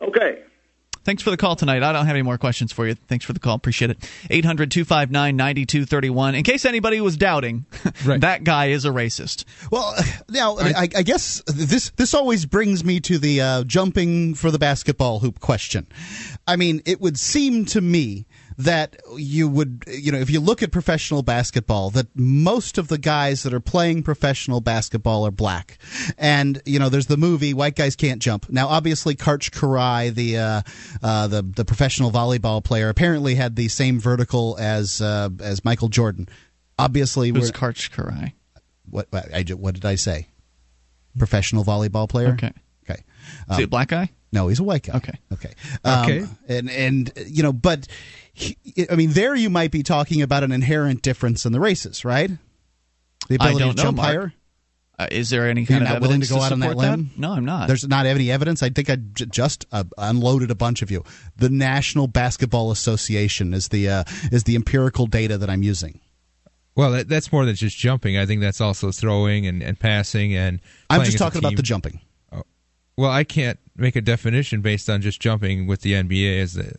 Okay. 0.01 0.43
Thanks 1.07 1.23
for 1.23 1.29
the 1.29 1.37
call 1.37 1.55
tonight. 1.55 1.83
I 1.83 1.93
don't 1.93 2.05
have 2.05 2.15
any 2.17 2.21
more 2.21 2.37
questions 2.37 2.73
for 2.73 2.85
you. 2.85 2.93
Thanks 2.93 3.23
for 3.23 3.31
the 3.31 3.39
call. 3.39 3.55
Appreciate 3.55 3.91
it. 3.91 4.11
800 4.29 4.69
259 4.69 5.37
9231. 5.37 6.35
In 6.35 6.43
case 6.43 6.65
anybody 6.65 6.99
was 6.99 7.15
doubting, 7.15 7.65
right. 8.05 8.19
that 8.19 8.43
guy 8.43 8.65
is 8.65 8.83
a 8.83 8.89
racist. 8.89 9.45
Well, 9.71 9.95
now, 10.27 10.57
I, 10.57 10.67
I, 10.67 10.89
I 10.97 11.03
guess 11.03 11.41
this, 11.47 11.91
this 11.91 12.13
always 12.13 12.45
brings 12.45 12.83
me 12.83 12.99
to 12.99 13.19
the 13.19 13.39
uh, 13.39 13.63
jumping 13.63 14.33
for 14.33 14.51
the 14.51 14.59
basketball 14.59 15.19
hoop 15.19 15.39
question. 15.39 15.87
I 16.45 16.57
mean, 16.57 16.81
it 16.85 16.99
would 16.99 17.17
seem 17.17 17.63
to 17.67 17.79
me 17.79 18.25
that 18.57 18.95
you 19.15 19.47
would, 19.47 19.83
you 19.87 20.11
know, 20.11 20.17
if 20.17 20.31
you 20.31 20.39
look 20.39 20.63
at 20.63 20.71
professional 20.71 21.21
basketball, 21.21 21.91
that 21.91 22.07
most 22.15 22.79
of 22.79 22.87
the 22.87 22.97
guys 22.97 23.43
that 23.43 23.53
are 23.53 23.59
playing 23.59 24.01
professional 24.01 24.61
basketball 24.61 25.27
are 25.27 25.31
black. 25.31 25.77
And, 26.17 26.59
you 26.65 26.79
know, 26.79 26.89
there's 26.89 27.05
the 27.05 27.17
movie 27.17 27.53
White 27.53 27.75
Guys 27.75 27.95
Can't 27.95 28.19
Jump. 28.19 28.49
Now, 28.49 28.67
obviously, 28.67 29.15
Karch 29.15 29.51
Karai, 29.51 30.13
the, 30.13 30.37
uh, 30.37 30.61
uh, 31.03 31.27
the, 31.27 31.43
the 31.43 31.65
professional 31.65 32.09
volleyball 32.09 32.63
player, 32.63 32.89
apparently 32.89 33.35
had 33.35 33.55
the 33.55 33.67
same 33.67 33.99
vertical 33.99 34.57
as, 34.59 35.01
uh, 35.01 35.29
as 35.39 35.63
Michael 35.63 35.89
Jordan. 35.89 36.27
Obviously, 36.79 37.29
who's 37.29 37.51
Karch 37.51 37.91
Kiraly? 37.91 38.33
What, 38.89 39.07
I, 39.13 39.43
what 39.53 39.75
did 39.75 39.85
I 39.85 39.95
say? 39.95 40.27
Professional 41.17 41.63
volleyball 41.63 42.09
player? 42.09 42.29
Okay. 42.29 42.53
Okay. 42.89 43.03
Um, 43.47 43.51
Is 43.51 43.57
he 43.57 43.63
a 43.63 43.67
black 43.67 43.89
guy? 43.89 44.09
No, 44.31 44.47
he's 44.49 44.59
a 44.59 44.63
white 44.63 44.83
guy. 44.83 44.97
Okay. 44.97 45.19
Okay. 45.31 45.51
Um, 45.83 46.03
okay. 46.03 46.25
And 46.49 46.69
and 46.69 47.11
you 47.27 47.43
know, 47.43 47.53
but 47.53 47.87
I 48.89 48.95
mean, 48.95 49.11
there 49.11 49.35
you 49.35 49.49
might 49.49 49.71
be 49.71 49.83
talking 49.83 50.21
about 50.21 50.43
an 50.43 50.51
inherent 50.51 51.01
difference 51.01 51.45
in 51.45 51.51
the 51.51 51.59
races, 51.59 52.05
right? 52.05 52.31
The 53.29 53.35
ability 53.35 53.69
to 53.69 53.75
jump 53.75 53.97
know, 53.97 54.03
higher. 54.03 54.33
Uh, 54.99 55.07
is 55.11 55.29
there 55.29 55.47
any 55.47 55.65
kind 55.65 55.81
You're 55.81 55.87
of 55.87 55.93
not 55.93 56.01
willing 56.01 56.21
to 56.21 56.27
go 56.27 56.37
to 56.37 56.41
out 56.41 56.51
on 56.51 56.59
that 56.61 56.75
limb? 56.75 57.11
That? 57.13 57.19
No, 57.19 57.31
I'm 57.33 57.45
not. 57.45 57.67
There's 57.67 57.87
not 57.87 58.07
any 58.07 58.31
evidence. 58.31 58.63
I 58.63 58.69
think 58.69 58.89
I 58.89 58.95
j- 58.95 59.25
just 59.25 59.67
uh, 59.71 59.83
unloaded 59.97 60.49
a 60.49 60.55
bunch 60.55 60.81
of 60.81 60.89
you. 60.89 61.03
The 61.35 61.49
National 61.49 62.07
Basketball 62.07 62.71
Association 62.71 63.53
is 63.53 63.67
the 63.67 63.89
uh, 63.89 64.03
is 64.31 64.45
the 64.45 64.55
empirical 64.55 65.05
data 65.05 65.37
that 65.37 65.51
I'm 65.51 65.61
using. 65.61 65.99
Well, 66.75 66.91
that, 66.91 67.09
that's 67.09 67.31
more 67.31 67.45
than 67.45 67.55
just 67.55 67.77
jumping. 67.77 68.17
I 68.17 68.25
think 68.25 68.41
that's 68.41 68.61
also 68.61 68.91
throwing 68.91 69.45
and, 69.45 69.61
and 69.61 69.79
passing 69.79 70.35
and. 70.35 70.61
I'm 70.89 71.03
just 71.03 71.19
talking 71.19 71.39
about 71.39 71.55
the 71.55 71.63
jumping. 71.63 72.01
Oh. 72.31 72.43
Well, 72.97 73.11
I 73.11 73.23
can't 73.23 73.59
make 73.75 73.95
a 73.95 74.01
definition 74.01 74.61
based 74.61 74.89
on 74.89 75.01
just 75.01 75.19
jumping 75.19 75.67
with 75.67 75.81
the 75.81 75.93
NBA 75.93 76.41
as 76.41 76.53
the 76.55 76.73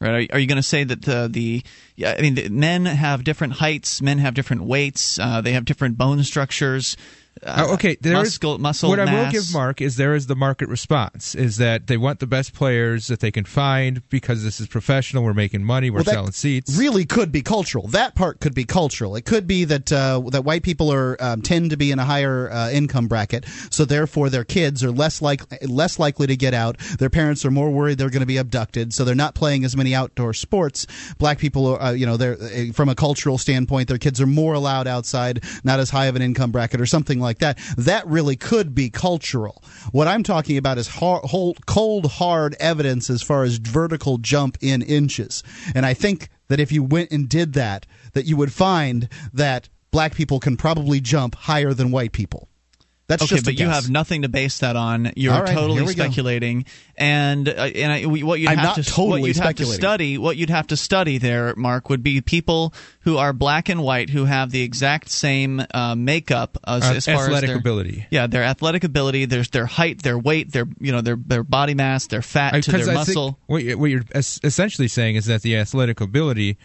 right? 0.00 0.32
Are, 0.32 0.38
you 0.38 0.46
going 0.46 0.56
to 0.56 0.62
say 0.62 0.84
that 0.84 1.02
the 1.02 1.62
yeah, 1.96 2.14
I 2.16 2.22
mean, 2.22 2.34
the, 2.34 2.48
men 2.48 2.86
have 2.86 3.24
different 3.24 3.54
heights, 3.54 4.00
men 4.00 4.18
have 4.18 4.34
different 4.34 4.62
weights, 4.62 5.18
uh, 5.18 5.40
they 5.40 5.52
have 5.52 5.64
different 5.64 5.98
bone 5.98 6.22
structures. 6.22 6.96
Uh, 7.42 7.66
oh, 7.68 7.74
okay, 7.74 7.96
there 8.00 8.14
muscle, 8.14 8.54
is, 8.54 8.60
muscle 8.60 8.90
what 8.90 8.98
mass. 8.98 9.08
I 9.08 9.24
will 9.24 9.32
give 9.32 9.52
Mark 9.52 9.80
is 9.80 9.96
there 9.96 10.14
is 10.14 10.26
the 10.26 10.36
market 10.36 10.68
response 10.68 11.34
is 11.34 11.56
that 11.56 11.86
they 11.86 11.96
want 11.96 12.20
the 12.20 12.26
best 12.26 12.52
players 12.52 13.06
that 13.06 13.20
they 13.20 13.30
can 13.30 13.44
find 13.44 14.06
because 14.10 14.44
this 14.44 14.60
is 14.60 14.66
professional. 14.66 15.24
We're 15.24 15.32
making 15.32 15.64
money. 15.64 15.90
We're 15.90 16.02
well, 16.02 16.14
selling 16.14 16.32
seats. 16.32 16.76
Really, 16.76 17.06
could 17.06 17.32
be 17.32 17.42
cultural. 17.42 17.86
That 17.88 18.14
part 18.14 18.40
could 18.40 18.54
be 18.54 18.64
cultural. 18.64 19.16
It 19.16 19.24
could 19.24 19.46
be 19.46 19.64
that 19.64 19.90
uh, 19.90 20.20
that 20.30 20.44
white 20.44 20.62
people 20.62 20.92
are 20.92 21.16
um, 21.20 21.40
tend 21.40 21.70
to 21.70 21.76
be 21.76 21.90
in 21.90 21.98
a 21.98 22.04
higher 22.04 22.50
uh, 22.50 22.70
income 22.70 23.08
bracket, 23.08 23.46
so 23.70 23.84
therefore 23.84 24.28
their 24.28 24.44
kids 24.44 24.84
are 24.84 24.90
less 24.90 25.22
like 25.22 25.42
less 25.66 25.98
likely 25.98 26.26
to 26.26 26.36
get 26.36 26.52
out. 26.52 26.78
Their 26.98 27.10
parents 27.10 27.44
are 27.44 27.50
more 27.50 27.70
worried 27.70 27.98
they're 27.98 28.10
going 28.10 28.20
to 28.20 28.26
be 28.26 28.38
abducted, 28.38 28.92
so 28.92 29.04
they're 29.04 29.14
not 29.14 29.34
playing 29.34 29.64
as 29.64 29.76
many 29.76 29.94
outdoor 29.94 30.34
sports. 30.34 30.86
Black 31.18 31.38
people, 31.38 31.66
are, 31.68 31.82
uh, 31.82 31.90
you 31.92 32.06
know, 32.06 32.16
they're 32.16 32.36
uh, 32.40 32.72
from 32.72 32.88
a 32.88 32.94
cultural 32.94 33.38
standpoint, 33.38 33.88
their 33.88 33.98
kids 33.98 34.20
are 34.20 34.26
more 34.26 34.54
allowed 34.54 34.86
outside, 34.86 35.44
not 35.64 35.80
as 35.80 35.90
high 35.90 36.06
of 36.06 36.16
an 36.16 36.22
income 36.22 36.50
bracket 36.50 36.80
or 36.80 36.86
something 36.86 37.20
like 37.20 37.29
that. 37.38 37.58
That 37.76 38.06
really 38.06 38.36
could 38.36 38.74
be 38.74 38.90
cultural. 38.90 39.62
What 39.92 40.08
I'm 40.08 40.22
talking 40.22 40.56
about 40.56 40.78
is 40.78 40.88
hard, 40.88 41.24
cold, 41.66 42.06
hard 42.06 42.56
evidence 42.60 43.08
as 43.08 43.22
far 43.22 43.44
as 43.44 43.56
vertical 43.56 44.18
jump 44.18 44.58
in 44.60 44.82
inches. 44.82 45.42
And 45.74 45.86
I 45.86 45.94
think 45.94 46.28
that 46.48 46.60
if 46.60 46.70
you 46.70 46.82
went 46.82 47.10
and 47.10 47.28
did 47.28 47.54
that, 47.54 47.86
that 48.12 48.26
you 48.26 48.36
would 48.36 48.52
find 48.52 49.08
that 49.32 49.68
black 49.90 50.14
people 50.14 50.40
can 50.40 50.56
probably 50.56 51.00
jump 51.00 51.34
higher 51.34 51.72
than 51.72 51.90
white 51.90 52.12
people. 52.12 52.49
That's 53.10 53.24
okay, 53.24 53.40
but 53.44 53.58
you 53.58 53.68
have 53.68 53.90
nothing 53.90 54.22
to 54.22 54.28
base 54.28 54.60
that 54.60 54.76
on. 54.76 55.10
You're 55.16 55.34
right, 55.34 55.52
totally 55.52 55.84
speculating, 55.88 56.60
go. 56.60 56.68
and 56.96 57.48
uh, 57.48 57.52
and 57.52 57.92
I, 57.92 58.04
what 58.04 58.38
you'd 58.38 58.48
I'm 58.48 58.58
have 58.58 58.76
to 58.76 58.84
totally 58.84 59.22
what 59.22 59.26
you'd 59.26 59.36
have 59.38 59.56
to 59.56 59.66
study, 59.66 60.16
what 60.16 60.36
you'd 60.36 60.50
have 60.50 60.68
to 60.68 60.76
study 60.76 61.18
there, 61.18 61.56
Mark, 61.56 61.90
would 61.90 62.04
be 62.04 62.20
people 62.20 62.72
who 63.00 63.16
are 63.16 63.32
black 63.32 63.68
and 63.68 63.82
white 63.82 64.10
who 64.10 64.26
have 64.26 64.52
the 64.52 64.62
exact 64.62 65.08
same 65.08 65.60
uh, 65.74 65.96
makeup 65.96 66.56
as, 66.64 66.84
uh, 66.84 66.94
as 66.94 67.06
far 67.06 67.24
athletic 67.24 67.42
as 67.42 67.48
their, 67.48 67.56
ability. 67.58 68.06
Yeah, 68.10 68.28
their 68.28 68.44
athletic 68.44 68.84
ability, 68.84 69.24
their 69.24 69.42
their 69.42 69.66
height, 69.66 70.04
their 70.04 70.16
weight, 70.16 70.52
their 70.52 70.68
you 70.78 70.92
know 70.92 71.00
their 71.00 71.16
their 71.16 71.42
body 71.42 71.74
mass, 71.74 72.06
their 72.06 72.22
fat 72.22 72.62
to 72.62 72.70
their 72.70 72.90
I 72.90 72.94
muscle. 72.94 73.40
what 73.48 73.64
you're 73.64 74.04
essentially 74.14 74.86
saying 74.86 75.16
is 75.16 75.26
that 75.26 75.42
the 75.42 75.56
athletic 75.56 76.00
ability 76.00 76.58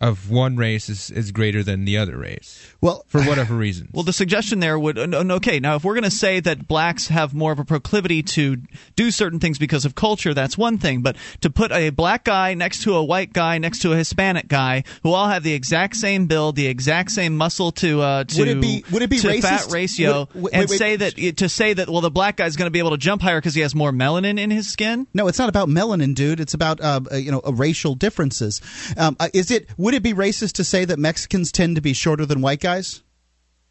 of 0.00 0.30
one 0.30 0.56
race 0.56 0.88
is, 0.88 1.10
is 1.10 1.32
greater 1.32 1.62
than 1.62 1.84
the 1.84 1.98
other 1.98 2.16
race 2.16 2.72
Well, 2.80 3.04
for 3.08 3.22
whatever 3.24 3.54
reason. 3.54 3.88
Well, 3.92 4.04
the 4.04 4.12
suggestion 4.12 4.60
there 4.60 4.78
would 4.78 4.98
uh, 4.98 5.24
okay. 5.36 5.58
Now, 5.60 5.76
if 5.76 5.84
we're 5.84 5.94
going 5.94 6.04
to 6.04 6.10
say 6.10 6.40
that 6.40 6.68
blacks 6.68 7.08
have 7.08 7.34
more 7.34 7.52
of 7.52 7.58
a 7.58 7.64
proclivity 7.64 8.22
to 8.22 8.58
do 8.96 9.10
certain 9.10 9.40
things 9.40 9.58
because 9.58 9.84
of 9.84 9.94
culture, 9.94 10.34
that's 10.34 10.56
one 10.56 10.78
thing. 10.78 11.02
But 11.02 11.16
to 11.40 11.50
put 11.50 11.72
a 11.72 11.90
black 11.90 12.24
guy 12.24 12.54
next 12.54 12.82
to 12.84 12.94
a 12.94 13.02
white 13.04 13.32
guy 13.32 13.58
next 13.58 13.80
to 13.82 13.92
a 13.92 13.96
Hispanic 13.96 14.48
guy 14.48 14.84
who 15.02 15.12
all 15.12 15.28
have 15.28 15.42
the 15.42 15.52
exact 15.54 15.96
same 15.96 16.26
build, 16.26 16.56
the 16.56 16.66
exact 16.66 17.10
same 17.10 17.36
muscle 17.36 17.72
to 17.72 18.00
uh, 18.00 18.24
to 18.24 18.38
Would 18.40 18.48
it 18.48 18.60
be- 18.60 18.84
would 18.92 19.02
it 19.02 19.10
be 19.10 19.18
to 19.18 19.28
racist? 19.28 19.42
fat 19.42 19.66
ratio, 19.72 20.28
Would- 20.34 20.42
wait, 20.44 20.54
and 20.54 20.70
wait, 20.70 20.78
say 20.78 20.96
that 20.96 21.36
to 21.38 21.48
say 21.48 21.72
that 21.72 21.88
well, 21.88 22.00
the 22.00 22.10
black 22.10 22.36
guy's 22.36 22.56
going 22.56 22.66
to 22.66 22.70
be 22.70 22.78
able 22.78 22.90
to 22.90 22.98
jump 22.98 23.20
higher 23.22 23.38
because 23.40 23.54
he 23.54 23.62
has 23.62 23.74
more 23.74 23.90
melanin 23.92 24.38
in 24.38 24.50
his 24.50 24.70
skin? 24.70 25.06
No, 25.12 25.26
it's 25.28 25.38
not 25.38 25.48
about 25.48 25.68
melanin, 25.68 26.14
dude. 26.14 26.38
It's 26.40 26.54
about 26.54 26.80
uh, 26.80 27.00
uh, 27.10 27.16
you 27.16 27.32
know 27.32 27.40
uh, 27.44 27.52
racial 27.52 27.94
differences. 27.94 28.60
Um, 28.96 29.16
uh, 29.18 29.28
is 29.34 29.50
it? 29.50 29.68
Would 29.88 29.94
it 29.94 30.02
be 30.02 30.12
racist 30.12 30.52
to 30.56 30.64
say 30.64 30.84
that 30.84 30.98
Mexicans 30.98 31.50
tend 31.50 31.76
to 31.76 31.80
be 31.80 31.94
shorter 31.94 32.26
than 32.26 32.42
white 32.42 32.60
guys? 32.60 33.02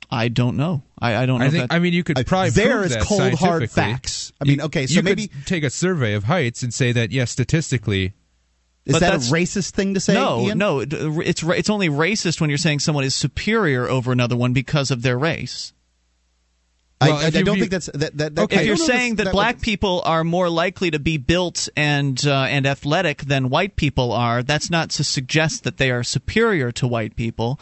I 0.10 0.30
don't 0.30 0.58
know. 0.58 0.82
I, 0.98 1.16
I 1.16 1.26
don't 1.28 1.38
know. 1.38 1.46
I 1.46 1.50
think. 1.52 1.70
that- 1.70 1.76
I 1.76 1.78
mean, 1.78 1.94
you 1.94 2.04
could 2.04 2.26
probably 2.26 2.50
there 2.50 2.78
prove 2.78 2.86
is 2.88 2.94
that 2.94 3.04
cold, 3.04 3.34
hard 3.36 3.70
facts. 3.70 4.34
I 4.42 4.46
mean, 4.46 4.58
You- 4.58 4.64
okay, 4.66 4.88
so 4.88 4.96
you 4.96 5.04
maybe- 5.04 5.28
could 5.28 5.46
take 5.46 5.64
a 5.64 5.70
survey 5.70 6.16
of 6.16 6.24
heights 6.24 6.64
and 6.64 6.74
say 6.74 6.92
that 6.92 7.12
yes, 7.12 7.30
statistically, 7.30 8.14
Is 8.88 8.94
But 8.94 9.00
that 9.02 9.14
a 9.14 9.18
racist 9.18 9.74
thing 9.74 9.94
to 9.94 10.00
say? 10.00 10.16
no, 10.16 10.42
Ian? 10.48 10.58
no, 10.58 10.80
it- 10.80 10.92
it's 10.92 11.44
it's 11.44 11.70
only 11.70 11.88
racist 11.88 12.42
when 12.42 12.50
you're 12.50 12.58
saying 12.58 12.80
someone 12.80 13.04
is 13.04 13.14
superior 13.14 13.88
over 13.88 14.12
another 14.12 14.36
one 14.36 14.54
because 14.54 14.90
of 14.90 15.04
their 15.04 15.20
race. 15.20 15.72
I, 17.00 17.10
Well, 17.10 17.18
I, 17.18 17.24
I 17.24 17.28
if 17.28 17.36
you 17.36 17.44
don't 17.44 17.56
view- 17.56 17.62
think 17.64 17.72
that's 17.72 17.86
that. 17.94 18.18
that, 18.18 18.36
that 18.36 18.42
Okay. 18.44 18.58
I 18.58 18.62
if 18.62 18.68
you're 18.68 18.76
saying 18.78 19.16
this- 19.16 19.26
that, 19.26 19.32
black 19.32 19.62
people 19.62 20.02
are 20.06 20.24
more 20.24 20.50
likely 20.50 20.90
to 20.92 21.00
be 21.00 21.18
built 21.18 21.70
and 21.78 22.26
uh, 22.26 22.44
and 22.50 22.66
athletic 22.66 23.24
than 23.24 23.50
white 23.50 23.76
people 23.76 24.12
are, 24.12 24.42
that's 24.44 24.70
not 24.72 24.90
to 24.92 25.04
suggest 25.04 25.64
that 25.64 25.78
they 25.78 25.92
are 25.92 26.04
superior 26.04 26.72
to 26.74 26.88
white 26.88 27.16
people. 27.16 27.60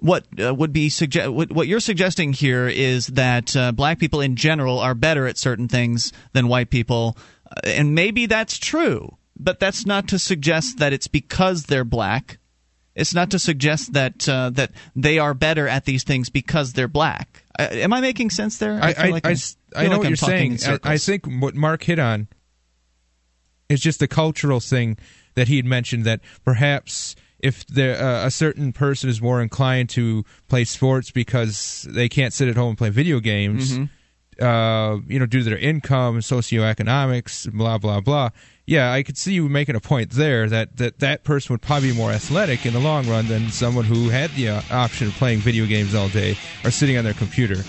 What 0.00 0.26
uh, 0.38 0.54
would 0.54 0.72
be 0.74 0.90
suggest 0.90 1.30
what, 1.30 1.50
what 1.50 1.66
you're 1.66 1.80
suggesting 1.80 2.34
here 2.34 2.68
is 2.68 3.06
that 3.06 3.56
uh, 3.56 3.72
black 3.72 3.98
people 3.98 4.20
in 4.20 4.36
general 4.36 4.78
are 4.78 4.94
better 4.94 5.26
at 5.26 5.38
certain 5.38 5.66
things 5.68 6.12
than 6.34 6.48
white 6.48 6.68
people, 6.68 7.16
uh, 7.50 7.60
and 7.64 7.94
maybe 7.94 8.26
that's 8.26 8.58
true, 8.58 9.16
but 9.38 9.60
that's 9.60 9.86
not 9.86 10.08
to 10.08 10.18
suggest 10.18 10.76
that 10.78 10.92
it's 10.92 11.06
because 11.08 11.64
they're 11.64 11.84
black. 11.86 12.36
It's 12.94 13.14
not 13.14 13.30
to 13.30 13.38
suggest 13.38 13.94
that 13.94 14.28
uh, 14.28 14.50
that 14.50 14.72
they 14.94 15.18
are 15.18 15.32
better 15.32 15.66
at 15.66 15.86
these 15.86 16.04
things 16.04 16.28
because 16.28 16.74
they're 16.74 16.86
black. 16.86 17.43
Uh, 17.58 17.68
am 17.70 17.92
I 17.92 18.00
making 18.00 18.30
sense 18.30 18.58
there? 18.58 18.78
I, 18.82 18.92
feel 18.92 19.06
I, 19.06 19.08
like 19.10 19.26
I 19.26 19.36
I 19.76 19.84
know 19.84 19.90
like 19.90 19.98
what 19.98 20.06
I'm 20.06 20.10
you're 20.10 20.16
saying. 20.16 20.58
I, 20.66 20.78
I 20.82 20.98
think 20.98 21.26
what 21.26 21.54
Mark 21.54 21.82
hit 21.84 21.98
on 21.98 22.28
is 23.68 23.80
just 23.80 24.00
the 24.00 24.08
cultural 24.08 24.60
thing 24.60 24.96
that 25.34 25.48
he 25.48 25.56
had 25.56 25.64
mentioned 25.64 26.04
that 26.04 26.20
perhaps 26.44 27.16
if 27.40 27.66
there, 27.66 28.00
uh, 28.02 28.26
a 28.26 28.30
certain 28.30 28.72
person 28.72 29.10
is 29.10 29.20
more 29.20 29.40
inclined 29.42 29.90
to 29.90 30.24
play 30.48 30.64
sports 30.64 31.10
because 31.10 31.86
they 31.90 32.08
can't 32.08 32.32
sit 32.32 32.48
at 32.48 32.56
home 32.56 32.70
and 32.70 32.78
play 32.78 32.90
video 32.90 33.20
games, 33.20 33.78
Mm-hmm. 33.78 34.44
uh, 34.44 34.96
you 35.06 35.18
know, 35.18 35.26
due 35.26 35.40
to 35.40 35.44
their 35.44 35.58
income, 35.58 36.20
socioeconomics, 36.20 37.52
blah 37.52 37.78
blah 37.78 38.00
blah. 38.00 38.30
Yeah, 38.66 38.90
I 38.92 39.02
could 39.02 39.18
see 39.18 39.34
you 39.34 39.48
making 39.48 39.76
a 39.76 39.80
point 39.80 40.10
there 40.12 40.48
that 40.48 40.76
that, 40.78 40.98
that 41.00 41.24
person 41.24 41.52
would 41.52 41.60
probably 41.62 41.90
be 41.90 41.96
more 41.96 42.10
athletic 42.12 42.64
in 42.64 42.72
the 42.72 42.80
long 42.80 43.06
run 43.06 43.26
than 43.26 43.50
someone 43.50 43.84
who 43.84 44.08
had 44.08 44.34
the 44.34 44.48
uh, 44.48 44.62
option 44.70 45.06
of 45.08 45.14
playing 45.14 45.42
video 45.42 45.66
games 45.66 45.94
all 45.94 46.08
day 46.08 46.38
or 46.64 46.70
sitting 46.70 46.96
on 46.96 47.04
their 47.04 47.14
computer. 47.14 47.66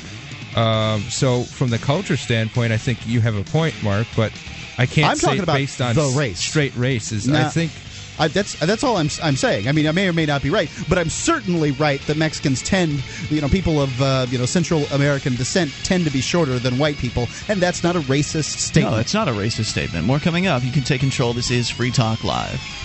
Um, 0.54 1.10
so, 1.10 1.46
from 1.48 1.70
the 1.70 1.80
culture 1.80 2.16
standpoint, 2.16 2.72
I 2.72 2.78
think 2.78 3.06
you 3.06 3.20
have 3.22 3.36
a 3.36 3.44
point, 3.44 3.82
Mark. 3.82 4.08
But 4.16 4.34
I 4.78 4.86
can't 4.86 5.12
I'm 5.12 5.18
say 5.18 5.28
talking 5.28 5.44
about 5.44 5.56
based 5.56 5.82
on 5.82 5.96
the 5.96 6.08
race. 6.18 6.40
straight 6.40 6.76
races. 6.76 7.30
I 7.30 7.50
think 7.50 7.84
I, 8.18 8.28
that's 8.28 8.58
that's 8.60 8.84
all 8.84 8.98
I'm 8.98 9.10
I'm 9.22 9.36
saying. 9.36 9.68
I 9.68 9.72
mean, 9.72 9.88
I 9.88 9.92
may 9.92 10.08
or 10.08 10.14
may 10.14 10.26
not 10.26 10.42
be 10.42 10.50
right, 10.50 10.70
but 10.88 10.98
I'm 10.98 11.10
certainly 11.10 11.72
right 11.72 12.02
that 12.08 12.18
Mexicans 12.18 12.62
tend, 12.62 13.04
you 13.30 13.42
know, 13.42 13.50
people 13.50 13.82
of 13.82 14.02
uh, 14.02 14.26
you 14.30 14.38
know 14.38 14.46
Central 14.46 14.86
American 14.88 15.36
descent 15.36 15.72
tend 15.84 16.06
to 16.06 16.12
be 16.12 16.22
shorter 16.22 16.60
than 16.60 16.78
white 16.78 16.98
people, 16.98 17.28
and 17.50 17.62
that's 17.62 17.84
not 17.84 17.96
a 17.96 18.02
racist 18.02 18.58
statement. 18.60 18.96
No, 18.96 19.00
it's 19.00 19.14
not 19.14 19.28
a 19.28 19.32
racist 19.32 19.66
statement. 19.66 20.06
More 20.06 20.20
coming 20.20 20.48
up. 20.48 20.64
You 20.64 20.72
can 20.72 20.84
take 20.84 21.02
control. 21.02 21.34
This 21.34 21.52
is 21.52 21.70
Free 21.70 21.92
Talk 21.92 22.24
Live. 22.24 22.85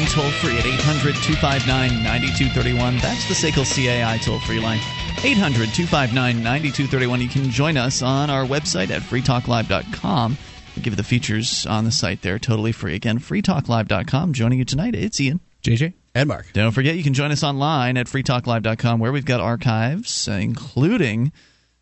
Dial 0.00 0.06
in 0.06 0.12
toll 0.12 0.30
free 0.40 0.58
at 0.58 0.66
800 0.66 1.14
259 1.14 2.02
9231. 2.02 2.98
That's 2.98 3.26
the 3.28 3.34
SACL 3.34 3.64
CAI 3.64 4.18
toll 4.18 4.38
free 4.40 4.60
line. 4.60 4.78
800 5.22 5.72
259 5.74 6.42
9231. 6.42 7.20
You 7.20 7.28
can 7.28 7.50
join 7.50 7.76
us 7.76 8.02
on 8.02 8.30
our 8.30 8.44
website 8.44 8.90
at 8.90 9.02
freetalklive.com. 9.02 10.36
We 10.76 10.82
give 10.82 10.92
you 10.92 10.96
the 10.96 11.02
features 11.02 11.66
on 11.66 11.84
the 11.84 11.90
site 11.90 12.22
there 12.22 12.38
totally 12.38 12.72
free. 12.72 12.94
Again, 12.94 13.18
freetalklive.com. 13.18 14.32
Joining 14.32 14.58
you 14.58 14.64
tonight, 14.64 14.94
it's 14.94 15.20
Ian. 15.20 15.40
JJ. 15.62 15.92
and 16.14 16.28
Mark. 16.28 16.52
Don't 16.52 16.72
forget, 16.72 16.96
you 16.96 17.02
can 17.02 17.14
join 17.14 17.30
us 17.30 17.42
online 17.42 17.96
at 17.96 18.06
freetalklive.com 18.06 19.00
where 19.00 19.12
we've 19.12 19.24
got 19.24 19.40
archives, 19.40 20.28
uh, 20.28 20.32
including 20.32 21.32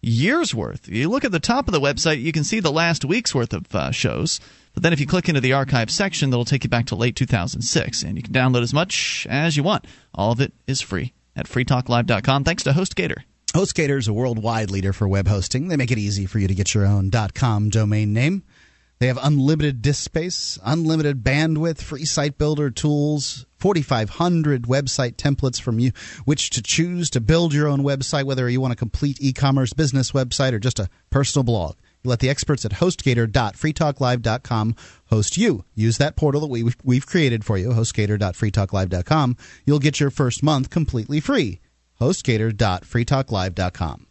years 0.00 0.54
worth. 0.54 0.88
You 0.88 1.08
look 1.08 1.24
at 1.24 1.32
the 1.32 1.40
top 1.40 1.68
of 1.68 1.72
the 1.72 1.80
website, 1.80 2.22
you 2.22 2.32
can 2.32 2.44
see 2.44 2.60
the 2.60 2.72
last 2.72 3.04
week's 3.04 3.34
worth 3.34 3.52
of 3.52 3.74
uh, 3.74 3.90
shows. 3.90 4.40
But 4.74 4.82
then 4.82 4.92
if 4.92 5.00
you 5.00 5.06
click 5.06 5.28
into 5.28 5.40
the 5.40 5.54
archive 5.54 5.90
section, 5.90 6.30
that'll 6.30 6.44
take 6.44 6.64
you 6.64 6.70
back 6.70 6.86
to 6.86 6.94
late 6.94 7.16
2006. 7.16 8.02
And 8.02 8.16
you 8.16 8.22
can 8.22 8.32
download 8.32 8.62
as 8.62 8.74
much 8.74 9.26
as 9.28 9.56
you 9.56 9.62
want. 9.62 9.86
All 10.14 10.32
of 10.32 10.40
it 10.40 10.52
is 10.66 10.80
free 10.80 11.12
at 11.34 11.46
freetalklive.com. 11.46 12.44
Thanks 12.44 12.62
to 12.64 12.70
HostGator. 12.70 13.22
HostGator 13.54 13.98
is 13.98 14.08
a 14.08 14.12
worldwide 14.12 14.70
leader 14.70 14.92
for 14.92 15.08
web 15.08 15.26
hosting. 15.26 15.68
They 15.68 15.76
make 15.76 15.90
it 15.90 15.98
easy 15.98 16.26
for 16.26 16.38
you 16.38 16.48
to 16.48 16.54
get 16.54 16.74
your 16.74 16.86
own 16.86 17.10
.com 17.34 17.70
domain 17.70 18.12
name. 18.12 18.44
They 18.98 19.06
have 19.06 19.18
unlimited 19.22 19.80
disk 19.80 20.04
space, 20.04 20.58
unlimited 20.64 21.22
bandwidth, 21.22 21.80
free 21.80 22.04
site 22.04 22.36
builder 22.36 22.70
tools, 22.70 23.46
4,500 23.58 24.62
website 24.62 25.16
templates 25.16 25.60
from 25.60 25.78
you, 25.78 25.92
which 26.24 26.48
to 26.50 26.62
choose 26.62 27.10
to 27.10 27.20
build 27.20 27.52
your 27.52 27.68
own 27.68 27.80
website, 27.80 28.24
whether 28.24 28.48
you 28.48 28.60
want 28.60 28.72
a 28.72 28.76
complete 28.76 29.18
e-commerce 29.20 29.72
business 29.72 30.12
website 30.12 30.52
or 30.52 30.58
just 30.58 30.78
a 30.78 30.88
personal 31.10 31.44
blog. 31.44 31.76
Let 32.04 32.20
the 32.20 32.30
experts 32.30 32.64
at 32.64 32.70
HostGator.freetalklive.com 32.72 34.76
host 35.06 35.36
you. 35.36 35.64
Use 35.74 35.98
that 35.98 36.16
portal 36.16 36.40
that 36.42 36.46
we, 36.46 36.70
we've 36.84 37.06
created 37.06 37.44
for 37.44 37.58
you, 37.58 37.70
HostGator.freetalklive.com. 37.70 39.36
You'll 39.66 39.78
get 39.78 40.00
your 40.00 40.10
first 40.10 40.42
month 40.42 40.70
completely 40.70 41.20
free. 41.20 41.60
HostGator.freetalklive.com. 42.00 44.07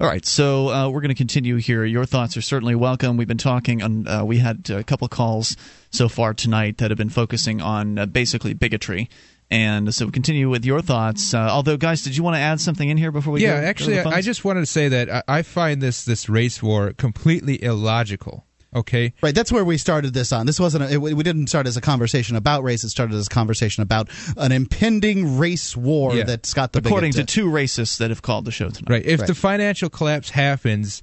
All 0.00 0.06
right, 0.06 0.24
so 0.24 0.70
uh, 0.70 0.88
we're 0.88 1.02
going 1.02 1.10
to 1.10 1.14
continue 1.14 1.56
here. 1.56 1.84
Your 1.84 2.06
thoughts 2.06 2.34
are 2.34 2.40
certainly 2.40 2.74
welcome. 2.74 3.18
We've 3.18 3.28
been 3.28 3.36
talking, 3.36 3.82
on, 3.82 4.08
uh, 4.08 4.24
we 4.24 4.38
had 4.38 4.70
a 4.70 4.82
couple 4.82 5.06
calls 5.08 5.58
so 5.90 6.08
far 6.08 6.32
tonight 6.32 6.78
that 6.78 6.90
have 6.90 6.96
been 6.96 7.10
focusing 7.10 7.60
on 7.60 7.98
uh, 7.98 8.06
basically 8.06 8.54
bigotry. 8.54 9.10
And 9.50 9.94
so 9.94 10.06
we 10.06 10.12
continue 10.12 10.48
with 10.48 10.64
your 10.64 10.80
thoughts. 10.80 11.34
Uh, 11.34 11.48
although, 11.50 11.76
guys, 11.76 12.00
did 12.00 12.16
you 12.16 12.22
want 12.22 12.36
to 12.36 12.40
add 12.40 12.62
something 12.62 12.88
in 12.88 12.96
here 12.96 13.12
before 13.12 13.34
we 13.34 13.42
yeah, 13.42 13.56
go? 13.56 13.60
go 13.60 13.66
actually, 13.66 14.00
I, 14.00 14.10
I 14.10 14.20
just 14.22 14.42
wanted 14.42 14.60
to 14.60 14.66
say 14.66 14.88
that 14.88 15.10
I, 15.10 15.22
I 15.28 15.42
find 15.42 15.82
this 15.82 16.02
this 16.06 16.30
race 16.30 16.62
war 16.62 16.94
completely 16.94 17.62
illogical. 17.62 18.46
Okay, 18.74 19.12
Right, 19.20 19.34
that's 19.34 19.50
where 19.50 19.64
we 19.64 19.78
started 19.78 20.14
this 20.14 20.30
on. 20.32 20.46
This 20.46 20.60
wasn't. 20.60 20.84
A, 20.84 20.92
it, 20.92 21.00
we 21.00 21.22
didn't 21.24 21.48
start 21.48 21.66
as 21.66 21.76
a 21.76 21.80
conversation 21.80 22.36
about 22.36 22.62
race. 22.62 22.84
It 22.84 22.90
started 22.90 23.16
as 23.16 23.26
a 23.26 23.30
conversation 23.30 23.82
about 23.82 24.08
an 24.36 24.52
impending 24.52 25.38
race 25.38 25.76
war 25.76 26.14
Yeah. 26.14 26.22
that 26.24 26.46
Scott 26.46 26.72
the 26.72 26.78
according 26.78 27.12
to 27.14 27.24
two 27.24 27.46
racists 27.46 27.98
that 27.98 28.10
have 28.10 28.22
called 28.22 28.44
the 28.44 28.52
show 28.52 28.70
tonight. 28.70 28.88
right. 28.90 29.04
If 29.04 29.20
Right. 29.20 29.26
the 29.26 29.34
financial 29.34 29.88
collapse 29.90 30.30
happens, 30.30 31.02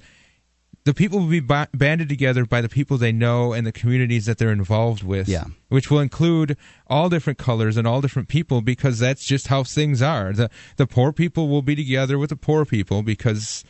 the 0.84 0.94
people 0.94 1.18
will 1.18 1.26
be 1.28 1.40
ba- 1.40 1.68
banded 1.74 2.08
together 2.08 2.46
by 2.46 2.62
the 2.62 2.70
people 2.70 2.96
they 2.96 3.12
know 3.12 3.52
and 3.52 3.66
the 3.66 3.72
communities 3.72 4.24
that 4.24 4.38
they're 4.38 4.50
involved 4.52 5.02
with. 5.02 5.28
Yeah. 5.28 5.44
which 5.68 5.90
will 5.90 6.00
include 6.00 6.56
all 6.86 7.10
different 7.10 7.38
colors 7.38 7.76
and 7.76 7.86
all 7.86 8.00
different 8.00 8.28
people 8.28 8.62
because 8.62 8.98
that's 8.98 9.26
just 9.26 9.48
how 9.48 9.62
things 9.62 10.00
are. 10.00 10.32
the 10.32 10.48
The 10.78 10.86
poor 10.86 11.12
people 11.12 11.48
will 11.50 11.60
be 11.60 11.76
together 11.76 12.18
with 12.18 12.30
the 12.30 12.36
poor 12.36 12.64
people 12.64 13.02
because 13.02 13.62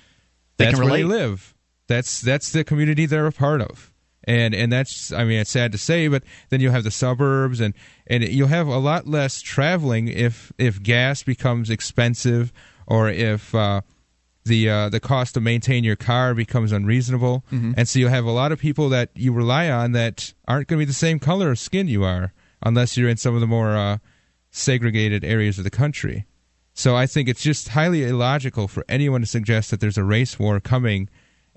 They 0.57 0.67
that's 0.67 0.77
can 0.79 0.85
where 0.89 0.97
they 0.99 1.03
live. 1.03 1.57
That's 1.89 2.21
that's 2.21 2.53
the 2.53 2.63
community 2.63 3.07
they're 3.07 3.27
a 3.27 3.33
part 3.33 3.61
of. 3.63 3.88
And 4.29 4.55
and 4.55 4.71
that's 4.71 5.11
I 5.13 5.25
mean 5.25 5.41
it's 5.41 5.51
sad 5.51 5.73
to 5.73 5.79
say, 5.79 6.07
but 6.09 6.23
then 6.51 6.61
you'll 6.61 6.73
have 6.73 6.85
the 6.85 6.91
suburbs 6.93 7.61
and 7.61 7.75
and 8.07 8.23
you'll 8.23 8.49
have 8.49 8.69
a 8.69 8.79
lot 8.79 9.07
less 9.09 9.41
traveling 9.41 10.07
if 10.09 10.53
if 10.59 10.83
gas 10.83 11.23
becomes 11.25 11.71
expensive 11.71 12.53
or 12.87 13.09
if 13.09 13.55
uh, 13.55 13.81
the 14.45 14.69
uh, 14.71 14.89
the 14.89 15.01
cost 15.01 15.35
to 15.35 15.41
maintain 15.41 15.85
your 15.85 15.97
car 15.97 16.35
becomes 16.35 16.73
unreasonable, 16.73 17.45
Mm-hmm. 17.53 17.73
and 17.77 17.89
so 17.89 17.99
you'll 17.99 18.11
have 18.11 18.25
a 18.25 18.31
lot 18.31 18.53
of 18.53 18.59
people 18.59 18.89
that 18.91 19.11
you 19.15 19.33
rely 19.33 19.69
on 19.71 19.93
that 19.93 20.33
aren't 20.47 20.69
going 20.69 20.79
to 20.79 20.87
be 20.87 20.91
the 20.91 20.93
same 20.95 21.19
color 21.19 21.51
of 21.51 21.59
skin 21.59 21.89
you 21.89 22.05
are, 22.05 22.33
unless 22.63 22.97
you're 22.97 23.11
in 23.11 23.17
some 23.19 23.35
of 23.35 23.41
the 23.41 23.47
more 23.47 23.77
uh, 23.77 23.99
segregated 24.51 25.25
areas 25.25 25.59
of 25.59 25.65
the 25.65 25.71
country. 25.71 26.27
So 26.75 26.97
I 26.97 27.07
think 27.07 27.29
it's 27.29 27.43
just 27.43 27.69
highly 27.71 28.05
illogical 28.05 28.69
for 28.69 28.85
anyone 28.89 29.21
to 29.21 29.27
suggest 29.27 29.71
that 29.71 29.81
there's 29.81 29.99
a 29.99 30.05
race 30.05 30.39
war 30.39 30.61
coming. 30.61 31.09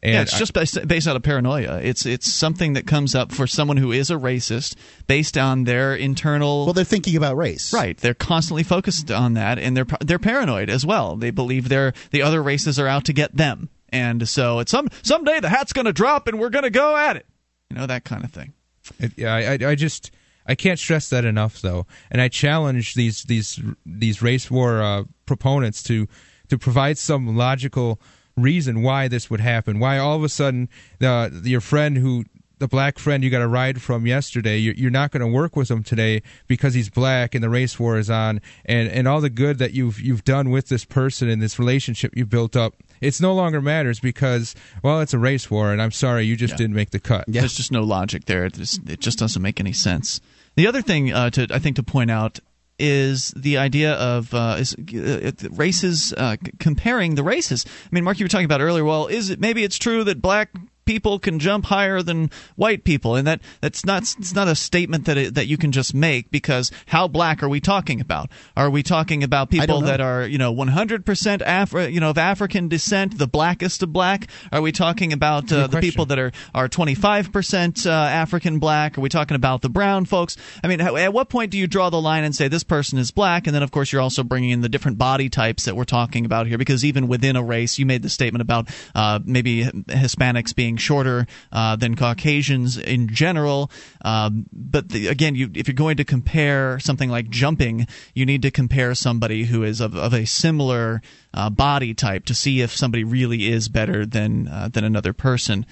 And 0.04 0.14
yeah, 0.14 0.22
it's 0.24 0.38
just 0.38 0.54
based, 0.54 0.88
based 0.88 1.08
out 1.08 1.16
of 1.16 1.22
paranoia. 1.22 1.80
It's 1.80 2.08
it's 2.08 2.32
something 2.32 2.74
that 2.74 2.88
comes 2.88 3.14
up 3.14 3.32
for 3.32 3.46
someone 3.46 3.78
who 3.78 3.92
is 3.92 4.10
a 4.10 4.16
racist 4.16 4.76
based 5.06 5.38
on 5.38 5.66
their 5.66 5.96
internal. 5.96 6.66
Well, 6.66 6.74
they're 6.74 6.84
thinking 6.84 7.16
about 7.16 7.38
race. 7.38 7.72
Right, 7.72 7.96
they're 7.98 8.16
constantly 8.16 8.64
focused 8.64 9.12
on 9.12 9.36
that, 9.36 9.60
and 9.60 9.78
they're 9.78 9.86
they're 10.00 10.18
paranoid 10.18 10.72
as 10.72 10.86
well. 10.86 11.16
They 11.16 11.30
believe 11.30 11.70
they're 11.70 11.94
the 12.10 12.24
other 12.24 12.42
races 12.42 12.80
are 12.80 12.88
out 12.88 13.06
to 13.06 13.14
get 13.14 13.38
them, 13.38 13.70
and 13.90 14.28
so 14.28 14.58
it's 14.58 14.72
some 14.72 14.90
someday 15.04 15.40
the 15.40 15.50
hat's 15.50 15.72
going 15.72 15.86
to 15.86 15.94
drop 15.94 16.28
and 16.28 16.40
we're 16.40 16.50
going 16.50 16.64
to 16.64 16.72
go 16.72 16.98
at 16.98 17.16
it. 17.16 17.28
You 17.70 17.78
know 17.78 17.86
that 17.86 18.04
kind 18.04 18.24
of 18.24 18.32
thing. 18.32 18.54
It, 18.98 19.12
yeah, 19.18 19.36
I, 19.36 19.54
I, 19.54 19.70
I 19.70 19.76
just 19.76 20.10
I 20.48 20.56
can't 20.56 20.80
stress 20.80 21.10
that 21.10 21.26
enough, 21.26 21.62
though, 21.62 21.86
and 22.10 22.22
I 22.22 22.28
challenge 22.28 22.96
these 22.96 23.24
these 23.24 23.60
these 23.86 24.22
race 24.22 24.50
war 24.50 24.82
uh, 24.82 25.04
proponents 25.26 25.84
to 25.84 26.08
to 26.50 26.58
provide 26.58 26.98
some 26.98 27.38
logical 27.38 28.02
reason 28.38 28.82
why 28.82 29.08
this 29.08 29.30
would 29.30 29.40
happen. 29.40 29.80
Why 29.80 29.98
all 29.98 30.16
of 30.16 30.24
a 30.24 30.30
sudden 30.30 30.70
uh, 31.02 31.30
your 31.44 31.62
friend 31.62 31.98
who 31.98 32.26
the 32.62 32.68
black 32.68 33.00
friend 33.00 33.24
you 33.24 33.32
got 33.32 33.42
a 33.42 33.48
ride 33.48 33.82
from 33.82 34.06
yesterday, 34.06 34.56
you're, 34.60 34.76
you're 34.76 34.92
not 34.92 35.10
going 35.10 35.22
to 35.22 35.28
work 35.28 35.56
with 35.56 35.72
him 35.72 35.84
today 35.84 36.22
because 36.48 36.76
he's 36.76 36.92
black 36.92 37.34
and 37.34 37.44
the 37.44 37.50
race 37.50 37.80
war 37.80 37.98
is 37.98 38.08
on, 38.08 38.40
and 38.66 38.88
and 38.88 39.08
all 39.08 39.20
the 39.20 39.32
good 39.32 39.58
that 39.58 39.74
you've 39.74 40.00
you've 40.00 40.24
done 40.24 40.52
with 40.52 40.68
this 40.70 40.86
person 40.86 41.28
and 41.28 41.42
this 41.42 41.58
relationship 41.58 42.16
you 42.16 42.24
built 42.26 42.56
up. 42.56 42.76
It's 43.02 43.20
no 43.20 43.34
longer 43.34 43.62
matters 43.62 44.00
because 44.00 44.54
well, 44.84 45.02
it's 45.02 45.14
a 45.14 45.18
race 45.18 45.50
war, 45.50 45.72
and 45.72 45.82
I'm 45.82 45.92
sorry 45.92 46.26
you 46.26 46.36
just 46.36 46.56
didn't 46.56 46.76
make 46.76 46.92
the 46.92 47.00
cut. 47.00 47.26
Yeah. 47.28 47.42
There's 47.42 47.56
just 47.56 47.72
no 47.72 47.82
logic 47.82 48.26
there. 48.26 48.46
It 48.46 48.54
just, 48.54 48.88
it 48.88 49.00
just 49.00 49.18
doesn't 49.18 49.42
make 49.42 49.60
any 49.60 49.74
sense. 49.74 50.22
The 50.56 50.68
other 50.68 50.84
thing 50.84 51.12
uh, 51.12 51.32
to 51.32 51.48
I 51.50 51.58
think 51.58 51.78
to 51.78 51.84
point 51.84 52.12
out 52.12 52.40
is 52.82 53.32
the 53.36 53.58
idea 53.58 53.94
of 53.94 54.34
uh, 54.34 54.58
is 54.60 54.76
uh, 54.76 55.32
races 55.52 56.14
uh, 56.18 56.36
comparing 56.60 57.16
the 57.16 57.24
races. 57.24 57.66
I 57.66 57.90
mean, 57.92 58.04
Mark, 58.04 58.20
you 58.20 58.26
were 58.26 58.30
talking 58.30 58.46
about 58.46 58.62
earlier. 58.62 58.84
Well, 58.84 59.08
is 59.08 59.30
it 59.30 59.40
maybe 59.40 59.64
it's 59.64 59.78
true 59.78 60.04
that 60.04 60.22
black 60.22 60.50
people 60.92 61.20
can 61.20 61.40
jump 61.40 61.64
higher 61.66 62.02
than 62.02 62.30
white 62.58 62.84
people, 62.84 63.16
and 63.16 63.26
that 63.26 63.40
that's 63.62 63.86
not 63.86 64.02
it's 64.20 64.34
not 64.36 64.50
a 64.50 64.56
statement 64.56 65.06
that 65.06 65.18
it, 65.18 65.36
that 65.36 65.48
you 65.48 65.58
can 65.58 65.72
just 65.72 65.94
make 65.94 66.30
because 66.32 66.70
how 66.88 67.08
black 67.08 67.42
are 67.42 67.48
we 67.50 67.62
talking 67.62 68.02
about? 68.02 68.30
Are 68.58 68.70
we 68.70 68.84
talking 68.84 69.24
about 69.24 69.50
people 69.50 69.80
that 69.88 70.02
are 70.02 70.28
you 70.28 70.38
know 70.38 70.54
100% 70.54 71.04
Afri- 71.40 71.94
you 71.94 72.00
know 72.02 72.10
of 72.10 72.18
African 72.18 72.68
descent, 72.68 73.18
the 73.18 73.28
blackest 73.28 73.82
of 73.84 73.94
black? 73.94 74.28
Are 74.52 74.62
we 74.62 74.74
talking 74.74 75.14
about 75.14 75.52
uh, 75.52 75.68
the 75.68 75.80
people 75.80 76.06
that 76.08 76.20
are 76.20 76.32
are 76.54 76.68
25% 76.68 77.86
uh, 77.86 77.90
African 77.90 78.60
black? 78.60 78.98
Are 78.98 79.02
we 79.02 79.10
talking 79.10 79.36
about 79.36 79.62
the 79.62 79.70
brown 79.70 80.04
folks? 80.06 80.36
I 80.64 80.68
mean, 80.68 80.80
how- 80.80 80.96
at 80.98 81.14
what 81.14 81.30
point 81.30 81.52
do 81.52 81.58
you 81.58 81.68
draw 81.68 81.90
the 81.90 82.02
line 82.02 82.24
and 82.26 82.36
say 82.36 82.48
this 82.50 82.64
person 82.64 82.98
is 83.00 83.12
black? 83.12 83.48
And 83.48 83.56
then, 83.56 83.64
of 83.64 83.72
course, 83.72 83.92
you're 83.94 84.02
also 84.02 84.24
bringing 84.24 84.50
in 84.50 84.62
the 84.62 84.70
different 84.70 84.98
body 84.98 85.30
types 85.30 85.66
that 85.66 85.76
we're 85.76 85.86
talking 85.86 86.26
about 86.26 86.48
here, 86.48 86.58
because 86.58 86.84
even 86.84 87.08
within 87.08 87.36
a 87.38 87.44
race, 87.44 87.80
you 87.80 87.86
made 87.86 88.02
the 88.02 88.10
statement 88.10 88.42
about 88.42 88.68
uh, 88.94 89.20
maybe 89.24 89.64
Hispanics 89.66 90.54
being 90.56 90.78
shorter 90.82 91.28
uh, 91.52 91.76
than 91.76 91.96
Caucasians 91.96 92.78
in 92.78 93.08
general. 93.08 93.72
Um, 94.04 94.48
but 94.52 94.90
the, 94.90 95.08
again, 95.08 95.36
you, 95.36 95.50
if 95.54 95.68
you're 95.68 95.76
going 95.76 95.98
to 95.98 96.04
compare 96.04 96.80
something 96.80 97.10
like 97.10 97.30
jumping, 97.30 97.88
you 98.14 98.26
need 98.26 98.42
to 98.42 98.52
compare 98.52 98.96
somebody 98.96 99.46
who 99.46 99.64
is 99.64 99.80
of, 99.80 99.96
of 99.96 100.14
a 100.14 100.26
similar 100.26 101.02
uh, 101.34 101.50
body 101.50 101.94
type 101.94 102.26
to 102.26 102.34
see 102.34 102.62
if 102.62 102.76
somebody 102.76 103.04
really 103.04 103.52
is 103.52 103.70
better 103.70 104.06
than 104.06 104.48
uh, 104.48 104.70
than 104.72 104.84
another 104.84 105.14
person. 105.14 105.66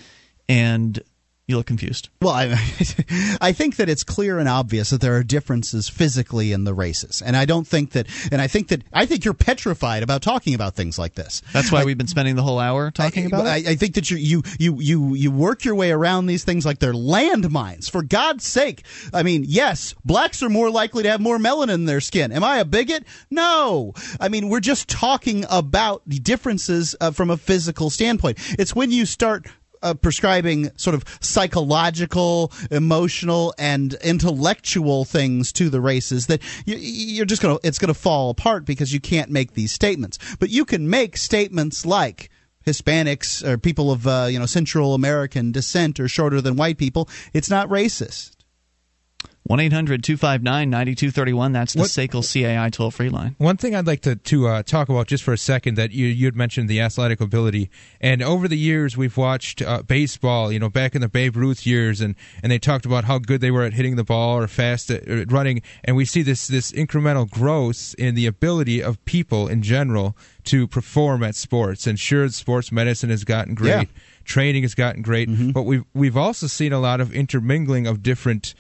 And 0.48 1.02
you 1.50 1.58
look 1.58 1.66
confused. 1.66 2.10
Well, 2.22 2.34
I, 2.34 2.46
I 3.42 3.52
think 3.52 3.78
that 3.78 3.90
it's 3.90 4.04
clear 4.04 4.40
and 4.40 4.48
obvious 4.48 4.92
that 4.92 5.02
there 5.02 5.16
are 5.16 5.24
differences 5.24 5.90
physically 5.90 6.52
in 6.52 6.64
the 6.64 6.74
races, 6.74 7.22
and 7.22 7.36
I 7.36 7.46
don't 7.46 7.68
think 7.68 7.92
that. 7.92 8.08
And 8.32 8.42
I 8.42 8.48
think 8.48 8.68
that 8.70 8.84
I 8.94 9.06
think 9.06 9.26
you're 9.26 9.34
petrified 9.34 10.04
about 10.04 10.22
talking 10.22 10.54
about 10.54 10.76
things 10.76 11.00
like 11.00 11.16
this. 11.16 11.42
That's 11.52 11.72
why 11.72 11.84
we've 11.84 11.98
been 11.98 12.08
spending 12.08 12.36
the 12.36 12.44
whole 12.44 12.60
hour 12.60 12.92
talking 12.92 13.24
I, 13.24 13.28
about 13.28 13.48
I, 13.48 13.58
it. 13.58 13.68
I 13.68 13.76
think 13.76 13.96
that 13.96 14.12
you 14.12 14.18
you 14.18 14.44
you 14.60 14.80
you 14.80 15.16
you 15.16 15.32
work 15.32 15.66
your 15.66 15.76
way 15.76 15.92
around 15.92 16.28
these 16.28 16.44
things 16.44 16.66
like 16.66 16.80
they're 16.80 16.94
landmines. 16.94 17.90
For 17.90 18.04
God's 18.04 18.46
sake, 18.46 18.84
I 19.14 19.24
mean, 19.24 19.44
yes, 19.48 19.96
blacks 20.06 20.44
are 20.44 20.50
more 20.50 20.70
likely 20.70 21.04
to 21.04 21.10
have 21.10 21.22
more 21.22 21.38
melanin 21.38 21.74
in 21.74 21.86
their 21.86 22.02
skin. 22.02 22.32
Am 22.32 22.44
I 22.44 22.60
a 22.60 22.66
bigot? 22.66 23.04
No. 23.32 23.94
I 24.20 24.30
mean, 24.30 24.50
we're 24.50 24.60
just 24.60 24.88
talking 24.88 25.46
about 25.50 26.04
the 26.06 26.20
differences 26.20 26.96
uh, 27.02 27.12
from 27.12 27.30
a 27.30 27.38
physical 27.38 27.90
standpoint. 27.90 28.38
It's 28.60 28.76
when 28.76 28.92
you 28.92 29.06
start. 29.06 29.48
Uh, 29.82 29.94
prescribing 29.94 30.70
sort 30.76 30.94
of 30.94 31.06
psychological, 31.22 32.52
emotional, 32.70 33.54
and 33.58 33.94
intellectual 34.04 35.06
things 35.06 35.54
to 35.54 35.70
the 35.70 35.80
races 35.80 36.28
that 36.28 36.42
you, 36.66 36.76
you're 36.76 37.26
just 37.26 37.42
gonna 37.42 37.58
it's 37.64 37.80
gonna 37.80 37.94
fall 37.94 38.30
apart 38.30 38.66
because 38.66 38.92
you 38.94 39.00
can't 39.00 39.30
make 39.30 39.54
these 39.54 39.72
statements. 39.72 40.18
But 40.38 40.50
you 40.50 40.66
can 40.66 40.90
make 40.90 41.16
statements 41.16 41.86
like 41.86 42.30
Hispanics 42.66 43.44
or 43.46 43.58
people 43.58 43.92
of 43.92 44.06
uh, 44.06 44.28
you 44.30 44.38
know 44.38 44.46
Central 44.46 44.94
American 44.94 45.52
descent 45.52 46.00
are 46.00 46.08
shorter 46.08 46.42
than 46.42 46.56
white 46.56 46.78
people. 46.78 47.08
It's 47.34 47.50
not 47.50 47.70
racist. 47.70 48.32
1 49.44 49.60
800 49.60 50.04
259 50.04 50.70
9231. 50.70 51.52
That's 51.54 51.74
the 51.74 51.80
What- 51.80 51.90
SACL 51.90 52.22
CAI 52.22 52.70
toll 52.70 52.92
free 52.92 53.10
line. 53.10 53.36
One 53.40 53.58
thing 53.58 53.74
I'd 53.74 53.88
like 53.88 54.02
to 54.02 54.16
to 54.16 54.48
uh, 54.48 54.64
talk 54.64 54.90
about 54.90 55.08
just 55.08 55.24
for 55.24 55.34
a 55.34 55.38
second 55.38 55.76
that 55.76 55.92
you 55.92 56.06
you 56.06 56.26
had 56.26 56.36
mentioned 56.36 56.70
the 56.70 56.82
athletic 56.82 57.20
ability, 57.20 57.70
and 58.00 58.22
over 58.22 58.48
the 58.48 58.58
years 58.58 58.96
we've 58.96 59.18
watched 59.18 59.62
uh, 59.62 59.82
baseball. 59.82 60.52
You 60.52 60.60
know, 60.60 60.70
back 60.70 60.94
in 60.94 61.02
the 61.02 61.10
Babe 61.10 61.36
Ruth 61.36 61.66
years, 61.66 62.00
and 62.02 62.16
and 62.44 62.52
they 62.52 62.60
talked 62.60 62.86
about 62.86 63.06
how 63.06 63.18
good 63.18 63.42
they 63.42 63.50
were 63.50 63.64
at 63.64 63.74
hitting 63.74 63.96
the 63.96 64.04
ball 64.04 64.38
or 64.38 64.48
fast 64.48 64.92
at, 64.92 65.08
at 65.08 65.32
running, 65.32 65.62
and 65.84 65.96
we 65.96 66.06
see 66.06 66.22
this 66.22 66.48
this 66.48 66.72
incremental 66.72 67.28
growth 67.28 67.96
in 67.98 68.14
the 68.14 68.28
ability 68.28 68.84
of 68.84 69.04
people 69.06 69.48
in 69.48 69.64
general 69.64 70.16
to 70.44 70.68
perform 70.68 71.24
at 71.24 71.34
sports. 71.36 71.88
And 71.88 72.00
sure, 72.00 72.28
sports 72.30 72.72
medicine 72.72 73.10
has 73.10 73.24
gotten 73.24 73.56
great, 73.56 73.70
Yeah. 73.70 73.84
training 74.26 74.62
has 74.64 74.76
gotten 74.76 75.02
great, 75.02 75.54
but 75.54 75.64
we've 75.64 75.86
we've 75.96 76.18
also 76.18 76.46
seen 76.46 76.72
a 76.72 76.80
lot 76.80 77.02
of 77.02 77.12
intermingling 77.14 77.88
of 77.88 78.04
different 78.04 78.54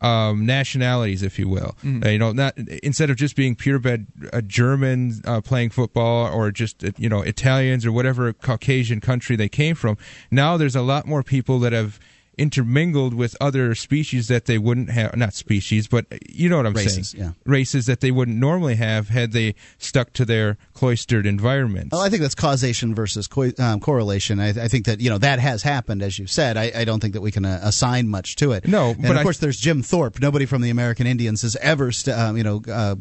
um, 0.00 0.46
nationalities, 0.46 1.22
if 1.22 1.38
you 1.38 1.48
will. 1.48 1.76
Uh, 2.04 2.08
you 2.10 2.18
know, 2.18 2.32
not 2.32 2.56
instead 2.82 3.10
of 3.10 3.16
just 3.16 3.36
being 3.36 3.54
purebred 3.54 4.06
uh, 4.32 4.40
German 4.40 5.20
uh, 5.24 5.40
playing 5.40 5.70
football 5.70 6.32
or 6.32 6.50
just 6.50 6.84
uh, 6.84 6.90
you 6.96 7.08
know 7.08 7.22
Italians 7.22 7.86
or 7.86 7.92
whatever 7.92 8.32
Caucasian 8.32 9.00
country 9.00 9.36
they 9.36 9.48
came 9.48 9.74
from. 9.74 9.96
Now 10.30 10.56
there's 10.56 10.76
a 10.76 10.82
lot 10.82 11.06
more 11.06 11.22
people 11.22 11.58
that 11.60 11.72
have 11.72 11.98
intermingled 12.38 13.14
with 13.14 13.34
other 13.40 13.74
species 13.74 14.28
that 14.28 14.44
they 14.44 14.58
wouldn't 14.58 14.90
have 14.90 15.16
not 15.16 15.32
species 15.32 15.88
but 15.88 16.04
you 16.28 16.48
know 16.48 16.58
what 16.58 16.66
i'm 16.66 16.74
Races, 16.74 17.10
saying 17.10 17.24
yeah. 17.24 17.30
races 17.44 17.86
that 17.86 18.00
they 18.00 18.10
wouldn't 18.10 18.36
normally 18.36 18.74
have 18.76 19.08
had 19.08 19.32
they 19.32 19.54
stuck 19.78 20.12
to 20.12 20.24
their 20.24 20.58
cloistered 20.74 21.24
environments 21.24 21.92
Well, 21.92 22.02
I 22.02 22.10
think 22.10 22.20
that's 22.20 22.34
causation 22.34 22.94
versus 22.94 23.26
co- 23.26 23.52
um, 23.58 23.80
correlation. 23.80 24.38
I, 24.40 24.48
I 24.50 24.68
think 24.68 24.84
that 24.84 25.00
you 25.00 25.08
know 25.08 25.16
that 25.18 25.38
has 25.38 25.62
happened, 25.62 26.02
as 26.02 26.18
you 26.18 26.26
said. 26.26 26.58
I, 26.58 26.70
I 26.74 26.84
don't 26.84 27.00
think 27.00 27.14
that 27.14 27.22
we 27.22 27.30
can 27.32 27.46
uh, 27.46 27.60
assign 27.62 28.08
much 28.08 28.36
to 28.36 28.52
it. 28.52 28.68
No, 28.68 28.90
and 28.90 29.00
but 29.02 29.12
of 29.12 29.16
I- 29.18 29.22
course 29.22 29.38
there's 29.38 29.58
Jim 29.58 29.82
Thorpe. 29.82 30.20
Nobody 30.20 30.44
from 30.44 30.60
the 30.60 30.68
American 30.68 31.06
Indians 31.06 31.40
has 31.42 31.56
ever, 31.56 31.90
st- 31.92 32.16
um, 32.16 32.36
you 32.36 32.42
know, 32.42 32.60
uh, 32.68 32.96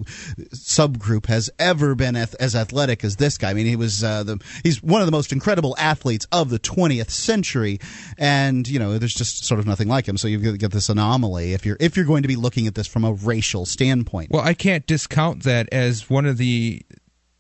subgroup 0.54 1.26
has 1.28 1.50
ever 1.60 1.96
been 1.96 2.16
ath- 2.16 2.36
as 2.40 2.56
athletic 2.56 3.04
as 3.04 3.18
this 3.18 3.38
guy. 3.38 3.50
I 3.50 3.54
mean, 3.54 3.66
he 3.66 3.76
was 3.76 4.04
uh, 4.04 4.24
the 4.24 4.42
he's 4.64 4.82
one 4.82 5.02
of 5.02 5.08
the 5.08 5.12
most 5.12 5.32
incredible 5.32 5.76
athletes 5.78 6.26
of 6.32 6.50
the 6.50 6.60
20th 6.60 7.10
century, 7.10 7.80
and 8.18 8.68
you 8.68 8.80
know, 8.80 8.98
there's 8.98 9.14
just 9.14 9.25
sort 9.30 9.60
of 9.60 9.66
nothing 9.66 9.88
like 9.88 10.08
him. 10.08 10.18
So 10.18 10.28
you 10.28 10.58
get 10.58 10.72
this 10.72 10.90
anomaly 10.90 11.54
if 11.54 11.66
you're 11.66 11.78
if 11.80 11.96
you're 11.96 12.06
going 12.06 12.22
to 12.22 12.28
be 12.28 12.36
looking 12.36 12.68
at 12.68 12.76
this 12.76 12.88
from 12.88 13.04
a 13.04 13.14
racial 13.14 13.66
standpoint. 13.66 14.32
Well, 14.32 14.44
I 14.44 14.54
can't 14.54 14.86
discount 14.86 15.44
that 15.44 15.70
as 15.72 16.10
one 16.10 16.26
of 16.26 16.38
the 16.38 16.82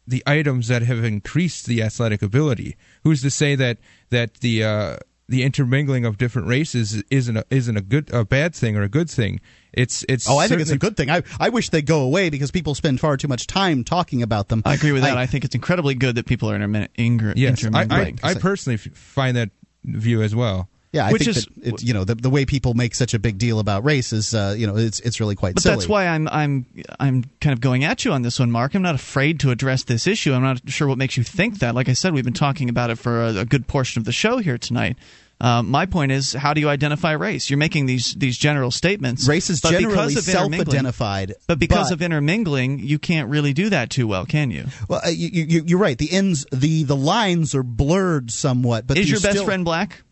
the 0.07 0.23
items 0.25 0.67
that 0.67 0.83
have 0.83 1.03
increased 1.03 1.65
the 1.65 1.81
athletic 1.81 2.21
ability. 2.21 2.75
Who's 3.03 3.21
to 3.21 3.31
say 3.31 3.55
that 3.55 3.77
that 4.09 4.35
the 4.35 4.63
uh, 4.63 4.97
the 5.27 5.43
intermingling 5.43 6.05
of 6.05 6.17
different 6.17 6.47
races 6.47 7.01
isn't 7.09 7.37
a, 7.37 7.45
isn't 7.49 7.75
a 7.75 7.81
good 7.81 8.13
a 8.13 8.23
bad 8.23 8.53
thing 8.53 8.77
or 8.77 8.83
a 8.83 8.89
good 8.89 9.09
thing? 9.09 9.39
It's 9.73 10.05
it's 10.07 10.29
Oh, 10.29 10.37
I 10.37 10.47
think 10.47 10.61
it's 10.61 10.71
a 10.71 10.77
good 10.77 10.95
thing. 10.95 11.09
I, 11.09 11.23
I 11.39 11.49
wish 11.49 11.69
they 11.69 11.81
go 11.81 12.01
away 12.01 12.29
because 12.29 12.51
people 12.51 12.75
spend 12.75 12.99
far 12.99 13.17
too 13.17 13.27
much 13.27 13.47
time 13.47 13.83
talking 13.83 14.21
about 14.21 14.47
them. 14.47 14.61
I 14.65 14.75
agree 14.75 14.91
with 14.91 15.01
that. 15.03 15.17
I, 15.17 15.25
think 15.25 15.43
it's 15.43 15.55
incredibly 15.55 15.95
good 15.95 16.15
that 16.15 16.25
people 16.25 16.49
are 16.49 16.57
intermin- 16.57 16.87
ingr- 16.97 17.33
Yes, 17.35 17.65
I, 17.65 17.87
I. 17.89 18.13
I 18.23 18.33
personally 18.35 18.77
find 18.77 19.35
that 19.35 19.49
view 19.83 20.21
as 20.21 20.33
well. 20.35 20.69
Yeah, 20.95 21.07
I 21.07 21.11
Which 21.11 21.25
think 21.25 21.35
is- 21.37 21.45
that 21.45 21.67
it's, 21.73 21.83
you 21.83 21.93
know 21.93 22.05
the, 22.05 22.15
the 22.15 22.29
way 22.29 22.45
people 22.45 22.73
make 22.73 22.95
such 22.95 23.13
a 23.13 23.19
big 23.19 23.37
deal 23.37 23.59
about 23.59 23.83
race 23.83 24.13
is 24.13 24.33
uh, 24.33 24.55
you 24.57 24.65
know 24.65 24.77
it's 24.77 25.01
it's 25.01 25.19
really 25.19 25.35
quite 25.35 25.55
But 25.55 25.63
silly. 25.63 25.75
that's 25.75 25.89
why 25.89 26.07
I'm 26.07 26.27
I'm 26.29 26.65
I'm 26.99 27.25
kind 27.41 27.51
of 27.53 27.59
going 27.59 27.83
at 27.83 28.05
you 28.05 28.13
on 28.13 28.21
this 28.21 28.39
one, 28.39 28.49
Mark. 28.49 28.73
I'm 28.75 28.81
not 28.81 28.95
afraid 28.95 29.41
to 29.41 29.51
address 29.51 29.83
this 29.83 30.07
issue. 30.07 30.33
I'm 30.33 30.41
not 30.43 30.61
sure 30.69 30.87
what 30.87 30.97
makes 30.97 31.17
you 31.17 31.23
think 31.23 31.59
that. 31.59 31.75
Like 31.75 31.89
I 31.89 31.93
said, 31.93 32.13
we've 32.13 32.23
been 32.23 32.33
talking 32.33 32.69
about 32.69 32.89
it 32.91 32.95
for 32.97 33.23
a, 33.25 33.39
a 33.39 33.45
good 33.45 33.67
portion 33.67 33.99
of 33.99 34.05
the 34.05 34.13
show 34.13 34.37
here 34.37 34.57
tonight. 34.57 34.97
Uh, 35.41 35.61
my 35.61 35.85
point 35.85 36.13
is, 36.13 36.31
how 36.31 36.53
do 36.53 36.61
you 36.61 36.69
identify 36.69 37.11
race? 37.11 37.49
You're 37.49 37.57
making 37.59 37.87
these 37.87 38.13
these 38.15 38.37
general 38.37 38.71
statements. 38.71 39.27
Race 39.27 39.49
is 39.49 39.59
generally 39.59 39.87
because 39.87 40.15
of 40.15 40.29
intermingling- 40.29 40.65
self-identified, 40.65 41.33
But 41.45 41.59
because 41.59 41.89
but- 41.89 41.95
of 41.95 42.01
intermingling, 42.01 42.79
you 42.79 42.97
can't 42.99 43.29
really 43.29 43.51
do 43.51 43.69
that 43.69 43.89
too 43.89 44.07
well, 44.07 44.25
can 44.25 44.49
you? 44.49 44.63
Well, 44.87 45.01
uh, 45.05 45.09
you, 45.09 45.27
you, 45.43 45.63
you're 45.67 45.79
right. 45.79 45.97
The 45.97 46.09
ends, 46.13 46.45
the 46.53 46.83
the 46.83 46.95
lines 46.95 47.53
are 47.53 47.63
blurred 47.63 48.31
somewhat. 48.31 48.87
But 48.87 48.97
is 48.97 49.09
you 49.09 49.15
your 49.15 49.21
best 49.21 49.33
still- 49.33 49.45
friend 49.45 49.65
black? 49.65 50.03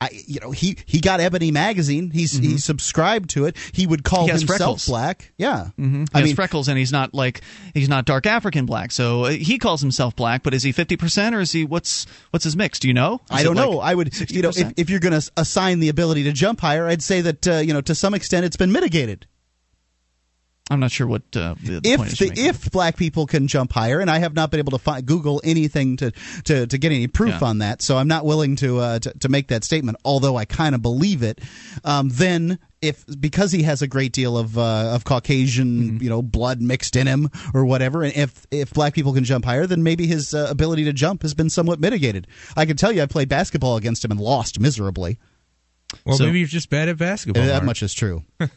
I, 0.00 0.08
you 0.26 0.40
know, 0.40 0.50
he 0.50 0.78
he 0.86 1.00
got 1.00 1.20
Ebony 1.20 1.50
magazine. 1.50 2.10
He's 2.10 2.32
he 2.32 2.56
subscribed 2.58 3.30
to 3.30 3.44
it. 3.44 3.56
He 3.72 3.86
would 3.86 4.02
call 4.02 4.20
Mm-hmm. 4.28 4.36
He 4.36 4.40
himself 4.40 4.58
freckles. 4.58 4.86
black. 4.86 5.32
Yeah, 5.36 5.68
Mm-hmm. 5.78 6.04
I 6.14 6.20
has 6.20 6.26
mean, 6.26 6.36
freckles, 6.36 6.68
and 6.68 6.78
he's 6.78 6.90
not 6.92 7.12
like 7.14 7.42
he's 7.74 7.88
not 7.88 8.06
dark 8.06 8.24
African 8.26 8.64
black. 8.66 8.92
So 8.92 9.24
uh, 9.24 9.30
he 9.30 9.58
calls 9.58 9.80
himself 9.80 10.16
black, 10.16 10.42
but 10.42 10.54
is 10.54 10.62
he 10.62 10.72
fifty 10.72 10.96
percent 10.96 11.34
or 11.34 11.40
is 11.40 11.52
he 11.52 11.64
what's 11.64 12.06
what's 12.30 12.44
his 12.44 12.56
mix? 12.56 12.78
Do 12.78 12.88
you 12.88 12.94
know? 12.94 13.16
Is 13.30 13.40
I 13.40 13.42
don't 13.42 13.56
like 13.56 13.70
know. 13.70 13.78
I 13.80 13.94
would, 13.94 14.30
you 14.30 14.40
know, 14.42 14.48
if, 14.50 14.54
60%? 14.56 14.74
if 14.78 14.88
you're 14.90 15.00
going 15.00 15.20
to 15.20 15.30
assign 15.36 15.80
the 15.80 15.90
ability 15.90 16.24
to 16.24 16.32
jump 16.32 16.60
higher, 16.60 16.86
I'd 16.86 17.02
say 17.02 17.20
that 17.20 17.46
uh, 17.46 17.56
you 17.58 17.74
know 17.74 17.80
to 17.82 17.94
some 17.94 18.14
extent 18.14 18.46
it's 18.46 18.56
been 18.56 18.72
mitigated. 18.72 19.26
I'm 20.70 20.78
not 20.80 20.92
sure 20.92 21.06
what 21.06 21.22
uh, 21.34 21.54
the, 21.62 21.80
the 21.80 21.96
point 21.96 22.12
If 22.12 22.22
is 22.22 22.30
the 22.30 22.46
if 22.46 22.70
black 22.70 22.96
people 22.96 23.26
can 23.26 23.48
jump 23.48 23.72
higher, 23.72 23.98
and 23.98 24.08
I 24.10 24.18
have 24.20 24.34
not 24.34 24.50
been 24.50 24.60
able 24.60 24.72
to 24.72 24.78
find 24.78 25.04
Google 25.04 25.40
anything 25.44 25.96
to 25.98 26.12
to, 26.44 26.66
to 26.66 26.78
get 26.78 26.92
any 26.92 27.08
proof 27.08 27.34
Yeah. 27.40 27.48
on 27.48 27.58
that, 27.58 27.82
so 27.82 27.98
I'm 27.98 28.08
not 28.08 28.24
willing 28.24 28.56
to 28.56 28.78
uh, 28.78 28.98
to, 29.00 29.12
to 29.18 29.28
make 29.28 29.48
that 29.48 29.64
statement. 29.64 29.98
Although 30.04 30.36
I 30.36 30.44
kind 30.44 30.74
of 30.74 30.82
believe 30.82 31.22
it, 31.22 31.40
um, 31.84 32.08
then 32.10 32.58
if 32.80 33.04
because 33.20 33.52
he 33.52 33.64
has 33.64 33.82
a 33.82 33.86
great 33.86 34.12
deal 34.12 34.38
of 34.38 34.56
uh, 34.56 34.92
of 34.94 35.04
Caucasian 35.04 35.70
Mm-hmm. 35.80 36.02
you 36.02 36.08
know 36.08 36.22
blood 36.22 36.62
mixed 36.62 36.94
in 36.96 37.06
him 37.06 37.28
or 37.52 37.64
whatever, 37.64 38.02
and 38.04 38.14
if 38.16 38.46
if 38.50 38.72
black 38.72 38.94
people 38.94 39.12
can 39.12 39.24
jump 39.24 39.44
higher, 39.44 39.66
then 39.66 39.82
maybe 39.82 40.06
his 40.06 40.32
uh, 40.34 40.46
ability 40.48 40.84
to 40.84 40.92
jump 40.92 41.22
has 41.22 41.34
been 41.34 41.50
somewhat 41.50 41.80
mitigated. 41.80 42.26
I 42.56 42.64
can 42.64 42.76
tell 42.76 42.92
you, 42.92 43.02
I 43.02 43.06
played 43.06 43.28
basketball 43.28 43.76
against 43.76 44.04
him 44.04 44.12
and 44.12 44.20
lost 44.20 44.60
miserably. 44.60 45.18
Well, 46.04 46.16
So- 46.16 46.26
maybe 46.26 46.38
you're 46.40 46.48
just 46.48 46.70
bad 46.70 46.88
at 46.88 46.96
basketball. 46.98 47.44
that 47.44 47.52
Mark. 47.52 47.64
much 47.64 47.82
is 47.82 47.92
true. 47.94 48.22
and 48.40 48.50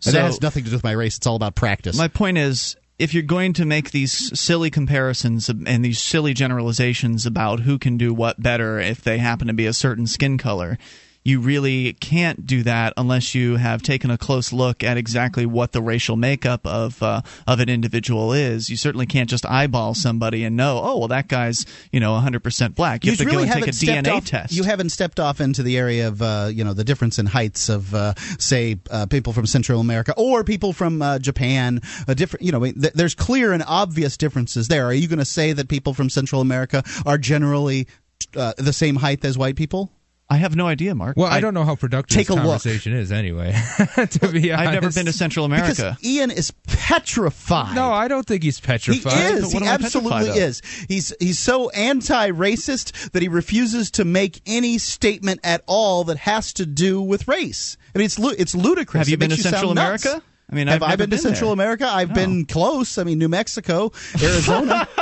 So- 0.00 0.12
that 0.12 0.22
has 0.24 0.40
nothing 0.42 0.64
to 0.64 0.70
do 0.70 0.76
with 0.76 0.84
my 0.84 0.92
race. 0.92 1.16
It's 1.16 1.26
all 1.26 1.36
about 1.36 1.54
practice. 1.54 1.96
My 1.96 2.08
point 2.08 2.38
is, 2.38 2.76
if 2.98 3.12
you're 3.12 3.22
going 3.22 3.52
to 3.54 3.64
make 3.66 3.90
these 3.90 4.38
silly 4.38 4.70
comparisons 4.70 5.48
and 5.50 5.84
these 5.84 6.00
silly 6.00 6.32
generalizations 6.32 7.26
about 7.26 7.60
who 7.60 7.78
can 7.78 7.98
do 7.98 8.14
what 8.14 8.42
better 8.42 8.78
if 8.78 9.02
they 9.02 9.18
happen 9.18 9.48
to 9.48 9.52
be 9.52 9.66
a 9.66 9.72
certain 9.74 10.06
skin 10.06 10.38
color, 10.38 10.78
you 11.26 11.40
really 11.40 11.94
can't 11.94 12.46
do 12.46 12.62
that 12.62 12.92
unless 12.96 13.34
you 13.34 13.56
have 13.56 13.82
taken 13.82 14.12
a 14.12 14.16
close 14.16 14.52
look 14.52 14.84
at 14.84 14.96
exactly 14.96 15.44
what 15.44 15.72
the 15.72 15.82
racial 15.82 16.14
makeup 16.14 16.64
of 16.64 17.02
uh, 17.02 17.20
of 17.48 17.58
an 17.58 17.68
individual 17.68 18.32
is. 18.32 18.70
You 18.70 18.76
certainly 18.76 19.06
can't 19.06 19.28
just 19.28 19.44
eyeball 19.44 19.94
somebody 19.94 20.44
and 20.44 20.56
know, 20.56 20.80
oh, 20.80 20.98
well, 20.98 21.08
that 21.08 21.26
guy's 21.26 21.66
you 21.90 21.98
know 21.98 22.12
100% 22.12 22.76
black. 22.76 23.04
You, 23.04 23.10
have 23.10 23.18
to 23.18 23.24
go 23.24 23.38
and 23.40 23.48
take 23.48 23.54
a 23.54 23.58
haven't 23.58 23.72
stepped 23.72 24.06
DNA 24.06 24.12
off, 24.12 24.24
test. 24.24 24.54
You 24.54 24.62
haven't 24.62 24.90
stepped 24.90 25.18
off 25.18 25.40
into 25.40 25.64
the 25.64 25.76
area 25.76 26.06
of 26.06 26.22
uh, 26.22 26.48
you 26.52 26.62
know 26.62 26.74
the 26.74 26.84
difference 26.84 27.18
in 27.18 27.26
heights 27.26 27.68
of 27.68 27.92
uh, 27.92 28.14
say 28.38 28.78
uh, 28.92 29.06
people 29.06 29.32
from 29.32 29.46
Central 29.46 29.80
America 29.80 30.14
or 30.16 30.44
people 30.44 30.72
from 30.72 31.02
uh, 31.02 31.18
Japan. 31.18 31.80
A 32.06 32.14
different, 32.14 32.44
you 32.44 32.52
know, 32.52 32.60
th- 32.60 32.92
there's 32.94 33.16
clear 33.16 33.52
and 33.52 33.64
obvious 33.66 34.16
differences 34.16 34.68
there. 34.68 34.86
Are 34.86 34.94
you 34.94 35.08
going 35.08 35.18
to 35.18 35.24
say 35.24 35.52
that 35.52 35.68
people 35.68 35.92
from 35.92 36.08
Central 36.08 36.40
America 36.40 36.84
are 37.04 37.18
generally 37.18 37.88
uh, 38.36 38.52
the 38.58 38.72
same 38.72 38.94
height 38.94 39.24
as 39.24 39.36
white 39.36 39.56
people? 39.56 39.90
I 40.28 40.38
have 40.38 40.56
no 40.56 40.66
idea, 40.66 40.92
Mark. 40.94 41.16
Well, 41.16 41.28
I, 41.30 41.38
don't 41.40 41.54
know 41.54 41.62
how 41.64 41.76
productive 41.76 42.16
Take 42.16 42.26
this 42.26 42.34
a 42.36 42.40
look. 42.40 42.46
conversation 42.46 42.92
is 42.94 43.12
anyway. 43.12 43.52
to 44.10 44.28
be 44.32 44.52
honest, 44.52 44.68
I've 44.68 44.74
never 44.74 44.90
been 44.90 45.06
to 45.06 45.12
Central 45.12 45.44
America. 45.44 45.96
Because 46.00 46.04
Ian 46.04 46.32
is 46.32 46.50
petrified. 46.66 47.76
No, 47.76 47.92
I 47.92 48.08
don't 48.08 48.26
think 48.26 48.42
he's 48.42 48.58
petrified. 48.58 49.12
He 49.12 49.18
petrified. 49.20 49.38
is. 49.44 49.52
He 49.52 49.54
what 49.54 49.62
am 49.62 49.68
I 49.68 49.76
petrified 49.76 50.12
absolutely 50.12 50.40
is. 50.40 50.62
He's 50.88 51.14
he's 51.20 51.38
so 51.38 51.70
anti-racist 51.70 53.12
that 53.12 53.22
he 53.22 53.28
refuses 53.28 53.90
to 53.92 54.04
make 54.04 54.40
any 54.46 54.78
statement 54.78 55.40
at 55.44 55.62
all 55.66 56.04
that 56.04 56.18
has 56.18 56.52
to 56.54 56.66
do 56.66 57.00
with 57.00 57.28
race. 57.28 57.76
I 57.94 57.98
mean, 57.98 58.06
it's 58.06 58.18
lu- 58.18 58.34
it's 58.36 58.54
ludicrous. 58.54 58.98
Have 59.02 59.08
you 59.08 59.14
It 59.14 59.20
been 59.20 59.30
makes 59.30 59.42
to 59.42 59.48
Central 59.50 59.70
America? 59.70 60.08
nuts. 60.14 60.24
I 60.50 60.54
mean, 60.54 60.68
have 60.68 60.80
I've 60.82 60.86
I 60.86 60.92
never 60.92 61.02
been 61.08 61.10
to 61.10 61.18
Central 61.18 61.50
there. 61.56 61.64
America? 61.66 61.88
I've 61.92 62.10
No. 62.10 62.14
been 62.14 62.44
close. 62.44 62.98
I 62.98 63.04
mean, 63.04 63.18
New 63.18 63.28
Mexico, 63.28 63.90
Arizona. 64.22 64.86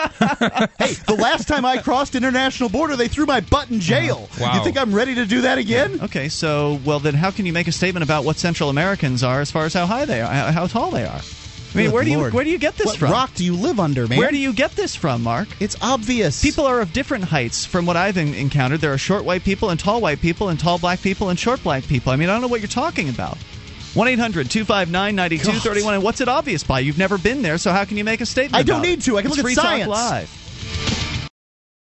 hey, 0.79 0.95
the 1.07 1.17
last 1.19 1.47
time 1.49 1.67
I 1.67 1.79
crossed 1.83 2.15
international 2.15 2.71
border, 2.71 2.97
they 2.97 3.09
threw 3.09 3.27
my 3.27 3.41
butt 3.41 3.71
in 3.71 3.79
jail. 3.79 4.29
Wow. 4.41 4.55
You 4.57 4.65
think 4.65 4.79
I'm 4.79 4.95
ready 4.95 5.15
to 5.17 5.27
do 5.27 5.43
that 5.43 5.59
again? 5.59 6.01
Okay, 6.03 6.31
so 6.31 6.81
well 6.85 6.99
then, 6.99 7.13
how 7.15 7.31
can 7.31 7.45
you 7.45 7.53
make 7.53 7.69
a 7.69 7.73
statement 7.73 8.05
about 8.05 8.25
what 8.25 8.39
Central 8.39 8.71
Americans 8.71 9.23
are 9.23 9.41
as 9.43 9.51
far 9.51 9.67
as 9.67 9.75
how 9.75 9.85
high 9.87 10.07
they 10.07 10.23
are, 10.23 10.33
how, 10.33 10.51
how 10.53 10.67
tall 10.67 10.91
they 10.91 11.05
are? 11.05 11.21
I 11.21 11.77
mean, 11.77 11.87
Good 11.87 11.93
where 11.95 12.05
do 12.05 12.11
you 12.11 12.25
where 12.31 12.45
do 12.45 12.51
you 12.51 12.59
get 12.59 12.77
this 12.77 12.87
what 12.87 12.97
from? 12.99 13.11
rock 13.11 13.35
do 13.35 13.45
you 13.45 13.55
live 13.55 13.81
under, 13.81 14.07
man? 14.07 14.17
Where 14.19 14.31
do 14.31 14.39
you 14.39 14.53
get 14.53 14.71
this 14.77 14.95
from, 14.95 15.23
Mark? 15.25 15.49
It's 15.61 15.77
obvious. 15.83 16.41
People 16.41 16.65
are 16.67 16.81
of 16.81 16.93
different 16.93 17.25
heights 17.25 17.67
from 17.67 17.85
what 17.85 17.97
I've 17.97 18.17
en- 18.17 18.33
encountered. 18.33 18.81
There 18.81 18.93
are 18.93 18.99
short 18.99 19.25
white 19.25 19.43
people 19.43 19.71
and 19.71 19.79
tall 19.79 20.01
white 20.01 20.21
people 20.21 20.49
and 20.51 20.59
tall 20.59 20.79
black 20.79 21.03
people 21.03 21.29
and 21.31 21.39
short 21.39 21.63
black 21.65 21.83
people. 21.83 22.13
I 22.13 22.17
mean, 22.17 22.29
I 22.29 22.33
don't 22.33 22.43
know 22.43 22.49
what 22.49 22.61
you're 22.61 22.69
talking 22.69 23.09
about. 23.09 23.37
1 23.95 24.09
800 24.09 24.51
259 24.51 25.15
9231. 25.15 25.95
And 25.95 26.03
what's 26.03 26.21
it 26.21 26.29
obvious 26.29 26.65
by? 26.65 26.81
You've 26.81 26.99
never 26.99 27.17
been 27.17 27.43
there, 27.43 27.59
so 27.59 27.71
how 27.73 27.85
can 27.85 27.97
you 27.97 28.05
make 28.05 28.21
a 28.21 28.27
statement? 28.27 28.57
I 28.57 28.63
don't 28.63 28.83
need 28.83 28.99
it? 28.99 29.03
to. 29.03 29.17
I 29.19 29.23
can 29.23 29.31
It's 29.31 29.37
look 29.37 29.47
at 29.47 29.49
Free 29.49 29.55
Talk 29.55 29.65
science. 29.65 29.89
Live. 29.89 30.44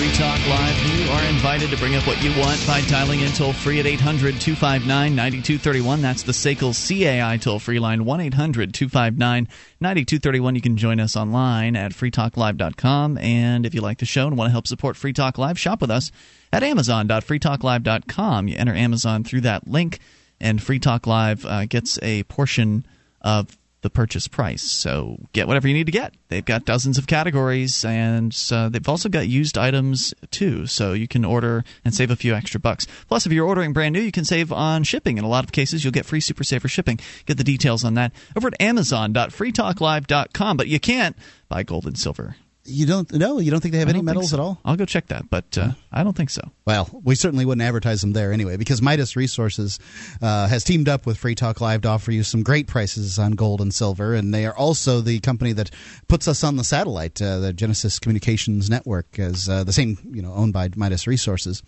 Free 0.00 0.12
Talk 0.12 0.40
Live. 0.48 0.98
You 0.98 1.10
are 1.12 1.24
invited 1.24 1.68
to 1.68 1.76
bring 1.76 1.94
up 1.94 2.06
what 2.06 2.22
you 2.22 2.30
want 2.40 2.66
by 2.66 2.80
dialing 2.88 3.20
in 3.20 3.30
toll 3.32 3.52
free 3.52 3.80
at 3.80 3.86
800 3.86 4.40
259 4.40 4.88
9231. 5.14 6.00
That's 6.00 6.22
the 6.22 6.32
SACL 6.32 6.72
CAI 6.72 7.36
toll 7.36 7.58
free 7.58 7.78
line 7.78 8.06
1 8.06 8.20
800 8.22 8.72
259 8.72 9.46
9231. 9.78 10.54
You 10.54 10.60
can 10.62 10.78
join 10.78 11.00
us 11.00 11.16
online 11.16 11.76
at 11.76 11.92
freetalklive.com. 11.92 13.18
And 13.18 13.66
if 13.66 13.74
you 13.74 13.82
like 13.82 13.98
the 13.98 14.06
show 14.06 14.26
and 14.26 14.38
want 14.38 14.48
to 14.48 14.52
help 14.52 14.66
support 14.66 14.96
Free 14.96 15.12
Talk 15.12 15.36
Live, 15.36 15.58
shop 15.58 15.82
with 15.82 15.90
us 15.90 16.10
at 16.50 16.62
amazon.freetalklive.com. 16.62 18.48
You 18.48 18.56
enter 18.56 18.74
Amazon 18.74 19.22
through 19.22 19.42
that 19.42 19.68
link, 19.68 19.98
and 20.40 20.62
Free 20.62 20.78
Talk 20.78 21.06
Live 21.06 21.44
uh, 21.44 21.66
gets 21.66 21.98
a 22.00 22.22
portion 22.22 22.86
of 23.20 23.54
the 23.82 23.90
purchase 23.90 24.28
price. 24.28 24.62
So 24.62 25.18
get 25.32 25.48
whatever 25.48 25.68
you 25.68 25.74
need 25.74 25.86
to 25.86 25.92
get. 25.92 26.14
They've 26.28 26.44
got 26.44 26.64
dozens 26.64 26.98
of 26.98 27.06
categories, 27.06 27.84
and 27.84 28.36
uh, 28.52 28.68
they've 28.68 28.88
also 28.88 29.08
got 29.08 29.28
used 29.28 29.56
items 29.56 30.14
too. 30.30 30.66
So 30.66 30.92
you 30.92 31.08
can 31.08 31.24
order 31.24 31.64
and 31.84 31.94
save 31.94 32.10
a 32.10 32.16
few 32.16 32.34
extra 32.34 32.60
bucks. 32.60 32.86
Plus, 33.08 33.26
if 33.26 33.32
you're 33.32 33.46
ordering 33.46 33.72
brand 33.72 33.92
new, 33.92 34.00
you 34.00 34.12
can 34.12 34.24
save 34.24 34.52
on 34.52 34.84
shipping. 34.84 35.18
In 35.18 35.24
a 35.24 35.28
lot 35.28 35.44
of 35.44 35.52
cases, 35.52 35.84
you'll 35.84 35.92
get 35.92 36.06
free 36.06 36.20
Super 36.20 36.44
Saver 36.44 36.68
shipping. 36.68 37.00
Get 37.26 37.36
the 37.36 37.44
details 37.44 37.84
on 37.84 37.94
that 37.94 38.12
over 38.36 38.48
at 38.48 38.60
Amazon.freetalklive.com. 38.60 40.56
But 40.56 40.68
you 40.68 40.80
can't 40.80 41.16
buy 41.48 41.62
gold 41.62 41.86
and 41.86 41.98
silver. 41.98 42.36
You 42.70 42.86
don't 42.86 43.12
no, 43.12 43.38
you 43.38 43.50
don't 43.50 43.60
think 43.60 43.72
they 43.72 43.80
have 43.80 43.88
any 43.88 44.02
medals 44.02 44.30
so. 44.30 44.36
at 44.36 44.40
all? 44.40 44.60
I'll 44.64 44.76
go 44.76 44.84
check 44.84 45.08
that, 45.08 45.28
but 45.28 45.58
uh, 45.58 45.72
I 45.92 46.04
don't 46.04 46.16
think 46.16 46.30
so. 46.30 46.42
Well, 46.64 46.88
we 47.04 47.14
certainly 47.14 47.44
wouldn't 47.44 47.66
advertise 47.66 48.00
them 48.00 48.12
there 48.12 48.32
anyway, 48.32 48.56
because 48.56 48.80
Midas 48.80 49.16
Resources 49.16 49.78
uh, 50.22 50.46
has 50.46 50.64
teamed 50.64 50.88
up 50.88 51.06
with 51.06 51.18
Free 51.18 51.34
Talk 51.34 51.60
Live 51.60 51.82
to 51.82 51.88
offer 51.88 52.12
you 52.12 52.22
some 52.22 52.42
great 52.42 52.66
prices 52.68 53.18
on 53.18 53.32
gold 53.32 53.60
and 53.60 53.74
silver, 53.74 54.14
and 54.14 54.32
they 54.32 54.46
are 54.46 54.56
also 54.56 55.00
the 55.00 55.20
company 55.20 55.52
that 55.52 55.70
puts 56.08 56.28
us 56.28 56.44
on 56.44 56.56
the 56.56 56.64
satellite. 56.64 57.20
Uh, 57.20 57.40
the 57.40 57.52
Genesis 57.52 57.98
Communications 57.98 58.70
Network 58.70 59.18
is 59.18 59.48
uh, 59.48 59.64
the 59.64 59.72
same, 59.72 59.98
you 60.12 60.22
know, 60.22 60.32
owned 60.32 60.52
by 60.52 60.68
Midas 60.76 61.06
Resources. 61.06 61.62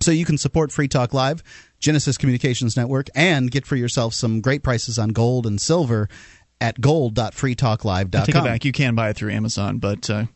So 0.00 0.10
you 0.10 0.26
can 0.26 0.36
support 0.36 0.72
Free 0.72 0.88
Talk 0.88 1.14
Live, 1.14 1.42
Genesis 1.80 2.18
Communications 2.18 2.76
Network, 2.76 3.08
and 3.14 3.50
get 3.50 3.64
for 3.64 3.76
yourself 3.76 4.12
some 4.12 4.42
great 4.42 4.62
prices 4.62 4.98
on 4.98 5.10
gold 5.10 5.46
and 5.46 5.58
silver 5.58 6.08
at 6.60 6.80
gold.freetalklive.com. 6.80 8.22
I 8.22 8.24
take 8.24 8.34
it 8.34 8.44
back. 8.44 8.64
You 8.64 8.72
can 8.72 8.94
buy 8.94 9.10
it 9.10 9.16
through 9.16 9.32
Amazon, 9.32 9.78
but 9.78 10.08
uh, 10.08 10.26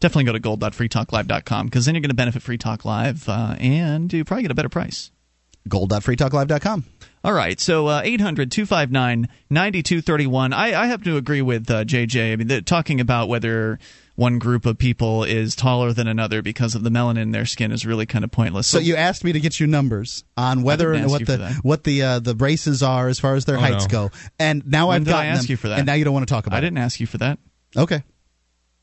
definitely 0.00 0.24
go 0.24 0.32
to 0.32 0.40
gold.freetalklive.com 0.40 1.66
because 1.66 1.86
then 1.86 1.94
you're 1.94 2.02
going 2.02 2.10
to 2.10 2.14
benefit 2.14 2.42
Free 2.42 2.58
Talk 2.58 2.84
Live 2.84 3.28
uh, 3.28 3.56
and 3.58 4.12
you 4.12 4.24
probably 4.24 4.42
get 4.42 4.50
a 4.50 4.54
better 4.54 4.68
price. 4.68 5.10
Gold.freetalklive.com. 5.68 6.84
All 7.22 7.34
right, 7.34 7.60
so 7.60 7.86
uh, 7.86 8.00
800 8.02 8.50
259 8.50 9.28
9231. 9.50 10.52
I 10.54 10.86
happen 10.86 11.04
to 11.04 11.18
agree 11.18 11.42
with 11.42 11.70
uh, 11.70 11.84
JJ. 11.84 12.32
I 12.32 12.36
mean, 12.36 12.64
talking 12.64 12.98
about 12.98 13.28
whether 13.28 13.78
one 14.20 14.38
group 14.38 14.66
of 14.66 14.76
people 14.76 15.24
is 15.24 15.56
taller 15.56 15.94
than 15.94 16.06
another 16.06 16.42
because 16.42 16.74
of 16.74 16.82
the 16.82 16.90
melanin 16.90 17.22
in 17.22 17.30
their 17.32 17.46
skin 17.46 17.72
is 17.72 17.86
really 17.86 18.04
kind 18.04 18.22
of 18.22 18.30
pointless. 18.30 18.66
So 18.66 18.78
you 18.78 18.94
asked 18.94 19.24
me 19.24 19.32
to 19.32 19.40
get 19.40 19.58
you 19.58 19.66
numbers 19.66 20.24
on 20.36 20.62
whether 20.62 20.92
and 20.92 21.10
what 21.10 21.24
the 21.24 21.58
what 21.62 21.84
the 21.84 22.02
uh, 22.02 22.18
the 22.18 22.34
races 22.34 22.82
are 22.82 23.08
as 23.08 23.18
far 23.18 23.34
as 23.34 23.46
their 23.46 23.56
Oh, 23.56 23.60
heights 23.60 23.84
no. 23.86 24.08
go, 24.08 24.10
and 24.38 24.66
now 24.66 24.88
When 24.88 24.96
I've 24.96 25.04
did 25.06 25.14
I 25.14 25.16
gotten 25.24 25.30
ask 25.32 25.42
them, 25.46 25.50
you 25.52 25.56
for 25.56 25.68
that? 25.70 25.78
and 25.78 25.86
now 25.86 25.94
you 25.94 26.04
don't 26.04 26.12
want 26.12 26.28
to 26.28 26.32
talk 26.34 26.46
about 26.46 26.56
I 26.56 26.60
didn't 26.60 26.76
ask 26.78 27.00
you 27.00 27.06
for 27.06 27.16
that. 27.18 27.38
Okay, 27.76 28.02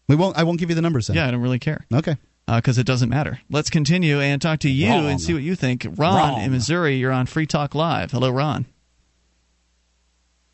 We 0.07 0.15
won't. 0.15 0.35
I 0.37 0.43
won't 0.43 0.59
give 0.59 0.69
you 0.69 0.75
the 0.75 0.81
numbers. 0.81 1.05
Then. 1.07 1.17
Yeah, 1.17 1.27
I 1.27 1.31
don't 1.31 1.41
really 1.41 1.59
care. 1.59 1.85
Okay. 1.93 2.17
Because 2.47 2.77
uh, 2.77 2.81
it 2.81 2.87
doesn't 2.87 3.09
matter. 3.09 3.39
Let's 3.51 3.69
continue 3.69 4.19
and 4.21 4.41
talk 4.41 4.59
to 4.61 4.69
you 4.69 4.89
Wrong. 4.89 5.05
and 5.07 5.21
see 5.21 5.33
what 5.33 5.43
you 5.43 5.53
think. 5.55 5.85
Ron 5.97 6.15
Wrong. 6.15 6.41
in 6.41 6.51
Missouri, 6.51 6.95
you're 6.95 7.11
on 7.11 7.25
Free 7.27 7.45
Talk 7.45 7.75
Live. 7.75 8.09
Hello, 8.11 8.29
Ron. 8.31 8.65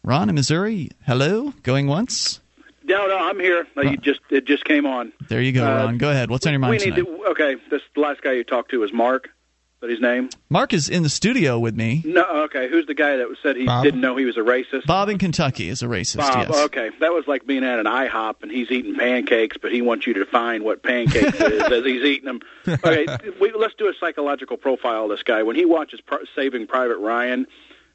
Ron 0.03 0.27
in 0.27 0.35
Missouri, 0.35 0.89
hello. 1.05 1.53
Going 1.64 1.88
once. 1.88 2.41
No, 2.85 3.07
no, 3.07 3.18
I'm 3.18 3.39
here. 3.39 3.65
Uh, 3.77 3.81
You 3.81 3.97
just 3.97 4.19
it 4.30 4.45
just 4.45 4.65
came 4.65 4.85
on. 4.85 5.14
There 5.30 5.41
you 5.41 5.51
go, 5.51 5.64
Uh, 5.65 5.85
Ron. 5.85 5.97
Go 5.97 6.10
ahead. 6.10 6.30
What's 6.30 6.45
on 6.45 6.53
your 6.53 6.60
mind 6.60 6.72
we 6.72 6.77
need 6.77 6.95
tonight? 6.95 7.05
to. 7.18 7.26
Okay, 7.31 7.55
this 7.69 7.81
the 7.95 8.01
last 8.01 8.22
guy 8.22 8.34
you 8.34 8.43
talked 8.43 8.72
to 8.72 8.80
was 8.80 8.91
Mark. 8.93 9.26
Is 9.27 9.88
that 9.88 9.89
his 9.89 9.99
name? 10.01 10.30
Mark 10.49 10.72
is 10.73 10.88
in 10.88 11.03
the 11.03 11.10
studio 11.10 11.60
with 11.60 11.76
me. 11.76 12.01
No. 12.05 12.23
Okay, 12.45 12.69
who's 12.69 12.85
the 12.85 12.93
guy 12.93 13.18
that 13.18 13.27
said 13.43 13.57
he 13.57 13.65
Bob. 13.65 13.84
didn't 13.84 13.99
know 13.99 14.15
he 14.15 14.23
was 14.23 14.38
a 14.38 14.41
racist? 14.41 14.85
Bob 14.85 15.10
in 15.10 15.18
Kentucky 15.18 15.68
is 15.68 15.81
a 15.84 15.88
racist. 15.88 16.19
Bob. 16.19 16.47
yes. 16.49 16.57
Okay, 16.65 16.89
that 17.01 17.11
was 17.11 17.26
like 17.27 17.45
being 17.45 17.65
at 17.65 17.80
an 17.80 17.85
IHOP 17.85 18.43
and 18.43 18.51
he's 18.51 18.72
eating 18.72 18.95
pancakes, 18.95 19.57
but 19.61 19.73
he 19.73 19.81
wants 19.81 20.07
you 20.07 20.14
to 20.14 20.23
define 20.23 20.64
what 20.64 20.84
pancakes 20.84 21.38
is 21.38 21.61
as 21.72 21.84
he's 21.84 22.01
eating 22.03 22.26
them. 22.26 22.39
Okay, 22.65 23.05
we, 23.41 23.51
let's 23.51 23.73
do 23.76 23.88
a 23.89 23.93
psychological 23.99 24.55
profile 24.55 25.03
of 25.03 25.10
this 25.10 25.23
guy. 25.23 25.43
When 25.43 25.57
he 25.57 25.65
watches 25.65 25.99
Pri- 25.99 26.23
Saving 26.34 26.65
Private 26.65 26.97
Ryan, 26.99 27.45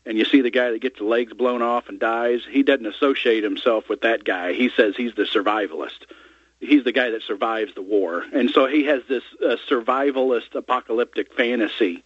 and 0.09 0.17
you 0.17 0.25
see 0.25 0.41
the 0.41 0.51
guy 0.51 0.71
that 0.71 0.81
gets 0.81 0.99
the 0.99 1.05
legs 1.05 1.35
blown 1.35 1.61
off 1.61 1.91
and 1.91 2.01
dies, 2.01 2.41
he 2.51 2.63
doesn't 2.63 2.87
associate 2.87 3.45
himself 3.45 3.91
with 3.91 4.01
that 4.01 4.25
guy. 4.25 4.55
He 4.55 4.71
says 4.71 4.97
he's 4.97 5.15
the 5.15 5.25
survivalist. 5.25 6.07
He's 6.61 6.83
the 6.83 6.93
guy 6.93 7.11
that 7.11 7.23
survives 7.23 7.75
the 7.75 7.83
war, 7.83 8.25
and 8.33 8.51
so 8.51 8.67
he 8.67 8.85
has 8.85 9.03
this 9.09 9.23
uh, 9.45 9.57
survivalist 9.69 10.55
apocalyptic 10.55 11.33
fantasy 11.35 12.03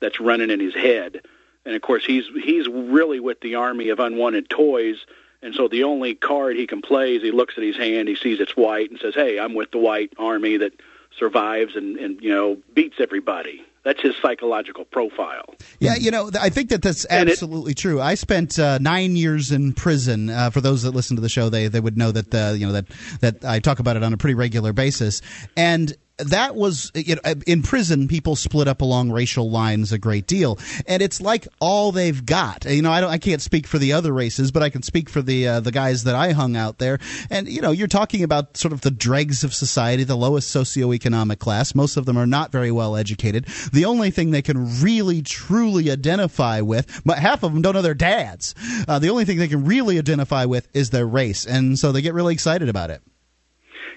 that's 0.00 0.20
running 0.20 0.50
in 0.50 0.60
his 0.60 0.74
head. 0.74 1.22
And 1.64 1.74
of 1.74 1.82
course, 1.82 2.04
he's 2.04 2.26
he's 2.40 2.68
really 2.68 3.18
with 3.18 3.40
the 3.40 3.56
army 3.56 3.88
of 3.88 3.98
unwanted 3.98 4.48
toys. 4.48 5.04
And 5.42 5.54
so 5.54 5.66
the 5.66 5.82
only 5.82 6.14
card 6.14 6.56
he 6.56 6.66
can 6.66 6.82
play 6.82 7.16
is 7.16 7.22
he 7.22 7.32
looks 7.32 7.54
at 7.56 7.64
his 7.64 7.76
hand, 7.76 8.06
he 8.06 8.14
sees 8.14 8.38
it's 8.38 8.56
white, 8.56 8.90
and 8.90 9.00
says, 9.00 9.14
"Hey, 9.14 9.40
I'm 9.40 9.54
with 9.54 9.72
the 9.72 9.78
white 9.78 10.12
army 10.18 10.58
that 10.58 10.72
survives 11.18 11.74
and 11.74 11.96
and 11.96 12.22
you 12.22 12.30
know 12.30 12.58
beats 12.74 13.00
everybody." 13.00 13.65
That's 13.86 14.02
his 14.02 14.16
psychological 14.20 14.84
profile. 14.84 15.54
Yeah, 15.78 15.94
you 15.94 16.10
know, 16.10 16.28
I 16.40 16.48
think 16.50 16.70
that 16.70 16.82
that's 16.82 17.04
And 17.04 17.28
it- 17.28 17.34
absolutely 17.34 17.72
true. 17.72 18.00
I 18.00 18.16
spent 18.16 18.58
uh, 18.58 18.78
nine 18.78 19.14
years 19.14 19.52
in 19.52 19.74
prison. 19.74 20.28
Uh, 20.28 20.50
for 20.50 20.60
those 20.60 20.82
that 20.82 20.90
listen 20.90 21.14
to 21.14 21.22
the 21.22 21.28
show, 21.28 21.48
they 21.48 21.68
they 21.68 21.78
would 21.78 21.96
know 21.96 22.10
that 22.10 22.34
uh, 22.34 22.54
you 22.56 22.66
know 22.66 22.72
that 22.72 22.86
that 23.20 23.44
I 23.44 23.60
talk 23.60 23.78
about 23.78 23.96
it 23.96 24.02
on 24.02 24.12
a 24.12 24.16
pretty 24.16 24.34
regular 24.34 24.72
basis, 24.72 25.22
and. 25.56 25.96
That 26.18 26.56
was 26.56 26.90
you 26.94 27.16
know, 27.16 27.20
in 27.46 27.62
prison. 27.62 28.08
People 28.08 28.36
split 28.36 28.68
up 28.68 28.80
along 28.80 29.12
racial 29.12 29.50
lines 29.50 29.92
a 29.92 29.98
great 29.98 30.26
deal, 30.26 30.58
and 30.86 31.02
it's 31.02 31.20
like 31.20 31.46
all 31.60 31.92
they've 31.92 32.24
got. 32.24 32.64
You 32.64 32.80
know, 32.80 32.90
I 32.90 33.02
don't, 33.02 33.10
I 33.10 33.18
can't 33.18 33.42
speak 33.42 33.66
for 33.66 33.78
the 33.78 33.92
other 33.92 34.12
races, 34.12 34.50
but 34.50 34.62
I 34.62 34.70
can 34.70 34.82
speak 34.82 35.10
for 35.10 35.20
the 35.20 35.46
uh, 35.46 35.60
the 35.60 35.72
guys 35.72 36.04
that 36.04 36.14
I 36.14 36.32
hung 36.32 36.56
out 36.56 36.78
there. 36.78 36.98
And 37.28 37.48
you 37.48 37.60
know, 37.60 37.70
you're 37.70 37.86
talking 37.86 38.22
about 38.22 38.56
sort 38.56 38.72
of 38.72 38.80
the 38.80 38.90
dregs 38.90 39.44
of 39.44 39.52
society, 39.52 40.04
the 40.04 40.16
lowest 40.16 40.54
socioeconomic 40.54 41.38
class. 41.38 41.74
Most 41.74 41.98
of 41.98 42.06
them 42.06 42.16
are 42.16 42.26
not 42.26 42.50
very 42.50 42.70
well 42.70 42.96
educated. 42.96 43.44
The 43.72 43.84
only 43.84 44.10
thing 44.10 44.30
they 44.30 44.42
can 44.42 44.80
really 44.80 45.20
truly 45.20 45.90
identify 45.90 46.62
with, 46.62 47.02
but 47.04 47.18
half 47.18 47.42
of 47.42 47.52
them 47.52 47.60
don't 47.60 47.74
know 47.74 47.82
their 47.82 47.92
dads. 47.92 48.54
Uh, 48.88 48.98
the 48.98 49.10
only 49.10 49.26
thing 49.26 49.36
they 49.36 49.48
can 49.48 49.66
really 49.66 49.98
identify 49.98 50.46
with 50.46 50.66
is 50.74 50.88
their 50.88 51.06
race, 51.06 51.44
and 51.44 51.78
so 51.78 51.92
they 51.92 52.00
get 52.00 52.14
really 52.14 52.32
excited 52.32 52.70
about 52.70 52.90
it. 52.90 53.02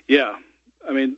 Yeah, 0.08 0.38
I 0.88 0.92
mean, 0.92 1.18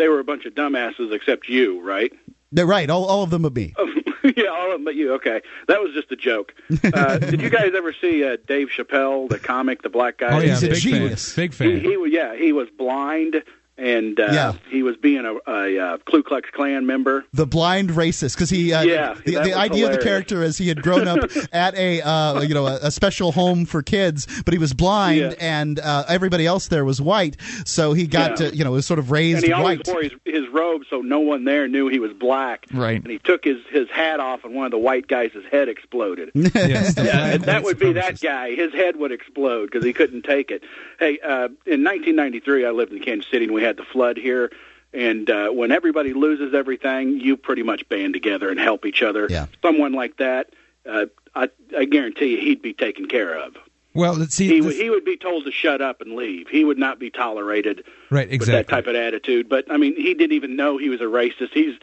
they 0.00 0.08
were 0.08 0.18
a 0.18 0.24
bunch 0.24 0.46
of 0.46 0.54
dumbasses 0.54 1.12
except 1.12 1.48
you, 1.48 1.80
right? 1.82 2.10
They're 2.52 2.66
right, 2.66 2.88
all, 2.88 3.04
all 3.04 3.22
of 3.22 3.30
them 3.30 3.42
but 3.42 3.54
me. 3.54 3.74
yeah, 4.36 4.46
all 4.46 4.66
of 4.72 4.78
them 4.78 4.84
but 4.84 4.94
you. 4.96 5.12
Okay, 5.14 5.42
that 5.68 5.80
was 5.80 5.92
just 5.94 6.10
a 6.10 6.16
joke. 6.16 6.54
Uh, 6.82 7.18
did 7.18 7.40
you 7.40 7.50
guys 7.50 7.72
ever 7.76 7.92
see 7.92 8.24
uh, 8.24 8.38
Dave 8.48 8.68
Chappelle, 8.76 9.28
the 9.28 9.38
comic, 9.38 9.82
the 9.82 9.90
black 9.90 10.18
guy? 10.18 10.36
Oh 10.36 10.40
yeah, 10.40 10.54
He's 10.54 10.62
a 10.64 10.68
big 10.68 10.78
genius. 10.78 11.32
fan. 11.32 11.44
Big 11.44 11.54
fan. 11.54 11.80
he 11.80 11.96
was 11.96 12.10
yeah, 12.10 12.34
he 12.34 12.52
was 12.52 12.68
blind 12.70 13.44
and 13.80 14.18
uh, 14.20 14.28
Yeah. 14.30 14.52
he 14.68 14.82
was 14.82 14.96
being 14.96 15.24
a, 15.24 15.34
a, 15.50 15.78
uh 15.78 15.98
Ku 16.10 16.22
Klux 16.22 16.48
Klan 16.50 16.86
member. 16.86 17.24
The 17.32 17.46
blind 17.46 17.90
racist, 17.90 18.34
because 18.36 18.50
he, 18.50 18.72
uh, 18.72 18.82
Yeah, 18.82 19.14
the, 19.24 19.32
the 19.36 19.54
idea 19.54 19.86
of 19.86 19.92
the 19.92 19.98
character 20.02 20.42
is 20.42 20.58
he 20.58 20.68
had 20.68 20.82
grown 20.82 21.08
up 21.08 21.30
at 21.52 21.74
a, 21.76 22.00
uh, 22.02 22.40
you 22.42 22.54
know, 22.54 22.66
a, 22.66 22.76
a 22.82 22.90
special 22.90 23.32
home 23.32 23.64
for 23.64 23.82
kids, 23.82 24.26
but 24.44 24.52
he 24.52 24.58
was 24.58 24.72
blind, 24.74 25.18
Yeah. 25.20 25.34
and 25.40 25.78
uh, 25.80 26.04
everybody 26.08 26.46
else 26.46 26.68
there 26.68 26.84
was 26.84 27.00
white, 27.00 27.36
so 27.64 27.92
he 27.92 28.06
got 28.06 28.38
Yeah. 28.40 28.50
to, 28.50 28.56
you 28.56 28.64
know, 28.64 28.72
was 28.72 28.86
sort 28.86 28.98
of 28.98 29.10
raised 29.10 29.38
And 29.38 29.46
he 29.46 29.52
always 29.52 29.78
white. 29.78 29.88
wore 29.88 30.02
his, 30.02 30.12
his 30.24 30.48
robe 30.48 30.82
so 30.90 31.00
no 31.00 31.20
one 31.20 31.44
there 31.44 31.66
knew 31.68 31.88
he 31.88 31.98
was 31.98 32.12
black. 32.12 32.66
Right. 32.72 33.00
And 33.02 33.10
he 33.10 33.18
took 33.18 33.44
his, 33.44 33.58
his 33.70 33.88
hat 33.90 34.20
off 34.20 34.44
and 34.44 34.54
one 34.54 34.66
of 34.66 34.70
the 34.72 34.78
white 34.78 35.08
guys' 35.08 35.30
head 35.50 35.68
exploded. 35.68 36.30
Yes, 36.60 36.94
Yeah, 36.96 37.26
and 37.34 37.44
that 37.44 37.62
would 37.64 37.78
be 37.78 37.92
that 37.94 38.20
guy. 38.20 38.54
His 38.54 38.72
head 38.72 38.96
would 38.96 39.12
explode 39.12 39.70
because 39.70 39.84
he 39.84 39.92
couldn't 39.92 40.22
take 40.22 40.50
it. 40.50 40.62
Hey, 41.00 41.18
uh, 41.18 41.48
in 41.64 41.82
1993, 41.82 42.66
I 42.66 42.70
lived 42.70 42.92
in 42.92 43.00
Kansas 43.00 43.28
City, 43.30 43.46
and 43.46 43.54
we 43.54 43.62
had 43.62 43.78
the 43.78 43.84
flood 43.84 44.18
here. 44.18 44.52
And 44.92 45.30
uh, 45.30 45.48
when 45.48 45.72
everybody 45.72 46.12
loses 46.12 46.52
everything, 46.52 47.18
you 47.18 47.38
pretty 47.38 47.62
much 47.62 47.88
band 47.88 48.12
together 48.12 48.50
and 48.50 48.60
help 48.60 48.84
each 48.84 49.02
other. 49.02 49.26
Yeah. 49.30 49.46
Someone 49.62 49.94
like 49.94 50.18
that, 50.18 50.50
uh, 50.86 51.06
I, 51.34 51.48
I 51.76 51.86
guarantee 51.86 52.32
you, 52.32 52.38
he'd 52.38 52.60
be 52.60 52.74
taken 52.74 53.06
care 53.06 53.34
of. 53.34 53.56
Well, 53.94 54.12
let's 54.12 54.34
see. 54.34 54.48
He, 54.48 54.60
this- 54.60 54.66
would 54.66 54.76
he 54.76 54.90
would 54.90 55.04
be 55.06 55.16
told 55.16 55.46
to 55.46 55.50
shut 55.50 55.80
up 55.80 56.02
and 56.02 56.16
leave. 56.16 56.48
He 56.48 56.64
would 56.64 56.78
not 56.78 56.98
be 56.98 57.10
tolerated 57.10 57.84
right, 58.10 58.26
with 58.28 58.34
exactly. 58.34 58.52
that 58.62 58.68
type 58.68 58.86
of 58.86 58.94
attitude. 58.94 59.48
But 59.48 59.72
I 59.72 59.78
mean, 59.78 59.96
he 59.96 60.12
didn't 60.14 60.36
even 60.36 60.54
know 60.54 60.76
he 60.76 60.90
was 60.90 61.00
a 61.00 61.04
racist. 61.04 61.52
He's, 61.54 61.76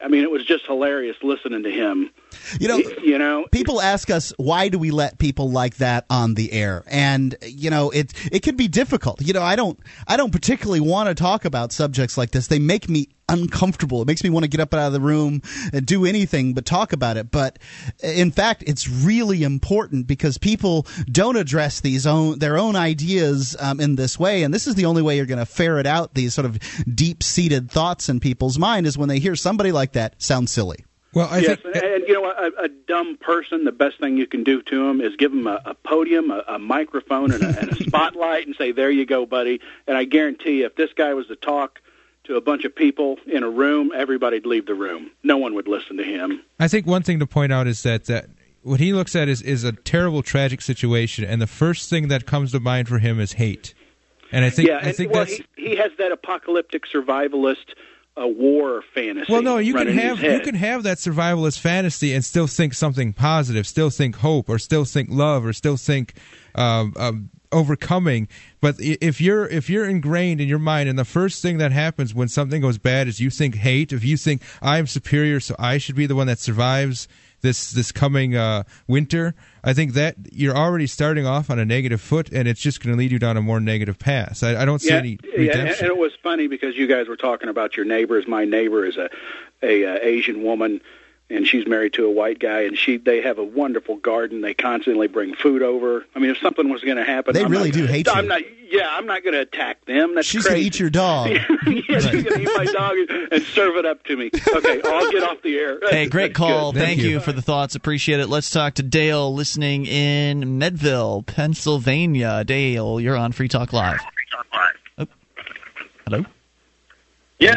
I 0.00 0.08
mean, 0.08 0.22
it 0.22 0.30
was 0.30 0.44
just 0.44 0.66
hilarious 0.66 1.16
listening 1.22 1.62
to 1.62 1.70
him. 1.70 2.10
You 2.58 2.68
know, 2.68 2.78
You 3.02 3.18
know, 3.18 3.46
people 3.52 3.80
ask 3.80 4.10
us 4.10 4.32
why 4.36 4.68
do 4.68 4.78
we 4.78 4.90
let 4.90 5.18
people 5.18 5.50
like 5.50 5.76
that 5.76 6.04
on 6.10 6.34
the 6.34 6.52
air? 6.52 6.84
And 6.86 7.36
you 7.42 7.70
know 7.70 7.90
it 7.90 8.12
it 8.30 8.40
can 8.40 8.56
be 8.56 8.68
difficult. 8.68 9.22
You 9.22 9.32
know 9.32 9.42
i 9.42 9.56
don't 9.56 9.78
i 10.08 10.16
don't 10.16 10.32
particularly 10.32 10.80
want 10.80 11.08
to 11.08 11.14
talk 11.14 11.44
about 11.44 11.72
subjects 11.72 12.18
like 12.18 12.32
this. 12.32 12.48
They 12.48 12.58
make 12.58 12.88
me 12.88 13.08
uncomfortable. 13.28 14.02
It 14.02 14.06
makes 14.06 14.22
me 14.22 14.30
want 14.30 14.44
to 14.44 14.50
get 14.50 14.60
up 14.60 14.74
out 14.74 14.86
of 14.86 14.92
the 14.92 15.00
room 15.00 15.42
and 15.72 15.86
do 15.86 16.04
anything 16.04 16.54
but 16.54 16.64
talk 16.64 16.92
about 16.92 17.16
it. 17.16 17.30
But 17.30 17.58
in 18.02 18.30
fact 18.30 18.64
it's 18.66 18.88
really 18.88 19.42
important 19.42 20.06
because 20.06 20.38
people 20.38 20.86
don't 21.10 21.36
address 21.36 21.80
these 21.80 22.06
own 22.06 22.38
their 22.38 22.58
own 22.58 22.76
ideas 22.76 23.56
um, 23.58 23.80
in 23.80 23.96
this 23.96 24.18
way. 24.18 24.42
And 24.42 24.52
this 24.52 24.66
is 24.66 24.74
the 24.74 24.84
only 24.84 25.02
way 25.02 25.16
you're 25.16 25.26
going 25.26 25.38
to 25.38 25.46
ferret 25.46 25.86
out 25.86 26.14
these 26.14 26.34
sort 26.34 26.44
of 26.44 26.58
deep-seated 26.94 27.70
thoughts 27.70 28.08
in 28.08 28.20
people's 28.20 28.58
mind 28.58 28.86
is 28.86 28.98
when 28.98 29.08
they 29.08 29.18
hear 29.18 29.36
somebody 29.36 29.72
like 29.72 29.92
that 29.92 30.20
sound 30.22 30.50
silly. 30.50 30.84
Well, 31.14 31.28
I 31.30 31.38
yes, 31.38 31.60
think 31.62 31.76
and, 31.76 31.84
and 31.84 32.08
you 32.08 32.14
know, 32.14 32.24
a, 32.24 32.64
a 32.64 32.68
dumb 32.68 33.16
person, 33.16 33.64
the 33.64 33.72
best 33.72 34.00
thing 34.00 34.16
you 34.16 34.26
can 34.26 34.42
do 34.42 34.62
to 34.62 34.88
him 34.88 35.00
is 35.00 35.14
give 35.14 35.32
him 35.32 35.46
a, 35.46 35.60
a 35.64 35.74
podium, 35.74 36.32
a, 36.32 36.42
a 36.48 36.58
microphone, 36.58 37.30
and 37.30 37.42
a, 37.44 37.60
and 37.60 37.70
a 37.70 37.84
spotlight, 37.84 38.48
and 38.48 38.56
say, 38.56 38.72
"There 38.72 38.90
you 38.90 39.06
go, 39.06 39.24
buddy." 39.24 39.60
And 39.86 39.96
I 39.96 40.04
guarantee, 40.04 40.58
you, 40.58 40.66
if 40.66 40.74
this 40.74 40.92
guy 40.92 41.14
was 41.14 41.28
to 41.28 41.36
talk 41.36 41.80
to 42.24 42.36
a 42.36 42.40
bunch 42.40 42.64
of 42.64 42.74
people 42.74 43.18
in 43.26 43.42
a 43.42 43.50
room, 43.50 43.92
everybody'd 43.94 44.46
leave 44.46 44.66
the 44.66 44.74
room. 44.74 45.10
No 45.22 45.36
one 45.36 45.54
would 45.54 45.68
listen 45.68 45.96
to 45.98 46.04
him. 46.04 46.42
I 46.58 46.68
think 46.68 46.86
one 46.86 47.02
thing 47.02 47.18
to 47.20 47.26
point 47.26 47.52
out 47.52 47.66
is 47.66 47.82
that 47.82 48.04
that 48.06 48.26
what 48.62 48.80
he 48.80 48.92
looks 48.92 49.14
at 49.14 49.28
is 49.28 49.42
is 49.42 49.64
a 49.64 49.72
terrible, 49.72 50.22
tragic 50.22 50.62
situation, 50.62 51.24
and 51.24 51.40
the 51.40 51.46
first 51.46 51.90
thing 51.90 52.08
that 52.08 52.26
comes 52.26 52.52
to 52.52 52.60
mind 52.60 52.88
for 52.88 52.98
him 52.98 53.20
is 53.20 53.34
hate. 53.34 53.74
And 54.32 54.44
I 54.44 54.50
think 54.50 54.68
yeah, 54.68 54.80
I 54.82 54.92
think 54.92 55.12
well, 55.12 55.24
that's 55.24 55.36
he, 55.36 55.44
he 55.56 55.76
has 55.76 55.92
that 55.98 56.12
apocalyptic 56.12 56.84
survivalist 56.92 57.74
uh, 58.20 58.26
war 58.26 58.82
fantasy. 58.94 59.32
well, 59.32 59.42
no, 59.42 59.58
you 59.58 59.74
can 59.74 59.88
have 59.88 60.22
you 60.22 60.40
can 60.40 60.54
have 60.54 60.82
that 60.84 60.98
survivalist 60.98 61.60
fantasy 61.60 62.14
and 62.14 62.24
still 62.24 62.46
think 62.46 62.74
something 62.74 63.12
positive, 63.12 63.66
still 63.66 63.90
think 63.90 64.16
hope, 64.16 64.48
or 64.48 64.58
still 64.58 64.84
think 64.84 65.08
love, 65.10 65.44
or 65.44 65.52
still 65.52 65.76
think 65.76 66.14
um, 66.54 66.94
um, 66.96 67.30
overcoming. 67.54 68.28
But 68.60 68.76
if 68.78 69.20
you're 69.20 69.46
if 69.46 69.70
you're 69.70 69.88
ingrained 69.88 70.40
in 70.40 70.48
your 70.48 70.58
mind, 70.58 70.88
and 70.88 70.98
the 70.98 71.04
first 71.04 71.40
thing 71.40 71.58
that 71.58 71.72
happens 71.72 72.14
when 72.14 72.28
something 72.28 72.60
goes 72.60 72.78
bad 72.78 73.08
is 73.08 73.20
you 73.20 73.30
think 73.30 73.54
hate. 73.54 73.92
If 73.92 74.04
you 74.04 74.16
think 74.16 74.42
I'm 74.60 74.86
superior, 74.86 75.40
so 75.40 75.54
I 75.58 75.78
should 75.78 75.96
be 75.96 76.06
the 76.06 76.14
one 76.14 76.26
that 76.26 76.38
survives 76.38 77.08
this 77.40 77.70
this 77.70 77.92
coming 77.92 78.34
uh, 78.34 78.64
winter, 78.88 79.34
I 79.62 79.72
think 79.74 79.92
that 79.92 80.16
you're 80.32 80.56
already 80.56 80.86
starting 80.86 81.26
off 81.26 81.50
on 81.50 81.58
a 81.58 81.64
negative 81.64 82.00
foot, 82.00 82.30
and 82.32 82.48
it's 82.48 82.60
just 82.60 82.82
going 82.82 82.94
to 82.94 82.98
lead 82.98 83.12
you 83.12 83.18
down 83.18 83.36
a 83.36 83.42
more 83.42 83.60
negative 83.60 83.98
path. 83.98 84.42
I, 84.42 84.62
I 84.62 84.64
don't 84.64 84.80
see 84.80 84.88
yeah, 84.88 84.96
any 84.96 85.18
yeah, 85.22 85.38
redemption. 85.38 85.86
and 85.86 85.86
it 85.86 85.98
was 85.98 86.12
funny 86.22 86.48
because 86.48 86.76
you 86.76 86.86
guys 86.86 87.06
were 87.06 87.16
talking 87.16 87.48
about 87.48 87.76
your 87.76 87.86
neighbors. 87.86 88.26
My 88.26 88.44
neighbor 88.44 88.84
is 88.84 88.96
a 88.96 89.10
a 89.62 89.84
uh, 89.84 89.98
Asian 90.02 90.42
woman, 90.42 90.80
and 91.30 91.46
she's 91.46 91.66
married 91.66 91.94
to 91.94 92.04
a 92.04 92.10
white 92.10 92.38
guy, 92.38 92.62
and 92.62 92.76
she 92.76 92.96
they 92.98 93.22
have 93.22 93.38
a 93.38 93.44
wonderful 93.44 93.96
garden. 93.96 94.40
They 94.42 94.54
constantly 94.54 95.08
bring 95.08 95.34
food 95.34 95.62
over. 95.62 96.04
I 96.14 96.18
mean, 96.18 96.30
if 96.30 96.38
something 96.38 96.68
was 96.68 96.82
going 96.82 96.96
to 96.98 97.04
happen, 97.04 97.32
They 97.34 97.42
I'm 97.44 97.50
really 97.50 97.70
not, 97.70 97.78
do 97.78 97.86
hate 97.86 98.08
I'm 98.08 98.24
you. 98.24 98.28
not. 98.28 98.42
Yeah, 98.70 98.88
I'm 98.96 99.06
not 99.06 99.22
going 99.22 99.34
to 99.34 99.40
attack 99.40 99.84
them. 99.84 100.14
That's 100.16 100.26
she's 100.26 100.44
going 100.44 100.60
to 100.60 100.66
eat 100.66 100.80
your 100.80 100.90
dog 100.90 101.28
yeah, 101.30 101.40
she's 102.00 102.06
going 102.06 102.24
to 102.24 102.40
eat 102.40 102.48
my 102.56 102.64
dog 102.64 102.96
and 103.30 103.42
serve 103.44 103.76
it 103.76 103.86
up 103.86 104.02
to 104.04 104.16
me. 104.16 104.30
Okay, 104.34 104.80
I'll 104.84 105.10
get 105.12 105.22
off 105.22 105.42
the 105.42 105.56
air. 105.56 105.78
Hey, 105.90 106.08
great 106.08 106.34
call. 106.34 106.72
Thank, 106.72 106.84
Thank 106.86 107.00
you. 107.00 107.08
you. 107.10 107.20
for 107.20 107.32
the 107.32 107.42
thoughts. 107.42 107.76
Appreciate 107.76 108.18
it. 108.20 108.28
Let's 108.28 108.50
talk 108.50 108.74
to 108.74 108.82
Dale 108.82 109.32
listening 109.32 109.86
in 109.86 110.58
Meadville, 110.58 111.22
Pennsylvania. 111.22 112.42
Dale, 112.42 112.98
you're 113.00 113.16
on 113.16 113.30
Free 113.32 113.48
Talk 113.48 113.72
Live. 113.72 114.00
Oh. 114.98 115.06
Hello? 116.06 116.24
Yeah. 117.38 117.56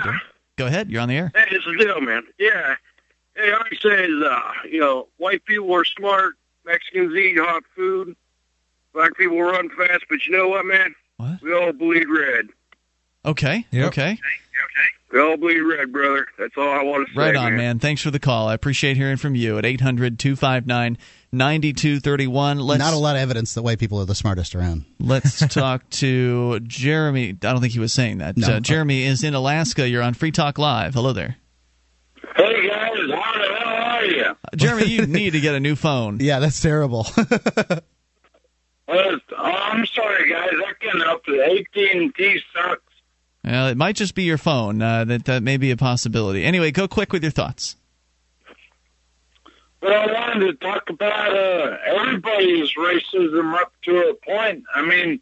Go 0.57 0.67
ahead. 0.67 0.91
You're 0.91 1.01
on 1.01 1.09
the 1.09 1.15
air. 1.15 1.31
Hey, 1.33 1.45
this 1.49 1.63
is 1.65 1.83
Dale, 1.83 2.01
man. 2.01 2.23
Yeah. 2.37 2.75
Hey, 3.37 3.51
all 3.51 3.59
I 3.59 3.75
say 3.81 4.05
is, 4.05 4.23
uh, 4.23 4.41
you 4.69 4.79
know, 4.79 5.07
white 5.17 5.45
people 5.45 5.71
are 5.73 5.85
smart. 5.85 6.33
Mexicans 6.65 7.15
eat 7.15 7.37
hot 7.37 7.63
food. 7.75 8.15
Black 8.93 9.15
people 9.15 9.39
run 9.39 9.69
fast. 9.69 10.05
But 10.09 10.25
you 10.25 10.35
know 10.35 10.47
what, 10.49 10.65
man? 10.65 10.95
What? 11.17 11.41
We 11.41 11.53
all 11.53 11.71
bleed 11.71 12.07
red. 12.09 12.47
Okay. 13.25 13.65
Yep. 13.71 13.87
Okay. 13.89 14.17
Go 15.11 15.37
bleed 15.37 15.61
red, 15.61 15.93
brother. 15.93 16.27
That's 16.37 16.53
all 16.57 16.67
I 16.69 16.83
want 16.83 17.07
to 17.07 17.13
say. 17.13 17.19
Right 17.19 17.35
on, 17.35 17.55
man. 17.55 17.79
Thanks 17.79 18.01
for 18.01 18.11
the 18.11 18.19
call. 18.19 18.49
I 18.49 18.53
appreciate 18.53 18.97
hearing 18.97 19.15
from 19.17 19.35
you 19.35 19.57
at 19.57 19.65
800 19.65 20.19
259 20.19 20.97
9231. 21.31 22.57
Not 22.57 22.93
a 22.93 22.97
lot 22.97 23.15
of 23.15 23.21
evidence 23.21 23.53
that 23.53 23.61
white 23.61 23.79
people 23.79 24.01
are 24.01 24.05
the 24.05 24.15
smartest 24.15 24.53
around. 24.55 24.83
Let's 24.99 25.39
talk 25.53 25.89
to 25.91 26.59
Jeremy. 26.61 27.29
I 27.29 27.33
don't 27.33 27.61
think 27.61 27.73
he 27.73 27.79
was 27.79 27.93
saying 27.93 28.17
that. 28.17 28.35
No. 28.35 28.47
Uh, 28.55 28.59
Jeremy 28.59 29.03
is 29.03 29.23
in 29.23 29.33
Alaska. 29.33 29.87
You're 29.87 30.03
on 30.03 30.13
Free 30.13 30.31
Talk 30.31 30.57
Live. 30.57 30.93
Hello 30.93 31.13
there. 31.13 31.37
Hey 32.35 32.67
guys, 32.67 32.89
how 32.97 33.33
the 33.33 33.55
hell 33.59 33.67
are 33.67 34.05
you? 34.05 34.23
Uh, 34.23 34.33
Jeremy, 34.55 34.85
you 34.85 35.05
need 35.07 35.31
to 35.31 35.39
get 35.39 35.55
a 35.55 35.59
new 35.59 35.75
phone. 35.75 36.19
Yeah, 36.19 36.39
that's 36.39 36.61
terrible. 36.61 37.07
Uh, 38.89 39.17
I'm 39.37 39.85
sorry, 39.85 40.29
guys. 40.29 40.53
I 40.65 40.71
can't 40.79 41.03
help 41.03 41.23
it. 41.27 41.67
AT&T 41.75 42.39
sucks. 42.53 42.81
Well, 43.43 43.67
it 43.67 43.75
might 43.75 43.97
just 43.97 44.15
be 44.15 44.23
your 44.23 44.37
phone. 44.37 44.81
Uh, 44.81 45.03
that 45.05 45.25
that 45.25 45.43
may 45.43 45.57
be 45.57 45.71
a 45.71 45.77
possibility. 45.77 46.43
Anyway, 46.43 46.71
go 46.71 46.87
quick 46.87 47.11
with 47.11 47.21
your 47.21 47.31
thoughts. 47.31 47.75
But 49.79 49.91
I 49.93 50.05
wanted 50.11 50.45
to 50.45 50.53
talk 50.53 50.89
about 50.89 51.35
uh, 51.35 51.77
everybody's 51.85 52.73
racism 52.75 53.53
up 53.55 53.73
to 53.83 54.09
a 54.09 54.13
point. 54.13 54.63
I 54.73 54.81
mean, 54.81 55.19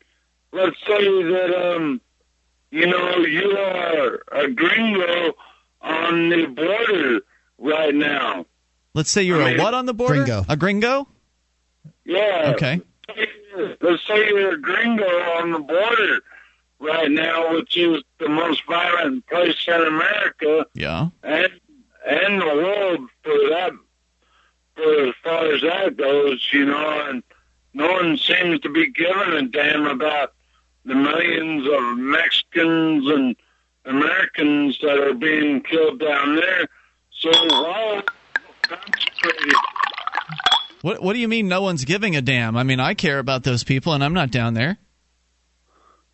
let's 0.51 0.77
say 0.87 1.03
that 1.03 1.73
um, 1.75 2.01
you 2.71 2.87
know 2.87 3.17
you 3.17 3.51
are 3.57 4.23
a 4.31 4.49
gringo 4.49 5.33
on 5.81 6.29
the 6.29 6.45
border 6.45 7.19
right 7.57 7.93
now. 7.93 8.45
Let's 8.95 9.11
say 9.11 9.21
you're 9.23 9.43
I 9.43 9.49
a 9.49 9.53
mean- 9.55 9.63
what 9.63 9.73
on 9.75 9.85
the 9.85 9.93
border? 9.93 10.15
Gringo. 10.23 10.45
A 10.49 10.55
gringo? 10.57 11.07
Yeah. 12.05 12.53
Okay. 12.55 12.81
Let's 13.81 14.05
say 14.07 14.27
you're 14.29 14.53
a 14.55 14.57
gringo 14.61 15.05
on 15.37 15.51
the 15.51 15.59
border 15.59 16.21
right 16.79 17.11
now, 17.11 17.53
which 17.53 17.75
is 17.77 18.01
the 18.19 18.29
most 18.29 18.63
violent 18.65 19.27
place 19.27 19.55
in 19.67 19.73
America 19.81 20.65
Yeah. 20.73 21.09
and 21.23 21.49
and 22.07 22.41
the 22.41 22.45
world 22.45 23.09
for 23.23 23.33
that 23.49 23.71
for 24.75 25.07
as 25.07 25.13
far 25.23 25.45
as 25.53 25.61
that 25.61 25.97
goes, 25.97 26.47
you 26.53 26.65
know, 26.65 27.07
and 27.09 27.23
no 27.73 27.91
one 27.91 28.17
seems 28.17 28.59
to 28.61 28.69
be 28.69 28.91
giving 28.91 29.33
a 29.33 29.41
damn 29.43 29.87
about 29.87 30.33
the 30.85 30.95
millions 30.95 31.65
of 31.67 31.97
Mexicans 31.97 33.07
and 33.09 33.35
Americans 33.85 34.77
that 34.81 34.97
are 34.99 35.13
being 35.13 35.61
killed 35.61 35.99
down 35.99 36.35
there. 36.35 36.67
So 37.11 37.29
why 37.31 38.01
concentrate 38.05 38.14
What 40.81 41.01
What 41.01 41.13
do 41.13 41.19
you 41.19 41.27
mean? 41.27 41.47
No 41.47 41.61
one's 41.61 41.85
giving 41.85 42.15
a 42.15 42.21
damn? 42.21 42.55
I 42.55 42.63
mean, 42.63 42.79
I 42.79 42.93
care 42.93 43.19
about 43.19 43.43
those 43.43 43.63
people, 43.63 43.93
and 43.93 44.03
I'm 44.03 44.13
not 44.13 44.31
down 44.31 44.53
there. 44.53 44.77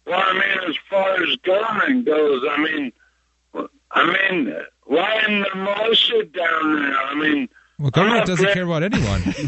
Well, 0.05 0.19
I 0.19 0.33
mean, 0.33 0.69
as 0.69 0.75
far 0.89 1.13
as 1.23 1.35
government 1.37 2.05
goes, 2.05 2.43
I 2.49 2.57
mean, 2.57 2.91
I 3.91 4.31
mean, 4.31 4.55
why 4.83 5.23
in 5.27 5.41
the 5.41 5.55
militia 5.55 6.23
down 6.25 6.75
there? 6.75 6.97
I 6.97 7.15
mean, 7.15 7.49
Well, 7.81 7.91
government 7.91 8.25
doesn't 8.27 8.53
care 8.53 8.63
about 8.63 8.83
anyone. 8.83 9.21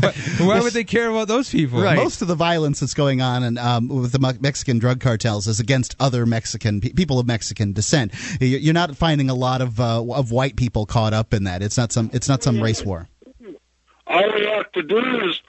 why, 0.00 0.12
why 0.46 0.60
would 0.60 0.72
they 0.72 0.84
care 0.84 1.08
about 1.10 1.28
those 1.28 1.50
people? 1.50 1.80
Right. 1.82 1.96
Most 1.96 2.22
of 2.22 2.28
the 2.28 2.34
violence 2.34 2.80
that's 2.80 2.94
going 2.94 3.20
on 3.20 3.42
and 3.42 3.58
um, 3.58 3.88
with 3.88 4.12
the 4.12 4.38
Mexican 4.40 4.78
drug 4.78 5.00
cartels 5.00 5.46
is 5.46 5.60
against 5.60 5.94
other 6.00 6.24
Mexican 6.26 6.80
people 6.80 7.18
of 7.18 7.26
Mexican 7.26 7.72
descent. 7.72 8.12
You- 8.40 8.58
You're 8.58 8.74
not 8.74 8.96
finding 8.96 9.28
a 9.30 9.34
lot 9.34 9.60
of 9.60 9.78
uh, 9.80 10.02
of 10.12 10.30
white 10.30 10.56
people 10.56 10.86
caught 10.86 11.12
up 11.12 11.34
in 11.34 11.44
that. 11.44 11.62
It's 11.62 11.76
not 11.76 11.92
some 11.92 12.10
it's 12.12 12.28
not 12.28 12.42
some 12.42 12.60
race 12.62 12.84
war. 12.84 13.08
all 14.06 14.32
we 14.34 14.46
have 14.46 14.70
to 14.72 14.82
do 14.82 14.98
is, 15.28 15.40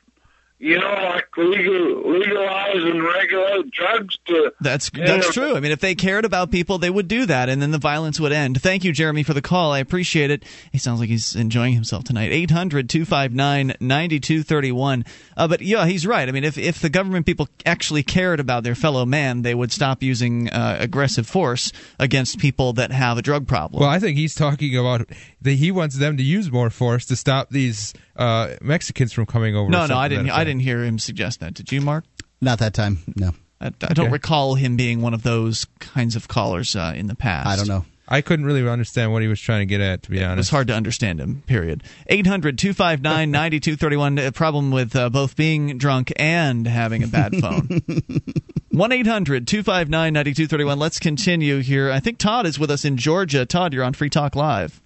you 0.66 0.78
know, 0.80 1.12
like 1.14 1.28
legal, 1.38 2.12
legalize 2.12 2.76
and 2.76 3.04
regulate 3.04 3.70
drugs 3.70 4.18
to. 4.26 4.52
That's 4.60 4.90
that's 4.90 5.32
true. 5.32 5.56
I 5.56 5.60
mean, 5.60 5.72
if 5.72 5.80
they 5.80 5.94
cared 5.94 6.26
about 6.26 6.50
people, 6.50 6.80
they 6.80 6.90
would 6.90 7.08
do 7.08 7.28
that, 7.28 7.50
and 7.50 7.62
then 7.62 7.70
the 7.70 7.78
violence 7.78 8.20
would 8.20 8.32
end. 8.32 8.60
Thank 8.60 8.84
you, 8.84 8.92
Jeremy, 8.92 9.22
for 9.22 9.36
the 9.36 9.44
call. 9.44 9.72
I 9.72 9.78
appreciate 9.78 10.32
it. 10.32 10.42
He 10.72 10.80
sounds 10.80 11.00
like 11.00 11.10
he's 11.10 11.36
enjoying 11.36 11.76
himself 11.76 12.06
tonight. 12.06 12.32
800-259-9231. 12.32 15.06
Uh, 15.38 15.48
but 15.48 15.62
yeah, 15.62 15.86
he's 15.86 16.08
right. 16.08 16.28
I 16.28 16.32
mean, 16.32 16.44
if 16.44 16.58
if 16.58 16.82
the 16.82 16.90
government 16.90 17.28
people 17.28 17.48
actually 17.64 18.02
cared 18.02 18.40
about 18.40 18.64
their 18.64 18.74
fellow 18.74 19.06
man, 19.06 19.44
they 19.44 19.54
would 19.54 19.72
stop 19.72 20.02
using 20.02 20.50
uh, 20.50 20.78
aggressive 20.80 21.28
force 21.28 21.72
against 22.00 22.40
people 22.40 22.74
that 22.74 22.92
have 22.92 23.20
a 23.20 23.22
drug 23.22 23.48
problem. 23.48 23.82
Well, 23.82 23.90
I 23.92 24.00
think 24.00 24.18
he's 24.18 24.34
talking 24.34 24.76
about 24.76 25.08
that 25.44 25.54
he 25.54 25.72
wants 25.72 25.98
them 25.98 26.18
to 26.18 26.24
use 26.24 26.52
more 26.52 26.72
force 26.72 27.06
to 27.06 27.16
stop 27.16 27.52
these 27.52 27.94
uh, 28.16 28.56
Mexicans 28.62 29.14
from 29.14 29.26
coming 29.26 29.56
over. 29.56 29.70
no, 29.70 29.86
no, 29.86 29.98
I 29.98 30.08
didn't. 30.08 30.30
I 30.30 30.44
didn't 30.44 30.62
hear 30.62 30.84
him 30.84 31.00
suggest 31.00 31.40
that. 31.42 31.54
Did 31.54 31.72
you, 31.72 31.82
Mark? 31.82 32.06
Not 32.42 32.60
that 32.60 32.74
time. 32.74 33.00
No, 33.16 33.32
I, 33.62 33.68
I 33.68 33.70
don't 33.94 34.00
Okay. 34.06 34.12
recall 34.12 34.56
him 34.56 34.76
being 34.76 35.02
one 35.02 35.14
of 35.14 35.24
those 35.24 35.66
kinds 35.80 36.16
of 36.16 36.28
callers 36.28 36.76
uh, 36.76 36.94
in 36.96 37.08
the 37.08 37.16
past. 37.16 37.48
I 37.48 37.56
don't 37.56 37.68
know. 37.68 37.86
I 38.08 38.22
couldn't 38.22 38.46
really 38.46 38.68
understand 38.70 39.12
what 39.12 39.24
he 39.24 39.28
was 39.28 39.42
trying 39.42 39.62
to 39.62 39.66
get 39.66 39.82
at, 39.82 40.04
to 40.04 40.12
be 40.12 40.24
honest. 40.24 40.36
It 40.36 40.40
was 40.42 40.50
hard 40.52 40.68
to 40.68 40.76
understand 40.76 41.20
him, 41.20 41.42
period. 41.48 41.82
800 42.06 42.56
259 42.60 43.32
9231. 43.32 44.20
A 44.20 44.32
problem 44.32 44.70
with 44.70 44.96
uh, 44.96 45.10
both 45.10 45.36
being 45.36 45.80
drunk 45.80 46.14
and 46.18 46.68
having 46.68 47.02
a 47.04 47.08
bad 47.08 47.36
phone. 47.38 47.82
1 48.70 48.92
800 48.92 49.48
259 49.48 50.14
9231. 50.14 50.78
Let's 50.78 51.00
continue 51.00 51.62
here. 51.62 51.90
I 51.92 52.00
think 52.00 52.20
Todd 52.20 52.46
is 52.46 52.60
with 52.60 52.70
us 52.70 52.86
in 52.86 52.98
Georgia. 52.98 53.44
Todd, 53.44 53.74
you're 53.74 53.84
on 53.84 53.94
Free 53.94 54.12
Talk 54.12 54.36
Live. 54.36 54.80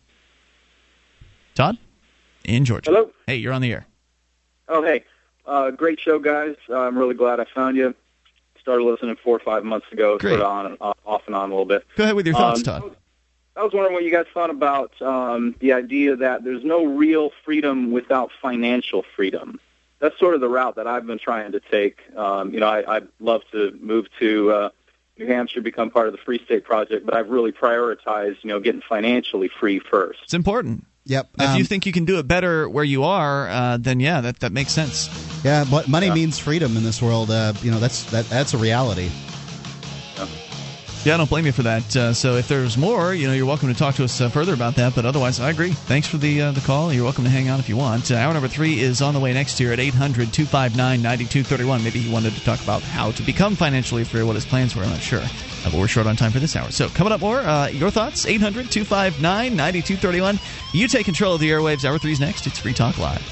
Todd? 1.56 1.78
In 2.56 2.66
Georgia. 2.66 2.90
Hello. 2.90 3.12
Hey, 3.28 3.36
you're 3.38 3.54
on 3.54 3.62
the 3.62 3.72
air. 3.72 3.86
Oh, 4.68 4.84
hey. 4.84 5.04
Uh, 5.46 5.72
great 5.72 6.00
show, 6.00 6.20
guys. 6.20 6.56
Uh, 6.70 6.80
I'm 6.80 6.98
really 6.98 7.16
glad 7.16 7.40
I 7.40 7.46
found 7.46 7.78
you. 7.78 7.94
Started 8.60 8.84
listening 8.84 9.16
four 9.24 9.36
or 9.36 9.40
five 9.40 9.64
months 9.64 9.88
ago, 9.92 10.18
Great. 10.18 10.32
sort 10.32 10.42
of 10.42 10.48
on 10.48 10.66
and 10.66 10.78
off, 10.82 10.98
off 11.06 11.22
and 11.28 11.36
on 11.36 11.50
a 11.50 11.54
little 11.54 11.66
bit. 11.66 11.86
Go 11.96 12.04
ahead 12.04 12.16
with 12.16 12.26
your 12.26 12.36
thoughts, 12.36 12.60
Um, 12.60 12.82
Todd. 12.82 12.96
I 13.56 13.64
was 13.64 13.74
wondering 13.74 13.94
what 13.94 14.04
you 14.04 14.12
guys 14.12 14.26
thought 14.34 14.50
about 14.50 15.00
um, 15.02 15.56
the 15.60 15.74
idea 15.74 16.16
that 16.16 16.44
there's 16.44 16.64
no 16.64 16.86
real 16.86 17.32
freedom 17.46 17.92
without 17.92 18.32
financial 18.42 19.04
freedom. 19.16 19.60
That's 20.00 20.18
sort 20.20 20.34
of 20.36 20.42
the 20.42 20.48
route 20.50 20.76
that 20.76 20.88
I've 20.88 21.06
been 21.06 21.20
trying 21.20 21.52
to 21.54 21.60
take. 21.60 21.98
Um, 22.16 22.54
you 22.54 22.60
know, 22.60 22.68
I, 22.68 22.98
I'd 22.98 23.08
love 23.20 23.42
to 23.52 23.78
move 23.82 24.08
to 24.20 24.52
uh, 24.52 24.70
New 25.18 25.26
Hampshire, 25.28 25.62
become 25.62 25.90
part 25.90 26.08
of 26.08 26.14
the 26.14 26.20
Free 26.20 26.42
State 26.46 26.64
Project, 26.64 27.06
but 27.06 27.16
I've 27.16 27.30
really 27.30 27.52
prioritized, 27.52 28.38
you 28.44 28.50
know, 28.50 28.60
getting 28.60 28.82
financially 28.82 29.50
free 29.60 29.80
first. 29.80 30.20
It's 30.24 30.34
important. 30.34 30.86
Yep. 31.10 31.30
If 31.40 31.50
um, 31.50 31.58
you 31.58 31.64
think 31.64 31.88
you 31.88 31.92
can 31.92 32.06
do 32.06 32.20
it 32.20 32.28
better 32.28 32.70
where 32.70 32.84
you 32.84 33.04
are, 33.04 33.50
uh, 33.50 33.78
then 33.78 34.00
yeah, 34.00 34.22
that, 34.22 34.40
that 34.42 34.52
makes 34.52 34.72
sense. 34.72 35.10
yeah, 35.44 35.66
but 35.70 35.88
money 35.88 36.12
means 36.12 36.38
freedom 36.38 36.78
in 36.78 36.84
this 36.84 37.02
world. 37.02 37.32
Uh, 37.32 37.54
you 37.64 37.72
know, 37.72 37.80
that's 37.80 38.04
that 38.12 38.30
that's 38.30 38.54
a 38.54 38.58
reality. 38.58 39.10
Yeah, 41.06 41.14
I 41.14 41.18
don't 41.18 41.30
blame 41.30 41.46
you 41.46 41.54
for 41.54 41.64
that. 41.64 41.96
Uh, 41.96 42.14
so 42.14 42.36
if 42.36 42.50
there's 42.50 42.78
more, 42.78 43.14
you 43.14 43.26
know, 43.26 43.34
you're 43.34 43.46
welcome 43.46 43.70
to 43.70 43.74
talk 43.74 43.96
to 43.96 44.04
us 44.04 44.20
uh, 44.20 44.28
further 44.28 44.54
about 44.54 44.76
that. 44.76 44.96
But 44.96 45.06
otherwise, 45.06 45.40
I 45.40 45.50
agree. 45.50 45.72
Thanks 45.72 46.10
for 46.10 46.18
the 46.18 46.42
uh, 46.42 46.52
the 46.52 46.60
call. 46.60 46.92
You're 46.92 47.06
welcome 47.06 47.24
to 47.24 47.30
hang 47.30 47.48
out 47.48 47.58
if 47.62 47.70
you 47.70 47.78
want. 47.78 48.12
Uh, 48.12 48.16
hour 48.16 48.34
number 48.34 48.50
three 48.50 48.82
is 48.82 49.02
on 49.02 49.14
the 49.14 49.20
way 49.22 49.32
next 49.34 49.62
year 49.62 49.72
at 49.72 49.80
800 49.80 50.34
259 50.34 51.02
9231. 51.02 51.84
Maybe 51.86 52.00
he 52.00 52.12
wanted 52.12 52.34
to 52.34 52.44
talk 52.44 52.62
about 52.62 52.82
how 52.82 53.12
to 53.12 53.24
become 53.24 53.56
financially 53.56 54.04
free, 54.04 54.24
what 54.24 54.36
his 54.36 54.46
plans 54.46 54.76
were. 54.76 54.84
I'm 54.84 54.90
not 54.90 55.00
sure. 55.00 55.24
But 55.64 55.74
we're 55.74 55.88
short 55.88 56.06
on 56.06 56.18
time 56.18 56.32
for 56.32 56.40
this 56.40 56.58
hour. 56.58 56.70
So 56.70 56.90
coming 56.90 57.14
up 57.14 57.22
more, 57.22 57.40
uh, 57.40 57.68
your 57.68 57.92
thoughts, 57.92 58.26
800 58.26 58.70
259 58.70 59.56
9231. 59.56 60.38
You 60.74 60.90
take 60.90 61.06
control 61.06 61.36
of 61.36 61.40
the 61.40 61.50
airwaves. 61.50 61.86
Hour 61.86 61.98
three's 61.98 62.20
next. 62.20 62.46
It's 62.46 62.60
Free 62.60 62.74
Talk 62.74 62.98
Live. 62.98 63.24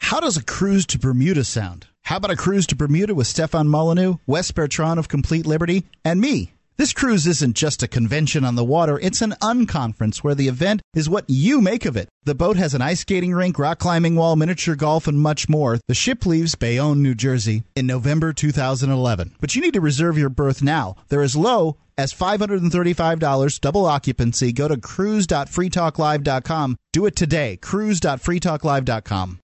How 0.00 0.18
does 0.18 0.38
a 0.38 0.42
cruise 0.42 0.86
to 0.86 0.98
Bermuda 0.98 1.44
sound? 1.44 1.88
How 2.04 2.16
about 2.16 2.30
a 2.30 2.36
cruise 2.36 2.66
to 2.68 2.76
Bermuda 2.76 3.14
with 3.14 3.26
Stefan 3.26 3.68
Molyneux, 3.68 4.16
Wes 4.26 4.50
Bertrand 4.50 4.98
of 4.98 5.08
Complete 5.08 5.44
Liberty, 5.46 5.84
and 6.06 6.20
me? 6.22 6.53
This 6.76 6.92
cruise 6.92 7.24
isn't 7.28 7.54
just 7.54 7.84
a 7.84 7.88
convention 7.88 8.44
on 8.44 8.56
the 8.56 8.64
water, 8.64 8.98
it's 8.98 9.22
an 9.22 9.36
unconference 9.40 10.18
where 10.18 10.34
the 10.34 10.48
event 10.48 10.82
is 10.92 11.08
what 11.08 11.24
you 11.28 11.60
make 11.60 11.84
of 11.84 11.96
it. 11.96 12.08
The 12.24 12.34
boat 12.34 12.56
has 12.56 12.74
an 12.74 12.82
ice 12.82 12.98
skating 12.98 13.32
rink, 13.32 13.60
rock 13.60 13.78
climbing 13.78 14.16
wall, 14.16 14.34
miniature 14.34 14.74
golf, 14.74 15.06
and 15.06 15.20
much 15.20 15.48
more. 15.48 15.78
The 15.86 15.94
ship 15.94 16.26
leaves 16.26 16.56
Bayonne, 16.56 17.00
New 17.00 17.14
Jersey 17.14 17.62
in 17.76 17.86
November 17.86 18.32
2011. 18.32 19.36
But 19.40 19.54
you 19.54 19.62
need 19.62 19.74
to 19.74 19.80
reserve 19.80 20.18
your 20.18 20.30
berth 20.30 20.64
now. 20.64 20.96
They're 21.10 21.22
as 21.22 21.36
low 21.36 21.76
as 21.96 22.12
$535, 22.12 23.60
double 23.60 23.86
occupancy. 23.86 24.52
Go 24.52 24.66
to 24.66 24.76
cruise.freetalklive.com. 24.76 26.76
Do 26.92 27.06
it 27.06 27.14
today. 27.14 27.56
cruise.freetalklive.com. 27.58 29.38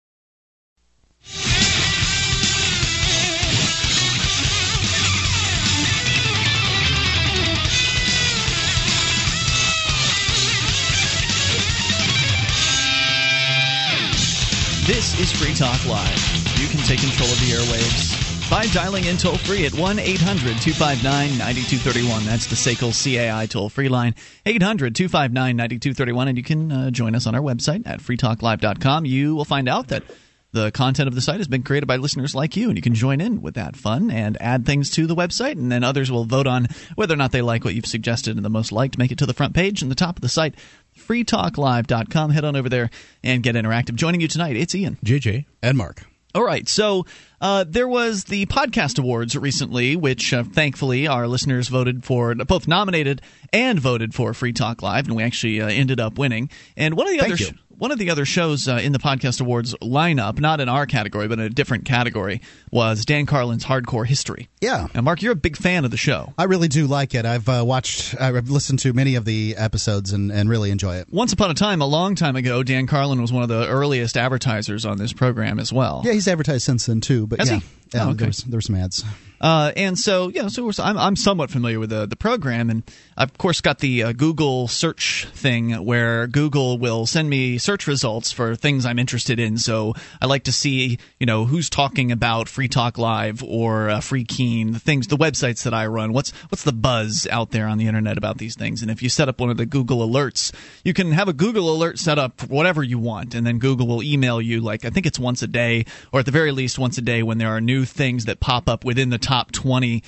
This 14.91 15.21
is 15.21 15.31
Free 15.31 15.55
Talk 15.55 15.87
Live. 15.87 16.59
You 16.59 16.67
can 16.67 16.81
take 16.81 16.99
control 16.99 17.31
of 17.31 17.39
the 17.39 17.53
airwaves 17.53 18.51
by 18.51 18.67
dialing 18.75 19.05
in 19.05 19.17
toll 19.17 19.37
free 19.37 19.65
at 19.65 19.73
1 19.73 20.01
800 20.01 20.61
259 20.61 21.39
9231. 21.39 22.25
That's 22.25 22.49
the 22.49 22.57
SACL 22.57 22.91
CAI 22.91 23.47
toll 23.47 23.69
free 23.69 23.89
line, 23.89 24.17
800 24.45 24.97
259 24.97 25.57
9231. 25.57 26.27
And 26.27 26.37
you 26.37 26.43
can 26.43 26.73
uh, 26.73 26.91
join 26.91 27.15
us 27.15 27.29
on 27.29 27.37
our 27.37 27.41
website 27.41 27.87
at 27.87 28.01
freetalklive.com. 28.01 29.05
You 29.05 29.37
will 29.37 29.45
find 29.45 29.69
out 29.69 29.87
that 29.89 30.03
the 30.52 30.70
content 30.72 31.09
of 31.09 31.14
the 31.14 31.20
site 31.20 31.39
has 31.39 31.48
been 31.48 31.62
created 31.62 31.86
by 31.86 31.97
listeners 31.97 32.35
like 32.35 32.56
you, 32.56 32.68
and 32.68 32.77
you 32.77 32.82
can 32.82 32.94
join 32.94 33.20
in 33.20 33.40
with 33.40 33.55
that 33.55 33.77
fun 33.77 34.10
and 34.10 34.36
add 34.40 34.66
things 34.66 34.90
to 34.90 35.06
the 35.06 35.14
website, 35.14 35.52
and 35.52 35.70
then 35.70 35.85
others 35.85 36.10
will 36.10 36.24
vote 36.24 36.47
on 36.47 36.68
whether 36.97 37.14
or 37.14 37.16
not 37.16 37.32
they 37.32 37.43
like 37.43 37.64
what 37.64 37.74
you've 37.74 37.86
suggested 37.86 38.36
and 38.36 38.44
the 38.44 38.51
most 38.51 38.72
liked. 38.72 38.98
Make 38.98 39.12
it 39.12 39.18
to 39.18 39.27
the 39.27 39.35
front 39.35 39.55
page 39.55 39.82
and 39.82 39.90
the 39.90 39.97
top 39.97 40.16
of 40.16 40.22
the 40.22 40.28
site, 40.28 40.55
freetalklive.com. 40.98 42.31
Head 42.31 42.44
on 42.44 42.56
over 42.56 42.68
there 42.68 42.90
and 43.22 43.43
get 43.43 43.55
interactive. 43.55 43.94
Joining 43.94 44.20
you 44.20 44.28
tonight, 44.28 44.56
it's 44.56 44.74
Ian. 44.74 44.98
JJ. 45.05 45.47
And 45.62 45.78
Mark. 45.78 46.05
All 46.32 46.44
right, 46.44 46.68
so 46.68 47.06
uh, 47.40 47.64
there 47.66 47.89
was 47.89 48.24
the 48.24 48.47
podcast 48.47 49.01
awards 49.01 49.36
recently, 49.36 49.97
which 49.97 50.32
uh, 50.32 50.44
thankfully 50.44 51.09
our 51.09 51.27
listeners 51.27 51.66
voted 51.66 52.05
for, 52.05 52.32
both 52.36 52.68
nominated 52.68 53.20
and 53.52 53.81
voted 53.81 54.14
for 54.14 54.32
Free 54.32 54.52
Talk 54.52 54.81
Live, 54.81 55.06
and 55.06 55.16
we 55.16 55.24
actually 55.24 55.60
uh, 55.60 55.66
ended 55.66 55.98
up 55.98 56.18
winning. 56.18 56.48
And 56.77 56.97
one 56.97 57.09
of 57.09 57.14
the 57.14 57.18
Thank 57.18 57.32
other 57.32 57.43
you. 57.43 57.51
One 57.81 57.90
of 57.90 57.98
the 57.98 58.11
other 58.11 58.27
shows 58.27 58.69
uh, 58.69 58.74
in 58.74 58.93
the 58.93 58.98
podcast 58.98 59.40
awards 59.40 59.74
lineup, 59.77 60.39
not 60.39 60.61
in 60.61 60.69
our 60.69 60.85
category 60.85 61.27
but 61.28 61.39
in 61.39 61.47
a 61.47 61.48
different 61.48 61.86
category, 61.86 62.43
was 62.70 63.07
Dan 63.07 63.24
Carlin's 63.24 63.65
Hardcore 63.65 64.07
History. 64.07 64.51
Yeah. 64.61 64.89
Now, 64.94 65.01
Mark, 65.01 65.23
you're 65.23 65.32
a 65.32 65.36
big 65.36 65.57
fan 65.57 65.86
of 65.86 65.90
the 65.90 65.97
show. 65.97 66.35
I 66.36 66.44
really 66.44 66.69
do 66.69 66.86
like 66.86 67.15
it. 67.15 67.24
I've 67.24 67.48
uh, 67.48 67.65
watched, 67.66 68.15
I've 68.20 68.51
listened 68.51 68.81
to 68.81 68.93
many 68.93 69.15
of 69.15 69.24
the 69.24 69.57
episodes 69.57 70.12
and, 70.12 70.31
and 70.31 70.51
really 70.51 70.70
enjoy 70.70 70.97
it. 70.97 71.09
Once 71.11 71.32
upon 71.32 71.51
a 71.51 71.55
time, 71.55 71.81
a 71.81 71.86
long 71.86 72.15
time 72.16 72.36
ago, 72.36 72.62
Dan 72.62 72.86
Carlin 72.86 73.23
was 73.23 73.32
one 73.32 73.43
of 73.43 73.48
the 73.48 73.66
earliest 73.66 74.19
advertisers 74.19 74.85
on 74.85 74.98
this 74.98 75.15
program 75.15 75.59
as 75.59 75.73
well. 75.73 76.02
Yeah, 76.05 76.12
he's 76.12 76.28
advertised 76.28 76.65
since 76.65 76.85
then 76.85 77.01
too. 77.01 77.27
But 77.27 77.39
Has 77.39 77.51
yeah, 77.51 77.61
he? 77.61 77.65
Yeah 77.93 78.05
Oh, 78.05 78.11
okay. 78.11 78.19
there, 78.19 78.27
was, 78.29 78.39
there 78.45 78.57
were 78.57 78.62
some 78.62 78.77
ads. 78.77 79.05
Uh, 79.41 79.73
and 79.75 79.99
so, 79.99 80.29
yeah, 80.29 80.49
so 80.49 80.67
we're, 80.67 80.73
I'm, 80.79 80.99
I'm 80.99 81.17
somewhat 81.17 81.51
familiar 81.51 81.81
with 81.81 81.91
the, 81.91 82.05
the 82.05 82.17
program. 82.17 82.69
And 82.69 82.83
I've, 83.17 83.31
of 83.31 83.39
course, 83.39 83.62
got 83.62 83.79
the 83.79 84.03
uh, 84.03 84.12
Google 84.12 84.69
search 84.69 85.27
thing 85.33 85.73
where 85.85 86.27
Google 86.27 86.77
will 86.77 87.07
send 87.07 87.31
me 87.31 87.57
search 87.57 87.87
results 87.87 88.33
for 88.33 88.55
things 88.55 88.85
I'm 88.85 88.99
interested 88.99 89.41
in. 89.41 89.57
So 89.57 89.95
I 90.21 90.27
like 90.27 90.45
to 90.45 90.53
see, 90.53 90.99
you 91.19 91.25
know, 91.25 91.47
who's 91.47 91.71
talking 91.71 92.12
about 92.12 92.49
Free 92.49 92.69
Talk 92.69 92.99
Live 92.99 93.43
or 93.43 93.89
uh, 93.89 94.01
Free 94.01 94.25
Keene, 94.25 94.73
the 94.73 94.79
things, 94.79 95.07
the 95.07 95.17
websites 95.17 95.62
that 95.62 95.73
I 95.73 95.87
run. 95.87 96.12
What's, 96.12 96.33
what's 96.51 96.65
the 96.65 96.73
buzz 96.73 97.27
out 97.31 97.51
there 97.51 97.67
on 97.67 97.79
the 97.79 97.87
internet 97.87 98.19
about 98.19 98.37
these 98.37 98.57
things? 98.57 98.83
And 98.83 98.91
if 98.91 99.03
you 99.03 99.09
set 99.09 99.31
up 99.31 99.41
one 99.41 99.49
of 99.49 99.57
the 99.57 99.67
Google 99.67 100.07
alerts, 100.07 100.53
you 100.85 100.93
can 100.93 101.12
have 101.12 101.29
a 101.29 101.33
Google 101.33 101.75
alert 101.75 101.99
set 101.99 102.19
up 102.19 102.43
for 102.43 102.47
whatever 102.47 102.83
you 102.83 102.99
want. 102.99 103.35
And 103.35 103.47
then 103.47 103.59
Google 103.59 103.87
will 103.87 104.03
email 104.03 104.39
you, 104.39 104.61
like, 104.61 104.85
I 104.85 104.91
think 104.91 105.07
it's 105.07 105.19
once 105.19 105.43
a 105.43 105.47
day, 105.49 105.87
or 106.12 106.21
at 106.21 106.27
the 106.27 106.33
very 106.33 106.53
least 106.53 106.79
once 106.79 106.99
a 106.99 107.03
day 107.03 107.23
when 107.23 107.39
there 107.39 107.49
are 107.49 107.61
new 107.61 107.80
things 107.85 108.24
that 108.27 108.40
pop 108.40 108.69
up 108.69 108.85
within 108.85 109.11
the 109.11 109.19
top 109.19 109.52
20 109.52 110.02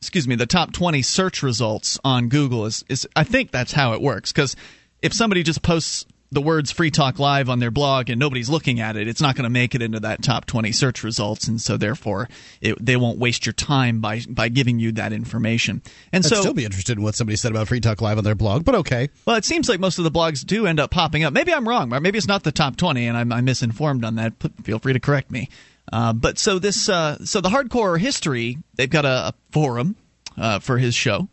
excuse 0.00 0.28
me 0.28 0.34
the 0.34 0.46
top 0.46 0.72
20 0.72 1.02
search 1.02 1.42
results 1.42 1.98
on 2.04 2.28
google 2.28 2.66
is, 2.66 2.84
is 2.88 3.08
i 3.16 3.24
think 3.24 3.50
that's 3.50 3.72
how 3.72 3.92
it 3.92 4.00
works 4.00 4.32
because 4.32 4.56
if 5.02 5.12
somebody 5.12 5.42
just 5.42 5.62
posts 5.62 6.06
the 6.30 6.42
words 6.42 6.72
free 6.72 6.90
talk 6.90 7.18
live 7.18 7.48
on 7.48 7.60
their 7.60 7.70
blog 7.70 8.10
and 8.10 8.18
nobody's 8.18 8.50
looking 8.50 8.80
at 8.80 8.96
it 8.96 9.06
it's 9.08 9.20
not 9.20 9.36
going 9.36 9.44
to 9.44 9.50
make 9.50 9.74
it 9.74 9.80
into 9.80 10.00
that 10.00 10.22
top 10.22 10.44
20 10.44 10.72
search 10.72 11.04
results 11.04 11.46
and 11.48 11.60
so 11.60 11.76
therefore 11.76 12.28
it, 12.60 12.76
they 12.84 12.96
won't 12.96 13.18
waste 13.18 13.46
your 13.46 13.52
time 13.52 14.00
by 14.00 14.20
by 14.28 14.48
giving 14.48 14.78
you 14.78 14.92
that 14.92 15.12
information 15.12 15.80
and 16.12 16.24
I'd 16.24 16.28
so 16.28 16.40
still 16.40 16.54
be 16.54 16.64
interested 16.64 16.98
in 16.98 17.04
what 17.04 17.14
somebody 17.14 17.36
said 17.36 17.52
about 17.52 17.68
Free 17.68 17.80
Talk 17.80 18.00
Live 18.00 18.18
on 18.18 18.24
their 18.24 18.34
blog, 18.34 18.64
but 18.64 18.74
okay. 18.74 19.08
well, 19.26 19.36
it 19.36 19.44
seems 19.44 19.68
like 19.68 19.80
most 19.80 19.98
of 19.98 20.04
the 20.04 20.10
blogs 20.10 20.44
do 20.44 20.66
end 20.66 20.80
up 20.80 20.90
popping 20.90 21.24
up. 21.24 21.32
Maybe 21.32 21.52
I'm 21.52 21.68
wrong, 21.68 21.88
maybe 21.88 22.18
it's 22.18 22.26
not 22.26 22.42
the 22.42 22.52
top 22.52 22.76
20, 22.76 23.06
and 23.06 23.16
I'm, 23.16 23.32
I'm 23.32 23.44
misinformed 23.44 24.04
on 24.04 24.16
that. 24.16 24.34
Feel 24.62 24.78
free 24.78 24.92
to 24.92 25.00
correct 25.00 25.30
me. 25.30 25.48
Uh, 25.92 26.12
but 26.12 26.38
so 26.38 26.58
this, 26.58 26.88
uh, 26.88 27.16
so 27.24 27.40
the 27.40 27.48
hardcore 27.50 27.98
history, 27.98 28.58
they've 28.74 28.90
got 28.90 29.04
a, 29.04 29.28
a 29.28 29.34
forum 29.52 29.96
uh, 30.38 30.58
for 30.58 30.78
his 30.78 30.94
show, 30.94 31.28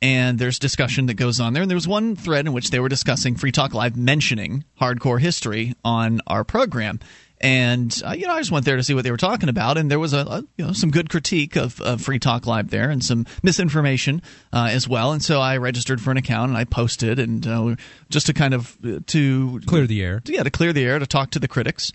and 0.00 0.38
there's 0.38 0.58
discussion 0.58 1.06
that 1.06 1.14
goes 1.14 1.40
on 1.40 1.52
there. 1.52 1.62
And 1.62 1.70
there 1.70 1.76
was 1.76 1.88
one 1.88 2.16
thread 2.16 2.46
in 2.46 2.52
which 2.52 2.70
they 2.70 2.80
were 2.80 2.88
discussing 2.88 3.36
Free 3.36 3.52
Talk 3.52 3.74
Live 3.74 3.96
mentioning 3.96 4.64
hardcore 4.80 5.20
history 5.20 5.74
on 5.84 6.20
our 6.26 6.44
program. 6.44 7.00
And 7.42 7.94
uh, 8.06 8.12
you 8.12 8.26
know, 8.26 8.34
I 8.34 8.38
just 8.40 8.50
went 8.50 8.66
there 8.66 8.76
to 8.76 8.82
see 8.82 8.92
what 8.92 9.02
they 9.02 9.10
were 9.10 9.16
talking 9.16 9.48
about, 9.48 9.78
and 9.78 9.90
there 9.90 9.98
was 9.98 10.12
a, 10.12 10.18
a 10.18 10.44
you 10.58 10.66
know 10.66 10.72
some 10.72 10.90
good 10.90 11.08
critique 11.08 11.56
of, 11.56 11.80
of 11.80 12.02
Free 12.02 12.18
Talk 12.18 12.46
Live 12.46 12.68
there, 12.68 12.90
and 12.90 13.02
some 13.02 13.26
misinformation 13.42 14.20
uh, 14.52 14.68
as 14.70 14.86
well. 14.86 15.12
And 15.12 15.22
so 15.22 15.40
I 15.40 15.56
registered 15.56 16.02
for 16.02 16.10
an 16.10 16.18
account 16.18 16.50
and 16.50 16.58
I 16.58 16.64
posted, 16.64 17.18
and 17.18 17.46
uh, 17.46 17.76
just 18.10 18.26
to 18.26 18.34
kind 18.34 18.52
of 18.52 18.76
uh, 18.84 19.00
to 19.06 19.60
Clear 19.66 19.86
the 19.86 20.02
air. 20.02 20.22
yeah, 20.26 20.42
to 20.42 20.50
clear 20.50 20.74
the 20.74 20.84
air, 20.84 20.98
to 20.98 21.06
talk 21.06 21.30
to 21.30 21.38
the 21.38 21.48
critics. 21.48 21.92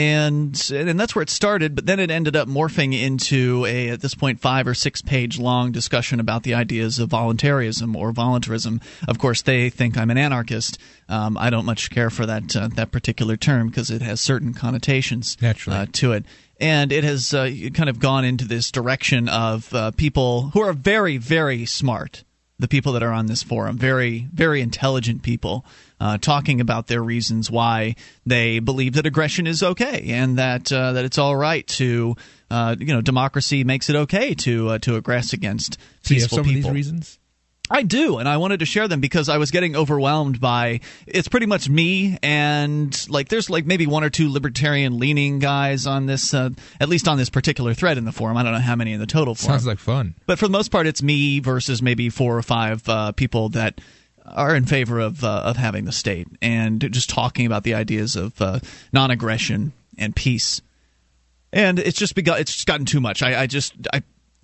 And 0.00 0.70
and 0.72 0.98
that's 0.98 1.14
where 1.14 1.22
it 1.22 1.28
started, 1.28 1.74
but 1.74 1.84
then 1.84 2.00
it 2.00 2.10
ended 2.10 2.34
up 2.34 2.48
morphing 2.48 2.98
into 2.98 3.66
a 3.66 3.90
at 3.90 4.00
this 4.00 4.14
point 4.14 4.40
five 4.40 4.66
or 4.66 4.72
six 4.72 5.02
page 5.02 5.38
long 5.38 5.72
discussion 5.72 6.20
about 6.20 6.42
the 6.42 6.54
ideas 6.54 6.98
of 6.98 7.10
voluntarism 7.10 7.94
or 7.94 8.10
voluntarism. 8.10 8.80
Of 9.06 9.18
course, 9.18 9.42
they 9.42 9.68
think 9.68 9.98
I'm 9.98 10.10
an 10.10 10.16
anarchist. 10.16 10.78
Um, 11.10 11.36
I 11.36 11.50
don't 11.50 11.66
much 11.66 11.90
care 11.90 12.08
for 12.08 12.24
that 12.24 12.56
uh, 12.56 12.68
that 12.76 12.92
particular 12.92 13.36
term 13.36 13.68
because 13.68 13.90
it 13.90 14.00
has 14.00 14.22
certain 14.22 14.54
connotations 14.54 15.36
uh, 15.68 15.84
to 15.92 16.12
it. 16.12 16.24
And 16.58 16.92
it 16.92 17.04
has 17.04 17.34
uh, 17.34 17.50
kind 17.74 17.90
of 17.90 17.98
gone 17.98 18.24
into 18.24 18.46
this 18.46 18.70
direction 18.70 19.28
of 19.28 19.74
uh, 19.74 19.90
people 19.90 20.48
who 20.54 20.62
are 20.62 20.72
very, 20.72 21.18
very 21.18 21.66
smart 21.66 22.24
the 22.60 22.68
people 22.68 22.92
that 22.92 23.02
are 23.02 23.12
on 23.12 23.26
this 23.26 23.42
forum 23.42 23.76
very 23.78 24.28
very 24.32 24.60
intelligent 24.60 25.22
people 25.22 25.64
uh, 26.00 26.16
talking 26.18 26.60
about 26.60 26.86
their 26.86 27.02
reasons 27.02 27.50
why 27.50 27.94
they 28.24 28.58
believe 28.58 28.94
that 28.94 29.06
aggression 29.06 29.46
is 29.46 29.62
okay 29.62 30.04
and 30.10 30.38
that 30.38 30.70
uh, 30.72 30.92
that 30.92 31.04
it's 31.04 31.18
all 31.18 31.36
right 31.36 31.66
to 31.66 32.14
uh, 32.50 32.74
you 32.78 32.86
know 32.94 33.00
democracy 33.00 33.64
makes 33.64 33.88
it 33.90 33.96
okay 33.96 34.34
to 34.34 34.68
uh, 34.70 34.78
to 34.78 35.00
aggress 35.00 35.32
against 35.32 35.74
So 36.02 36.14
you 36.14 36.20
have 36.20 36.30
peaceful 36.30 36.36
some 36.36 36.40
of 36.40 36.54
people. 36.54 36.70
these 36.70 36.74
reasons? 36.74 37.18
I 37.70 37.82
do, 37.82 38.18
and 38.18 38.28
I 38.28 38.38
wanted 38.38 38.60
to 38.60 38.66
share 38.66 38.88
them 38.88 39.00
because 39.00 39.28
I 39.28 39.38
was 39.38 39.52
getting 39.52 39.76
overwhelmed 39.76 40.40
by 40.40 40.80
it's 41.06 41.28
pretty 41.28 41.46
much 41.46 41.68
me 41.68 42.18
and 42.20 43.08
like 43.08 43.28
there's 43.28 43.48
like 43.48 43.64
maybe 43.64 43.86
one 43.86 44.02
or 44.02 44.10
two 44.10 44.30
libertarian 44.30 44.98
leaning 44.98 45.38
guys 45.38 45.86
on 45.86 46.06
this 46.06 46.34
uh, 46.34 46.50
at 46.80 46.88
least 46.88 47.06
on 47.06 47.16
this 47.16 47.30
particular 47.30 47.72
thread 47.72 47.96
in 47.96 48.04
the 48.04 48.12
forum. 48.12 48.36
I 48.36 48.42
don't 48.42 48.52
know 48.52 48.58
how 48.58 48.74
many 48.74 48.92
in 48.92 48.98
the 48.98 49.06
total 49.06 49.36
forum. 49.36 49.52
Sounds 49.52 49.66
like 49.66 49.78
fun. 49.78 50.16
But 50.26 50.38
for 50.38 50.46
the 50.46 50.52
most 50.52 50.72
part, 50.72 50.88
it's 50.88 51.02
me 51.02 51.38
versus 51.38 51.80
maybe 51.80 52.10
four 52.10 52.36
or 52.36 52.42
five 52.42 52.88
uh, 52.88 53.12
people 53.12 53.50
that 53.50 53.80
are 54.26 54.54
in 54.54 54.64
favor 54.64 54.98
of 54.98 55.22
uh, 55.22 55.42
of 55.44 55.56
having 55.56 55.84
the 55.84 55.92
state 55.92 56.26
and 56.42 56.80
just 56.92 57.08
talking 57.08 57.46
about 57.46 57.62
the 57.62 57.74
ideas 57.74 58.16
of 58.16 58.40
uh, 58.42 58.58
non-aggression 58.92 59.72
and 59.96 60.16
peace. 60.16 60.60
And 61.52 61.78
it's 61.78 61.98
just 61.98 62.14
begun. 62.14 62.40
It's 62.40 62.52
just 62.52 62.66
gotten 62.66 62.86
too 62.86 63.00
much. 63.00 63.22
I, 63.22 63.42
I 63.42 63.46
just 63.46 63.74
I. 63.92 64.02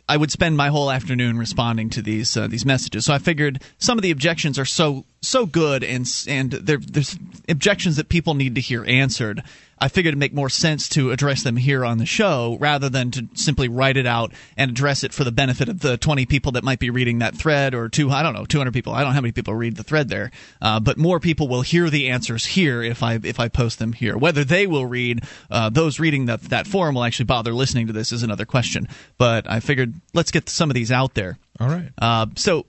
I 0.08 0.16
would 0.16 0.30
spend 0.30 0.56
my 0.56 0.68
whole 0.68 0.90
afternoon 0.90 1.36
responding 1.36 1.90
to 1.90 2.02
these 2.02 2.36
uh, 2.36 2.46
these 2.46 2.64
messages. 2.64 3.04
So 3.04 3.14
I 3.14 3.18
figured 3.18 3.62
some 3.78 3.98
of 3.98 4.02
the 4.02 4.12
objections 4.12 4.58
are 4.58 4.64
so 4.64 5.04
so 5.20 5.46
good 5.46 5.82
and 5.82 6.06
and 6.28 6.52
there, 6.52 6.78
there's 6.78 7.18
objections 7.48 7.96
that 7.96 8.08
people 8.08 8.34
need 8.34 8.54
to 8.54 8.60
hear 8.60 8.84
answered. 8.84 9.42
I 9.78 9.88
figured 9.88 10.12
it'd 10.12 10.18
make 10.18 10.34
more 10.34 10.48
sense 10.48 10.88
to 10.90 11.10
address 11.10 11.42
them 11.42 11.56
here 11.56 11.84
on 11.84 11.98
the 11.98 12.06
show 12.06 12.56
rather 12.60 12.88
than 12.88 13.10
to 13.12 13.28
simply 13.34 13.68
write 13.68 13.96
it 13.96 14.06
out 14.06 14.32
and 14.56 14.70
address 14.70 15.04
it 15.04 15.12
for 15.12 15.24
the 15.24 15.32
benefit 15.32 15.68
of 15.68 15.80
the 15.80 15.96
20 15.96 16.26
people 16.26 16.52
that 16.52 16.64
might 16.64 16.78
be 16.78 16.90
reading 16.90 17.18
that 17.18 17.34
thread 17.34 17.74
or 17.74 17.88
two, 17.88 18.10
I 18.10 18.22
don't 18.22 18.34
know, 18.34 18.44
200 18.44 18.72
people. 18.72 18.92
I 18.92 19.00
don't 19.00 19.10
know 19.10 19.14
how 19.14 19.20
many 19.20 19.32
people 19.32 19.54
read 19.54 19.76
the 19.76 19.82
thread 19.82 20.08
there. 20.08 20.30
Uh, 20.62 20.80
but 20.80 20.96
more 20.96 21.20
people 21.20 21.48
will 21.48 21.62
hear 21.62 21.90
the 21.90 22.08
answers 22.08 22.46
here 22.46 22.82
if 22.82 23.02
I, 23.02 23.18
if 23.22 23.38
I 23.38 23.48
post 23.48 23.78
them 23.78 23.92
here. 23.92 24.16
Whether 24.16 24.44
they 24.44 24.66
will 24.66 24.86
read, 24.86 25.24
uh, 25.50 25.68
those 25.68 26.00
reading 26.00 26.26
that, 26.26 26.42
that 26.42 26.66
forum 26.66 26.94
will 26.94 27.04
actually 27.04 27.26
bother 27.26 27.52
listening 27.52 27.86
to 27.88 27.92
this 27.92 28.12
is 28.12 28.22
another 28.22 28.46
question. 28.46 28.88
But 29.18 29.50
I 29.50 29.60
figured 29.60 29.94
let's 30.14 30.30
get 30.30 30.48
some 30.48 30.70
of 30.70 30.74
these 30.74 30.90
out 30.90 31.14
there. 31.14 31.38
All 31.60 31.68
right. 31.68 31.90
Uh, 31.98 32.26
so 32.36 32.66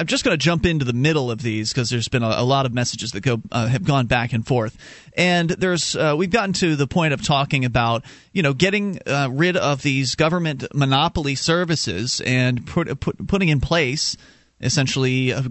I'm 0.00 0.06
just 0.06 0.24
going 0.24 0.32
to 0.32 0.42
jump 0.42 0.64
into 0.64 0.86
the 0.86 0.94
middle 0.94 1.30
of 1.30 1.42
these 1.42 1.74
because 1.74 1.90
there's 1.90 2.08
been 2.08 2.22
a, 2.22 2.28
a 2.28 2.42
lot 2.42 2.64
of 2.64 2.72
messages 2.72 3.10
that 3.10 3.20
go 3.20 3.42
uh, 3.52 3.66
have 3.66 3.84
gone 3.84 4.06
back 4.06 4.32
and 4.32 4.46
forth, 4.46 4.78
and 5.14 5.50
there's 5.50 5.94
uh, 5.94 6.14
we've 6.16 6.30
gotten 6.30 6.54
to 6.54 6.74
the 6.74 6.86
point 6.86 7.12
of 7.12 7.22
talking 7.22 7.66
about 7.66 8.02
you 8.32 8.42
know 8.42 8.54
getting 8.54 8.98
uh, 9.06 9.28
rid 9.30 9.58
of 9.58 9.82
these 9.82 10.14
government 10.14 10.64
monopoly 10.74 11.34
services 11.34 12.22
and 12.24 12.66
put, 12.66 12.98
put, 12.98 13.28
putting 13.28 13.50
in 13.50 13.60
place 13.60 14.16
essentially 14.60 15.32
uh, 15.32 15.42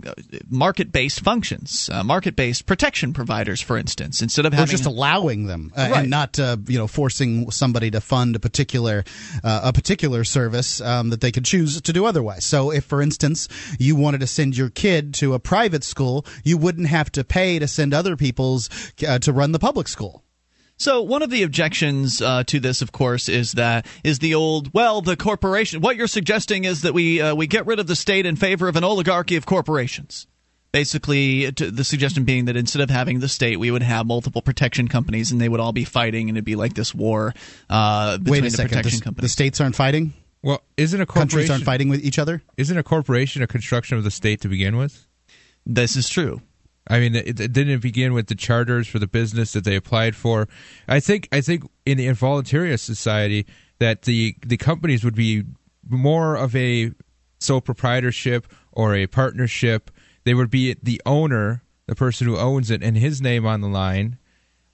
market-based 0.50 1.22
functions, 1.22 1.90
uh, 1.92 2.04
market-based 2.04 2.66
protection 2.66 3.14
providers, 3.14 3.62
for 3.62 3.78
instance, 3.78 4.22
instead 4.22 4.46
of 4.46 4.54
having 4.54 4.72
just 4.72 4.86
allowing 4.86 5.46
them 5.46 5.72
uh, 5.76 5.90
Right. 5.92 6.02
and 6.02 6.10
not 6.10 6.40
uh, 6.40 6.58
you 6.68 6.78
know 6.78 6.88
forcing 6.88 7.50
somebody 7.52 7.92
to 7.92 8.02
fund 8.02 8.36
a 8.36 8.40
particular 8.40 9.04
uh, 9.44 9.62
a 9.66 9.74
particular 9.74 10.24
service 10.24 10.82
um, 10.82 11.10
that 11.10 11.22
they 11.22 11.32
could 11.32 11.46
choose 11.46 11.82
to 11.82 11.94
do 11.94 12.06
otherwise. 12.06 12.46
So 12.46 12.72
if 12.72 12.86
for 12.86 13.02
instance 13.02 13.48
you 13.80 13.96
wanted 13.96 14.20
to 14.22 14.28
send 14.28 14.58
your 14.58 14.70
kid 14.70 15.14
to 15.16 15.34
a 15.34 15.40
private 15.40 15.84
school, 15.84 16.26
you 16.44 16.58
wouldn't 16.58 16.88
have 16.88 17.12
to 17.14 17.24
pay 17.24 17.60
to 17.60 17.68
send 17.68 17.94
other 17.94 18.16
people's 18.16 18.70
uh, 19.08 19.20
to 19.20 19.34
run 19.34 19.52
the 19.52 19.60
public 19.60 19.88
school. 19.88 20.24
So 20.80 21.02
one 21.02 21.22
of 21.22 21.30
the 21.30 21.44
objections 21.44 22.22
uh, 22.22 22.46
to 22.46 22.60
this, 22.60 22.82
of 22.82 22.94
course, 22.94 23.28
is 23.28 23.52
that 23.54 23.86
is 24.04 24.20
the 24.20 24.34
old 24.36 24.74
well, 24.74 25.02
the 25.02 25.18
corporation. 25.18 25.82
What 25.82 25.98
you're 25.98 26.08
suggesting 26.08 26.64
is 26.64 26.84
that 26.84 26.94
we 26.94 27.20
uh, 27.22 27.36
we 27.36 27.48
get 27.48 27.66
rid 27.66 27.80
of 27.80 27.88
the 27.88 27.98
state 27.98 28.26
in 28.26 28.38
favor 28.38 28.68
of 28.70 28.78
an 28.78 28.84
oligarchy 28.86 29.36
of 29.36 29.46
corporations. 29.46 30.26
Basically, 30.72 31.52
to, 31.52 31.72
the 31.72 31.84
suggestion 31.84 32.26
being 32.26 32.46
that 32.46 32.56
instead 32.56 32.82
of 32.82 32.92
having 32.92 33.20
the 33.20 33.28
state, 33.28 33.58
we 33.60 33.72
would 33.72 33.82
have 33.82 34.06
multiple 34.06 34.42
protection 34.42 34.88
companies, 34.88 35.32
and 35.32 35.42
they 35.42 35.50
would 35.50 35.60
all 35.60 35.74
be 35.74 35.84
fighting, 35.84 36.30
and 36.30 36.38
it'd 36.38 36.46
be 36.46 36.56
like 36.56 36.76
this 36.76 36.94
war 36.94 37.34
uh, 37.72 38.18
between 38.20 38.32
Wait 38.32 38.40
a 38.40 38.42
the 38.44 38.50
second, 38.52 38.70
protection 38.70 39.00
the, 39.00 39.04
companies. 39.04 39.24
the 39.24 39.30
states 39.34 39.60
aren't 39.60 39.76
fighting. 39.76 40.14
Well, 40.44 40.62
isn't 40.78 41.02
a 41.02 41.06
Countries 41.08 41.32
corporation 41.32 41.52
aren't 41.54 41.64
fighting 41.66 41.90
with 41.90 42.06
each 42.06 42.20
other. 42.20 42.42
isn't 42.56 42.78
a 42.78 42.84
corporation 42.84 43.42
a 43.42 43.48
construction 43.48 43.98
of 43.98 44.04
the 44.06 44.12
state 44.12 44.42
to 44.42 44.48
begin 44.48 44.78
with? 44.78 45.06
this 45.66 45.96
is 45.96 46.08
true. 46.08 46.42
I 46.90 47.00
mean, 47.00 47.16
it, 47.16 47.40
it, 47.40 47.54
didn't 47.54 47.82
begin 47.82 48.14
with 48.14 48.28
the 48.28 48.36
charters 48.36 48.88
for 48.88 48.98
the 48.98 49.08
business 49.08 49.54
that 49.54 49.64
they 49.64 49.76
applied 49.76 50.16
for. 50.16 50.48
I 50.88 51.00
think 51.00 51.30
I 51.32 51.42
think 51.42 51.64
in 51.86 51.98
the 51.98 52.08
involuntary 52.08 52.76
society 52.78 53.46
that 53.78 54.04
the 54.04 54.36
the 54.46 54.58
companies 54.58 55.04
would 55.04 55.16
be 55.16 55.44
more 55.88 56.36
of 56.36 56.56
a 56.56 56.92
sole 57.40 57.62
proprietorship 57.62 58.52
or 58.72 58.96
a 58.96 59.08
partnership. 59.08 59.92
They 60.24 60.34
would 60.34 60.50
be 60.50 60.76
the 60.82 61.02
owner, 61.06 61.64
the 61.86 61.96
person 61.96 62.28
who 62.28 62.38
owns 62.38 62.72
it, 62.72 62.84
and 62.84 62.98
his 62.98 63.22
name 63.22 63.46
on 63.46 63.62
the 63.62 63.68
line. 63.68 64.18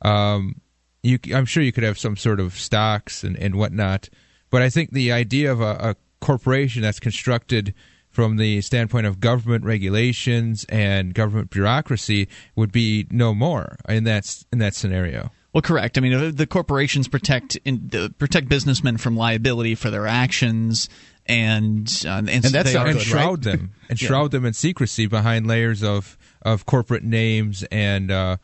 Um, 0.01 0.61
you, 1.03 1.19
I'm 1.33 1.45
sure 1.45 1.63
you 1.63 1.71
could 1.71 1.83
have 1.83 1.99
some 1.99 2.17
sort 2.17 2.39
of 2.39 2.57
stocks 2.57 3.23
and, 3.23 3.37
and 3.37 3.55
whatnot, 3.55 4.09
but 4.49 4.61
I 4.61 4.69
think 4.69 4.91
the 4.91 5.11
idea 5.11 5.51
of 5.51 5.61
a, 5.61 5.77
a 5.79 5.95
corporation 6.19 6.81
that's 6.81 6.99
constructed 6.99 7.73
from 8.15 8.37
the 8.37 8.61
standpoint 8.61 9.05
of 9.05 9.19
government 9.19 9.65
regulations 9.65 10.65
and 10.69 11.13
government 11.13 11.49
bureaucracy 11.49 12.29
would 12.55 12.71
be 12.71 13.05
no 13.11 13.35
more 13.35 13.75
in 13.89 14.05
that 14.05 14.45
in 14.53 14.59
that 14.59 14.73
scenario. 14.73 15.31
Well, 15.51 15.61
correct. 15.61 15.97
I 15.97 16.01
mean, 16.01 16.33
the 16.33 16.47
corporations 16.47 17.09
protect 17.09 17.57
in, 17.65 18.13
protect 18.17 18.47
businessmen 18.47 18.97
from 18.97 19.17
liability 19.17 19.75
for 19.75 19.89
their 19.89 20.07
actions, 20.07 20.87
and 21.25 21.89
uh, 22.05 22.09
and, 22.09 22.29
and 22.29 22.43
that's 22.43 22.71
they 22.71 22.83
good, 22.83 23.01
shroud 23.01 23.45
right? 23.45 23.57
them 23.57 23.73
and 23.89 24.01
yeah. 24.01 24.07
shroud 24.07 24.31
them 24.31 24.45
in 24.45 24.53
secrecy 24.53 25.07
behind 25.07 25.45
layers 25.45 25.83
of 25.83 26.17
of 26.41 26.65
corporate 26.65 27.03
names 27.03 27.63
and 27.69 28.11
uh, 28.11 28.37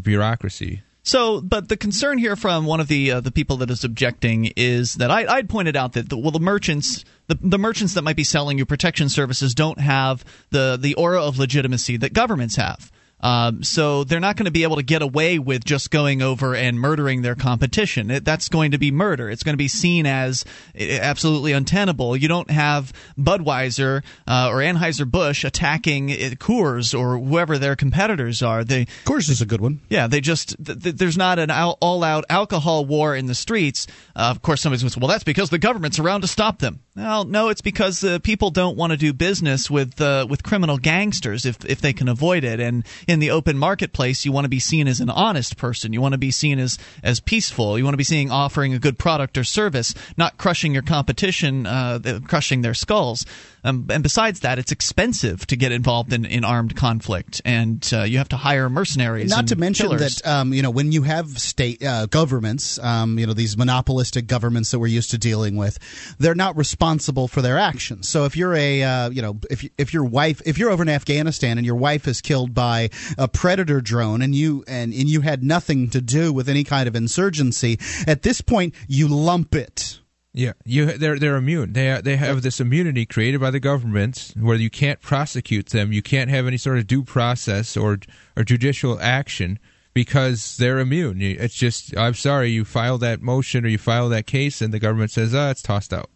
bureaucracy. 0.00 0.80
So, 1.08 1.40
but 1.40 1.70
the 1.70 1.76
concern 1.78 2.18
here 2.18 2.36
from 2.36 2.66
one 2.66 2.80
of 2.80 2.88
the 2.88 3.12
uh, 3.12 3.20
the 3.20 3.30
people 3.30 3.56
that 3.58 3.70
is 3.70 3.82
objecting 3.82 4.52
is 4.56 4.96
that 4.96 5.10
I, 5.10 5.24
I'd 5.24 5.48
pointed 5.48 5.74
out 5.74 5.94
that 5.94 6.10
the, 6.10 6.18
well, 6.18 6.32
the 6.32 6.38
merchants 6.38 7.02
the, 7.28 7.38
the 7.40 7.58
merchants 7.58 7.94
that 7.94 8.02
might 8.02 8.16
be 8.16 8.24
selling 8.24 8.58
you 8.58 8.66
protection 8.66 9.08
services 9.08 9.54
don't 9.54 9.80
have 9.80 10.22
the 10.50 10.76
the 10.78 10.92
aura 10.96 11.22
of 11.22 11.38
legitimacy 11.38 11.96
that 11.96 12.12
governments 12.12 12.56
have. 12.56 12.92
Um, 13.20 13.62
so 13.62 14.04
they're 14.04 14.20
not 14.20 14.36
going 14.36 14.44
to 14.44 14.50
be 14.50 14.62
able 14.62 14.76
to 14.76 14.82
get 14.82 15.02
away 15.02 15.38
with 15.38 15.64
just 15.64 15.90
going 15.90 16.22
over 16.22 16.54
and 16.54 16.78
murdering 16.78 17.22
their 17.22 17.34
competition. 17.34 18.10
It, 18.10 18.24
that's 18.24 18.48
going 18.48 18.72
to 18.72 18.78
be 18.78 18.90
murder. 18.90 19.28
It's 19.28 19.42
going 19.42 19.54
to 19.54 19.58
be 19.58 19.68
seen 19.68 20.06
as 20.06 20.44
eh, 20.74 20.98
absolutely 21.00 21.52
untenable. 21.52 22.16
You 22.16 22.28
don't 22.28 22.50
have 22.50 22.92
Budweiser 23.18 24.02
uh, 24.26 24.48
or 24.50 24.56
Anheuser 24.58 25.10
Busch 25.10 25.44
attacking 25.44 26.10
eh, 26.10 26.30
Coors 26.34 26.98
or 26.98 27.18
whoever 27.18 27.58
their 27.58 27.76
competitors 27.76 28.42
are. 28.42 28.64
They 28.64 28.86
Coors 29.04 29.28
is 29.28 29.40
a 29.40 29.46
good 29.46 29.60
one. 29.60 29.80
Yeah, 29.88 30.06
they 30.06 30.20
just 30.20 30.56
th- 30.64 30.82
th- 30.82 30.96
there's 30.96 31.16
not 31.16 31.38
an 31.38 31.50
all-out 31.50 32.24
alcohol 32.30 32.84
war 32.84 33.16
in 33.16 33.26
the 33.26 33.34
streets. 33.34 33.86
Uh, 34.14 34.28
of 34.30 34.42
course, 34.42 34.60
somebody's 34.60 34.82
going 34.82 34.90
to 34.90 34.94
say, 34.94 35.00
"Well, 35.00 35.08
that's 35.08 35.24
because 35.24 35.50
the 35.50 35.58
government's 35.58 35.98
around 35.98 36.20
to 36.22 36.28
stop 36.28 36.58
them." 36.58 36.80
Well, 36.98 37.26
no, 37.26 37.48
it's 37.48 37.60
because 37.60 38.02
uh, 38.02 38.18
people 38.18 38.50
don't 38.50 38.76
want 38.76 38.90
to 38.90 38.96
do 38.96 39.12
business 39.12 39.70
with 39.70 40.00
uh, 40.00 40.26
with 40.28 40.42
criminal 40.42 40.78
gangsters 40.78 41.46
if 41.46 41.64
if 41.64 41.80
they 41.80 41.92
can 41.92 42.08
avoid 42.08 42.42
it. 42.42 42.58
And 42.58 42.84
in 43.06 43.20
the 43.20 43.30
open 43.30 43.56
marketplace, 43.56 44.24
you 44.24 44.32
want 44.32 44.46
to 44.46 44.48
be 44.48 44.58
seen 44.58 44.88
as 44.88 44.98
an 44.98 45.08
honest 45.08 45.56
person. 45.56 45.92
You 45.92 46.00
want 46.00 46.14
to 46.14 46.18
be 46.18 46.32
seen 46.32 46.58
as 46.58 46.76
as 47.04 47.20
peaceful. 47.20 47.78
You 47.78 47.84
want 47.84 47.92
to 47.92 47.98
be 47.98 48.02
seen 48.02 48.32
offering 48.32 48.74
a 48.74 48.80
good 48.80 48.98
product 48.98 49.38
or 49.38 49.44
service, 49.44 49.94
not 50.16 50.38
crushing 50.38 50.74
your 50.74 50.82
competition, 50.82 51.66
uh, 51.66 52.18
crushing 52.26 52.62
their 52.62 52.74
skulls. 52.74 53.24
Um, 53.64 53.86
and 53.90 54.02
besides 54.02 54.40
that, 54.40 54.58
it's 54.58 54.72
expensive 54.72 55.46
to 55.48 55.56
get 55.56 55.72
involved 55.72 56.12
in, 56.12 56.24
in 56.24 56.44
armed 56.44 56.76
conflict, 56.76 57.42
and 57.44 57.88
uh, 57.92 58.02
you 58.02 58.18
have 58.18 58.28
to 58.30 58.36
hire 58.36 58.68
mercenaries. 58.68 59.30
Not 59.30 59.48
to 59.48 59.56
mention 59.56 59.86
killers. 59.86 60.16
that 60.16 60.26
um, 60.26 60.52
you 60.52 60.62
know 60.62 60.70
when 60.70 60.92
you 60.92 61.02
have 61.02 61.38
state 61.38 61.82
uh, 61.82 62.06
governments, 62.06 62.78
um, 62.78 63.18
you 63.18 63.26
know 63.26 63.32
these 63.32 63.56
monopolistic 63.56 64.26
governments 64.26 64.70
that 64.70 64.78
we're 64.78 64.86
used 64.86 65.10
to 65.10 65.18
dealing 65.18 65.56
with, 65.56 65.78
they're 66.18 66.34
not 66.34 66.56
responsible 66.56 67.28
for 67.28 67.42
their 67.42 67.58
actions. 67.58 68.08
So 68.08 68.24
if 68.24 68.36
you're 68.36 68.54
a 68.54 68.82
uh, 68.82 69.10
you 69.10 69.22
know 69.22 69.40
if 69.50 69.68
if 69.76 69.92
your 69.92 70.04
wife 70.04 70.40
if 70.46 70.58
you're 70.58 70.70
over 70.70 70.82
in 70.82 70.88
Afghanistan 70.88 71.58
and 71.58 71.66
your 71.66 71.76
wife 71.76 72.06
is 72.06 72.20
killed 72.20 72.54
by 72.54 72.90
a 73.16 73.28
predator 73.28 73.80
drone 73.80 74.22
and 74.22 74.34
you 74.34 74.64
and, 74.66 74.92
and 74.92 75.08
you 75.08 75.22
had 75.22 75.42
nothing 75.42 75.90
to 75.90 76.00
do 76.00 76.32
with 76.32 76.48
any 76.48 76.64
kind 76.64 76.88
of 76.88 76.94
insurgency, 76.94 77.78
at 78.06 78.22
this 78.22 78.40
point 78.40 78.74
you 78.86 79.08
lump 79.08 79.54
it 79.54 80.00
yeah, 80.38 80.52
you 80.64 80.86
they're 80.86 81.18
they're 81.18 81.34
immune. 81.34 81.72
They 81.72 82.00
they 82.00 82.16
have 82.16 82.42
this 82.42 82.60
immunity 82.60 83.04
created 83.04 83.40
by 83.40 83.50
the 83.50 83.58
government 83.58 84.32
where 84.38 84.56
you 84.56 84.70
can't 84.70 85.00
prosecute 85.00 85.70
them. 85.70 85.92
You 85.92 86.00
can't 86.00 86.30
have 86.30 86.46
any 86.46 86.56
sort 86.56 86.78
of 86.78 86.86
due 86.86 87.02
process 87.02 87.76
or 87.76 87.98
or 88.36 88.44
judicial 88.44 89.00
action 89.00 89.58
because 89.94 90.56
they're 90.56 90.78
immune. 90.78 91.20
It's 91.20 91.56
just 91.56 91.96
I'm 91.96 92.14
sorry 92.14 92.50
you 92.50 92.64
filed 92.64 93.00
that 93.00 93.20
motion 93.20 93.64
or 93.64 93.68
you 93.68 93.78
filed 93.78 94.12
that 94.12 94.28
case 94.28 94.62
and 94.62 94.72
the 94.72 94.78
government 94.78 95.10
says 95.10 95.34
ah 95.34 95.50
it's 95.50 95.60
tossed 95.60 95.92
out. 95.92 96.08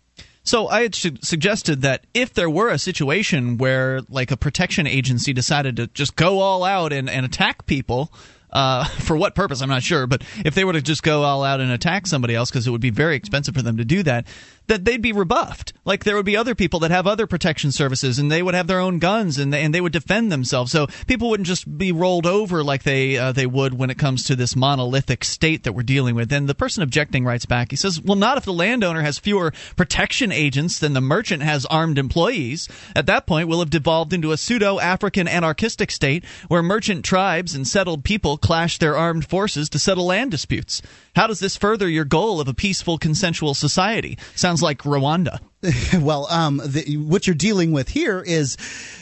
So 0.44 0.68
I 0.68 0.82
had 0.82 0.94
su- 0.94 1.18
suggested 1.20 1.82
that 1.82 2.06
if 2.14 2.32
there 2.32 2.50
were 2.50 2.68
a 2.68 2.78
situation 2.78 3.58
where 3.58 4.02
like 4.08 4.30
a 4.30 4.36
protection 4.36 4.86
agency 4.86 5.32
decided 5.32 5.76
to 5.76 5.88
just 5.88 6.14
go 6.14 6.38
all 6.38 6.62
out 6.62 6.92
and, 6.92 7.10
and 7.10 7.26
attack 7.26 7.66
people 7.66 8.12
uh, 8.52 8.84
for 9.00 9.16
what 9.16 9.34
purpose, 9.34 9.62
I'm 9.62 9.68
not 9.68 9.82
sure. 9.82 10.06
But 10.06 10.22
if 10.44 10.54
they 10.54 10.64
were 10.64 10.72
to 10.72 10.82
just 10.82 11.02
go 11.02 11.22
all 11.22 11.44
out 11.44 11.60
and 11.60 11.70
attack 11.70 12.06
somebody 12.06 12.34
else, 12.34 12.50
because 12.50 12.66
it 12.66 12.70
would 12.70 12.80
be 12.80 12.90
very 12.90 13.16
expensive 13.16 13.54
for 13.54 13.62
them 13.62 13.76
to 13.78 13.84
do 13.84 14.02
that, 14.04 14.26
that 14.68 14.84
they'd 14.84 15.02
be 15.02 15.12
rebuffed. 15.12 15.72
Like 15.84 16.04
there 16.04 16.16
would 16.16 16.26
be 16.26 16.36
other 16.36 16.54
people 16.54 16.80
that 16.80 16.90
have 16.90 17.06
other 17.06 17.26
protection 17.26 17.72
services, 17.72 18.18
and 18.18 18.30
they 18.30 18.42
would 18.42 18.54
have 18.54 18.66
their 18.66 18.78
own 18.78 18.98
guns, 18.98 19.38
and 19.38 19.52
they, 19.52 19.62
and 19.62 19.74
they 19.74 19.80
would 19.80 19.92
defend 19.92 20.30
themselves. 20.30 20.70
So 20.70 20.86
people 21.06 21.30
wouldn't 21.30 21.46
just 21.46 21.76
be 21.78 21.92
rolled 21.92 22.26
over 22.26 22.62
like 22.62 22.84
they 22.84 23.18
uh, 23.18 23.32
they 23.32 23.46
would 23.46 23.74
when 23.74 23.90
it 23.90 23.98
comes 23.98 24.24
to 24.24 24.36
this 24.36 24.54
monolithic 24.54 25.24
state 25.24 25.64
that 25.64 25.72
we're 25.72 25.82
dealing 25.82 26.14
with. 26.14 26.32
And 26.32 26.48
the 26.48 26.54
person 26.54 26.82
objecting 26.82 27.24
writes 27.24 27.46
back. 27.46 27.70
He 27.70 27.76
says, 27.76 28.00
"Well, 28.00 28.16
not 28.16 28.38
if 28.38 28.44
the 28.44 28.52
landowner 28.52 29.02
has 29.02 29.18
fewer 29.18 29.52
protection 29.76 30.30
agents 30.30 30.78
than 30.78 30.92
the 30.92 31.00
merchant 31.00 31.42
has 31.42 31.66
armed 31.66 31.98
employees. 31.98 32.68
At 32.94 33.06
that 33.06 33.26
point, 33.26 33.48
we'll 33.48 33.60
have 33.60 33.70
devolved 33.70 34.12
into 34.12 34.32
a 34.32 34.36
pseudo 34.36 34.78
African 34.78 35.26
anarchistic 35.26 35.90
state 35.90 36.24
where 36.48 36.62
merchant 36.62 37.04
tribes 37.04 37.54
and 37.54 37.66
settled 37.66 38.04
people 38.04 38.38
clash 38.42 38.78
their 38.78 38.96
armed 38.96 39.24
forces 39.24 39.68
to 39.70 39.78
settle 39.78 40.06
land 40.06 40.30
disputes." 40.30 40.82
How 41.14 41.26
does 41.26 41.40
this 41.40 41.56
further 41.56 41.88
your 41.88 42.04
goal 42.04 42.40
of 42.40 42.48
a 42.48 42.54
peaceful, 42.54 42.98
consensual 42.98 43.54
society? 43.54 44.18
Sounds 44.34 44.62
like 44.62 44.82
Rwanda. 44.82 45.40
well, 46.00 46.26
um, 46.30 46.60
the, 46.64 46.96
what 46.96 47.26
you're 47.26 47.34
dealing 47.34 47.72
with 47.72 47.88
here 47.88 48.20
is, 48.20 48.56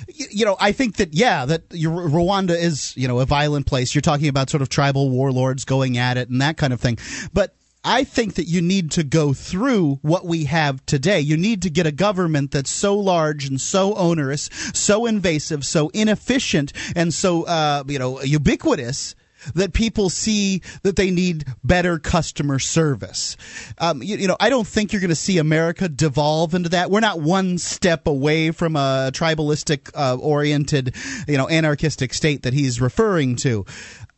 you 0.08 0.44
know, 0.44 0.56
I 0.60 0.72
think 0.72 0.96
that 0.96 1.14
yeah, 1.14 1.46
that 1.46 1.62
your, 1.70 1.92
Rwanda 1.92 2.50
is 2.50 2.94
you 2.96 3.08
know 3.08 3.20
a 3.20 3.26
violent 3.26 3.66
place. 3.66 3.94
You're 3.94 4.02
talking 4.02 4.28
about 4.28 4.50
sort 4.50 4.62
of 4.62 4.68
tribal 4.68 5.10
warlords 5.10 5.64
going 5.64 5.96
at 5.96 6.16
it 6.16 6.28
and 6.28 6.40
that 6.42 6.56
kind 6.56 6.72
of 6.72 6.80
thing, 6.80 6.98
but. 7.32 7.54
I 7.82 8.04
think 8.04 8.34
that 8.34 8.44
you 8.44 8.60
need 8.60 8.90
to 8.90 9.02
go 9.02 9.32
through 9.32 10.00
what 10.02 10.26
we 10.26 10.44
have 10.44 10.84
today. 10.84 11.18
You 11.18 11.38
need 11.38 11.62
to 11.62 11.70
get 11.70 11.86
a 11.86 11.90
government 11.90 12.50
that's 12.50 12.70
so 12.70 12.94
large 12.94 13.46
and 13.46 13.58
so 13.58 13.94
onerous, 13.94 14.50
so 14.74 15.06
invasive, 15.06 15.64
so 15.64 15.88
inefficient, 15.94 16.74
and 16.94 17.14
so 17.14 17.44
uh, 17.44 17.84
you 17.86 17.98
know 17.98 18.20
ubiquitous 18.20 19.14
that 19.54 19.72
people 19.72 20.10
see 20.10 20.62
that 20.82 20.96
they 20.96 21.10
need 21.10 21.44
better 21.64 21.98
customer 21.98 22.58
service. 22.58 23.36
Um, 23.78 24.02
you, 24.02 24.16
you, 24.16 24.28
know, 24.28 24.36
I 24.40 24.50
don't 24.50 24.66
think 24.66 24.92
you're 24.92 25.00
going 25.00 25.10
to 25.10 25.14
see 25.14 25.38
America 25.38 25.88
devolve 25.88 26.54
into 26.54 26.68
that. 26.70 26.90
We're 26.90 27.00
not 27.00 27.20
one 27.20 27.58
step 27.58 28.06
away 28.06 28.50
from 28.50 28.76
a 28.76 29.10
tribalistic 29.12 29.90
uh, 29.94 30.16
oriented, 30.16 30.94
you 31.26 31.36
know, 31.36 31.48
anarchistic 31.48 32.14
state 32.14 32.42
that 32.42 32.54
he's 32.54 32.80
referring 32.80 33.36
to. 33.36 33.64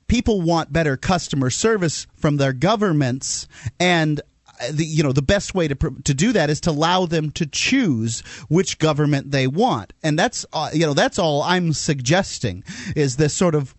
People 0.09 0.43
want 0.43 0.73
better 0.73 0.97
customer 0.97 1.51
service 1.51 2.07
from 2.16 2.36
their 2.36 2.53
governments 2.53 3.49
and 3.81 4.20
uh, 4.61 4.66
the, 4.70 4.85
you 4.85 5.03
know 5.03 5.12
the 5.12 5.23
best 5.23 5.55
way 5.55 5.66
to 5.66 5.74
to 5.74 6.12
do 6.12 6.32
that 6.32 6.51
is 6.51 6.61
to 6.61 6.70
allow 6.70 7.07
them 7.07 7.31
to 7.31 7.47
choose 7.47 8.20
which 8.49 8.78
government 8.78 9.31
they 9.31 9.47
want 9.47 9.94
and 10.03 10.19
that's 10.19 10.44
uh, 10.53 10.69
you 10.74 10.85
know 10.85 10.93
that's 10.93 11.19
all 11.19 11.43
I'm 11.43 11.73
suggesting 11.73 12.62
is 12.94 13.16
this 13.16 13.32
sort 13.32 13.55
of 13.55 13.74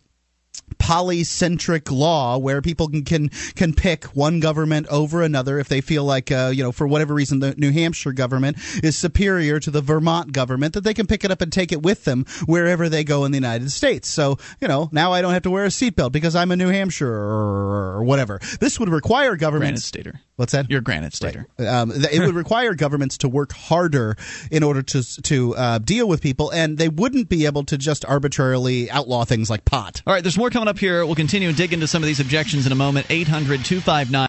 polycentric 0.83 1.89
law 1.89 2.37
where 2.37 2.61
people 2.61 2.89
can, 2.89 3.05
can 3.05 3.29
can 3.55 3.73
pick 3.73 4.03
one 4.07 4.41
government 4.41 4.85
over 4.89 5.21
another 5.21 5.57
if 5.57 5.69
they 5.69 5.79
feel 5.79 6.03
like 6.03 6.29
uh, 6.29 6.51
you 6.53 6.61
know 6.61 6.73
for 6.73 6.85
whatever 6.85 7.13
reason 7.13 7.39
the 7.39 7.55
New 7.55 7.71
Hampshire 7.71 8.11
government 8.11 8.57
is 8.83 8.97
superior 8.97 9.61
to 9.61 9.71
the 9.71 9.81
Vermont 9.81 10.33
government 10.33 10.73
that 10.73 10.83
they 10.83 10.93
can 10.93 11.07
pick 11.07 11.23
it 11.23 11.31
up 11.31 11.41
and 11.41 11.53
take 11.53 11.71
it 11.71 11.81
with 11.81 12.03
them 12.03 12.25
wherever 12.47 12.89
they 12.89 13.05
go 13.05 13.23
in 13.23 13.31
the 13.31 13.37
United 13.37 13.71
States. 13.71 14.09
So 14.09 14.37
you 14.59 14.67
know 14.67 14.89
now 14.91 15.13
I 15.13 15.21
don't 15.21 15.31
have 15.31 15.43
to 15.43 15.49
wear 15.49 15.63
a 15.63 15.69
seatbelt 15.69 16.11
because 16.11 16.35
I'm 16.35 16.51
a 16.51 16.57
New 16.57 16.69
Hampshire 16.69 17.13
or 17.13 18.03
whatever. 18.03 18.41
This 18.59 18.77
would 18.77 18.89
require 18.89 19.37
governments. 19.37 19.89
Granite 19.89 20.11
stater. 20.11 20.19
What's 20.35 20.51
that? 20.51 20.69
You're 20.69 20.81
granite 20.81 21.13
stater. 21.13 21.45
Right. 21.59 21.67
Um, 21.67 21.91
it 21.91 22.19
would 22.19 22.33
require 22.33 22.73
governments 22.73 23.19
to 23.19 23.29
work 23.29 23.53
harder 23.53 24.17
in 24.51 24.63
order 24.63 24.81
to 24.81 25.21
to 25.21 25.55
uh, 25.55 25.77
deal 25.77 26.07
with 26.07 26.21
people, 26.21 26.49
and 26.51 26.77
they 26.77 26.89
wouldn't 26.89 27.29
be 27.29 27.45
able 27.45 27.63
to 27.65 27.77
just 27.77 28.03
arbitrarily 28.03 28.89
outlaw 28.89 29.25
things 29.25 29.49
like 29.49 29.63
pot. 29.63 30.01
All 30.07 30.13
right, 30.13 30.23
there's 30.23 30.37
more 30.37 30.49
coming 30.49 30.67
up 30.67 30.72
here. 30.77 31.05
We'll 31.05 31.15
continue 31.15 31.49
and 31.49 31.57
dig 31.57 31.73
into 31.73 31.87
some 31.87 32.03
of 32.03 32.07
these 32.07 32.19
objections 32.19 32.65
in 32.65 32.71
a 32.71 32.75
moment. 32.75 33.07
800 33.09 33.65
259. 33.65 34.27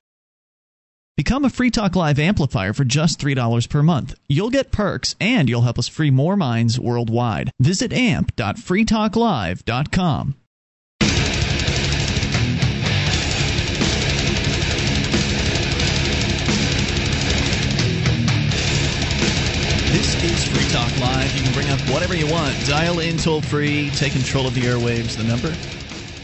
Become 1.16 1.44
a 1.44 1.50
Free 1.50 1.70
Talk 1.70 1.94
Live 1.94 2.18
amplifier 2.18 2.72
for 2.72 2.84
just 2.84 3.20
$3 3.20 3.70
per 3.70 3.84
month. 3.84 4.16
You'll 4.28 4.50
get 4.50 4.72
perks 4.72 5.14
and 5.20 5.48
you'll 5.48 5.62
help 5.62 5.78
us 5.78 5.86
free 5.86 6.10
more 6.10 6.36
minds 6.36 6.80
worldwide. 6.80 7.52
Visit 7.60 7.92
amp.freetalklive.com. 7.92 10.34
This 19.92 20.20
is 20.24 20.44
Free 20.48 20.68
Talk 20.72 20.98
Live. 20.98 21.32
You 21.36 21.44
can 21.44 21.52
bring 21.52 21.70
up 21.70 21.78
whatever 21.82 22.16
you 22.16 22.26
want. 22.26 22.56
Dial 22.66 22.98
in 22.98 23.18
toll 23.18 23.40
free. 23.40 23.90
Take 23.90 24.14
control 24.14 24.48
of 24.48 24.54
the 24.54 24.62
airwaves. 24.62 25.16
The 25.16 25.22
number 25.22 25.54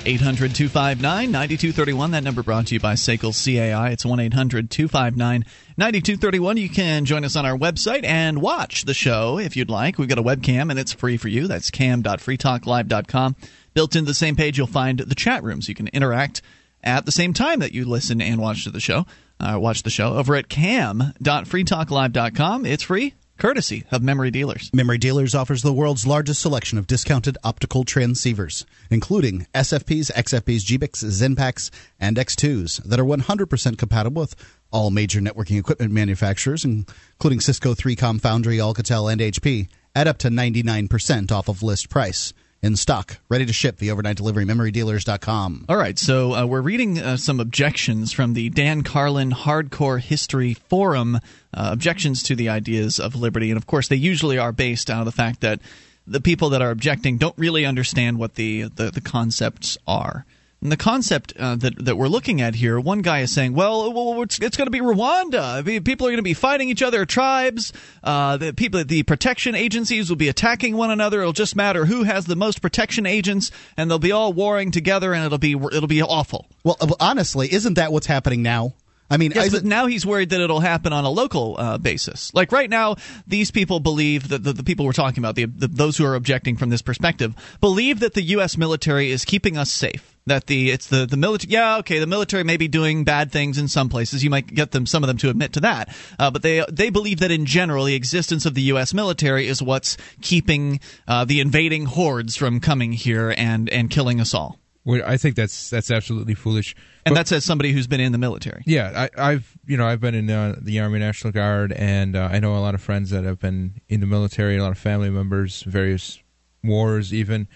800 0.07 0.55
259 0.55 1.31
9231. 1.31 2.11
That 2.13 2.25
number 2.25 2.43
brought 2.43 2.69
to 2.69 2.75
you 2.75 2.81
by 2.81 2.95
SACL 2.95 3.33
CAI. 3.33 3.91
It's 3.91 4.05
1 4.05 4.21
800 4.21 4.71
259 4.71 5.45
9231. 5.77 6.57
You 6.57 6.69
can 6.69 7.05
join 7.05 7.25
us 7.25 7.37
on 7.37 7.45
our 7.45 7.57
website 7.57 8.05
and 8.05 8.41
watch 8.41 8.85
the 8.85 8.95
show 8.95 9.39
if 9.39 9.57
you'd 9.57 9.71
like. 9.71 9.99
We've 9.99 10.09
got 10.09 10.19
a 10.19 10.23
webcam 10.23 10.71
and 10.71 10.79
it's 10.79 10.93
free 10.93 11.17
for 11.17 11.29
you. 11.29 11.47
That's 11.47 11.71
cam.freetalklive.com. 11.71 13.37
Built 13.75 13.95
into 13.95 14.09
the 14.09 14.15
same 14.15 14.37
page, 14.37 14.59
you'll 14.59 14.67
find 14.67 15.01
the 15.01 15.15
chat 15.15 15.45
rooms. 15.45 15.69
You 15.69 15.75
can 15.75 15.89
interact 15.89 16.41
at 16.83 17.05
the 17.05 17.13
same 17.13 17.35
time 17.35 17.59
that 17.61 17.73
you 17.73 17.85
listen 17.85 18.23
and 18.23 18.41
watch 18.41 18.65
the 18.65 18.81
show. 18.81 19.07
Uh, 19.39 19.59
watch 19.61 19.83
the 19.83 19.91
show 19.91 20.15
over 20.15 20.35
at 20.35 20.49
cam.freetalklive.com. 20.49 22.67
It's 22.67 22.83
free 22.83 23.15
courtesy 23.41 23.85
of 23.91 24.03
Memory 24.03 24.31
Dealers. 24.31 24.71
Memory 24.73 24.99
Dealers 24.99 25.35
offers 25.35 25.63
the 25.63 25.73
world's 25.73 26.07
largest 26.07 26.43
selection 26.43 26.77
of 26.77 26.87
discounted 26.87 27.39
optical 27.43 27.85
transceivers, 27.85 28.67
including 28.91 29.47
SFPs, 29.55 30.13
XFPs, 30.13 30.61
GBICs, 30.61 31.05
XENPAKs, 31.05 31.71
and 31.99 32.19
X2s 32.19 32.85
that 32.85 33.01
are 33.01 33.05
100% 33.05 33.79
compatible 33.79 34.21
with 34.21 34.37
all 34.71 34.91
major 34.91 35.21
networking 35.21 35.59
equipment 35.59 35.91
manufacturers, 35.91 36.67
including 36.67 37.41
Cisco, 37.41 37.75
3Com, 37.75 38.21
Foundry, 38.21 38.59
Alcatel, 38.59 39.11
and 39.11 39.23
HP, 39.23 39.69
at 39.95 40.07
up 40.07 40.19
to 40.19 40.29
99% 40.29 41.33
off 41.33 41.49
of 41.49 41.63
list 41.63 41.89
price 41.89 42.35
in 42.63 42.77
stock, 42.77 43.19
ready 43.29 43.47
to 43.47 43.53
ship. 43.53 43.79
The 43.79 43.91
overnight 43.91 44.17
delivery, 44.17 44.45
memorydealers.com. 44.45 45.67
All 45.69 45.77
right, 45.77 45.99
so 45.99 46.35
uh, 46.35 46.47
we're 46.47 46.61
reading 46.61 46.99
uh, 46.99 47.17
some 47.17 47.41
objections 47.41 48.13
from 48.13 48.35
the 48.35 48.51
Dan 48.51 48.83
Carlin 48.83 49.31
Hardcore 49.31 50.01
History 50.01 50.55
Forum, 50.55 51.17
uh, 51.17 51.21
objections 51.53 52.23
to 52.25 52.37
the 52.37 52.49
ideas 52.49 53.01
of 53.01 53.15
liberty. 53.15 53.51
And 53.51 53.57
of 53.57 53.67
course, 53.67 53.89
they 53.89 53.97
usually 53.97 54.39
are 54.39 54.53
based 54.53 54.91
out 54.91 55.01
of 55.01 55.07
the 55.07 55.13
fact 55.13 55.41
that 55.41 55.61
the 56.07 56.21
people 56.21 56.51
that 56.51 56.63
are 56.63 56.71
objecting 56.71 57.19
don't 57.19 57.37
really 57.39 57.65
understand 57.65 58.19
what 58.19 58.35
the, 58.35 58.65
the, 58.65 58.91
the 58.91 59.01
concepts 59.01 59.79
are. 59.87 60.27
And 60.63 60.71
the 60.71 60.77
concept 60.77 61.33
uh, 61.39 61.57
that 61.57 61.85
that 61.87 61.97
we're 61.97 62.09
looking 62.09 62.43
at 62.43 62.55
here, 62.55 62.79
one 62.79 63.01
guy 63.01 63.21
is 63.21 63.33
saying, 63.33 63.55
"Well, 63.55 64.21
it's, 64.23 64.39
it's 64.41 64.59
going 64.59 64.67
to 64.67 64.71
be 64.71 64.81
Rwanda. 64.81 65.65
People 65.85 66.07
are 66.07 66.11
going 66.11 66.19
to 66.19 66.23
be 66.23 66.35
fighting 66.35 66.69
each 66.69 66.83
other, 66.83 67.07
tribes. 67.07 67.73
Uh, 68.05 68.37
the 68.37 68.53
people, 68.53 68.85
the 68.85 69.03
protection 69.05 69.55
agencies 69.55 70.11
will 70.11 70.17
be 70.17 70.29
attacking 70.29 70.77
one 70.77 70.91
another. 70.91 71.21
It'll 71.21 71.33
just 71.33 71.57
matter 71.57 71.87
who 71.87 72.03
has 72.03 72.27
the 72.27 72.37
most 72.37 72.61
protection 72.61 73.07
agents, 73.07 73.51
and 73.79 73.91
they'll 73.91 73.99
be 73.99 74.13
all 74.13 74.35
warring 74.35 74.71
together, 74.71 75.15
and 75.15 75.25
it'll 75.25 75.39
be 75.39 75.53
it'll 75.53 75.87
be 75.87 76.03
awful." 76.03 76.47
Well, 76.63 76.77
honestly, 77.01 77.51
isn't 77.51 77.75
that 77.75 77.91
what's 77.91 78.07
happening 78.07 78.43
now? 78.43 78.75
I 79.11 79.17
mean, 79.17 79.33
yes, 79.35 79.51
but 79.51 79.65
now 79.65 79.87
he's 79.87 80.07
worried 80.07 80.31
that 80.31 80.41
it'll 80.41 80.61
happen 80.61 80.93
on 80.93 81.05
a 81.05 81.11
local 81.11 81.57
uh, 81.59 81.79
basis. 81.79 82.33
Like 82.33 82.53
right 82.53 82.71
now, 82.71 82.95
these 83.27 83.51
people 83.51 83.81
believe 83.81 84.29
that 84.29 84.45
the, 84.45 84.53
the 84.53 84.63
people 84.63 84.87
we're 84.87 84.93
talking 84.93 85.19
about, 85.19 85.35
the, 85.35 85.47
the, 85.47 85.67
those 85.67 85.97
who 85.97 86.05
are 86.05 86.15
objecting 86.15 86.57
from 86.57 86.71
this 86.71 86.81
perspective, 86.81 87.35
believe 87.61 88.01
that 88.01 88.15
the 88.15 88.23
U.S. 88.23 88.57
military 88.57 89.11
is 89.11 89.25
keeping 89.25 89.57
us 89.57 89.73
safe. 89.73 90.17
That 90.31 90.47
the 90.47 90.71
it's 90.71 90.87
the 90.87 91.07
the 91.07 91.17
military. 91.17 91.53
Yeah, 91.53 91.79
okay, 91.79 91.99
the 91.99 92.07
military 92.07 92.45
may 92.45 92.57
be 92.57 92.69
doing 92.69 93.03
bad 93.03 93.33
things 93.33 93.59
in 93.59 93.67
some 93.67 93.89
places. 93.89 94.23
You 94.23 94.31
might 94.31 94.47
get 94.47 94.71
them 94.71 94.87
some 94.87 95.03
of 95.03 95.09
them 95.09 95.17
to 95.19 95.29
admit 95.29 95.55
to 95.55 95.61
that, 95.61 95.93
uh, 96.21 96.31
but 96.31 96.43
they 96.43 96.65
they 96.71 96.89
believe 96.89 97.19
that 97.19 97.33
in 97.33 97.47
general, 97.47 97.85
the 97.85 97.97
existence 97.97 98.47
of 98.47 98.55
the 98.55 98.63
U.S. 98.63 98.95
military 98.95 99.49
is 99.49 99.61
what's 99.61 99.97
keeping 100.23 100.79
uh, 101.09 101.25
the 101.25 101.41
invading 101.41 101.87
hordes 101.87 102.37
from 102.37 102.61
coming 102.61 102.93
here 102.93 103.35
and 103.37 103.69
and 103.71 103.91
killing 103.91 104.21
us 104.21 104.33
all. 104.33 104.61
Well, 104.85 105.03
I 105.05 105.17
think 105.17 105.35
that's 105.35 105.69
that's 105.69 105.91
absolutely 105.91 106.35
foolish. 106.35 106.75
And 107.05 107.13
but, 107.13 107.17
that's 107.17 107.33
as 107.33 107.45
somebody 107.45 107.73
who's 107.73 107.87
been 107.87 108.01
in 108.01 108.13
the 108.13 108.19
military. 108.19 108.63
Yeah, 108.67 109.09
I, 109.17 109.33
have 109.33 109.49
you 109.67 109.77
know 109.77 109.87
I've 109.87 110.01
been 110.01 110.15
in 110.15 110.31
uh, 110.31 110.57
the 110.61 110.81
Army 110.81 111.01
National 111.01 111.33
Guard, 111.33 111.73
and 111.73 112.15
uh, 112.15 112.29
I 112.31 112.39
know 112.39 112.57
a 112.57 112.61
lot 112.61 112.75
of 112.75 112.81
friends 112.81 113.11
that 113.11 113.25
have 113.25 113.39
been 113.39 113.81
in 113.89 114.01
the 114.01 114.07
military, 114.07 114.57
a 114.57 114.63
lot 114.63 114.71
of 114.71 114.79
family 114.79 115.11
members, 115.11 115.63
various 115.65 116.21
wars, 116.63 117.13
even. 117.13 117.49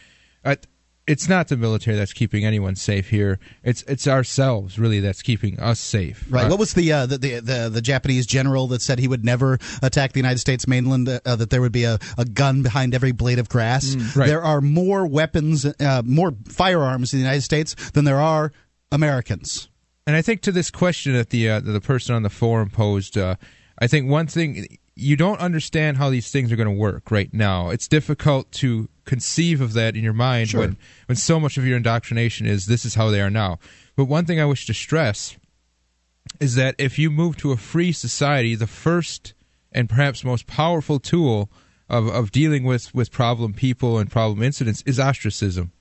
I, 0.44 0.58
it's 1.06 1.28
not 1.28 1.48
the 1.48 1.56
military 1.56 1.96
that's 1.96 2.12
keeping 2.12 2.44
anyone 2.44 2.76
safe 2.76 3.10
here. 3.10 3.38
It's 3.62 3.82
it's 3.82 4.08
ourselves 4.08 4.78
really 4.78 5.00
that's 5.00 5.22
keeping 5.22 5.60
us 5.60 5.78
safe. 5.78 6.26
Right. 6.30 6.46
Uh, 6.46 6.48
what 6.48 6.58
was 6.58 6.74
the, 6.74 6.92
uh, 6.92 7.06
the, 7.06 7.18
the 7.18 7.40
the 7.40 7.68
the 7.68 7.82
Japanese 7.82 8.26
general 8.26 8.66
that 8.68 8.80
said 8.80 8.98
he 8.98 9.08
would 9.08 9.24
never 9.24 9.58
attack 9.82 10.12
the 10.12 10.20
United 10.20 10.38
States 10.38 10.66
mainland? 10.66 11.08
Uh, 11.08 11.36
that 11.36 11.50
there 11.50 11.60
would 11.60 11.72
be 11.72 11.84
a, 11.84 11.98
a 12.16 12.24
gun 12.24 12.62
behind 12.62 12.94
every 12.94 13.12
blade 13.12 13.38
of 13.38 13.48
grass. 13.48 13.94
Mm, 13.94 14.16
right. 14.16 14.26
There 14.26 14.42
are 14.42 14.60
more 14.60 15.06
weapons, 15.06 15.66
uh, 15.66 16.02
more 16.04 16.32
firearms 16.46 17.12
in 17.12 17.18
the 17.18 17.24
United 17.24 17.42
States 17.42 17.74
than 17.90 18.04
there 18.04 18.20
are 18.20 18.52
Americans. 18.90 19.68
And 20.06 20.16
I 20.16 20.22
think 20.22 20.42
to 20.42 20.52
this 20.52 20.70
question 20.70 21.12
that 21.14 21.30
the 21.30 21.50
uh, 21.50 21.60
the 21.60 21.80
person 21.80 22.14
on 22.14 22.22
the 22.22 22.30
forum 22.30 22.70
posed, 22.70 23.18
uh, 23.18 23.36
I 23.78 23.86
think 23.86 24.08
one 24.08 24.26
thing 24.26 24.78
you 24.96 25.16
don't 25.16 25.40
understand 25.40 25.96
how 25.96 26.10
these 26.10 26.30
things 26.30 26.52
are 26.52 26.56
going 26.56 26.68
to 26.68 26.74
work 26.74 27.10
right 27.10 27.32
now. 27.32 27.70
It's 27.70 27.88
difficult 27.88 28.50
to 28.52 28.88
conceive 29.04 29.60
of 29.60 29.72
that 29.74 29.96
in 29.96 30.04
your 30.04 30.12
mind 30.12 30.50
sure. 30.50 30.60
when 30.60 30.76
when 31.06 31.16
so 31.16 31.38
much 31.40 31.56
of 31.56 31.66
your 31.66 31.76
indoctrination 31.76 32.46
is 32.46 32.66
this 32.66 32.84
is 32.84 32.94
how 32.94 33.10
they 33.10 33.20
are 33.20 33.30
now. 33.30 33.58
But 33.96 34.06
one 34.06 34.24
thing 34.24 34.40
I 34.40 34.44
wish 34.44 34.66
to 34.66 34.74
stress 34.74 35.36
is 36.40 36.54
that 36.54 36.74
if 36.78 36.98
you 36.98 37.10
move 37.10 37.36
to 37.38 37.52
a 37.52 37.56
free 37.56 37.92
society, 37.92 38.54
the 38.54 38.66
first 38.66 39.34
and 39.72 39.88
perhaps 39.88 40.24
most 40.24 40.46
powerful 40.46 40.98
tool 40.98 41.50
of, 41.88 42.08
of 42.08 42.30
dealing 42.30 42.64
with, 42.64 42.94
with 42.94 43.10
problem 43.10 43.52
people 43.52 43.98
and 43.98 44.10
problem 44.10 44.42
incidents 44.42 44.82
is 44.86 44.98
ostracism 44.98 45.72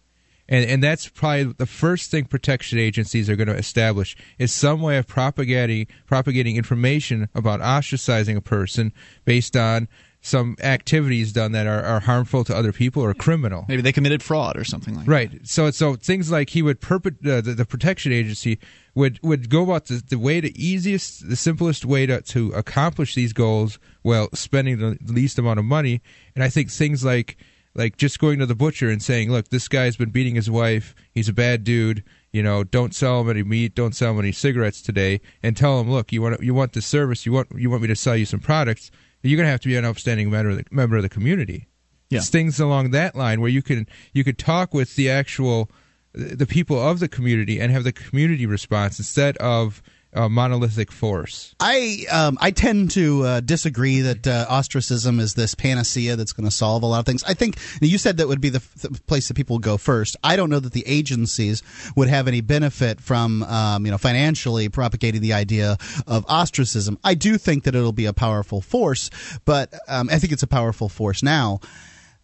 and 0.49 0.65
and 0.69 0.83
that's 0.83 1.07
probably 1.09 1.43
the 1.43 1.65
first 1.65 2.11
thing 2.11 2.25
protection 2.25 2.77
agencies 2.77 3.29
are 3.29 3.35
going 3.35 3.47
to 3.47 3.55
establish 3.55 4.15
is 4.37 4.53
some 4.53 4.81
way 4.81 4.97
of 4.97 5.07
propagating 5.07 5.87
propagating 6.05 6.57
information 6.57 7.29
about 7.33 7.59
ostracizing 7.61 8.35
a 8.35 8.41
person 8.41 8.91
based 9.25 9.55
on 9.55 9.87
some 10.25 10.55
activities 10.61 11.33
done 11.33 11.51
that 11.51 11.67
are, 11.67 11.83
are 11.83 11.99
harmful 11.99 12.45
to 12.45 12.55
other 12.55 12.71
people 12.71 13.03
or 13.03 13.13
criminal. 13.13 13.65
Maybe 13.67 13.81
they 13.81 13.91
committed 13.91 14.23
fraud 14.23 14.55
or 14.55 14.63
something 14.63 14.95
like 14.95 15.05
right. 15.05 15.31
that. 15.31 15.37
Right. 15.39 15.47
So 15.47 15.69
so 15.71 15.95
things 15.95 16.31
like 16.31 16.49
he 16.49 16.61
would 16.61 16.79
perpet 16.79 17.15
uh, 17.25 17.41
the, 17.41 17.53
the 17.53 17.65
protection 17.65 18.13
agency 18.13 18.57
would 18.95 19.19
would 19.21 19.49
go 19.49 19.63
about 19.63 19.87
the, 19.87 20.01
the 20.07 20.17
way 20.17 20.39
the 20.39 20.53
easiest 20.55 21.27
the 21.27 21.35
simplest 21.35 21.83
way 21.83 22.05
to, 22.05 22.21
to 22.21 22.51
accomplish 22.53 23.15
these 23.15 23.33
goals 23.33 23.79
while 24.01 24.29
spending 24.33 24.79
the 24.79 24.97
least 25.05 25.37
amount 25.37 25.59
of 25.59 25.65
money. 25.65 26.01
And 26.35 26.43
I 26.43 26.49
think 26.49 26.71
things 26.71 27.03
like 27.03 27.37
like 27.75 27.97
just 27.97 28.19
going 28.19 28.39
to 28.39 28.45
the 28.45 28.55
butcher 28.55 28.89
and 28.89 29.01
saying, 29.01 29.31
"Look, 29.31 29.49
this 29.49 29.67
guy's 29.67 29.95
been 29.95 30.11
beating 30.11 30.35
his 30.35 30.49
wife. 30.49 30.93
He's 31.11 31.29
a 31.29 31.33
bad 31.33 31.63
dude. 31.63 32.03
You 32.31 32.43
know, 32.43 32.63
don't 32.63 32.93
sell 32.93 33.21
him 33.21 33.29
any 33.29 33.43
meat. 33.43 33.75
Don't 33.75 33.95
sell 33.95 34.11
him 34.11 34.19
any 34.19 34.31
cigarettes 34.31 34.81
today." 34.81 35.21
And 35.41 35.57
tell 35.57 35.79
him, 35.79 35.89
"Look, 35.89 36.11
you 36.11 36.21
want 36.21 36.41
you 36.41 36.53
want 36.53 36.73
this 36.73 36.85
service. 36.85 37.25
You 37.25 37.31
want 37.31 37.49
you 37.55 37.69
want 37.69 37.81
me 37.81 37.87
to 37.87 37.95
sell 37.95 38.15
you 38.15 38.25
some 38.25 38.39
products. 38.39 38.91
You're 39.21 39.37
going 39.37 39.47
to 39.47 39.51
have 39.51 39.61
to 39.61 39.69
be 39.69 39.75
an 39.75 39.85
upstanding 39.85 40.29
member 40.29 40.51
of 40.51 40.57
the, 40.57 40.65
member 40.71 40.97
of 40.97 41.03
the 41.03 41.09
community." 41.09 41.67
Yeah. 42.09 42.19
It's 42.19 42.29
things 42.29 42.59
along 42.59 42.91
that 42.91 43.15
line 43.15 43.41
where 43.41 43.49
you 43.49 43.61
can 43.61 43.87
you 44.13 44.23
could 44.23 44.37
talk 44.37 44.73
with 44.73 44.95
the 44.95 45.09
actual 45.09 45.71
the 46.13 46.45
people 46.45 46.79
of 46.79 46.99
the 46.99 47.07
community 47.07 47.59
and 47.59 47.71
have 47.71 47.83
the 47.83 47.91
community 47.91 48.45
response 48.45 48.99
instead 48.99 49.35
of 49.37 49.81
a 50.15 50.29
monolithic 50.29 50.91
force. 50.91 51.55
I 51.59 52.05
um, 52.11 52.37
I 52.41 52.51
tend 52.51 52.91
to 52.91 53.23
uh, 53.23 53.39
disagree 53.39 54.01
that 54.01 54.27
uh, 54.27 54.45
ostracism 54.49 55.19
is 55.19 55.33
this 55.33 55.55
panacea 55.55 56.15
that's 56.15 56.33
going 56.33 56.45
to 56.45 56.51
solve 56.51 56.83
a 56.83 56.85
lot 56.85 56.99
of 56.99 57.05
things. 57.05 57.23
I 57.23 57.33
think 57.33 57.57
you 57.81 57.97
said 57.97 58.17
that 58.17 58.27
would 58.27 58.41
be 58.41 58.49
the, 58.49 58.63
the, 58.81 58.99
place 59.07 59.27
that 59.27 59.33
people 59.35 59.55
would 59.55 59.63
go 59.63 59.77
first. 59.77 60.15
I 60.23 60.35
don't 60.35 60.49
know 60.49 60.59
that 60.59 60.73
the 60.73 60.83
agencies 60.87 61.63
would 61.95 62.07
have 62.07 62.27
any 62.27 62.41
benefit 62.41 63.01
from 63.01 63.43
um, 63.43 63.85
you 63.85 63.91
know 63.91 63.97
financially 63.97 64.69
propagating 64.69 65.21
the 65.21 65.33
idea 65.33 65.77
of 66.07 66.25
ostracism. 66.27 66.97
I 67.03 67.15
do 67.15 67.37
think 67.37 67.63
that 67.63 67.75
it'll 67.75 67.91
be 67.91 68.05
a 68.05 68.13
powerful 68.13 68.61
force, 68.61 69.09
but 69.45 69.73
um, 69.87 70.09
I 70.11 70.19
think 70.19 70.33
it's 70.33 70.43
a 70.43 70.47
powerful 70.47 70.89
force 70.89 71.23
now. 71.23 71.59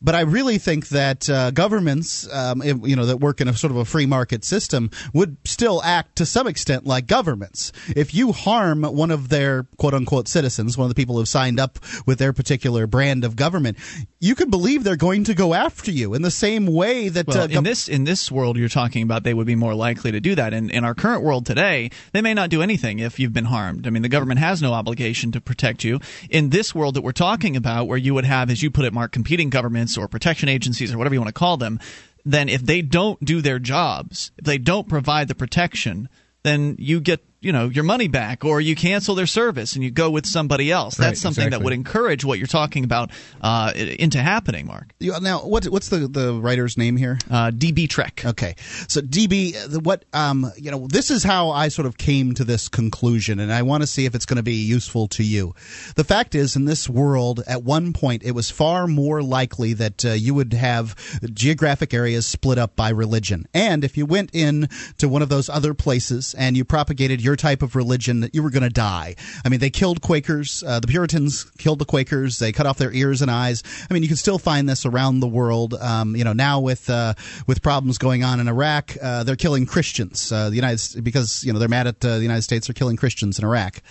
But 0.01 0.15
I 0.15 0.21
really 0.21 0.57
think 0.57 0.89
that 0.89 1.29
uh, 1.29 1.51
governments, 1.51 2.27
um, 2.31 2.61
you 2.63 2.95
know, 2.95 3.05
that 3.05 3.17
work 3.17 3.41
in 3.41 3.47
a 3.47 3.53
sort 3.53 3.71
of 3.71 3.77
a 3.77 3.85
free 3.85 4.05
market 4.05 4.45
system, 4.45 4.91
would 5.13 5.37
still 5.45 5.83
act 5.83 6.15
to 6.17 6.25
some 6.25 6.47
extent 6.47 6.85
like 6.85 7.05
governments. 7.05 7.73
If 7.95 8.13
you 8.13 8.31
harm 8.31 8.83
one 8.83 9.11
of 9.11 9.27
their 9.27 9.63
quote 9.77 9.93
unquote 9.93 10.27
citizens, 10.27 10.77
one 10.77 10.85
of 10.85 10.89
the 10.89 10.95
people 10.95 11.15
who 11.15 11.21
have 11.21 11.27
signed 11.27 11.59
up 11.59 11.79
with 12.05 12.17
their 12.17 12.31
particular 12.31 12.87
brand 12.87 13.25
of 13.25 13.35
government, 13.35 13.77
you 14.19 14.35
can 14.35 14.49
believe 14.49 14.83
they're 14.83 14.95
going 14.95 15.25
to 15.25 15.33
go 15.33 15.53
after 15.53 15.91
you 15.91 16.13
in 16.13 16.21
the 16.21 16.31
same 16.31 16.65
way 16.65 17.09
that 17.09 17.27
well, 17.27 17.41
uh, 17.41 17.47
in 17.47 17.63
this 17.63 17.89
in 17.89 18.05
this 18.05 18.31
world 18.31 18.57
you're 18.57 18.69
talking 18.69 19.03
about, 19.03 19.23
they 19.23 19.33
would 19.33 19.47
be 19.47 19.55
more 19.55 19.75
likely 19.75 20.11
to 20.13 20.21
do 20.21 20.33
that. 20.35 20.53
In 20.53 20.69
in 20.69 20.85
our 20.85 20.93
current 20.93 21.23
world 21.23 21.45
today, 21.45 21.91
they 22.13 22.21
may 22.21 22.33
not 22.33 22.49
do 22.49 22.61
anything 22.61 22.99
if 22.99 23.19
you've 23.19 23.33
been 23.33 23.45
harmed. 23.45 23.85
I 23.85 23.89
mean, 23.89 24.01
the 24.01 24.09
government 24.09 24.39
has 24.39 24.61
no 24.61 24.71
obligation 24.71 25.33
to 25.33 25.41
protect 25.41 25.83
you. 25.83 25.99
In 26.29 26.51
this 26.51 26.73
world 26.73 26.95
that 26.95 27.01
we're 27.01 27.11
talking 27.11 27.57
about, 27.57 27.87
where 27.87 27.97
you 27.97 28.13
would 28.13 28.25
have, 28.25 28.49
as 28.49 28.63
you 28.63 28.71
put 28.71 28.85
it, 28.85 28.93
Mark, 28.93 29.11
competing 29.11 29.49
governments 29.49 29.88
or 29.97 30.07
protection 30.07 30.49
agencies 30.49 30.93
or 30.93 30.97
whatever 30.97 31.15
you 31.15 31.21
want 31.21 31.29
to 31.29 31.39
call 31.39 31.57
them, 31.57 31.79
then 32.25 32.49
if 32.49 32.61
they 32.61 32.81
don't 32.81 33.23
do 33.23 33.41
their 33.41 33.59
jobs, 33.59 34.31
if 34.37 34.45
they 34.45 34.57
don't 34.57 34.87
provide 34.89 35.27
the 35.27 35.35
protection, 35.35 36.09
then 36.43 36.75
you 36.79 36.99
get 36.99 37.23
you 37.41 37.53
know 37.53 37.69
your 37.69 37.83
money 37.83 38.07
back 38.07 38.43
or 38.43 38.59
you 38.59 38.75
cancel 38.75 39.15
their 39.15 39.27
service 39.27 39.73
and 39.75 39.83
you 39.83 39.91
go 39.91 40.09
with 40.09 40.25
somebody 40.25 40.71
else. 40.71 40.95
That's 40.95 41.09
Right, 41.09 41.17
something 41.17 41.49
that 41.51 41.61
would 41.61 41.73
encourage 41.73 42.25
what 42.25 42.37
you're 42.37 42.47
talking 42.47 42.83
about 42.83 43.11
uh, 43.41 43.71
into 43.75 44.19
happening, 44.21 44.67
Mark. 44.67 44.93
Now, 44.99 45.39
what, 45.39 45.65
what's 45.65 45.89
the, 45.89 46.07
the 46.07 46.33
writer's 46.33 46.77
name 46.77 46.97
here? 46.97 47.17
Uh, 47.29 47.51
DB 47.51 47.89
Trek. 47.89 48.23
Okay, 48.25 48.55
so 48.87 49.01
DB, 49.01 49.83
what 49.83 50.05
um, 50.13 50.51
you 50.57 50.71
know, 50.71 50.87
this 50.87 51.11
is 51.11 51.23
how 51.23 51.49
I 51.49 51.69
sort 51.69 51.85
of 51.85 51.97
came 51.97 52.33
to 52.35 52.43
this 52.43 52.67
conclusion, 52.67 53.39
and 53.39 53.51
I 53.51 53.61
want 53.61 53.83
to 53.83 53.87
see 53.87 54.05
if 54.05 54.15
it's 54.15 54.25
going 54.25 54.37
to 54.37 54.43
be 54.43 54.55
useful 54.55 55.07
to 55.09 55.23
you. 55.23 55.55
The 55.95 56.03
fact 56.03 56.35
is, 56.35 56.55
in 56.55 56.65
this 56.65 56.89
world, 56.89 57.41
at 57.47 57.63
one 57.63 57.93
point, 57.93 58.23
it 58.23 58.31
was 58.31 58.51
far 58.51 58.87
more 58.87 59.21
likely 59.23 59.73
that 59.73 60.05
uh, 60.05 60.09
you 60.09 60.33
would 60.33 60.53
have 60.53 60.95
geographic 61.33 61.93
areas 61.93 62.25
split 62.27 62.57
up 62.57 62.75
by 62.75 62.89
religion, 62.89 63.47
and 63.53 63.83
if 63.83 63.97
you 63.97 64.05
went 64.05 64.29
in 64.33 64.67
to 64.97 65.07
one 65.07 65.21
of 65.21 65.29
those 65.29 65.49
other 65.49 65.73
places 65.73 66.33
and 66.37 66.57
you 66.57 66.65
propagated 66.65 67.21
your 67.21 67.28
type 67.35 67.61
of 67.61 67.75
religion, 67.75 68.21
that 68.21 68.35
you 68.35 68.43
were 68.43 68.49
going 68.49 68.63
to 68.63 68.69
die. 68.69 69.15
I 69.43 69.49
mean, 69.49 69.59
they 69.59 69.69
killed 69.69 70.01
Quakers. 70.01 70.63
Uh, 70.63 70.79
the 70.79 70.87
Puritans 70.87 71.45
killed 71.57 71.79
the 71.79 71.85
Quakers. 71.85 72.39
They 72.39 72.51
cut 72.51 72.65
off 72.65 72.77
their 72.77 72.91
ears 72.91 73.21
and 73.21 73.29
eyes. 73.31 73.63
I 73.89 73.93
mean, 73.93 74.03
you 74.03 74.09
can 74.09 74.17
still 74.17 74.39
find 74.39 74.67
this 74.67 74.85
around 74.85 75.19
the 75.19 75.27
world. 75.27 75.73
Um, 75.73 76.15
you 76.15 76.23
know, 76.23 76.33
now 76.33 76.59
with 76.59 76.89
uh, 76.89 77.13
with 77.47 77.61
problems 77.61 77.97
going 77.97 78.23
on 78.23 78.39
in 78.39 78.47
Iraq, 78.47 78.95
uh, 79.01 79.23
they're 79.23 79.35
killing 79.35 79.65
Christians. 79.65 80.31
Uh, 80.31 80.49
the 80.49 80.55
United 80.55 81.03
because 81.03 81.43
you 81.43 81.53
know 81.53 81.59
they're 81.59 81.67
mad 81.67 81.87
at 81.87 82.03
uh, 82.03 82.17
the 82.17 82.21
United 82.21 82.43
States. 82.43 82.67
They're 82.67 82.73
killing 82.73 82.97
Christians 82.97 83.39
in 83.39 83.45
Iraq. 83.45 83.81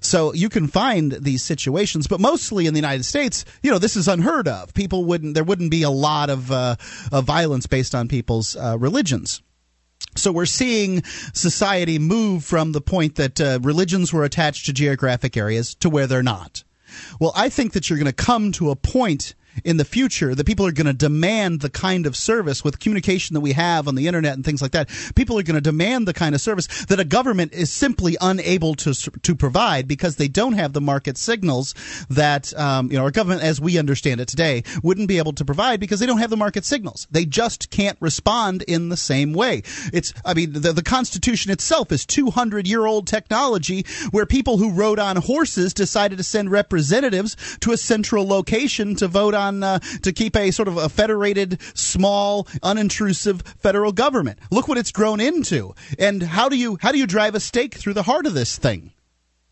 So 0.00 0.32
you 0.32 0.48
can 0.48 0.68
find 0.68 1.12
these 1.12 1.42
situations, 1.42 2.06
but 2.06 2.20
mostly 2.20 2.66
in 2.66 2.74
the 2.74 2.78
United 2.78 3.04
States, 3.04 3.44
you 3.62 3.70
know, 3.70 3.78
this 3.78 3.96
is 3.96 4.08
unheard 4.08 4.48
of. 4.48 4.74
People 4.74 5.04
wouldn't. 5.04 5.34
There 5.34 5.44
wouldn't 5.44 5.70
be 5.70 5.82
a 5.82 5.90
lot 5.90 6.30
of 6.30 6.50
uh, 6.50 6.76
of 7.12 7.24
violence 7.24 7.66
based 7.66 7.94
on 7.94 8.08
people's 8.08 8.56
religions. 8.56 9.42
So 10.16 10.32
we're 10.32 10.46
seeing 10.46 11.02
society 11.04 11.98
move 11.98 12.44
from 12.44 12.72
the 12.72 12.80
point 12.80 13.16
that 13.16 13.40
uh, 13.40 13.58
religions 13.62 14.12
were 14.12 14.24
attached 14.24 14.66
to 14.66 14.72
geographic 14.72 15.36
areas 15.36 15.74
to 15.76 15.90
where 15.90 16.06
they're 16.06 16.22
not. 16.22 16.64
Well, 17.20 17.32
I 17.36 17.48
think 17.48 17.72
that 17.72 17.88
you're 17.88 17.98
going 17.98 18.06
to 18.06 18.12
come 18.12 18.52
to 18.52 18.70
a 18.70 18.76
point 18.76 19.34
in 19.64 19.76
the 19.76 19.84
future 19.84 20.34
that 20.34 20.46
people 20.46 20.66
are 20.66 20.72
going 20.72 20.86
to 20.86 20.92
demand 20.92 21.60
the 21.60 21.70
kind 21.70 22.06
of 22.06 22.16
service 22.16 22.64
with 22.64 22.78
communication 22.78 23.34
that 23.34 23.40
we 23.40 23.52
have 23.52 23.88
on 23.88 23.94
the 23.94 24.06
internet 24.06 24.34
and 24.34 24.44
things 24.44 24.62
like 24.62 24.72
that. 24.72 24.88
People 25.14 25.38
are 25.38 25.42
going 25.42 25.54
to 25.54 25.60
demand 25.60 26.06
the 26.06 26.14
kind 26.14 26.34
of 26.34 26.40
service 26.40 26.66
that 26.86 27.00
a 27.00 27.04
government 27.04 27.52
is 27.52 27.70
simply 27.70 28.16
unable 28.20 28.74
to 28.74 28.94
to 28.94 29.34
provide 29.34 29.88
because 29.88 30.16
they 30.16 30.28
don't 30.28 30.54
have 30.54 30.72
the 30.72 30.80
market 30.80 31.16
signals 31.16 31.74
that 32.08 32.56
um, 32.58 32.90
you 32.90 32.98
know 32.98 33.04
our 33.04 33.10
government, 33.10 33.42
as 33.42 33.60
we 33.60 33.78
understand 33.78 34.20
it 34.20 34.28
today, 34.28 34.62
wouldn't 34.82 35.08
be 35.08 35.18
able 35.18 35.32
to 35.32 35.44
provide 35.44 35.80
because 35.80 36.00
they 36.00 36.06
don't 36.06 36.18
have 36.18 36.30
the 36.30 36.36
market 36.36 36.64
signals. 36.64 37.06
They 37.10 37.24
just 37.24 37.70
can't 37.70 37.96
respond 38.00 38.62
in 38.62 38.88
the 38.88 38.96
same 38.96 39.32
way. 39.32 39.62
It's 39.92 40.12
I 40.24 40.34
mean 40.34 40.52
the, 40.52 40.72
the 40.72 40.82
Constitution 40.82 41.50
itself 41.50 41.92
is 41.92 42.04
200 42.06 42.66
year 42.66 42.86
old 42.86 43.06
technology 43.06 43.84
where 44.10 44.26
people 44.26 44.58
who 44.58 44.72
rode 44.72 44.98
on 44.98 45.16
horses 45.16 45.72
decided 45.72 46.18
to 46.18 46.24
send 46.24 46.50
representatives 46.50 47.36
to 47.60 47.72
a 47.72 47.76
central 47.76 48.26
location 48.26 48.96
to 48.96 49.08
vote 49.08 49.34
on 49.34 49.45
uh, 49.62 49.78
to 50.02 50.12
keep 50.12 50.36
a 50.36 50.50
sort 50.50 50.68
of 50.68 50.76
a 50.76 50.88
federated, 50.88 51.60
small, 51.74 52.44
unintrusive 52.62 53.42
federal 53.58 53.92
government. 53.92 54.38
Look 54.50 54.68
what 54.68 54.78
it's 54.78 54.92
grown 54.92 55.20
into, 55.20 55.74
and 55.98 56.22
how 56.22 56.48
do 56.48 56.56
you 56.56 56.78
how 56.80 56.92
do 56.92 56.98
you 56.98 57.06
drive 57.06 57.34
a 57.34 57.40
stake 57.40 57.74
through 57.74 57.94
the 57.94 58.02
heart 58.02 58.26
of 58.26 58.34
this 58.34 58.58
thing? 58.58 58.92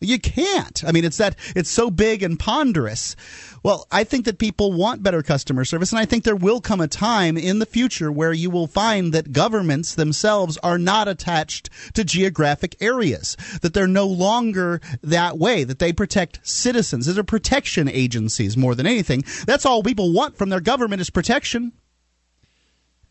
You 0.01 0.19
can't. 0.19 0.83
I 0.83 0.91
mean, 0.91 1.05
it's 1.05 1.17
that 1.17 1.37
it's 1.55 1.69
so 1.69 1.89
big 1.89 2.21
and 2.21 2.37
ponderous. 2.37 3.15
Well, 3.63 3.87
I 3.91 4.03
think 4.03 4.25
that 4.25 4.37
people 4.37 4.73
want 4.73 5.01
better 5.01 5.23
customer 5.23 5.63
service, 5.63 5.91
and 5.91 5.99
I 5.99 6.05
think 6.05 6.23
there 6.23 6.35
will 6.35 6.59
come 6.59 6.81
a 6.81 6.87
time 6.87 7.37
in 7.37 7.59
the 7.59 7.65
future 7.65 8.11
where 8.11 8.33
you 8.33 8.49
will 8.49 8.67
find 8.67 9.13
that 9.13 9.31
governments 9.31 9.95
themselves 9.95 10.57
are 10.57 10.77
not 10.77 11.07
attached 11.07 11.69
to 11.93 12.03
geographic 12.03 12.75
areas, 12.81 13.37
that 13.61 13.73
they're 13.73 13.87
no 13.87 14.05
longer 14.05 14.81
that 15.01 15.37
way, 15.37 15.63
that 15.63 15.79
they 15.79 15.93
protect 15.93 16.45
citizens. 16.45 17.05
They're 17.05 17.23
protection 17.23 17.87
agencies 17.87 18.57
more 18.57 18.75
than 18.75 18.85
anything. 18.85 19.23
That's 19.47 19.65
all 19.65 19.81
people 19.81 20.13
want 20.13 20.37
from 20.37 20.49
their 20.49 20.59
government 20.59 21.01
is 21.01 21.09
protection. 21.09 21.71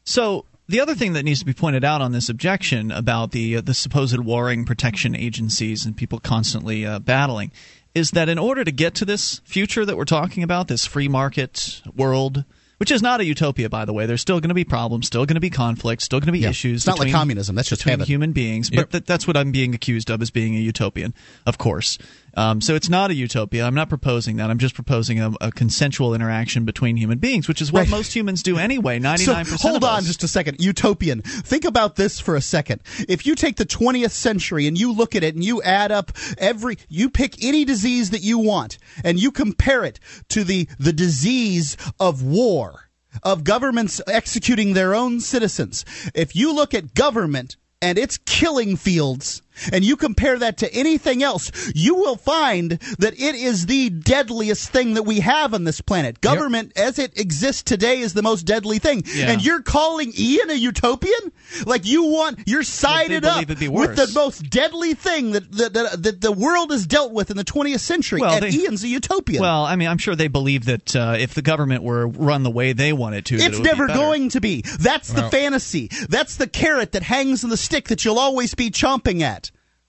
So 0.05 0.45
the 0.69 0.81
other 0.81 0.95
thing 0.95 1.13
that 1.15 1.25
needs 1.25 1.41
to 1.41 1.47
be 1.47 1.53
pointed 1.53 1.85
out 1.85 2.01
on 2.01 2.13
this 2.13 2.29
objection 2.29 2.91
about 2.91 3.33
the 3.33 3.57
uh, 3.57 3.61
the 3.61 3.75
supposed 3.75 4.19
warring 4.19 4.65
protection 4.65 5.15
agencies 5.15 5.85
and 5.85 5.97
people 5.97 6.19
constantly 6.21 6.87
uh, 6.87 6.99
battling 6.99 7.53
is 7.95 8.11
that 8.13 8.29
in 8.29 8.39
order 8.39 8.65
to 8.65 8.73
get 8.73 8.95
to 8.97 9.05
this 9.05 9.41
future 9.45 9.85
that 9.85 9.97
we're 9.97 10.05
talking 10.05 10.43
about, 10.43 10.67
this 10.67 10.85
free 10.85 11.07
market 11.07 11.81
world, 11.95 12.45
which 12.79 12.91
is 12.91 13.01
not 13.03 13.21
a 13.21 13.25
utopia, 13.25 13.69
by 13.69 13.85
the 13.85 13.93
way, 13.93 14.05
there's 14.05 14.21
still 14.21 14.41
going 14.41 14.49
to 14.49 14.55
be 14.55 14.65
problems, 14.65 15.07
still 15.07 15.25
going 15.27 15.37
to 15.37 15.41
be 15.41 15.49
conflicts, 15.51 16.03
still 16.05 16.19
going 16.19 16.27
to 16.27 16.33
be 16.33 16.41
Yeah. 16.41 16.49
issues. 16.51 16.81
It's 16.81 16.87
not 16.89 16.99
like 16.99 17.13
communism. 17.13 17.55
That's 17.55 17.69
just 17.69 17.83
between 17.83 17.93
heaven. 17.93 18.07
human 18.07 18.33
beings. 18.33 18.69
Yep. 18.73 18.81
But 18.81 18.91
th- 18.91 19.05
that's 19.05 19.27
what 19.29 19.37
I'm 19.37 19.53
being 19.53 19.75
accused 19.77 20.11
of 20.11 20.21
as 20.23 20.31
being 20.33 20.57
a 20.57 20.59
utopian, 20.59 21.15
of 21.47 21.57
course. 21.57 21.99
Um, 22.37 22.61
so 22.61 22.75
it's 22.75 22.89
not 22.89 23.11
a 23.11 23.15
utopia. 23.15 23.65
I'm 23.65 23.75
not 23.75 23.89
proposing 23.89 24.37
that. 24.37 24.51
I'm 24.51 24.59
just 24.59 24.75
proposing 24.75 25.21
a, 25.21 25.33
a 25.41 25.53
consensual 25.53 26.15
interaction 26.15 26.65
between 26.65 26.97
human 26.97 27.19
beings, 27.19 27.47
which 27.49 27.63
is 27.63 27.73
what 27.73 27.81
Right. 27.81 27.89
most 27.91 28.15
humans 28.15 28.43
do 28.43 28.59
anyway. 28.59 28.99
Ninety 28.99 29.27
nine 29.27 29.45
So 29.45 29.53
percent. 29.53 29.71
hold 29.71 29.85
on 29.85 29.99
us. 29.99 30.07
just 30.07 30.23
a 30.25 30.29
second. 30.29 30.61
Utopian. 30.61 31.23
Think 31.23 31.65
about 31.65 31.97
this 31.97 32.19
for 32.21 32.35
a 32.37 32.41
second. 32.41 32.83
If 33.09 33.27
you 33.27 33.35
take 33.35 33.57
the 33.57 33.67
20th 33.67 34.11
century 34.11 34.67
and 34.67 34.77
you 34.79 34.93
look 34.93 35.15
at 35.15 35.23
it 35.23 35.35
and 35.35 35.45
you 35.45 35.63
add 35.63 35.93
up 35.93 36.13
every, 36.39 36.79
you 36.89 37.09
pick 37.11 37.43
any 37.45 37.65
disease 37.65 38.11
that 38.11 38.23
you 38.23 38.39
want 38.39 38.79
and 39.05 39.19
you 39.21 39.31
compare 39.31 39.85
it 39.85 40.01
to 40.31 40.45
the 40.45 40.69
the 40.79 40.93
disease 40.93 41.77
of 42.01 42.23
war, 42.23 42.91
of 43.23 43.45
governments 43.45 44.01
executing 44.09 44.73
their 44.75 44.95
own 44.95 45.21
citizens. 45.21 45.85
If 46.15 46.35
you 46.35 46.53
look 46.55 46.75
at 46.75 46.95
government 46.95 47.57
and 47.81 47.97
its 47.99 48.19
killing 48.19 48.77
fields 48.77 49.43
and 49.73 49.85
you 49.85 49.97
compare 49.97 50.39
that 50.39 50.59
to 50.59 50.73
anything 50.75 51.23
else, 51.23 51.51
you 51.75 51.95
will 51.95 52.17
find 52.17 52.73
that 52.99 53.15
it 53.15 53.35
is 53.35 53.67
the 53.67 53.91
deadliest 53.91 54.71
thing 54.71 54.95
that 54.95 55.03
we 55.05 55.21
have 55.21 55.55
on 55.55 55.65
this 55.65 55.81
planet. 55.81 56.21
Government, 56.21 56.73
as 56.77 56.99
it 56.99 57.19
exists 57.19 57.63
today, 57.63 57.99
is 58.01 58.15
the 58.15 58.23
most 58.23 58.43
deadly 58.43 58.79
thing. 58.79 59.03
Yeah. 59.07 59.31
And 59.31 59.45
you're 59.45 59.63
calling 59.63 60.13
Ian 60.19 60.51
a 60.51 60.55
utopian? 60.55 61.33
Like 61.67 61.85
you 61.85 62.05
want, 62.05 62.41
you're 62.47 62.63
sided 62.63 63.25
up 63.25 63.47
with 63.49 63.59
the 63.59 64.11
most 64.15 64.49
deadly 64.51 64.95
thing 64.95 65.33
that, 65.33 65.51
that, 65.53 65.73
that, 65.75 66.03
that 66.03 66.21
the 66.21 66.33
world 66.33 66.71
has 66.71 66.87
dealt 66.87 67.13
with 67.13 67.31
in 67.31 67.37
the 67.37 67.45
20th 67.45 67.81
century. 67.81 68.21
Well, 68.21 68.35
and 68.35 68.43
they- 68.45 68.57
Ian's 68.57 68.83
a 68.85 68.89
utopian. 68.89 69.41
Well, 69.43 69.65
I 69.65 69.77
mean, 69.77 69.89
I'm 69.89 69.99
sure 69.99 70.15
they 70.17 70.29
believe 70.29 70.65
that 70.67 70.97
uh, 70.97 71.17
if 71.19 71.35
the 71.35 71.43
government 71.43 71.83
were 71.83 72.07
run 72.09 72.43
the 72.43 72.51
way 72.51 72.73
they 72.73 72.93
want 72.93 73.15
it 73.15 73.25
to, 73.27 73.37
It's 73.37 73.45
it 73.45 73.53
would 73.53 73.63
be 73.63 73.69
never 73.69 73.87
better. 73.87 73.99
going 73.99 74.29
to 74.31 74.41
be. 74.41 74.63
That's 74.81 75.13
the 75.13 75.23
Well- 75.23 75.31
fantasy. 75.31 75.89
That's 76.09 76.37
the 76.37 76.47
carrot 76.47 76.93
that 76.93 77.03
hangs 77.03 77.45
on 77.45 77.51
the 77.51 77.57
stick 77.57 77.89
that 77.89 78.05
you'll 78.05 78.19
always 78.19 78.55
be 78.55 78.71
chomping 78.71 79.21
at. 79.21 79.44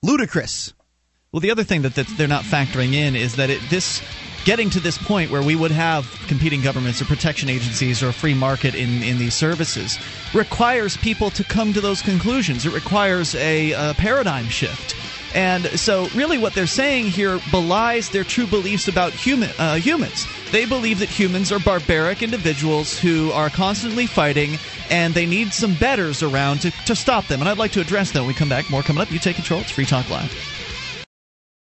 Ludicrous. 0.05 0.73
Well, 1.31 1.39
the 1.39 1.49
other 1.49 1.63
thing 1.63 1.81
that, 1.81 1.95
that 1.95 2.07
they're 2.15 2.27
not 2.27 2.43
factoring 2.43 2.93
in 2.93 3.15
is 3.15 3.37
that 3.37 3.49
it, 3.49 3.59
this 3.69 4.03
getting 4.45 4.69
to 4.69 4.79
this 4.79 4.99
point 4.99 5.31
where 5.31 5.41
we 5.41 5.55
would 5.55 5.71
have 5.71 6.05
competing 6.27 6.61
governments 6.61 7.01
or 7.01 7.05
protection 7.05 7.49
agencies 7.49 8.03
or 8.03 8.09
a 8.09 8.13
free 8.13 8.35
market 8.35 8.75
in, 8.75 9.01
in 9.01 9.17
these 9.17 9.33
services 9.33 9.97
requires 10.35 10.95
people 10.95 11.31
to 11.31 11.43
come 11.43 11.73
to 11.73 11.81
those 11.81 12.03
conclusions. 12.03 12.67
It 12.67 12.73
requires 12.73 13.33
a, 13.35 13.71
a 13.71 13.95
paradigm 13.95 14.45
shift. 14.45 14.95
And 15.33 15.65
so, 15.77 16.07
really, 16.15 16.37
what 16.37 16.53
they're 16.53 16.67
saying 16.67 17.07
here 17.07 17.39
belies 17.51 18.09
their 18.11 18.23
true 18.23 18.47
beliefs 18.47 18.87
about 18.87 19.11
human, 19.11 19.49
uh, 19.57 19.75
humans. 19.75 20.27
They 20.55 20.65
believe 20.65 20.99
that 20.99 21.09
humans 21.09 21.51
are 21.51 21.59
barbaric 21.59 22.23
individuals 22.23 22.97
who 22.97 23.29
are 23.33 23.49
constantly 23.49 24.07
fighting, 24.07 24.57
and 24.89 25.13
they 25.13 25.25
need 25.25 25.51
some 25.51 25.75
betters 25.75 26.23
around 26.23 26.61
to, 26.61 26.71
to 26.85 26.95
stop 26.95 27.27
them. 27.27 27.41
And 27.41 27.49
I'd 27.49 27.57
like 27.57 27.73
to 27.73 27.81
address 27.81 28.13
that 28.13 28.19
when 28.19 28.29
we 28.29 28.35
come 28.35 28.47
back. 28.47 28.69
More 28.69 28.81
coming 28.81 29.01
up. 29.01 29.11
You 29.11 29.19
take 29.19 29.35
control. 29.35 29.59
It's 29.59 29.71
Free 29.71 29.83
Talk 29.83 30.09
Live. 30.09 30.33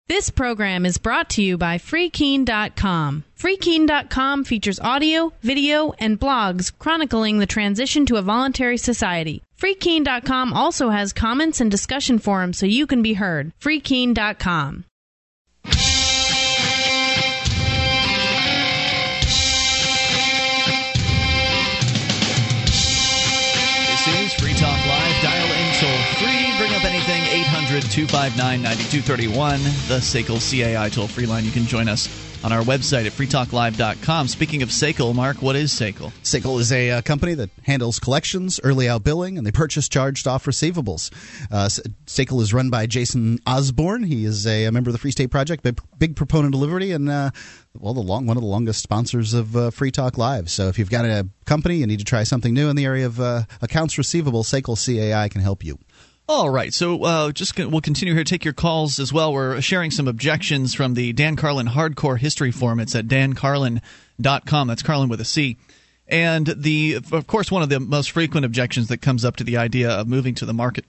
This 0.08 0.32
program 0.32 0.88
is 0.88 0.98
brought 0.98 1.30
to 1.30 1.44
you 1.44 1.60
by 1.60 1.78
FreeKeene.com. 1.78 3.24
FreeKeene.com 3.40 4.44
features 4.45 4.80
audio, 4.80 5.32
video, 5.44 5.94
and 5.99 6.20
blogs 6.20 6.76
chronicling 6.80 7.38
the 7.38 7.45
transition 7.45 8.08
to 8.08 8.16
a 8.16 8.24
voluntary 8.24 8.78
society. 8.78 9.44
FreeKeene.com 9.60 10.53
also 10.53 10.90
has 10.90 11.14
comments 11.14 11.62
and 11.62 11.70
discussion 11.70 12.18
forums 12.18 12.58
so 12.58 12.66
you 12.66 12.88
can 12.88 13.03
be 13.03 13.14
heard. 13.14 13.53
FreeKeene.com. 13.62 14.86
259 27.91 28.61
9231. 28.61 29.61
The 29.89 29.99
SACL 29.99 30.39
CAI 30.39 30.88
toll 30.88 31.07
free 31.07 31.26
line. 31.26 31.43
You 31.43 31.51
can 31.51 31.65
join 31.65 31.89
us 31.89 32.07
on 32.43 32.51
our 32.51 32.61
website 32.63 33.05
at 33.05 33.11
freetalklive.com. 33.11 34.27
Speaking 34.30 34.63
of 34.63 34.69
SACL, 34.69 35.13
Mark, 35.13 35.41
what 35.41 35.55
is 35.55 35.72
SACL? 35.72 36.11
SACL 36.23 36.59
is 36.59 36.72
a 36.72 36.89
uh, 36.89 37.01
company 37.01 37.34
that 37.34 37.49
handles 37.63 37.99
collections, 37.99 38.59
early 38.63 38.88
out 38.88 39.03
billing, 39.03 39.38
and 39.38 39.45
they 39.45 39.51
purchase 39.51 39.89
charged 39.89 40.26
off 40.26 40.45
receivables. 40.45 41.11
Uh, 41.51 41.68
SACL 42.05 42.41
is 42.41 42.53
run 42.53 42.69
by 42.69 42.85
Jason 42.88 43.39
Osborne. 43.45 44.03
He 44.03 44.26
is 44.26 44.47
a, 44.47 44.65
a 44.65 44.72
member 44.72 44.89
of 44.89 44.93
the 44.93 44.99
Free 44.99 45.11
State 45.11 45.30
Project, 45.30 45.61
big, 45.61 45.80
big 45.99 46.15
proponent 46.15 46.55
of 46.55 46.61
liberty, 46.61 46.93
and 46.93 47.09
uh, 47.09 47.31
well, 47.77 47.93
the 47.93 48.01
long 48.01 48.26
one 48.26 48.38
of 48.38 48.41
the 48.43 48.49
longest 48.49 48.81
sponsors 48.81 49.34
of 49.34 49.55
uh, 49.55 49.69
Free 49.69 49.91
Talk 49.91 50.18
Live. 50.18 50.49
So 50.49 50.68
if 50.68 50.80
you've 50.80 50.89
got 50.89 51.05
a 51.05 51.27
company, 51.45 51.84
and 51.84 51.89
need 51.89 51.99
to 51.99 52.05
try 52.05 52.23
something 52.23 52.53
new 52.53 52.69
in 52.69 52.76
the 52.76 52.85
area 52.85 53.05
of 53.05 53.19
uh, 53.19 53.43
accounts 53.61 53.97
receivable, 53.97 54.43
SACL 54.43 54.77
CAI 54.77 55.27
can 55.30 55.41
help 55.41 55.63
you. 55.63 55.77
All 56.34 56.49
right, 56.49 56.74
so 56.74 57.03
uh, 57.03 57.32
just 57.34 57.60
we'll 57.60 57.82
continue 57.82 58.14
here. 58.14 58.24
Take 58.24 58.45
your 58.45 58.53
calls 58.53 59.02
as 59.02 59.12
well. 59.12 59.34
We're 59.34 59.60
sharing 59.60 59.91
some 59.91 60.08
objections 60.08 60.74
from 60.74 60.94
the 60.94 61.12
Dan 61.12 61.36
Carlin 61.36 61.68
Hardcore 61.68 62.18
History 62.18 62.52
Forum. 62.52 62.80
It's 62.80 62.95
at 62.95 63.10
dancarlin.com. 63.10 64.68
That's 64.70 64.82
Carlin 64.82 65.10
with 65.10 65.20
a 65.20 65.26
C. 65.26 65.58
And 66.08 66.48
the, 66.48 66.99
of 67.12 67.28
course, 67.28 67.52
one 67.52 67.64
of 67.64 67.68
the 67.68 67.82
most 67.82 68.12
frequent 68.12 68.45
objections 68.45 68.88
that 68.88 68.99
comes 68.99 69.26
up 69.26 69.36
to 69.36 69.44
the 69.44 69.58
idea 69.58 69.90
of 69.90 70.08
moving 70.08 70.34
to 70.36 70.45
the 70.45 70.53
market 70.53 70.86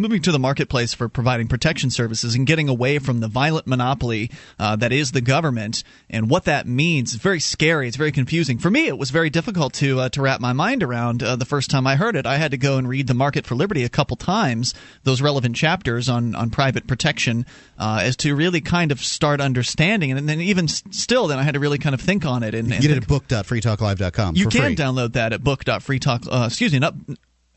moving 0.00 0.22
to 0.22 0.30
the 0.30 0.38
marketplace 0.38 0.94
for 0.94 1.08
providing 1.08 1.48
protection 1.48 1.90
services 1.90 2.36
and 2.36 2.46
getting 2.46 2.68
away 2.68 3.00
from 3.00 3.18
the 3.18 3.26
violent 3.26 3.66
monopoly 3.66 4.30
uh, 4.56 4.76
that 4.76 4.92
is 4.92 5.10
the 5.10 5.20
government 5.20 5.82
and 6.08 6.30
what 6.30 6.44
that 6.44 6.68
means. 6.68 7.14
It's 7.14 7.22
very 7.22 7.40
scary. 7.40 7.88
It's 7.88 7.96
very 7.96 8.12
confusing. 8.12 8.58
For 8.58 8.70
me, 8.70 8.86
it 8.86 8.96
was 8.96 9.10
very 9.10 9.28
difficult 9.28 9.72
to 9.74 9.98
uh, 9.98 10.08
to 10.10 10.22
wrap 10.22 10.40
my 10.40 10.52
mind 10.52 10.84
around 10.84 11.24
uh, 11.24 11.34
the 11.34 11.44
first 11.44 11.68
time 11.68 11.84
I 11.84 11.96
heard 11.96 12.14
it. 12.14 12.26
I 12.26 12.36
had 12.36 12.52
to 12.52 12.56
go 12.56 12.78
and 12.78 12.88
read 12.88 13.08
The 13.08 13.14
Market 13.14 13.44
for 13.44 13.56
Liberty 13.56 13.82
a 13.82 13.88
couple 13.88 14.16
times, 14.16 14.72
those 15.02 15.20
relevant 15.20 15.56
chapters 15.56 16.08
on, 16.08 16.36
on 16.36 16.50
private 16.50 16.86
protection, 16.86 17.44
uh, 17.76 17.98
as 18.04 18.14
to 18.18 18.36
really 18.36 18.60
kind 18.60 18.92
of 18.92 19.00
start 19.00 19.40
understanding. 19.40 20.12
And 20.12 20.28
then 20.28 20.40
even 20.40 20.68
still, 20.68 21.26
then 21.26 21.40
I 21.40 21.42
had 21.42 21.54
to 21.54 21.60
really 21.60 21.78
kind 21.78 21.96
of 21.96 22.00
think 22.00 22.24
on 22.24 22.44
it. 22.44 22.54
And, 22.54 22.72
and 22.72 22.80
get 22.80 22.92
it 22.92 22.98
at 22.98 23.08
book.freetalklive.com. 23.08 24.36
You 24.36 24.46
can 24.46 24.60
free. 24.60 24.76
download 24.76 25.14
that 25.14 25.32
at 25.32 25.42
book.freetalk. 25.42 26.28
Uh, 26.30 26.46
excuse 26.46 26.72
me, 26.72 26.78
not 26.78 26.94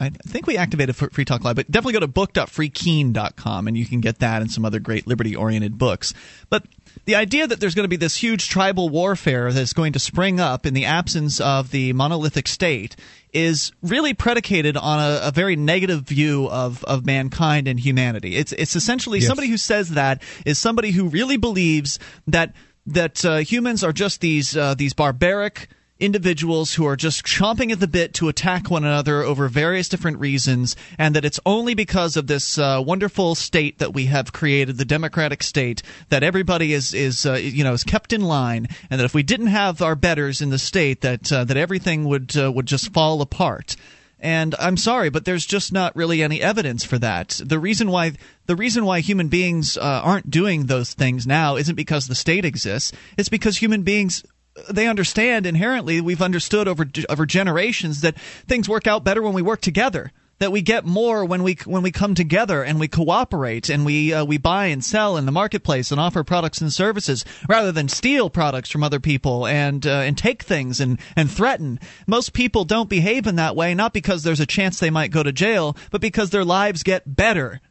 I 0.02 0.10
think 0.10 0.48
we 0.48 0.57
activated 0.57 0.95
Free 0.95 1.26
Talk 1.26 1.44
Live, 1.44 1.56
but 1.56 1.69
definitely 1.69 1.94
go 1.94 1.99
to 1.99 2.07
book.freekeene.com 2.07 3.68
and 3.68 3.78
you 3.78 3.86
can 3.86 4.02
get 4.02 4.18
that 4.19 4.41
and 4.41 4.49
some 4.49 4.65
other 4.65 4.80
great 4.80 5.06
liberty 5.06 5.36
oriented 5.36 5.78
books. 5.78 6.15
But 6.49 6.65
the 7.06 7.14
idea 7.15 7.45
that 7.45 7.60
there's 7.60 7.76
going 7.76 7.84
to 7.84 7.90
be 7.90 7.98
this 7.98 8.18
huge 8.18 8.49
tribal 8.49 8.90
warfare 8.90 9.53
that's 9.53 9.73
going 9.73 9.94
to 9.94 9.99
spring 9.99 10.40
up 10.40 10.65
in 10.65 10.73
the 10.73 10.86
absence 10.86 11.40
of 11.40 11.69
the 11.69 11.94
monolithic 11.94 12.48
state 12.48 12.95
is 13.32 13.72
really 13.84 14.15
predicated 14.15 14.76
on 14.76 14.99
a, 14.99 15.28
a 15.28 15.32
very 15.32 15.56
negative 15.56 16.02
view 16.02 16.49
of, 16.49 16.84
of 16.86 17.06
mankind 17.06 17.68
and 17.68 17.80
humanity. 17.80 18.36
It's 18.36 18.53
it's 18.53 18.76
essentially 18.76 19.19
yes. 19.19 19.28
somebody 19.28 19.49
who 19.49 19.57
says 19.57 19.91
that 19.91 20.23
is 20.48 20.57
somebody 20.57 20.90
who 20.90 21.10
really 21.10 21.38
believes 21.38 21.99
that 22.26 22.56
that 22.88 23.23
uh, 23.23 23.38
humans 23.38 23.84
are 23.84 23.94
just 23.94 24.19
these 24.19 24.57
uh, 24.57 24.73
these 24.73 24.94
barbaric 24.94 25.69
individuals 26.02 26.73
who 26.73 26.86
are 26.86 26.95
just 26.95 27.23
chomping 27.23 27.72
at 27.72 27.80
the 27.80 27.88
bit 27.88 28.14
to 28.15 28.28
attack 28.28 28.69
one 28.69 28.84
another 28.84 29.22
over 29.22 29.48
various 29.48 29.88
different 29.88 30.19
reasons, 30.19 30.76
and 30.98 31.15
that 31.15 31.23
it's 31.26 31.40
only 31.45 31.73
because 31.73 32.18
of 32.18 32.28
this 32.28 32.57
uh, 32.57 32.82
wonderful 32.86 33.36
state 33.36 33.80
that 33.80 33.94
we 33.94 34.07
have 34.07 34.34
created, 34.34 34.78
the 34.78 34.86
democratic 34.86 35.44
state, 35.44 35.84
that 36.10 36.23
everybody 36.23 36.73
is 36.73 36.94
is 36.94 37.26
uh, 37.26 37.34
you 37.34 37.64
know 37.64 37.73
is 37.73 37.84
kept 37.84 38.11
in 38.11 38.22
line, 38.22 38.68
and 38.90 38.99
that 38.99 39.06
if 39.06 39.14
we 39.14 39.23
didn't 39.23 39.48
have 39.48 39.82
our 39.82 39.95
betters 39.95 40.41
in 40.41 40.49
the 40.49 40.60
state, 40.60 41.02
that 41.02 41.32
uh, 41.32 41.44
that 41.44 41.57
everything 41.57 42.06
would 42.06 42.36
uh, 42.36 42.52
would 42.52 42.65
just 42.65 42.91
fall 42.91 43.22
apart. 43.22 43.76
And 44.22 44.53
I'm 44.60 44.78
sorry, 44.78 45.10
but 45.10 45.26
there's 45.26 45.48
just 45.48 45.73
not 45.73 45.95
really 45.95 46.22
any 46.22 46.41
evidence 46.41 46.84
for 46.84 46.99
that. 46.99 47.41
The 47.44 47.57
reason 47.57 47.90
why 47.90 48.14
the 48.45 48.56
reason 48.56 48.86
why 48.86 48.99
human 48.99 49.30
beings 49.30 49.78
uh, 49.78 49.82
aren't 49.82 50.30
doing 50.30 50.65
those 50.65 50.94
things 50.94 51.26
now 51.26 51.56
isn't 51.56 51.76
because 51.76 52.07
the 52.07 52.15
state 52.15 52.45
exists. 52.45 52.91
It's 53.18 53.30
because 53.30 53.57
human 53.57 53.82
beings 53.82 54.23
they 54.69 54.88
understand 54.88 55.45
inherently 55.45 56.01
we've 56.01 56.21
understood 56.21 56.67
over 56.67 56.88
over 57.09 57.25
generations 57.25 58.01
that 58.01 58.17
things 58.47 58.67
work 58.69 58.88
out 58.88 59.03
better 59.03 59.21
when 59.21 59.33
we 59.33 59.41
work 59.41 59.61
together 59.61 60.11
that 60.41 60.51
we 60.51 60.63
get 60.63 60.85
more 60.85 61.23
when 61.23 61.43
we 61.43 61.55
when 61.65 61.83
we 61.83 61.91
come 61.91 62.15
together 62.15 62.63
and 62.63 62.79
we 62.79 62.88
cooperate 62.88 63.69
and 63.69 63.85
we 63.85 64.11
uh, 64.11 64.25
we 64.25 64.39
buy 64.39 64.65
and 64.65 64.83
sell 64.83 65.15
in 65.15 65.27
the 65.27 65.31
marketplace 65.31 65.91
and 65.91 66.01
offer 66.01 66.23
products 66.23 66.61
and 66.61 66.73
services 66.73 67.23
rather 67.47 67.71
than 67.71 67.88
steal 67.88 68.27
products 68.27 68.71
from 68.71 68.83
other 68.83 68.99
people 68.99 69.45
and 69.45 69.85
uh, 69.85 70.01
and 70.01 70.17
take 70.17 70.41
things 70.41 70.81
and 70.81 70.99
and 71.15 71.29
threaten. 71.29 71.79
Most 72.07 72.33
people 72.33 72.65
don't 72.65 72.89
behave 72.89 73.27
in 73.27 73.35
that 73.35 73.55
way 73.55 73.75
not 73.75 73.93
because 73.93 74.23
there's 74.23 74.39
a 74.39 74.47
chance 74.47 74.79
they 74.79 74.89
might 74.89 75.11
go 75.11 75.21
to 75.21 75.31
jail, 75.31 75.77
but 75.91 76.01
because 76.01 76.31
their 76.31 76.45
lives 76.45 76.81
get 76.81 77.15
better 77.15 77.61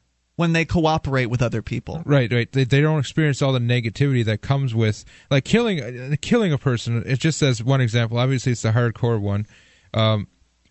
when 0.40 0.54
they 0.54 0.64
cooperate 0.64 1.26
with 1.26 1.42
other 1.42 1.60
people. 1.60 2.02
Right, 2.06 2.32
right. 2.32 2.50
They, 2.50 2.64
they 2.64 2.80
don't 2.80 2.98
experience 2.98 3.42
all 3.42 3.52
the 3.52 3.58
negativity 3.58 4.24
that 4.24 4.40
comes 4.40 4.74
with 4.74 5.04
like 5.30 5.44
killing 5.44 6.16
killing 6.22 6.50
a 6.50 6.56
person. 6.56 7.02
It 7.04 7.18
just 7.18 7.42
as 7.42 7.62
one 7.62 7.82
example. 7.82 8.16
Obviously, 8.16 8.52
it's 8.52 8.62
the 8.62 8.70
hardcore 8.70 9.20
one. 9.20 9.46
Um, 9.92 10.28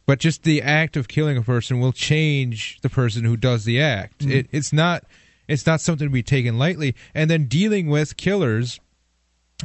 but 0.07 0.17
just 0.17 0.41
the 0.41 0.63
act 0.63 0.97
of 0.97 1.07
killing 1.07 1.37
a 1.37 1.43
person 1.43 1.79
will 1.79 1.91
change 1.91 2.81
the 2.81 2.89
person 2.89 3.23
who 3.25 3.37
does 3.37 3.63
the 3.63 3.79
act. 3.79 4.21
Mm-hmm. 4.21 4.31
It, 4.31 4.47
it's 4.51 4.73
not 4.73 5.03
it's 5.47 5.67
not 5.67 5.81
something 5.81 6.07
to 6.07 6.11
be 6.11 6.23
taken 6.23 6.57
lightly. 6.57 6.95
And 7.13 7.29
then 7.29 7.45
dealing 7.45 7.89
with 7.89 8.17
killers, 8.17 8.79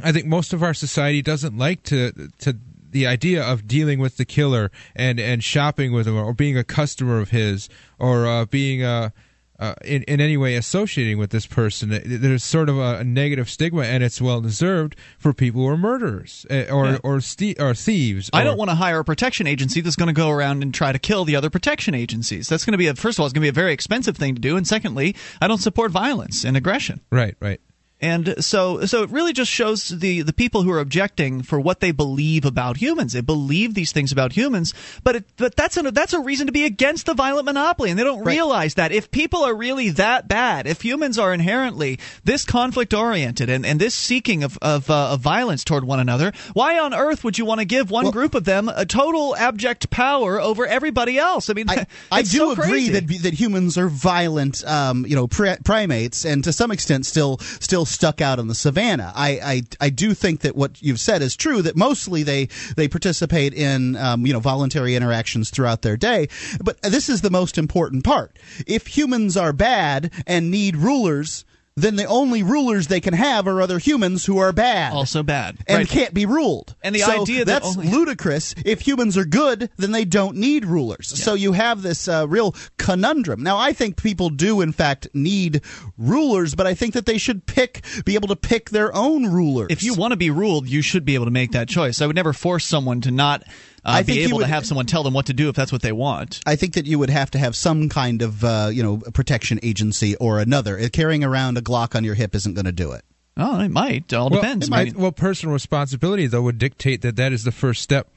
I 0.03 0.11
think 0.11 0.27
most 0.27 0.53
of 0.53 0.61
our 0.61 0.75
society 0.75 1.23
doesn't 1.23 1.57
like 1.57 1.81
to 1.85 2.11
to 2.41 2.55
the 2.91 3.07
idea 3.07 3.43
of 3.43 3.67
dealing 3.67 3.97
with 3.97 4.17
the 4.17 4.25
killer 4.25 4.69
and 4.95 5.19
and 5.19 5.43
shopping 5.43 5.93
with 5.93 6.07
him 6.07 6.15
or 6.15 6.35
being 6.35 6.59
a 6.59 6.63
customer 6.63 7.19
of 7.19 7.31
his 7.31 7.69
or 7.97 8.27
uh, 8.27 8.45
being 8.45 8.83
a 8.83 9.11
uh, 9.59 9.75
in, 9.83 10.03
in 10.03 10.21
any 10.21 10.37
way 10.37 10.55
associating 10.55 11.17
with 11.17 11.29
this 11.29 11.45
person. 11.45 11.89
There's 12.05 12.43
sort 12.43 12.69
of 12.69 12.77
a, 12.77 13.03
negative 13.03 13.49
stigma, 13.49 13.83
and 13.83 14.03
it's 14.03 14.21
well 14.21 14.41
deserved 14.41 14.95
for 15.17 15.33
people 15.33 15.61
who 15.61 15.67
are 15.67 15.77
murderers 15.77 16.45
uh, 16.49 16.65
or 16.71 16.87
yeah. 16.87 16.97
or, 17.03 17.21
ste- 17.21 17.59
or 17.59 17.73
thieves. 17.73 18.29
I 18.33 18.41
or, 18.41 18.45
don't 18.45 18.57
want 18.57 18.69
to 18.69 18.75
hire 18.75 18.99
a 18.99 19.05
protection 19.05 19.47
agency 19.47 19.81
that's 19.81 19.95
going 19.95 20.07
to 20.07 20.13
go 20.13 20.29
around 20.29 20.63
and 20.63 20.73
try 20.73 20.91
to 20.91 20.99
kill 20.99 21.25
the 21.25 21.35
other 21.35 21.49
protection 21.49 21.93
agencies. 21.93 22.47
That's 22.47 22.65
going 22.65 22.73
to 22.73 22.77
be 22.77 22.87
a, 22.87 22.95
first 22.95 23.17
of 23.17 23.21
all, 23.21 23.27
it's 23.27 23.33
going 23.33 23.41
to 23.41 23.45
be 23.45 23.49
a 23.49 23.53
very 23.53 23.73
expensive 23.73 24.17
thing 24.17 24.35
to 24.35 24.41
do, 24.41 24.57
and 24.57 24.67
secondly, 24.67 25.15
I 25.41 25.47
don't 25.47 25.59
support 25.59 25.91
violence 25.91 26.43
and 26.43 26.57
aggression. 26.57 27.01
Right, 27.11 27.35
right. 27.39 27.61
And 28.01 28.43
so, 28.43 28.85
so 28.85 29.03
it 29.03 29.09
really 29.09 29.31
just 29.31 29.49
shows 29.49 29.87
the, 29.87 30.21
the 30.21 30.33
people 30.33 30.63
who 30.63 30.71
are 30.71 30.79
objecting 30.79 31.41
for 31.43 31.59
what 31.59 31.79
they 31.79 31.91
believe 31.91 32.43
about 32.43 32.77
humans. 32.77 33.13
They 33.13 33.21
believe 33.21 33.73
these 33.73 33.93
things 33.93 34.11
about 34.11 34.33
humans, 34.33 34.73
but 35.03 35.15
it, 35.15 35.25
but 35.37 35.55
that's 35.55 35.77
a, 35.77 35.91
that's 35.91 36.11
a 36.11 36.19
reason 36.19 36.47
to 36.47 36.53
be 36.53 36.65
against 36.65 37.05
the 37.05 37.13
violent 37.13 37.45
monopoly, 37.45 37.89
and 37.89 37.97
they 37.97 38.03
don't 38.03 38.19
right. 38.19 38.33
realize 38.33 38.73
that 38.73 38.91
if 38.91 39.11
people 39.11 39.43
are 39.43 39.55
really 39.55 39.91
that 39.91 40.27
bad, 40.27 40.67
if 40.67 40.81
humans 40.81 41.17
are 41.17 41.33
inherently 41.33 41.97
this 42.25 42.43
conflict 42.43 42.93
oriented 42.93 43.49
and, 43.49 43.65
and 43.65 43.79
this 43.79 43.95
seeking 43.95 44.43
of 44.43 44.57
of, 44.61 44.89
uh, 44.89 45.13
of, 45.13 45.21
violence 45.21 45.63
toward 45.63 45.85
one 45.85 46.01
another, 46.01 46.33
why 46.53 46.77
on 46.77 46.93
earth 46.93 47.23
would 47.23 47.37
you 47.37 47.45
want 47.45 47.59
to 47.59 47.65
give 47.65 47.89
one 47.89 48.05
well, 48.05 48.11
group 48.11 48.35
of 48.35 48.43
them 48.43 48.67
a 48.67 48.85
total 48.85 49.35
abject 49.37 49.89
power 49.89 50.41
over 50.41 50.67
everybody 50.67 51.17
else? 51.17 51.49
I 51.49 51.53
mean, 51.53 51.69
I, 51.69 51.87
I 52.11 52.21
do 52.23 52.27
so 52.27 52.51
agree 52.51 52.89
that 52.89 53.07
that 53.23 53.33
humans 53.33 53.77
are 53.77 53.87
violent, 53.87 54.65
um, 54.65 55.05
you 55.05 55.15
know, 55.15 55.27
primates, 55.27 56.25
and 56.25 56.43
to 56.43 56.51
some 56.51 56.71
extent 56.71 57.05
still 57.05 57.37
still 57.37 57.84
stuck 57.85 58.21
out 58.21 58.39
in 58.39 58.47
the 58.47 58.55
savannah. 58.55 59.11
I, 59.15 59.29
I, 59.29 59.61
I 59.79 59.89
do 59.89 60.13
think 60.13 60.41
that 60.41 60.55
what 60.55 60.81
you've 60.81 60.99
said 60.99 61.21
is 61.21 61.35
true. 61.35 61.61
That 61.61 61.75
mostly 61.75 62.23
they 62.23 62.47
they 62.75 62.87
participate 62.87 63.53
in 63.53 63.95
um, 63.95 64.25
you 64.25 64.33
know 64.33 64.39
voluntary 64.39 64.95
interactions 64.95 65.49
throughout 65.49 65.81
their 65.81 65.97
day. 65.97 66.27
But 66.63 66.81
this 66.81 67.09
is 67.09 67.21
the 67.21 67.29
most 67.29 67.57
important 67.57 68.03
part. 68.03 68.35
If 68.67 68.87
humans 68.87 69.37
are 69.37 69.53
bad 69.53 70.11
and 70.27 70.51
need 70.51 70.75
rulers 70.75 71.45
then 71.77 71.97
the 71.97 72.05
only 72.05 72.41
rulers 72.41 72.87
they 72.87 73.01
can 73.01 73.13
have 73.13 73.47
are 73.47 73.61
other 73.61 73.79
humans 73.79 74.25
who 74.25 74.37
are 74.37 74.53
bad. 74.53 74.93
Also 74.93 75.23
bad. 75.23 75.57
And 75.67 75.79
right. 75.79 75.87
can't 75.87 76.13
be 76.13 76.25
ruled. 76.25 76.73
And 76.81 76.95
the 76.95 76.99
so 76.99 77.21
idea 77.21 77.43
that 77.43 77.63
that's 77.63 77.77
only... 77.77 77.89
ludicrous. 77.91 78.55
If 78.63 78.79
humans 78.79 79.17
are 79.17 79.25
good, 79.25 79.69
then 79.75 79.91
they 79.91 80.05
don't 80.05 80.37
need 80.37 80.63
rulers. 80.63 81.13
Yeah. 81.13 81.25
So 81.25 81.33
you 81.33 81.51
have 81.51 81.81
this 81.81 82.07
uh, 82.07 82.27
real 82.29 82.55
conundrum. 82.77 83.43
Now, 83.43 83.57
I 83.57 83.73
think 83.73 84.01
people 84.01 84.29
do, 84.29 84.61
in 84.61 84.71
fact, 84.71 85.09
need 85.13 85.61
rulers, 85.97 86.55
but 86.55 86.65
I 86.65 86.75
think 86.75 86.93
that 86.93 87.05
they 87.05 87.17
should 87.17 87.45
pick, 87.45 87.83
be 88.05 88.15
able 88.15 88.29
to 88.29 88.37
pick 88.37 88.69
their 88.69 88.95
own 88.95 89.25
rulers. 89.25 89.67
If 89.69 89.83
you 89.83 89.95
want 89.95 90.11
to 90.11 90.17
be 90.17 90.29
ruled, 90.29 90.69
you 90.69 90.81
should 90.81 91.03
be 91.03 91.15
able 91.15 91.25
to 91.25 91.31
make 91.31 91.51
that 91.51 91.67
choice. 91.67 92.01
I 92.01 92.07
would 92.07 92.15
never 92.15 92.31
force 92.31 92.63
someone 92.63 93.01
to 93.01 93.11
not 93.11 93.43
uh, 93.85 94.03
be 94.03 94.23
able 94.23 94.37
would, 94.37 94.43
to 94.43 94.47
have 94.47 94.65
someone 94.65 94.85
tell 94.85 95.03
them 95.03 95.13
what 95.13 95.27
to 95.27 95.33
do 95.33 95.49
if 95.49 95.55
that's 95.55 95.71
what 95.71 95.81
they 95.81 95.91
want. 95.91 96.41
I 96.45 96.55
think 96.55 96.73
that 96.73 96.85
you 96.85 96.99
would 96.99 97.09
have 97.09 97.31
to 97.31 97.37
have 97.37 97.55
some 97.55 97.89
kind 97.89 98.21
of 98.21 98.43
uh, 98.43 98.69
you 98.71 98.83
know 98.83 98.97
protection 98.97 99.59
agency 99.63 100.15
or 100.15 100.39
another. 100.39 100.79
Uh, 100.79 100.89
carrying 100.91 101.23
around 101.23 101.57
a 101.57 101.61
Glock 101.61 101.95
on 101.95 102.03
your 102.03 102.15
hip 102.15 102.35
isn't 102.35 102.53
going 102.53 102.65
to 102.65 102.71
do 102.71 102.91
it. 102.91 103.03
Oh, 103.37 103.59
it 103.59 103.69
might. 103.69 104.05
It 104.11 104.13
all 104.13 104.29
well, 104.29 104.41
depends. 104.41 104.67
It 104.67 104.71
might, 104.71 104.95
well, 104.95 105.11
personal 105.11 105.53
responsibility 105.53 106.27
though 106.27 106.41
would 106.41 106.57
dictate 106.57 107.01
that 107.01 107.17
that 107.17 107.33
is 107.33 107.43
the 107.43 107.51
first 107.51 107.81
step 107.81 108.07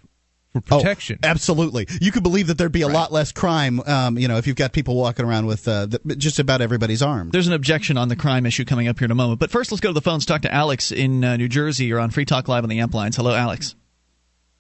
for 0.53 0.59
oh, 0.59 0.79
protection. 0.79 1.19
Oh, 1.23 1.29
absolutely. 1.29 1.87
You 2.01 2.13
could 2.13 2.23
believe 2.23 2.47
that 2.47 2.59
there'd 2.59 2.73
be 2.73 2.83
a 2.83 2.87
right. 2.87 2.95
lot 2.95 3.13
less 3.13 3.33
crime, 3.33 3.81
um, 3.81 4.19
you 4.19 4.29
know, 4.29 4.37
if 4.37 4.47
you've 4.47 4.57
got 4.57 4.73
people 4.73 4.97
walking 4.97 5.25
around 5.25 5.47
with 5.47 5.67
uh, 5.67 5.87
the, 5.87 6.17
just 6.17 6.39
about 6.39 6.61
everybody's 6.61 7.03
armed. 7.03 7.33
There's 7.33 7.47
an 7.47 7.53
objection 7.53 7.97
on 7.97 8.09
the 8.09 8.17
crime 8.17 8.47
issue 8.47 8.65
coming 8.65 8.89
up 8.89 8.99
here 8.99 9.07
in 9.07 9.11
a 9.11 9.17
moment. 9.17 9.41
But 9.41 9.51
first, 9.51 9.73
let's 9.73 9.81
go 9.81 9.91
to 9.91 9.95
the 9.95 10.01
phones. 10.01 10.25
Talk 10.25 10.43
to 10.43 10.55
Alex 10.55 10.93
in 10.93 11.25
uh, 11.25 11.37
New 11.37 11.49
Jersey. 11.49 11.87
You're 11.87 12.01
on 12.01 12.11
Free 12.11 12.25
Talk 12.25 12.49
Live 12.49 12.63
on 12.63 12.71
the 12.71 12.81
Amp 12.81 12.95
Lines. 12.95 13.17
Hello, 13.17 13.35
Alex. 13.35 13.75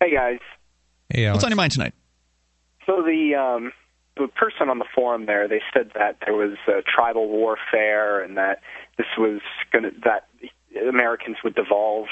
Hey, 0.01 0.13
guys. 0.13 0.41
Hey, 1.09 1.27
Alex. 1.27 1.37
What's 1.37 1.45
on 1.45 1.51
your 1.51 1.57
mind 1.57 1.73
tonight? 1.73 1.95
So 2.87 3.03
the 3.03 3.35
um, 3.35 3.73
the 4.17 4.29
person 4.29 4.69
on 4.69 4.79
the 4.79 4.85
forum 4.95 5.27
there, 5.27 5.49
they 5.49 5.63
said 5.73 5.91
that 5.95 6.19
there 6.25 6.35
was 6.35 6.57
uh, 6.67 6.83
tribal 6.87 7.29
warfare 7.29 8.21
and 8.21 8.37
that 8.37 8.61
this 8.97 9.07
was 9.17 9.41
going 9.73 9.85
to 9.85 9.91
that 10.05 10.29
Americans 10.87 11.37
would 11.45 11.55
devolve 11.55 12.07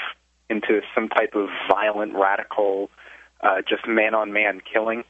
into 0.49 0.81
some 0.95 1.09
type 1.09 1.35
of 1.35 1.49
violent, 1.69 2.13
radical, 2.13 2.89
uh, 3.41 3.61
just 3.67 3.87
man-on-man 3.87 4.61
killing. 4.71 5.03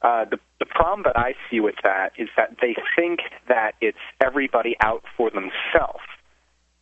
Uh, 0.00 0.24
the, 0.24 0.38
the 0.60 0.66
problem 0.66 1.02
that 1.04 1.18
I 1.18 1.34
see 1.50 1.60
with 1.60 1.74
that 1.82 2.12
is 2.16 2.28
that 2.36 2.56
they 2.60 2.74
think 2.96 3.20
that 3.48 3.72
it's 3.80 3.98
everybody 4.20 4.76
out 4.80 5.04
for 5.16 5.30
themselves. 5.30 6.04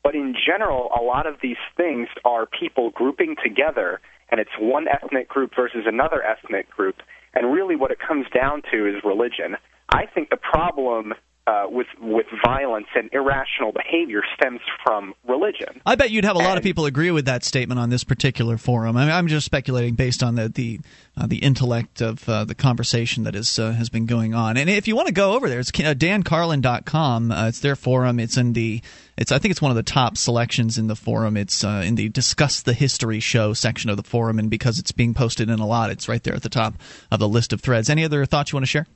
But 0.05 0.15
in 0.15 0.35
general, 0.35 0.91
a 0.99 1.03
lot 1.03 1.27
of 1.27 1.37
these 1.43 1.57
things 1.77 2.09
are 2.25 2.47
people 2.47 2.91
grouping 2.91 3.35
together 3.43 4.01
and 4.31 4.41
it's 4.41 4.51
one 4.59 4.87
ethnic 4.89 5.29
group 5.29 5.53
versus 5.55 5.85
another 5.87 6.23
ethnic 6.23 6.71
group. 6.71 6.97
And 7.35 7.53
really, 7.53 7.77
what 7.77 7.91
it 7.91 7.99
comes 7.99 8.27
down 8.35 8.63
to 8.73 8.87
is 8.87 9.03
religion. 9.05 9.57
I 9.91 10.07
think 10.07 10.31
the 10.31 10.37
problem 10.37 11.13
uh, 11.47 11.67
with 11.69 11.87
with 12.01 12.27
violence 12.45 12.89
and 12.95 13.09
irrational 13.13 13.73
behavior 13.73 14.23
stems 14.35 14.61
from 14.85 15.15
religion. 15.29 15.81
I 15.87 15.95
bet 15.95 16.11
you'd 16.11 16.25
have 16.25 16.37
a 16.37 16.41
lot 16.41 16.57
of 16.57 16.65
people 16.65 16.87
agree 16.87 17.11
with 17.11 17.27
that 17.27 17.45
statement 17.45 17.79
on 17.79 17.89
this 17.89 18.03
particular 18.03 18.59
forum. 18.59 18.97
I 18.97 19.05
mean, 19.05 19.15
I'm 19.15 19.29
just 19.29 19.47
speculating 19.47 19.95
based 19.95 20.23
on 20.23 20.35
the 20.35 20.49
the, 20.49 20.81
uh, 21.17 21.27
the 21.27 21.39
intellect 21.39 22.01
of 22.01 22.29
uh, 22.29 22.45
the 22.45 22.55
conversation 22.55 23.25
that 23.25 23.37
is 23.37 23.59
uh, 23.59 23.73
has 23.73 23.89
been 23.89 24.07
going 24.07 24.35
on. 24.35 24.57
And 24.57 24.69
if 24.69 24.89
you 24.89 24.97
want 24.97 25.07
to 25.07 25.15
go 25.15 25.35
over 25.35 25.49
there, 25.49 25.61
it's 25.61 25.71
uh, 25.71 25.95
dancarlin.com. 25.95 27.31
Uh, 27.31 27.49
it's 27.49 27.61
their 27.61 27.77
forum. 27.77 28.19
It's 28.19 28.37
in 28.37 28.53
the 28.53 28.83
it's 29.17 29.31
I 29.31 29.39
think 29.39 29.53
it's 29.53 29.63
one 29.63 29.71
of 29.71 29.77
the 29.77 29.83
top 29.85 30.17
selections 30.17 30.79
in 30.79 30.89
the 30.89 30.97
forum. 30.97 31.37
It's 31.37 31.63
uh, 31.63 31.83
in 31.85 31.95
the 31.95 32.09
discuss 32.09 32.63
the 32.63 32.75
history 32.75 33.21
show 33.21 33.53
section 33.53 33.89
of 33.89 33.97
the 33.97 34.03
forum, 34.03 34.41
and 34.41 34.51
because 34.51 34.81
it's 34.81 34.93
being 34.93 35.15
posted 35.15 35.49
in 35.49 35.61
a 35.61 35.67
lot, 35.67 35.91
it's 35.91 36.09
right 36.09 36.23
there 36.23 36.35
at 36.35 36.43
the 36.43 36.49
top 36.49 36.75
of 37.13 37.21
the 37.21 37.29
list 37.29 37.53
of 37.53 37.61
threads. 37.61 37.89
Any 37.89 38.05
other 38.05 38.27
thoughts 38.27 38.51
you 38.51 38.57
want 38.57 38.65
to 38.65 38.71
share? 38.71 38.87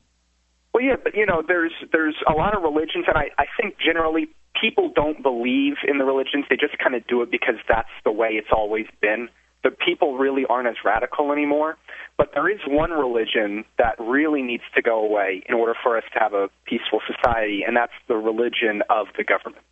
Well, 0.81 0.89
yeah, 0.89 0.97
but 1.02 1.15
you 1.15 1.27
know, 1.27 1.43
there's 1.47 1.73
there's 1.93 2.16
a 2.27 2.32
lot 2.32 2.57
of 2.57 2.62
religions, 2.62 3.05
and 3.07 3.16
I 3.16 3.28
I 3.36 3.44
think 3.61 3.77
generally 3.78 4.28
people 4.59 4.90
don't 4.94 5.23
believe 5.23 5.74
in 5.86 5.98
the 5.98 6.05
religions. 6.05 6.47
They 6.48 6.57
just 6.57 6.78
kind 6.78 6.94
of 6.94 7.07
do 7.07 7.20
it 7.20 7.31
because 7.31 7.57
that's 7.69 7.90
the 8.05 8.12
way 8.12 8.31
it's 8.31 8.48
always 8.51 8.86
been. 9.02 9.28
The 9.62 9.70
people 9.70 10.16
really 10.16 10.47
aren't 10.48 10.69
as 10.69 10.77
radical 10.82 11.32
anymore. 11.32 11.77
But 12.16 12.31
there 12.32 12.48
is 12.48 12.61
one 12.66 12.93
religion 12.93 13.65
that 13.77 13.97
really 13.98 14.40
needs 14.40 14.62
to 14.74 14.81
go 14.81 15.05
away 15.05 15.43
in 15.47 15.55
order 15.55 15.74
for 15.82 15.98
us 15.98 16.05
to 16.15 16.19
have 16.19 16.32
a 16.32 16.48
peaceful 16.65 17.01
society, 17.07 17.62
and 17.66 17.77
that's 17.77 17.93
the 18.09 18.16
religion 18.16 18.82
of 18.89 19.09
the 19.19 19.24
government. 19.24 19.65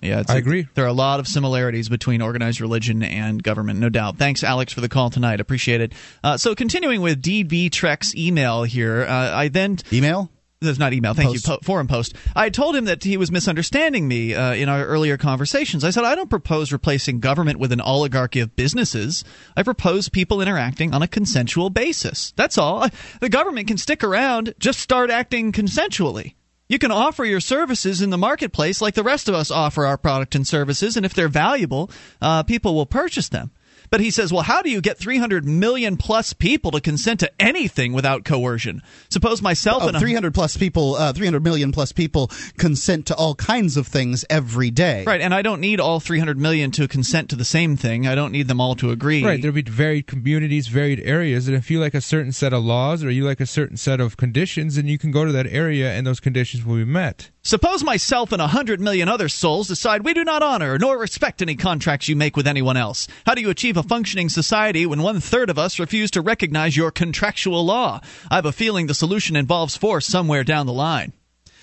Yeah, 0.00 0.20
it's 0.20 0.30
I 0.30 0.36
agree. 0.36 0.66
There 0.74 0.84
are 0.84 0.88
a 0.88 0.94
lot 0.94 1.20
of 1.20 1.26
similarities 1.26 1.90
between 1.90 2.22
organized 2.22 2.60
religion 2.60 3.02
and 3.02 3.42
government, 3.42 3.80
no 3.80 3.90
doubt. 3.90 4.16
Thanks, 4.16 4.42
Alex, 4.42 4.72
for 4.72 4.80
the 4.80 4.88
call 4.88 5.10
tonight. 5.10 5.40
Appreciate 5.40 5.82
it. 5.82 5.92
Uh, 6.22 6.36
so, 6.38 6.54
continuing 6.54 7.02
with 7.02 7.22
DB 7.22 7.70
Trek's 7.70 8.14
email 8.14 8.64
here, 8.64 9.02
uh, 9.02 9.36
I 9.36 9.48
then 9.48 9.78
email. 9.92 10.30
That's 10.64 10.78
not 10.78 10.92
email. 10.92 11.14
Thank 11.14 11.30
Post. 11.30 11.46
you. 11.46 11.54
Po- 11.54 11.60
forum 11.62 11.86
post. 11.86 12.14
I 12.34 12.50
told 12.50 12.76
him 12.76 12.86
that 12.86 13.02
he 13.04 13.16
was 13.16 13.30
misunderstanding 13.30 14.08
me 14.08 14.34
uh, 14.34 14.54
in 14.54 14.68
our 14.68 14.84
earlier 14.84 15.16
conversations. 15.16 15.84
I 15.84 15.90
said 15.90 16.04
I 16.04 16.14
don't 16.14 16.30
propose 16.30 16.72
replacing 16.72 17.20
government 17.20 17.58
with 17.58 17.72
an 17.72 17.80
oligarchy 17.80 18.40
of 18.40 18.56
businesses. 18.56 19.24
I 19.56 19.62
propose 19.62 20.08
people 20.08 20.40
interacting 20.40 20.94
on 20.94 21.02
a 21.02 21.08
consensual 21.08 21.70
basis. 21.70 22.32
That's 22.36 22.58
all. 22.58 22.88
The 23.20 23.28
government 23.28 23.68
can 23.68 23.78
stick 23.78 24.02
around. 24.02 24.54
Just 24.58 24.80
start 24.80 25.10
acting 25.10 25.52
consensually. 25.52 26.34
You 26.68 26.78
can 26.78 26.90
offer 26.90 27.24
your 27.24 27.40
services 27.40 28.00
in 28.00 28.10
the 28.10 28.18
marketplace 28.18 28.80
like 28.80 28.94
the 28.94 29.02
rest 29.02 29.28
of 29.28 29.34
us 29.34 29.50
offer 29.50 29.84
our 29.84 29.98
product 29.98 30.34
and 30.34 30.46
services, 30.46 30.96
and 30.96 31.04
if 31.04 31.12
they're 31.12 31.28
valuable, 31.28 31.90
uh, 32.22 32.42
people 32.42 32.74
will 32.74 32.86
purchase 32.86 33.28
them. 33.28 33.50
But 33.94 34.00
he 34.00 34.10
says, 34.10 34.32
well, 34.32 34.42
how 34.42 34.60
do 34.60 34.70
you 34.70 34.80
get 34.80 34.98
300 34.98 35.44
million 35.44 35.96
plus 35.96 36.32
people 36.32 36.72
to 36.72 36.80
consent 36.80 37.20
to 37.20 37.30
anything 37.40 37.92
without 37.92 38.24
coercion? 38.24 38.82
Suppose 39.08 39.40
myself 39.40 39.84
Oh, 39.84 39.86
and 39.86 39.96
a 39.96 40.00
300 40.00 40.34
plus 40.34 40.56
people, 40.56 40.96
uh, 40.96 41.12
300 41.12 41.44
million 41.44 41.70
plus 41.70 41.92
people 41.92 42.28
consent 42.56 43.06
to 43.06 43.14
all 43.14 43.36
kinds 43.36 43.76
of 43.76 43.86
things 43.86 44.24
every 44.28 44.72
day. 44.72 45.04
Right, 45.06 45.20
and 45.20 45.32
I 45.32 45.42
don't 45.42 45.60
need 45.60 45.78
all 45.78 46.00
300 46.00 46.36
million 46.36 46.72
to 46.72 46.88
consent 46.88 47.30
to 47.30 47.36
the 47.36 47.44
same 47.44 47.76
thing. 47.76 48.08
I 48.08 48.16
don't 48.16 48.32
need 48.32 48.48
them 48.48 48.60
all 48.60 48.74
to 48.74 48.90
agree. 48.90 49.22
Right, 49.24 49.40
there'll 49.40 49.54
be 49.54 49.62
varied 49.62 50.08
communities, 50.08 50.66
varied 50.66 50.98
areas, 51.04 51.46
and 51.46 51.56
if 51.56 51.70
you 51.70 51.78
like 51.78 51.94
a 51.94 52.00
certain 52.00 52.32
set 52.32 52.52
of 52.52 52.64
laws 52.64 53.04
or 53.04 53.12
you 53.12 53.24
like 53.24 53.38
a 53.38 53.46
certain 53.46 53.76
set 53.76 54.00
of 54.00 54.16
conditions, 54.16 54.74
then 54.74 54.88
you 54.88 54.98
can 54.98 55.12
go 55.12 55.24
to 55.24 55.30
that 55.30 55.46
area 55.46 55.92
and 55.92 56.04
those 56.04 56.18
conditions 56.18 56.64
will 56.64 56.78
be 56.78 56.84
met. 56.84 57.30
Suppose 57.46 57.84
myself 57.84 58.32
and 58.32 58.40
a 58.40 58.46
hundred 58.46 58.80
million 58.80 59.06
other 59.06 59.28
souls 59.28 59.68
decide 59.68 60.02
we 60.02 60.14
do 60.14 60.24
not 60.24 60.42
honor 60.42 60.78
nor 60.78 60.98
respect 60.98 61.42
any 61.42 61.54
contracts 61.54 62.08
you 62.08 62.16
make 62.16 62.38
with 62.38 62.46
anyone 62.46 62.78
else. 62.78 63.06
How 63.26 63.34
do 63.34 63.42
you 63.42 63.50
achieve 63.50 63.76
a 63.76 63.83
functioning 63.84 64.28
society 64.28 64.86
when 64.86 65.02
one 65.02 65.20
third 65.20 65.50
of 65.50 65.58
us 65.58 65.78
refuse 65.78 66.10
to 66.12 66.20
recognize 66.20 66.76
your 66.76 66.90
contractual 66.90 67.64
law? 67.64 68.00
I 68.30 68.36
have 68.36 68.46
a 68.46 68.52
feeling 68.52 68.86
the 68.86 68.94
solution 68.94 69.36
involves 69.36 69.76
force 69.76 70.06
somewhere 70.06 70.44
down 70.44 70.66
the 70.66 70.72
line. 70.72 71.12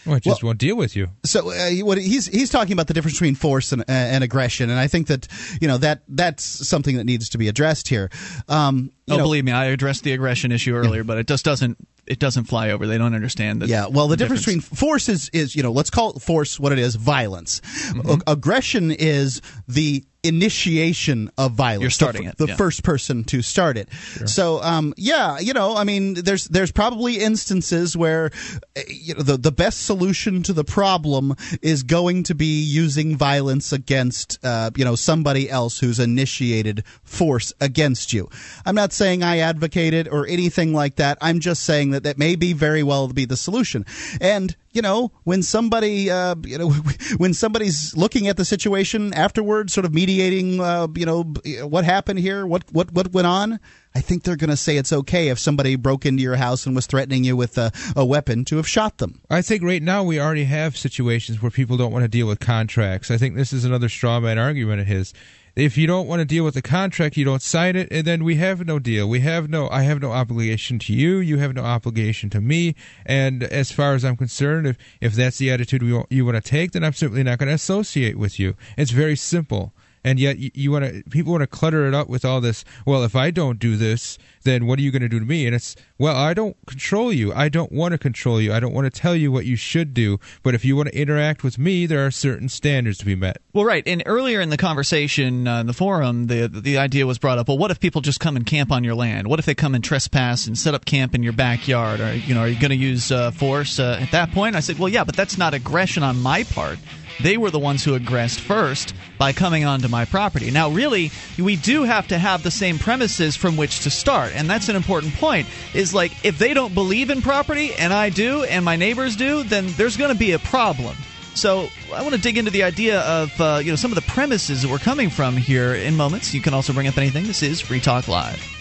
Well, 0.05 0.15
it 0.15 0.23
just 0.23 0.43
won't 0.43 0.57
deal 0.57 0.75
with 0.75 0.95
you. 0.95 1.09
So 1.25 1.51
uh, 1.51 1.69
he- 1.69 1.83
what 1.83 1.97
he's 1.97 2.25
he's 2.25 2.49
talking 2.49 2.73
about 2.73 2.87
the 2.87 2.93
difference 2.93 3.17
between 3.17 3.35
force 3.35 3.71
and, 3.71 3.81
uh, 3.81 3.85
and 3.87 4.23
aggression, 4.23 4.69
and 4.69 4.79
I 4.79 4.87
think 4.87 5.07
that 5.07 5.27
you 5.61 5.67
know 5.67 5.77
that 5.77 6.01
that's 6.07 6.43
something 6.43 6.97
that 6.97 7.03
needs 7.03 7.29
to 7.29 7.37
be 7.37 7.47
addressed 7.47 7.87
here. 7.87 8.09
Um, 8.49 8.91
oh, 9.09 9.17
know- 9.17 9.23
believe 9.23 9.45
me, 9.45 9.51
I 9.51 9.65
addressed 9.65 10.03
the 10.03 10.13
aggression 10.13 10.51
issue 10.51 10.73
earlier, 10.73 11.03
but 11.03 11.17
it 11.19 11.27
just 11.27 11.45
doesn't 11.45 11.77
it 12.07 12.19
doesn't 12.19 12.45
fly 12.45 12.71
over. 12.71 12.87
They 12.87 12.97
don't 12.97 13.13
understand 13.13 13.61
that. 13.61 13.69
Yeah, 13.69 13.87
well, 13.87 14.07
the, 14.07 14.17
difference, 14.17 14.41
between 14.41 14.61
force 14.61 15.07
is 15.07 15.29
is 15.33 15.55
you 15.55 15.61
know 15.61 15.71
let's 15.71 15.91
call 15.91 16.13
it 16.13 16.21
force 16.21 16.59
what 16.59 16.71
it 16.71 16.79
is 16.79 16.95
violence. 16.95 17.61
Mm-hmm. 17.61 18.21
Aggression 18.25 18.91
is 18.91 19.41
the 19.67 20.03
initiation 20.23 21.31
of 21.37 21.53
violence. 21.53 21.81
You're 21.81 21.89
starting 21.89 22.23
the, 22.25 22.29
it, 22.29 22.37
The 22.37 22.47
yeah. 22.47 22.55
first 22.55 22.83
person 22.83 23.23
to 23.25 23.41
start 23.41 23.77
it. 23.77 23.89
So, 24.25 24.61
um, 24.61 24.93
yeah, 24.97 25.39
you 25.39 25.53
know, 25.53 25.75
I 25.75 25.83
mean, 25.83 26.13
there's 26.13 26.45
there's 26.45 26.71
probably 26.71 27.19
instances 27.19 27.97
where 27.97 28.31
uh, 28.77 28.81
you 28.87 29.15
know 29.15 29.23
the 29.23 29.37
the 29.37 29.51
best 29.51 29.85
solution 29.85 30.43
to 30.43 30.53
the 30.53 30.63
problem 30.63 31.35
is 31.61 31.83
going 31.83 32.23
to 32.23 32.35
be 32.35 32.61
using 32.61 33.15
violence 33.15 33.73
against 33.73 34.43
uh, 34.43 34.71
you 34.75 34.85
know 34.85 34.95
somebody 34.95 35.49
else 35.49 35.79
who's 35.79 35.99
initiated 35.99 36.83
force 37.03 37.53
against 37.59 38.13
you. 38.13 38.29
I'm 38.65 38.75
not 38.75 38.93
saying 38.93 39.23
I 39.23 39.39
advocate 39.39 39.93
it 39.93 40.07
or 40.07 40.27
anything 40.27 40.73
like 40.73 40.95
that. 40.95 41.17
I'm 41.21 41.39
just 41.39 41.63
saying 41.63 41.91
that 41.91 42.03
that 42.03 42.17
may 42.17 42.35
be 42.35 42.53
very 42.53 42.83
well 42.83 43.07
be 43.07 43.25
the 43.25 43.37
solution. 43.37 43.85
And 44.19 44.55
you 44.73 44.81
know, 44.81 45.11
when 45.23 45.43
somebody, 45.43 46.09
uh, 46.09 46.35
you 46.43 46.57
know, 46.57 46.69
when 47.17 47.33
somebody's 47.33 47.95
looking 47.95 48.27
at 48.27 48.37
the 48.37 48.45
situation 48.45 49.13
afterwards, 49.13 49.73
sort 49.73 49.85
of 49.85 49.93
mediating, 49.93 50.59
uh, 50.59 50.87
you 50.95 51.05
know, 51.05 51.23
what 51.65 51.85
happened 51.85 52.19
here, 52.19 52.45
what 52.45 52.63
what 52.71 52.91
what 52.93 53.11
went 53.13 53.27
on, 53.27 53.59
I 53.93 54.01
think 54.01 54.23
they're 54.23 54.37
going 54.37 54.49
to 54.49 54.57
say 54.57 54.77
it's 54.77 54.93
okay 54.93 55.29
if 55.29 55.39
somebody 55.39 55.75
broke 55.75 56.05
into 56.05 56.23
your 56.23 56.37
house 56.37 56.65
and 56.65 56.75
was 56.75 56.85
threatening 56.85 57.23
you 57.23 57.35
with 57.35 57.57
a, 57.57 57.71
a 57.95 58.05
weapon 58.05 58.45
to 58.45 58.57
have 58.57 58.67
shot 58.67 58.99
them. 58.99 59.21
I 59.29 59.41
think 59.41 59.63
right 59.63 59.83
now 59.83 60.03
we 60.03 60.19
already 60.19 60.45
have 60.45 60.77
situations 60.77 61.41
where 61.41 61.51
people 61.51 61.77
don't 61.77 61.91
want 61.91 62.03
to 62.03 62.09
deal 62.09 62.27
with 62.27 62.39
contracts. 62.39 63.11
I 63.11 63.17
think 63.17 63.35
this 63.35 63.51
is 63.51 63.65
another 63.65 63.89
straw 63.89 64.19
man 64.19 64.39
argument 64.39 64.81
of 64.81 64.87
his. 64.87 65.13
If 65.55 65.77
you 65.77 65.85
don't 65.85 66.07
want 66.07 66.21
to 66.21 66.25
deal 66.25 66.45
with 66.45 66.53
the 66.53 66.61
contract, 66.61 67.17
you 67.17 67.25
don't 67.25 67.41
sign 67.41 67.75
it, 67.75 67.89
and 67.91 68.07
then 68.07 68.23
we 68.23 68.35
have 68.35 68.65
no 68.65 68.79
deal. 68.79 69.09
We 69.09 69.19
have 69.19 69.49
no. 69.49 69.69
I 69.69 69.81
have 69.83 70.01
no 70.01 70.11
obligation 70.11 70.79
to 70.79 70.93
you. 70.93 71.17
You 71.17 71.39
have 71.39 71.53
no 71.53 71.63
obligation 71.63 72.29
to 72.29 72.41
me. 72.41 72.75
And 73.05 73.43
as 73.43 73.71
far 73.71 73.93
as 73.93 74.05
I'm 74.05 74.15
concerned, 74.15 74.67
if 74.67 74.77
if 75.01 75.13
that's 75.13 75.37
the 75.39 75.51
attitude 75.51 75.83
want- 75.83 76.11
you 76.11 76.25
want 76.25 76.41
to 76.41 76.49
take, 76.49 76.71
then 76.71 76.83
I'm 76.83 76.93
certainly 76.93 77.23
not 77.23 77.37
going 77.37 77.49
to 77.49 77.55
associate 77.55 78.17
with 78.17 78.39
you. 78.39 78.55
It's 78.77 78.91
very 78.91 79.17
simple. 79.17 79.73
And 80.03 80.19
yet 80.19 80.37
you, 80.39 80.51
you 80.53 80.71
want 80.71 80.85
to 80.85 81.03
people 81.09 81.31
want 81.31 81.41
to 81.41 81.47
clutter 81.47 81.87
it 81.87 81.93
up 81.93 82.09
with 82.09 82.25
all 82.25 82.41
this. 82.41 82.65
Well, 82.85 83.03
if 83.03 83.15
I 83.15 83.31
don't 83.31 83.59
do 83.59 83.75
this, 83.75 84.17
then 84.43 84.65
what 84.65 84.79
are 84.79 84.81
you 84.81 84.91
going 84.91 85.01
to 85.01 85.09
do 85.09 85.19
to 85.19 85.25
me? 85.25 85.45
And 85.45 85.55
it's 85.55 85.75
well, 85.97 86.15
I 86.15 86.33
don't 86.33 86.57
control 86.65 87.13
you. 87.13 87.31
I 87.33 87.49
don't 87.49 87.71
want 87.71 87.91
to 87.91 87.97
control 87.97 88.41
you. 88.41 88.51
I 88.51 88.59
don't 88.59 88.73
want 88.73 88.91
to 88.91 89.01
tell 89.01 89.15
you 89.15 89.31
what 89.31 89.45
you 89.45 89.55
should 89.55 89.93
do. 89.93 90.19
But 90.41 90.55
if 90.55 90.65
you 90.65 90.75
want 90.75 90.89
to 90.89 90.97
interact 90.97 91.43
with 91.43 91.59
me, 91.59 91.85
there 91.85 92.05
are 92.05 92.11
certain 92.11 92.49
standards 92.49 92.97
to 92.99 93.05
be 93.05 93.15
met. 93.15 93.37
Well, 93.53 93.65
right. 93.65 93.83
And 93.85 94.01
earlier 94.05 94.41
in 94.41 94.49
the 94.49 94.57
conversation 94.57 95.47
uh, 95.47 95.59
in 95.59 95.67
the 95.67 95.73
forum, 95.73 96.27
the 96.27 96.47
the 96.47 96.77
idea 96.77 97.05
was 97.05 97.19
brought 97.19 97.37
up. 97.37 97.47
Well, 97.47 97.57
what 97.57 97.71
if 97.71 97.79
people 97.79 98.01
just 98.01 98.19
come 98.19 98.35
and 98.35 98.45
camp 98.45 98.71
on 98.71 98.83
your 98.83 98.95
land? 98.95 99.27
What 99.27 99.39
if 99.39 99.45
they 99.45 99.55
come 99.55 99.75
and 99.75 99.83
trespass 99.83 100.47
and 100.47 100.57
set 100.57 100.73
up 100.73 100.85
camp 100.85 101.13
in 101.13 101.21
your 101.21 101.33
backyard? 101.33 101.99
Are 101.99 102.13
you 102.13 102.33
know 102.33 102.41
are 102.41 102.47
you 102.47 102.59
going 102.59 102.71
to 102.71 102.75
use 102.75 103.11
uh, 103.11 103.31
force 103.31 103.79
uh, 103.79 103.99
at 104.01 104.11
that 104.11 104.31
point? 104.31 104.55
I 104.55 104.61
said, 104.61 104.79
well, 104.79 104.89
yeah, 104.89 105.03
but 105.03 105.15
that's 105.15 105.37
not 105.37 105.53
aggression 105.53 106.03
on 106.03 106.19
my 106.21 106.43
part. 106.43 106.79
They 107.21 107.37
were 107.37 107.51
the 107.51 107.59
ones 107.59 107.83
who 107.83 107.93
aggressed 107.93 108.39
first 108.39 108.93
by 109.17 109.33
coming 109.33 109.65
onto 109.65 109.87
my 109.87 110.05
property. 110.05 110.49
Now, 110.49 110.69
really, 110.69 111.11
we 111.37 111.55
do 111.55 111.83
have 111.83 112.07
to 112.07 112.17
have 112.17 112.43
the 112.43 112.51
same 112.51 112.79
premises 112.79 113.35
from 113.35 113.57
which 113.57 113.81
to 113.81 113.89
start, 113.89 114.33
and 114.35 114.49
that's 114.49 114.69
an 114.69 114.75
important 114.75 115.13
point. 115.15 115.47
Is 115.73 115.93
like 115.93 116.25
if 116.25 116.37
they 116.37 116.53
don't 116.53 116.73
believe 116.73 117.09
in 117.09 117.21
property 117.21 117.73
and 117.75 117.93
I 117.93 118.09
do, 118.09 118.43
and 118.43 118.65
my 118.65 118.75
neighbors 118.75 119.15
do, 119.15 119.43
then 119.43 119.67
there's 119.77 119.97
going 119.97 120.11
to 120.11 120.17
be 120.17 120.31
a 120.31 120.39
problem. 120.39 120.95
So 121.33 121.69
I 121.93 122.01
want 122.01 122.13
to 122.15 122.21
dig 122.21 122.37
into 122.37 122.51
the 122.51 122.63
idea 122.63 123.01
of 123.01 123.39
uh, 123.39 123.61
you 123.63 123.71
know 123.71 123.75
some 123.75 123.91
of 123.91 123.95
the 123.95 124.01
premises 124.11 124.63
that 124.63 124.71
we're 124.71 124.79
coming 124.79 125.09
from 125.09 125.37
here 125.37 125.73
in 125.73 125.95
moments. 125.95 126.33
You 126.33 126.41
can 126.41 126.53
also 126.53 126.73
bring 126.73 126.87
up 126.87 126.97
anything. 126.97 127.25
This 127.25 127.43
is 127.43 127.61
Free 127.61 127.79
Talk 127.79 128.07
Live. 128.07 128.60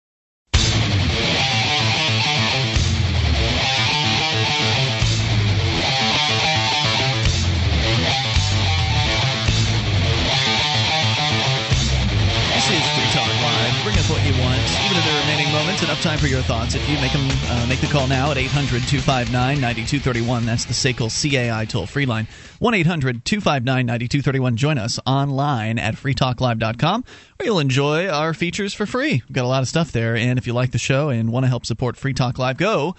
Enough 15.91 16.03
time 16.03 16.19
for 16.19 16.27
your 16.27 16.41
thoughts. 16.41 16.73
If 16.73 16.87
you 16.87 16.95
make 17.01 17.11
them, 17.11 17.27
uh, 17.49 17.65
make 17.67 17.81
the 17.81 17.87
call 17.87 18.07
now 18.07 18.31
at 18.31 18.37
800 18.37 18.83
259 18.83 19.59
9231. 19.59 20.45
That's 20.45 20.63
the 20.63 20.73
SACL 20.73 21.11
CAI 21.11 21.65
toll 21.65 21.85
free 21.85 22.05
line. 22.05 22.29
1 22.59 22.73
800 22.73 23.25
259 23.25 23.85
9231. 23.87 24.55
Join 24.55 24.77
us 24.77 25.01
online 25.05 25.77
at 25.77 25.95
freetalklive.com 25.95 27.03
where 27.35 27.45
you'll 27.45 27.59
enjoy 27.59 28.07
our 28.07 28.33
features 28.33 28.73
for 28.73 28.85
free. 28.85 29.21
We've 29.27 29.33
got 29.33 29.43
a 29.43 29.49
lot 29.49 29.63
of 29.63 29.67
stuff 29.67 29.91
there. 29.91 30.15
And 30.15 30.39
if 30.39 30.47
you 30.47 30.53
like 30.53 30.71
the 30.71 30.77
show 30.77 31.09
and 31.09 31.29
want 31.29 31.43
to 31.43 31.49
help 31.49 31.65
support 31.65 31.97
Free 31.97 32.13
Talk 32.13 32.39
Live, 32.39 32.55
go 32.55 32.95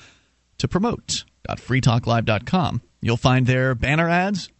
to 0.58 0.68
promote.freetalklive.com. 0.68 2.82
You'll 3.00 3.16
find 3.16 3.46
there 3.46 3.74
banner 3.74 4.10
ads, 4.10 4.50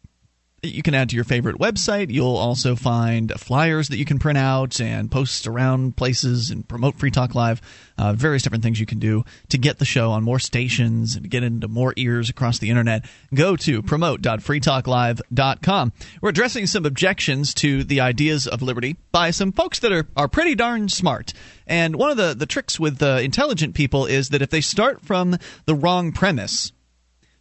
you 0.62 0.82
can 0.82 0.94
add 0.94 1.08
to 1.08 1.16
your 1.16 1.24
favorite 1.24 1.58
website. 1.58 2.10
You'll 2.10 2.36
also 2.36 2.76
find 2.76 3.32
flyers 3.32 3.88
that 3.88 3.96
you 3.96 4.04
can 4.04 4.20
print 4.20 4.38
out 4.38 4.80
and 4.80 5.10
post 5.10 5.48
around 5.48 5.96
places 5.96 6.50
and 6.50 6.68
promote 6.68 6.96
Free 6.96 7.10
Talk 7.10 7.34
Live. 7.34 7.60
Uh, 7.98 8.12
various 8.12 8.44
different 8.44 8.62
things 8.62 8.78
you 8.78 8.86
can 8.86 9.00
do 9.00 9.24
to 9.48 9.58
get 9.58 9.80
the 9.80 9.84
show 9.84 10.12
on 10.12 10.22
more 10.22 10.38
stations 10.38 11.16
and 11.16 11.28
get 11.28 11.42
into 11.42 11.66
more 11.66 11.92
ears 11.96 12.30
across 12.30 12.60
the 12.60 12.70
internet. 12.70 13.04
Go 13.34 13.56
to 13.56 13.82
promote.freetalklive.com. 13.82 15.92
We're 16.20 16.28
addressing 16.28 16.68
some 16.68 16.86
objections 16.86 17.52
to 17.54 17.82
the 17.82 18.00
ideas 18.00 18.46
of 18.46 18.62
liberty 18.62 18.96
by 19.10 19.32
some 19.32 19.50
folks 19.50 19.80
that 19.80 19.90
are, 19.90 20.06
are 20.16 20.28
pretty 20.28 20.54
darn 20.54 20.88
smart. 20.88 21.32
And 21.66 21.96
one 21.96 22.10
of 22.10 22.16
the, 22.16 22.34
the 22.34 22.46
tricks 22.46 22.78
with 22.78 23.02
uh, 23.02 23.18
intelligent 23.20 23.74
people 23.74 24.06
is 24.06 24.28
that 24.28 24.42
if 24.42 24.50
they 24.50 24.60
start 24.60 25.04
from 25.04 25.38
the 25.66 25.74
wrong 25.74 26.12
premise, 26.12 26.70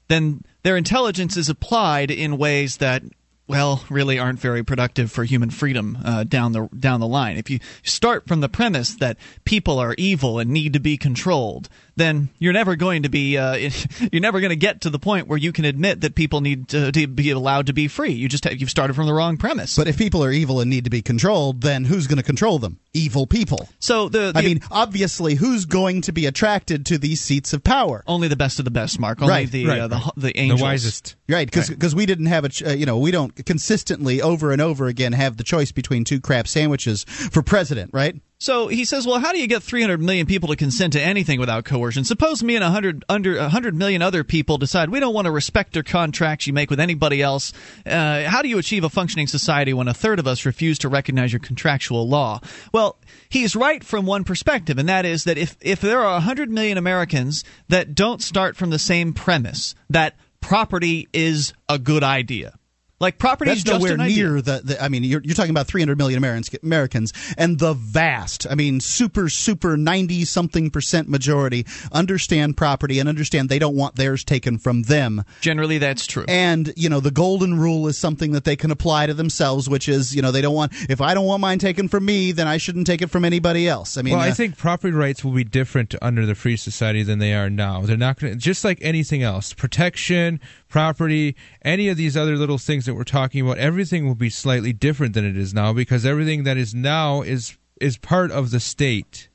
then 0.07 0.43
their 0.63 0.77
intelligence 0.77 1.37
is 1.37 1.49
applied 1.49 2.11
in 2.11 2.37
ways 2.37 2.77
that 2.77 3.03
well, 3.51 3.83
really 3.89 4.17
aren't 4.17 4.39
very 4.39 4.63
productive 4.63 5.11
for 5.11 5.25
human 5.25 5.49
freedom 5.49 5.97
uh, 6.05 6.23
down 6.23 6.53
the 6.53 6.69
down 6.79 7.01
the 7.01 7.07
line. 7.07 7.37
If 7.37 7.49
you 7.49 7.59
start 7.83 8.25
from 8.25 8.39
the 8.39 8.47
premise 8.47 8.95
that 8.95 9.17
people 9.43 9.77
are 9.77 9.93
evil 9.97 10.39
and 10.39 10.51
need 10.51 10.71
to 10.71 10.79
be 10.79 10.95
controlled, 10.95 11.67
then 11.95 12.29
you're 12.39 12.53
never 12.53 12.75
going 12.75 13.03
to 13.03 13.09
be 13.09 13.37
uh, 13.37 13.53
you're 14.11 14.21
never 14.21 14.39
going 14.39 14.49
to 14.49 14.55
get 14.55 14.81
to 14.81 14.89
the 14.89 14.99
point 14.99 15.27
where 15.27 15.37
you 15.37 15.51
can 15.51 15.65
admit 15.65 16.01
that 16.01 16.15
people 16.15 16.41
need 16.41 16.69
to, 16.69 16.91
to 16.91 17.07
be 17.07 17.31
allowed 17.31 17.67
to 17.67 17.73
be 17.73 17.87
free. 17.87 18.11
You 18.11 18.29
just 18.29 18.43
have, 18.45 18.59
you've 18.59 18.69
started 18.69 18.95
from 18.95 19.05
the 19.05 19.13
wrong 19.13 19.37
premise. 19.37 19.75
But 19.75 19.87
if 19.87 19.97
people 19.97 20.23
are 20.23 20.31
evil 20.31 20.59
and 20.59 20.69
need 20.69 20.85
to 20.85 20.89
be 20.89 21.01
controlled, 21.01 21.61
then 21.61 21.85
who's 21.85 22.07
going 22.07 22.17
to 22.17 22.23
control 22.23 22.59
them? 22.59 22.79
Evil 22.93 23.27
people. 23.27 23.69
So 23.79 24.09
the, 24.09 24.31
the 24.31 24.39
I 24.39 24.41
mean, 24.41 24.61
obviously, 24.69 25.35
who's 25.35 25.65
going 25.65 26.01
to 26.03 26.11
be 26.11 26.25
attracted 26.25 26.85
to 26.87 26.97
these 26.97 27.21
seats 27.21 27.53
of 27.53 27.63
power? 27.63 28.03
Only 28.07 28.27
the 28.27 28.35
best 28.35 28.59
of 28.59 28.65
the 28.65 28.71
best, 28.71 28.99
Mark. 28.99 29.21
Only 29.21 29.31
right, 29.31 29.51
the, 29.51 29.65
right, 29.67 29.79
uh, 29.79 29.87
the 29.87 29.95
right. 29.95 30.11
the 30.17 30.37
angels. 30.37 30.59
The 30.59 30.63
wisest. 30.63 31.15
Right, 31.29 31.47
because 31.47 31.69
because 31.69 31.95
we 31.95 32.05
didn't 32.05 32.25
have 32.27 32.45
a 32.45 32.49
ch- 32.49 32.63
uh, 32.63 32.71
you 32.71 32.85
know 32.85 32.97
we 32.97 33.11
don't 33.11 33.45
consistently 33.45 34.21
over 34.21 34.51
and 34.51 34.61
over 34.61 34.87
again 34.87 35.13
have 35.13 35.37
the 35.37 35.43
choice 35.43 35.71
between 35.71 36.03
two 36.03 36.19
crap 36.19 36.47
sandwiches 36.47 37.03
for 37.03 37.41
president, 37.41 37.91
right? 37.93 38.15
So 38.41 38.69
he 38.69 38.85
says, 38.85 39.05
well, 39.05 39.19
how 39.19 39.33
do 39.33 39.39
you 39.39 39.45
get 39.45 39.61
300 39.61 40.01
million 40.01 40.25
people 40.25 40.49
to 40.49 40.55
consent 40.55 40.93
to 40.93 41.01
anything 41.01 41.39
without 41.39 41.63
coercion? 41.63 42.03
Suppose 42.03 42.41
me 42.41 42.55
and 42.55 42.63
100 42.63 43.05
under 43.07 43.37
100 43.37 43.75
million 43.75 44.01
other 44.01 44.23
people 44.23 44.57
decide 44.57 44.89
we 44.89 44.99
don't 44.99 45.13
want 45.13 45.25
to 45.25 45.31
respect 45.31 45.75
your 45.75 45.83
contracts 45.83 46.47
you 46.47 46.53
make 46.53 46.71
with 46.71 46.79
anybody 46.79 47.21
else. 47.21 47.53
Uh, 47.85 48.23
how 48.23 48.41
do 48.41 48.49
you 48.49 48.57
achieve 48.57 48.83
a 48.83 48.89
functioning 48.89 49.27
society 49.27 49.75
when 49.75 49.87
a 49.87 49.93
third 49.93 50.17
of 50.17 50.25
us 50.25 50.43
refuse 50.43 50.79
to 50.79 50.89
recognize 50.89 51.31
your 51.31 51.39
contractual 51.39 52.09
law? 52.09 52.41
Well, 52.73 52.97
he's 53.29 53.55
right 53.55 53.83
from 53.83 54.07
one 54.07 54.23
perspective, 54.23 54.79
and 54.79 54.89
that 54.89 55.05
is 55.05 55.25
that 55.25 55.37
if 55.37 55.55
if 55.61 55.79
there 55.79 55.99
are 55.99 56.13
100 56.13 56.49
million 56.49 56.79
Americans 56.79 57.43
that 57.67 57.93
don't 57.93 58.23
start 58.23 58.55
from 58.55 58.71
the 58.71 58.79
same 58.79 59.13
premise 59.13 59.75
that 59.91 60.15
property 60.41 61.07
is 61.13 61.53
a 61.69 61.77
good 61.77 62.03
idea. 62.03 62.55
Like 63.01 63.17
property 63.17 63.49
That's 63.49 63.61
is 63.61 63.65
nowhere 63.65 63.97
near 63.97 64.41
the, 64.41 64.61
the. 64.63 64.81
I 64.81 64.87
mean, 64.87 65.03
you're, 65.03 65.21
you're 65.23 65.33
talking 65.33 65.49
about 65.49 65.65
300 65.65 65.97
million 65.97 66.19
Americans, 66.19 66.51
Americans, 66.61 67.13
and 67.35 67.57
the 67.57 67.73
vast, 67.73 68.45
I 68.47 68.53
mean, 68.53 68.79
super, 68.79 69.27
super 69.27 69.75
90 69.75 70.23
something 70.25 70.69
percent 70.69 71.09
majority 71.09 71.65
understand 71.91 72.57
property 72.57 72.99
and 72.99 73.09
understand 73.09 73.49
they 73.49 73.57
don't 73.57 73.75
want 73.75 73.95
theirs 73.95 74.23
taken 74.23 74.59
from 74.59 74.83
them. 74.83 75.23
Generally, 75.41 75.79
that's 75.79 76.05
true. 76.05 76.25
And 76.27 76.71
you 76.77 76.89
know, 76.89 76.99
the 76.99 77.09
golden 77.09 77.57
rule 77.57 77.87
is 77.87 77.97
something 77.97 78.33
that 78.33 78.43
they 78.43 78.55
can 78.55 78.69
apply 78.69 79.07
to 79.07 79.15
themselves, 79.15 79.67
which 79.67 79.89
is, 79.89 80.15
you 80.15 80.21
know, 80.21 80.31
they 80.31 80.41
don't 80.41 80.53
want. 80.53 80.71
If 80.87 81.01
I 81.01 81.15
don't 81.15 81.25
want 81.25 81.41
mine 81.41 81.57
taken 81.57 81.87
from 81.87 82.05
me, 82.05 82.31
then 82.31 82.47
I 82.47 82.57
shouldn't 82.57 82.85
take 82.85 83.01
it 83.01 83.09
from 83.09 83.25
anybody 83.25 83.67
else. 83.67 83.97
I 83.97 84.03
mean, 84.03 84.13
well, 84.13 84.23
I 84.23 84.29
uh, 84.29 84.35
think 84.35 84.57
property 84.57 84.93
rights 84.93 85.23
will 85.23 85.31
be 85.31 85.43
different 85.43 85.95
under 86.03 86.27
the 86.27 86.35
free 86.35 86.55
society 86.55 87.01
than 87.01 87.17
they 87.17 87.33
are 87.33 87.49
now. 87.49 87.81
They're 87.81 87.97
not 87.97 88.19
going 88.19 88.33
to 88.33 88.39
just 88.39 88.63
like 88.63 88.77
anything 88.81 89.23
else. 89.23 89.53
Protection, 89.53 90.39
property, 90.71 91.35
any 91.61 91.89
of 91.89 91.97
these 91.97 92.17
other 92.17 92.35
little 92.35 92.57
things 92.57 92.85
that 92.85 92.95
we're 92.95 93.03
talking 93.03 93.41
about, 93.41 93.59
everything 93.59 94.07
will 94.07 94.15
be 94.15 94.29
slightly 94.29 94.73
different 94.73 95.13
than 95.13 95.25
it 95.25 95.37
is 95.37 95.53
now 95.53 95.73
because 95.73 96.05
everything 96.05 96.43
that 96.45 96.57
is 96.57 96.73
now 96.73 97.21
is 97.21 97.57
is 97.79 97.97
part 97.97 98.31
of 98.31 98.51
the 98.51 98.59
state. 98.59 99.29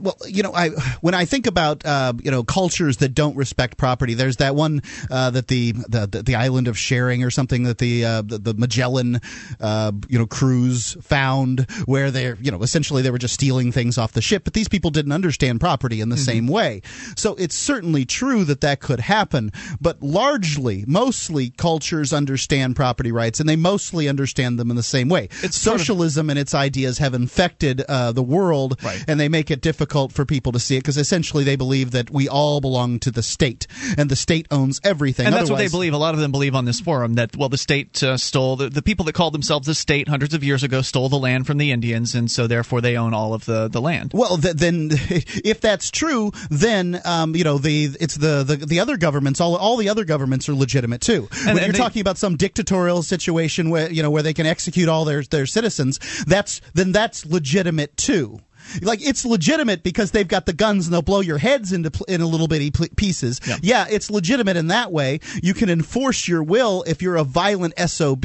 Well, 0.00 0.16
you 0.26 0.42
know, 0.42 0.52
I 0.54 0.70
when 1.02 1.14
I 1.14 1.26
think 1.26 1.46
about 1.46 1.84
uh, 1.84 2.14
you 2.22 2.30
know 2.30 2.42
cultures 2.44 2.96
that 2.98 3.10
don't 3.10 3.36
respect 3.36 3.76
property, 3.76 4.14
there's 4.14 4.36
that 4.38 4.54
one 4.54 4.80
uh, 5.10 5.30
that 5.30 5.48
the, 5.48 5.72
the 5.72 6.22
the 6.24 6.34
island 6.34 6.66
of 6.68 6.78
sharing 6.78 7.22
or 7.24 7.30
something 7.30 7.64
that 7.64 7.76
the 7.78 8.04
uh, 8.04 8.22
the, 8.22 8.38
the 8.38 8.54
Magellan 8.54 9.20
uh, 9.60 9.92
you 10.08 10.18
know 10.18 10.26
cruise 10.26 10.96
found, 11.02 11.66
where 11.84 12.10
they're 12.10 12.38
you 12.40 12.50
know 12.50 12.62
essentially 12.62 13.02
they 13.02 13.10
were 13.10 13.18
just 13.18 13.34
stealing 13.34 13.70
things 13.70 13.98
off 13.98 14.12
the 14.12 14.22
ship, 14.22 14.44
but 14.44 14.54
these 14.54 14.68
people 14.68 14.90
didn't 14.90 15.12
understand 15.12 15.60
property 15.60 16.00
in 16.00 16.08
the 16.08 16.16
Mm-hmm. 16.16 16.22
same 16.24 16.46
way. 16.46 16.80
So 17.16 17.34
it's 17.34 17.54
certainly 17.56 18.04
true 18.04 18.44
that 18.44 18.60
that 18.62 18.80
could 18.80 19.00
happen, 19.00 19.50
but 19.80 20.02
largely, 20.02 20.84
mostly 20.86 21.50
cultures 21.50 22.12
understand 22.12 22.76
property 22.76 23.10
rights, 23.12 23.40
and 23.40 23.48
they 23.48 23.56
mostly 23.56 24.08
understand 24.08 24.58
them 24.58 24.70
in 24.70 24.76
the 24.76 24.82
same 24.82 25.08
way. 25.08 25.28
It's 25.42 25.56
sort 25.58 25.74
of- 25.76 25.80
Socialism 25.82 26.30
and 26.30 26.38
its 26.38 26.54
ideas 26.54 26.98
have 26.98 27.12
infected 27.14 27.80
uh, 27.88 28.12
the 28.12 28.22
world, 28.22 28.78
Right. 28.82 29.04
and 29.08 29.18
they 29.18 29.28
make 29.28 29.50
it 29.50 29.60
difficult 29.60 29.81
for 29.86 30.24
people 30.24 30.52
to 30.52 30.60
see 30.60 30.76
it 30.76 30.80
because 30.80 30.96
essentially 30.96 31.44
they 31.44 31.56
believe 31.56 31.90
that 31.92 32.10
we 32.10 32.28
all 32.28 32.60
belong 32.60 32.98
to 33.00 33.10
the 33.10 33.22
state 33.22 33.66
and 33.96 34.10
the 34.10 34.16
state 34.16 34.46
owns 34.50 34.80
everything. 34.84 35.26
And 35.26 35.34
that's 35.34 35.50
what 35.50 35.58
they 35.58 35.68
believe. 35.68 35.94
A 35.94 35.98
lot 35.98 36.14
of 36.14 36.20
them 36.20 36.32
believe 36.32 36.54
on 36.54 36.64
this 36.64 36.80
forum 36.80 37.14
that 37.14 37.36
well, 37.36 37.48
the 37.48 37.58
state 37.58 38.02
uh, 38.02 38.16
stole 38.16 38.56
the, 38.56 38.68
the 38.68 38.82
people 38.82 39.04
that 39.06 39.14
called 39.14 39.34
themselves 39.34 39.66
the 39.66 39.74
state 39.74 40.08
hundreds 40.08 40.34
of 40.34 40.44
years 40.44 40.62
ago 40.62 40.82
stole 40.82 41.08
the 41.08 41.18
land 41.18 41.46
from 41.46 41.58
the 41.58 41.70
Indians, 41.72 42.14
and 42.14 42.30
so 42.30 42.46
therefore 42.46 42.80
they 42.80 42.96
own 42.96 43.14
all 43.14 43.34
of 43.34 43.44
the 43.44 43.68
the 43.68 43.80
land. 43.80 44.12
Well, 44.14 44.38
th- 44.38 44.54
then, 44.56 44.90
if 44.92 45.60
that's 45.60 45.90
true, 45.90 46.32
then 46.50 47.00
um, 47.04 47.34
you 47.34 47.44
know 47.44 47.58
the 47.58 47.90
it's 48.00 48.16
the, 48.16 48.42
the 48.42 48.56
the 48.56 48.80
other 48.80 48.96
governments. 48.96 49.40
All 49.40 49.56
all 49.56 49.76
the 49.76 49.88
other 49.88 50.04
governments 50.04 50.48
are 50.48 50.54
legitimate 50.54 51.00
too. 51.00 51.28
when 51.44 51.48
and 51.48 51.60
you're 51.60 51.72
they- 51.72 51.78
talking 51.78 52.00
about 52.00 52.18
some 52.18 52.36
dictatorial 52.36 53.02
situation 53.02 53.70
where 53.70 53.90
you 53.90 54.02
know 54.02 54.10
where 54.10 54.22
they 54.22 54.34
can 54.34 54.46
execute 54.46 54.88
all 54.88 55.04
their 55.04 55.22
their 55.22 55.46
citizens, 55.46 55.98
that's 56.26 56.60
then 56.74 56.92
that's 56.92 57.26
legitimate 57.26 57.96
too. 57.96 58.40
Like 58.80 59.06
it's 59.06 59.24
legitimate 59.24 59.82
because 59.82 60.10
they've 60.10 60.28
got 60.28 60.46
the 60.46 60.52
guns 60.52 60.86
and 60.86 60.94
they'll 60.94 61.02
blow 61.02 61.20
your 61.20 61.38
heads 61.38 61.72
into 61.72 61.90
pl- 61.90 62.06
in 62.06 62.20
a 62.20 62.26
little 62.26 62.48
bitty 62.48 62.70
pl- 62.70 62.88
pieces. 62.96 63.40
Yeah. 63.62 63.86
it's 63.90 64.10
legitimate 64.10 64.56
in 64.56 64.68
that 64.68 64.92
way. 64.92 65.20
You 65.42 65.54
can 65.54 65.68
enforce 65.68 66.26
your 66.28 66.42
will 66.42 66.82
if 66.86 67.02
you're 67.02 67.16
a 67.16 67.24
violent 67.24 67.74
sob, 67.78 68.24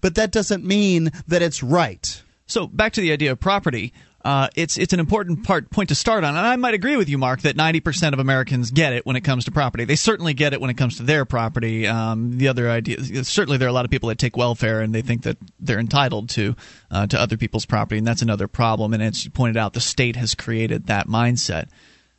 but 0.00 0.14
that 0.14 0.30
doesn't 0.32 0.64
mean 0.64 1.10
that 1.28 1.42
it's 1.42 1.62
right. 1.62 2.22
So 2.46 2.66
back 2.66 2.92
to 2.94 3.00
the 3.00 3.12
idea 3.12 3.32
of 3.32 3.40
property. 3.40 3.92
Uh, 4.26 4.48
it's 4.56 4.76
it's 4.76 4.92
an 4.92 4.98
important 4.98 5.44
part 5.44 5.70
point 5.70 5.90
to 5.90 5.94
start 5.94 6.24
on, 6.24 6.36
and 6.36 6.44
I 6.44 6.56
might 6.56 6.74
agree 6.74 6.96
with 6.96 7.08
you, 7.08 7.16
Mark, 7.16 7.42
that 7.42 7.54
ninety 7.54 7.78
percent 7.78 8.12
of 8.12 8.18
Americans 8.18 8.72
get 8.72 8.92
it 8.92 9.06
when 9.06 9.14
it 9.14 9.20
comes 9.20 9.44
to 9.44 9.52
property. 9.52 9.84
They 9.84 9.94
certainly 9.94 10.34
get 10.34 10.52
it 10.52 10.60
when 10.60 10.68
it 10.68 10.74
comes 10.74 10.96
to 10.96 11.04
their 11.04 11.24
property. 11.24 11.86
Um, 11.86 12.36
the 12.36 12.48
other 12.48 12.68
idea, 12.68 13.22
certainly, 13.22 13.56
there 13.56 13.68
are 13.68 13.70
a 13.70 13.72
lot 13.72 13.84
of 13.84 13.92
people 13.92 14.08
that 14.08 14.18
take 14.18 14.36
welfare 14.36 14.80
and 14.80 14.92
they 14.92 15.02
think 15.02 15.22
that 15.22 15.36
they're 15.60 15.78
entitled 15.78 16.28
to 16.30 16.56
uh, 16.90 17.06
to 17.06 17.20
other 17.20 17.36
people's 17.36 17.66
property, 17.66 17.98
and 17.98 18.06
that's 18.06 18.20
another 18.20 18.48
problem. 18.48 18.94
And 18.94 19.00
as 19.00 19.24
you 19.24 19.30
pointed 19.30 19.56
out, 19.56 19.74
the 19.74 19.80
state 19.80 20.16
has 20.16 20.34
created 20.34 20.88
that 20.88 21.06
mindset. 21.06 21.68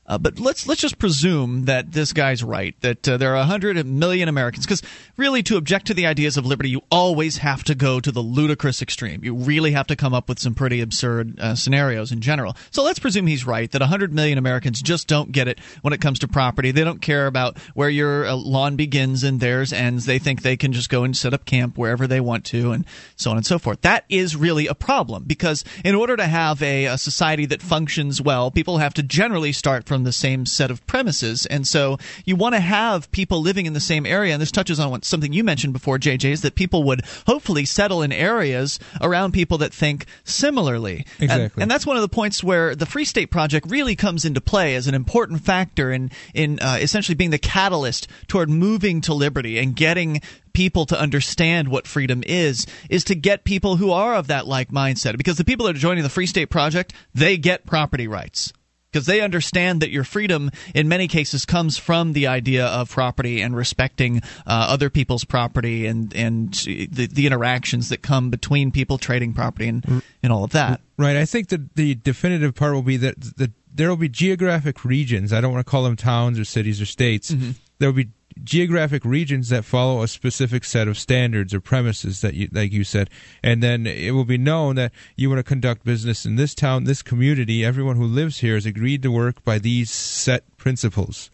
Uh, 0.07 0.17
but 0.17 0.39
let's 0.39 0.67
let's 0.67 0.79
just 0.79 0.97
presume 0.97 1.65
that 1.65 1.91
this 1.91 2.13
guy's 2.13 2.43
right 2.43 2.79
that 2.81 3.07
uh, 3.07 3.17
there 3.17 3.34
are 3.34 3.39
100 3.39 3.85
million 3.85 4.29
Americans 4.29 4.65
because 4.65 4.81
really 5.17 5.43
to 5.43 5.57
object 5.57 5.88
to 5.88 5.93
the 5.93 6.05
ideas 6.05 6.38
of 6.38 6.45
liberty 6.45 6.69
you 6.69 6.81
always 6.89 7.38
have 7.38 7.63
to 7.65 7.75
go 7.75 7.99
to 7.99 8.11
the 8.11 8.21
ludicrous 8.21 8.81
extreme. 8.81 9.23
You 9.23 9.35
really 9.35 9.71
have 9.71 9.88
to 9.88 9.95
come 9.95 10.13
up 10.13 10.29
with 10.29 10.39
some 10.39 10.55
pretty 10.55 10.79
absurd 10.79 11.39
uh, 11.39 11.55
scenarios 11.55 12.11
in 12.11 12.21
general. 12.21 12.55
So 12.71 12.84
let's 12.84 12.99
presume 12.99 13.27
he's 13.27 13.45
right 13.45 13.69
that 13.71 13.81
100 13.81 14.13
million 14.13 14.38
Americans 14.38 14.81
just 14.81 15.07
don't 15.07 15.31
get 15.31 15.47
it 15.47 15.59
when 15.81 15.93
it 15.93 15.99
comes 15.99 16.19
to 16.19 16.27
property. 16.27 16.71
They 16.71 16.84
don't 16.84 17.01
care 17.01 17.27
about 17.27 17.57
where 17.73 17.89
your 17.89 18.25
uh, 18.25 18.35
lawn 18.35 18.77
begins 18.77 19.23
and 19.23 19.39
theirs 19.39 19.73
ends. 19.73 20.05
They 20.05 20.19
think 20.19 20.41
they 20.41 20.55
can 20.55 20.71
just 20.71 20.89
go 20.89 21.03
and 21.03 21.15
set 21.15 21.34
up 21.34 21.45
camp 21.45 21.77
wherever 21.77 22.07
they 22.07 22.21
want 22.21 22.45
to 22.45 22.71
and 22.71 22.85
so 23.15 23.31
on 23.31 23.38
and 23.38 23.45
so 23.45 23.59
forth. 23.59 23.81
That 23.81 24.05
is 24.07 24.35
really 24.35 24.67
a 24.67 24.75
problem 24.75 25.23
because 25.25 25.65
in 25.84 25.95
order 25.95 26.15
to 26.15 26.27
have 26.27 26.61
a, 26.61 26.85
a 26.85 26.97
society 26.97 27.45
that 27.47 27.61
functions 27.61 28.21
well, 28.21 28.51
people 28.51 28.77
have 28.77 28.93
to 28.95 29.03
generally 29.03 29.51
start 29.51 29.85
from 29.85 29.97
the 30.03 30.11
same 30.11 30.45
set 30.45 30.72
of 30.72 30.86
premises. 30.88 31.45
And 31.45 31.68
so 31.68 31.98
you 32.26 32.36
want 32.36 32.56
to 32.56 32.61
have 32.61 33.11
people 33.11 33.41
living 33.41 33.65
in 33.65 33.74
the 33.74 33.80
same 33.80 34.06
area. 34.06 34.34
And 34.34 34.41
this 34.41 34.52
touches 34.52 34.80
on 34.80 34.91
what, 34.91 35.06
something 35.06 35.34
you 35.34 35.44
mentioned 35.44 35.74
before, 35.74 35.98
JJ, 35.98 36.32
is 36.32 36.41
that 36.41 36.56
people 36.56 36.84
would 36.84 37.02
hopefully 37.26 37.65
settle 37.65 38.02
in 38.02 38.11
areas 38.11 38.80
around 39.02 39.34
people 39.34 39.57
that 39.60 39.74
think 39.74 40.06
similarly. 40.24 41.06
And- 41.19 41.28
Exactly. 41.28 41.61
And, 41.61 41.72
that's 41.72 41.86
one 41.86 41.98
of 41.98 42.02
the 42.02 42.10
points 42.10 42.44
where 42.44 42.76
the 42.76 42.86
Free 42.86 43.06
State 43.06 43.30
Project 43.30 43.69
really 43.69 43.95
comes 43.95 44.26
into 44.26 44.41
play 44.41 44.76
as 44.76 44.88
an 44.88 44.95
important 44.95 45.41
factor 45.41 45.91
in, 45.91 46.10
in 46.34 46.60
uh, 46.60 46.78
essentially 46.80 47.15
being 47.15 47.30
the 47.30 47.38
catalyst 47.38 48.07
toward 48.28 48.49
moving 48.49 49.02
to 49.02 49.14
liberty 49.14 49.60
and 49.60 49.76
getting 49.76 50.22
people 50.53 50.88
to 50.88 50.99
understand 50.99 51.68
what 51.68 51.86
freedom 51.86 52.24
is 52.26 52.65
is 52.90 53.03
to 53.03 53.14
get 53.14 53.44
people 53.44 53.76
who 53.76 53.91
are 53.91 54.15
of 54.15 54.26
that 54.26 54.48
like 54.48 54.72
mindset 54.72 55.15
because 55.15 55.38
the 55.38 55.44
people 55.44 55.68
that 55.68 55.76
are 55.76 55.80
joining 55.80 56.02
the 56.02 56.10
free 56.10 56.26
state 56.26 56.49
project 56.49 56.94
they 57.14 57.38
get 57.38 57.64
property 57.68 58.07
rights 58.07 58.52
because 58.91 59.05
they 59.05 59.22
understand 59.22 59.81
that 59.81 59.89
your 59.89 60.03
freedom 60.03 60.49
in 60.73 60.88
many 60.88 61.07
cases 61.07 61.45
comes 61.45 61.77
from 61.77 62.14
the 62.14 62.27
idea 62.27 62.65
of 62.65 62.89
property 62.89 63.41
and 63.41 63.55
respecting 63.55 64.22
uh, 64.45 64.68
other 64.69 64.89
people's 64.89 65.23
property 65.23 65.85
and 65.85 66.14
and 66.15 66.53
the, 66.53 67.07
the 67.07 67.26
interactions 67.26 67.89
that 67.89 68.01
come 68.01 68.30
between 68.30 68.72
people 68.72 68.97
trading 68.97 69.34
property 69.34 69.68
and, 69.68 70.03
and 70.23 70.31
all 70.31 70.43
of 70.43 70.51
that. 70.51 70.81
Right. 70.97 71.15
I 71.15 71.26
think 71.26 71.49
that 71.49 71.76
the 71.76 71.95
definitive 71.95 72.55
part 72.55 72.73
will 72.73 72.81
be 72.81 72.97
that 72.97 73.19
the, 73.19 73.51
there 73.73 73.89
will 73.89 73.97
be 73.97 74.09
geographic 74.09 74.84
regions. 74.84 75.31
I 75.31 75.41
don't 75.41 75.53
want 75.53 75.65
to 75.65 75.69
call 75.69 75.84
them 75.84 75.95
towns 75.95 76.39
or 76.39 76.45
cities 76.45 76.81
or 76.81 76.85
states. 76.85 77.31
Mm-hmm. 77.31 77.51
There 77.80 77.89
will 77.89 77.95
be 77.95 78.09
geographic 78.43 79.03
regions 79.05 79.49
that 79.49 79.65
follow 79.65 80.01
a 80.01 80.07
specific 80.07 80.64
set 80.64 80.88
of 80.88 80.97
standards 80.97 81.53
or 81.53 81.61
premises 81.61 82.22
that 82.22 82.34
you 82.34 82.49
like 82.51 82.72
you 82.72 82.84
said. 82.84 83.09
And 83.43 83.61
then 83.61 83.85
it 83.85 84.11
will 84.11 84.26
be 84.26 84.38
known 84.38 84.76
that 84.76 84.91
you 85.15 85.30
want 85.30 85.39
to 85.39 85.43
conduct 85.43 85.84
business 85.84 86.26
in 86.26 86.35
this 86.35 86.55
town 86.55 86.84
this 86.84 87.01
community. 87.01 87.64
Everyone 87.64 87.95
who 87.95 88.05
lives 88.05 88.39
here 88.39 88.55
has 88.55 88.65
agreed 88.65 89.01
to 89.03 89.11
work 89.11 89.43
by 89.43 89.59
these 89.59 89.91
set 89.91 90.57
principles. 90.57 91.30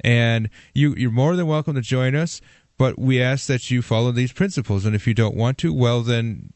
And 0.00 0.50
you 0.74 0.94
you're 0.96 1.10
more 1.10 1.36
than 1.36 1.46
welcome 1.46 1.74
to 1.74 1.80
join 1.80 2.14
us 2.14 2.40
but 2.78 2.98
we 2.98 3.22
ask 3.22 3.46
that 3.46 3.70
you 3.70 3.82
follow 3.82 4.12
these 4.12 4.32
principles. 4.32 4.84
And 4.84 4.94
if 4.94 5.06
you 5.06 5.14
don't 5.14 5.36
want 5.36 5.58
to 5.58 5.72
well 5.72 6.02
then 6.02 6.52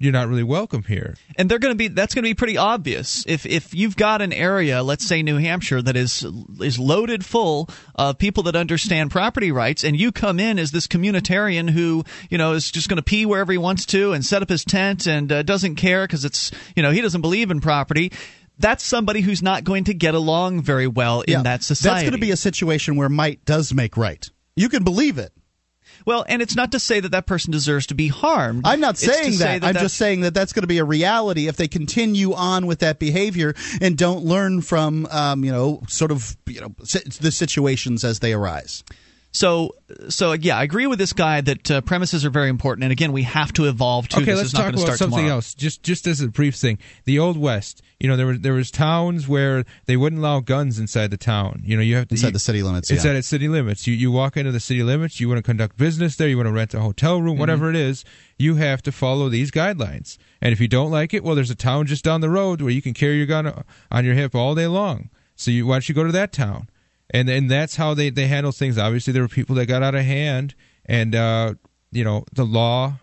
you're 0.00 0.12
not 0.12 0.28
really 0.28 0.42
welcome 0.42 0.82
here. 0.82 1.14
And 1.36 1.48
they're 1.48 1.58
going 1.58 1.74
to 1.74 1.76
be 1.76 1.88
that's 1.88 2.14
going 2.14 2.24
to 2.24 2.30
be 2.30 2.34
pretty 2.34 2.56
obvious. 2.56 3.22
If 3.26 3.44
if 3.44 3.74
you've 3.74 3.96
got 3.96 4.22
an 4.22 4.32
area, 4.32 4.82
let's 4.82 5.06
say 5.06 5.22
New 5.22 5.36
Hampshire 5.36 5.82
that 5.82 5.94
is 5.94 6.26
is 6.58 6.78
loaded 6.78 7.24
full 7.24 7.68
of 7.94 8.16
people 8.16 8.44
that 8.44 8.56
understand 8.56 9.10
property 9.10 9.52
rights 9.52 9.84
and 9.84 10.00
you 10.00 10.10
come 10.10 10.40
in 10.40 10.58
as 10.58 10.70
this 10.70 10.86
communitarian 10.86 11.68
who, 11.68 12.04
you 12.30 12.38
know, 12.38 12.54
is 12.54 12.70
just 12.70 12.88
going 12.88 12.96
to 12.96 13.02
pee 13.02 13.26
wherever 13.26 13.52
he 13.52 13.58
wants 13.58 13.84
to 13.86 14.12
and 14.12 14.24
set 14.24 14.40
up 14.40 14.48
his 14.48 14.64
tent 14.64 15.06
and 15.06 15.30
uh, 15.30 15.42
doesn't 15.42 15.76
care 15.76 16.08
cuz 16.08 16.24
it's, 16.24 16.50
you 16.74 16.82
know, 16.82 16.90
he 16.90 17.02
doesn't 17.02 17.20
believe 17.20 17.50
in 17.50 17.60
property 17.60 18.10
that's 18.58 18.84
somebody 18.84 19.22
who's 19.22 19.42
not 19.42 19.64
going 19.64 19.84
to 19.84 19.94
get 19.94 20.14
along 20.14 20.60
very 20.60 20.86
well 20.86 21.22
in 21.22 21.32
yeah, 21.32 21.42
that 21.44 21.62
society. 21.62 21.94
That's 21.94 22.10
going 22.10 22.20
to 22.20 22.26
be 22.26 22.30
a 22.30 22.36
situation 22.36 22.96
where 22.96 23.08
might 23.08 23.42
does 23.46 23.72
make 23.72 23.96
right. 23.96 24.28
You 24.54 24.68
can 24.68 24.84
believe 24.84 25.16
it. 25.16 25.32
Well, 26.04 26.24
and 26.28 26.42
it's 26.42 26.56
not 26.56 26.72
to 26.72 26.80
say 26.80 27.00
that 27.00 27.10
that 27.10 27.26
person 27.26 27.50
deserves 27.52 27.86
to 27.86 27.94
be 27.94 28.08
harmed. 28.08 28.62
I'm 28.64 28.80
not 28.80 28.98
saying 28.98 29.38
that. 29.38 29.60
that. 29.60 29.64
I'm 29.64 29.74
just 29.74 29.96
saying 29.96 30.20
that 30.22 30.34
that's 30.34 30.52
going 30.52 30.62
to 30.62 30.68
be 30.68 30.78
a 30.78 30.84
reality 30.84 31.48
if 31.48 31.56
they 31.56 31.68
continue 31.68 32.34
on 32.34 32.66
with 32.66 32.80
that 32.80 32.98
behavior 32.98 33.54
and 33.80 33.96
don't 33.96 34.24
learn 34.24 34.62
from, 34.62 35.06
um, 35.10 35.44
you 35.44 35.52
know, 35.52 35.82
sort 35.88 36.10
of, 36.10 36.36
you 36.46 36.60
know, 36.60 36.74
the 36.78 37.32
situations 37.32 38.04
as 38.04 38.20
they 38.20 38.32
arise. 38.32 38.84
So, 39.32 39.76
so 40.08 40.32
yeah, 40.32 40.58
I 40.58 40.64
agree 40.64 40.86
with 40.86 40.98
this 40.98 41.12
guy 41.12 41.40
that 41.40 41.70
uh, 41.70 41.80
premises 41.82 42.24
are 42.24 42.30
very 42.30 42.48
important, 42.48 42.84
and 42.84 42.92
again, 42.92 43.12
we 43.12 43.22
have 43.22 43.52
to 43.54 43.68
evolve 43.68 44.08
too. 44.08 44.22
Okay, 44.22 44.32
this 44.32 44.38
let's 44.38 44.52
talk 44.52 44.72
about 44.72 44.98
something 44.98 45.18
tomorrow. 45.18 45.36
else. 45.36 45.54
Just, 45.54 45.84
just 45.84 46.06
as 46.08 46.20
a 46.20 46.28
brief 46.28 46.56
thing, 46.56 46.78
the 47.04 47.20
old 47.20 47.36
west. 47.36 47.82
You 48.00 48.08
know, 48.08 48.16
there 48.16 48.26
was 48.26 48.40
there 48.40 48.54
was 48.54 48.70
towns 48.70 49.28
where 49.28 49.64
they 49.86 49.96
wouldn't 49.96 50.20
allow 50.20 50.40
guns 50.40 50.78
inside 50.78 51.10
the 51.10 51.18
town. 51.18 51.62
You 51.64 51.76
know, 51.76 51.82
you 51.82 51.96
have 51.96 52.08
to 52.08 52.14
inside 52.14 52.28
you, 52.28 52.32
the 52.32 52.38
city 52.38 52.62
limits. 52.62 52.90
Inside 52.90 53.08
yeah. 53.08 53.14
the 53.14 53.22
city 53.22 53.48
limits, 53.48 53.86
you 53.86 53.94
you 53.94 54.10
walk 54.10 54.36
into 54.36 54.52
the 54.52 54.60
city 54.60 54.82
limits. 54.82 55.20
You 55.20 55.28
want 55.28 55.38
to 55.38 55.42
conduct 55.42 55.76
business 55.76 56.16
there. 56.16 56.28
You 56.28 56.36
want 56.36 56.48
to 56.48 56.52
rent 56.52 56.74
a 56.74 56.80
hotel 56.80 57.20
room, 57.20 57.32
mm-hmm. 57.32 57.40
whatever 57.40 57.68
it 57.70 57.76
is. 57.76 58.04
You 58.38 58.56
have 58.56 58.82
to 58.82 58.92
follow 58.92 59.28
these 59.28 59.50
guidelines. 59.50 60.16
And 60.40 60.52
if 60.52 60.60
you 60.60 60.68
don't 60.68 60.90
like 60.90 61.12
it, 61.12 61.22
well, 61.22 61.34
there's 61.34 61.50
a 61.50 61.54
town 61.54 61.86
just 61.86 62.02
down 62.02 62.22
the 62.22 62.30
road 62.30 62.62
where 62.62 62.70
you 62.70 62.80
can 62.80 62.94
carry 62.94 63.18
your 63.18 63.26
gun 63.26 63.64
on 63.90 64.04
your 64.04 64.14
hip 64.14 64.34
all 64.34 64.54
day 64.54 64.66
long. 64.66 65.10
So 65.36 65.50
you, 65.50 65.66
why 65.66 65.74
don't 65.74 65.88
you 65.88 65.94
go 65.94 66.04
to 66.04 66.12
that 66.12 66.32
town? 66.32 66.68
and 67.10 67.28
and 67.28 67.50
that's 67.50 67.76
how 67.76 67.94
they 67.94 68.10
they 68.10 68.26
handle 68.26 68.52
things. 68.52 68.78
Obviously, 68.78 69.12
there 69.12 69.22
were 69.22 69.28
people 69.28 69.56
that 69.56 69.66
got 69.66 69.82
out 69.82 69.94
of 69.94 70.04
hand, 70.04 70.54
and 70.86 71.14
uh, 71.14 71.54
you 71.90 72.04
know 72.04 72.24
the 72.32 72.44
law, 72.44 72.94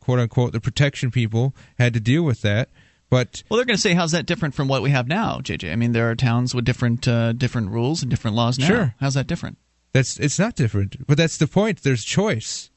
quote 0.00 0.20
unquote, 0.20 0.52
the 0.52 0.60
protection 0.60 1.10
people 1.10 1.54
had 1.78 1.92
to 1.94 2.00
deal 2.00 2.22
with 2.22 2.42
that. 2.42 2.70
But 3.10 3.42
well, 3.48 3.56
they're 3.56 3.64
going 3.64 3.76
to 3.76 3.80
say, 3.80 3.94
"How's 3.94 4.12
that 4.12 4.26
different 4.26 4.54
from 4.54 4.68
what 4.68 4.82
we 4.82 4.90
have 4.90 5.08
now, 5.08 5.38
JJ?" 5.38 5.72
I 5.72 5.76
mean, 5.76 5.92
there 5.92 6.10
are 6.10 6.14
towns 6.14 6.54
with 6.54 6.64
different 6.64 7.08
uh, 7.08 7.32
different 7.32 7.70
rules 7.70 8.02
and 8.02 8.10
different 8.10 8.36
laws 8.36 8.58
now. 8.58 8.66
Sure, 8.66 8.94
how's 9.00 9.14
that 9.14 9.26
different? 9.26 9.56
That's 9.92 10.18
it's 10.18 10.38
not 10.38 10.54
different, 10.54 11.06
but 11.06 11.16
that's 11.16 11.38
the 11.38 11.46
point. 11.46 11.82
There's 11.82 12.04
choice. 12.04 12.70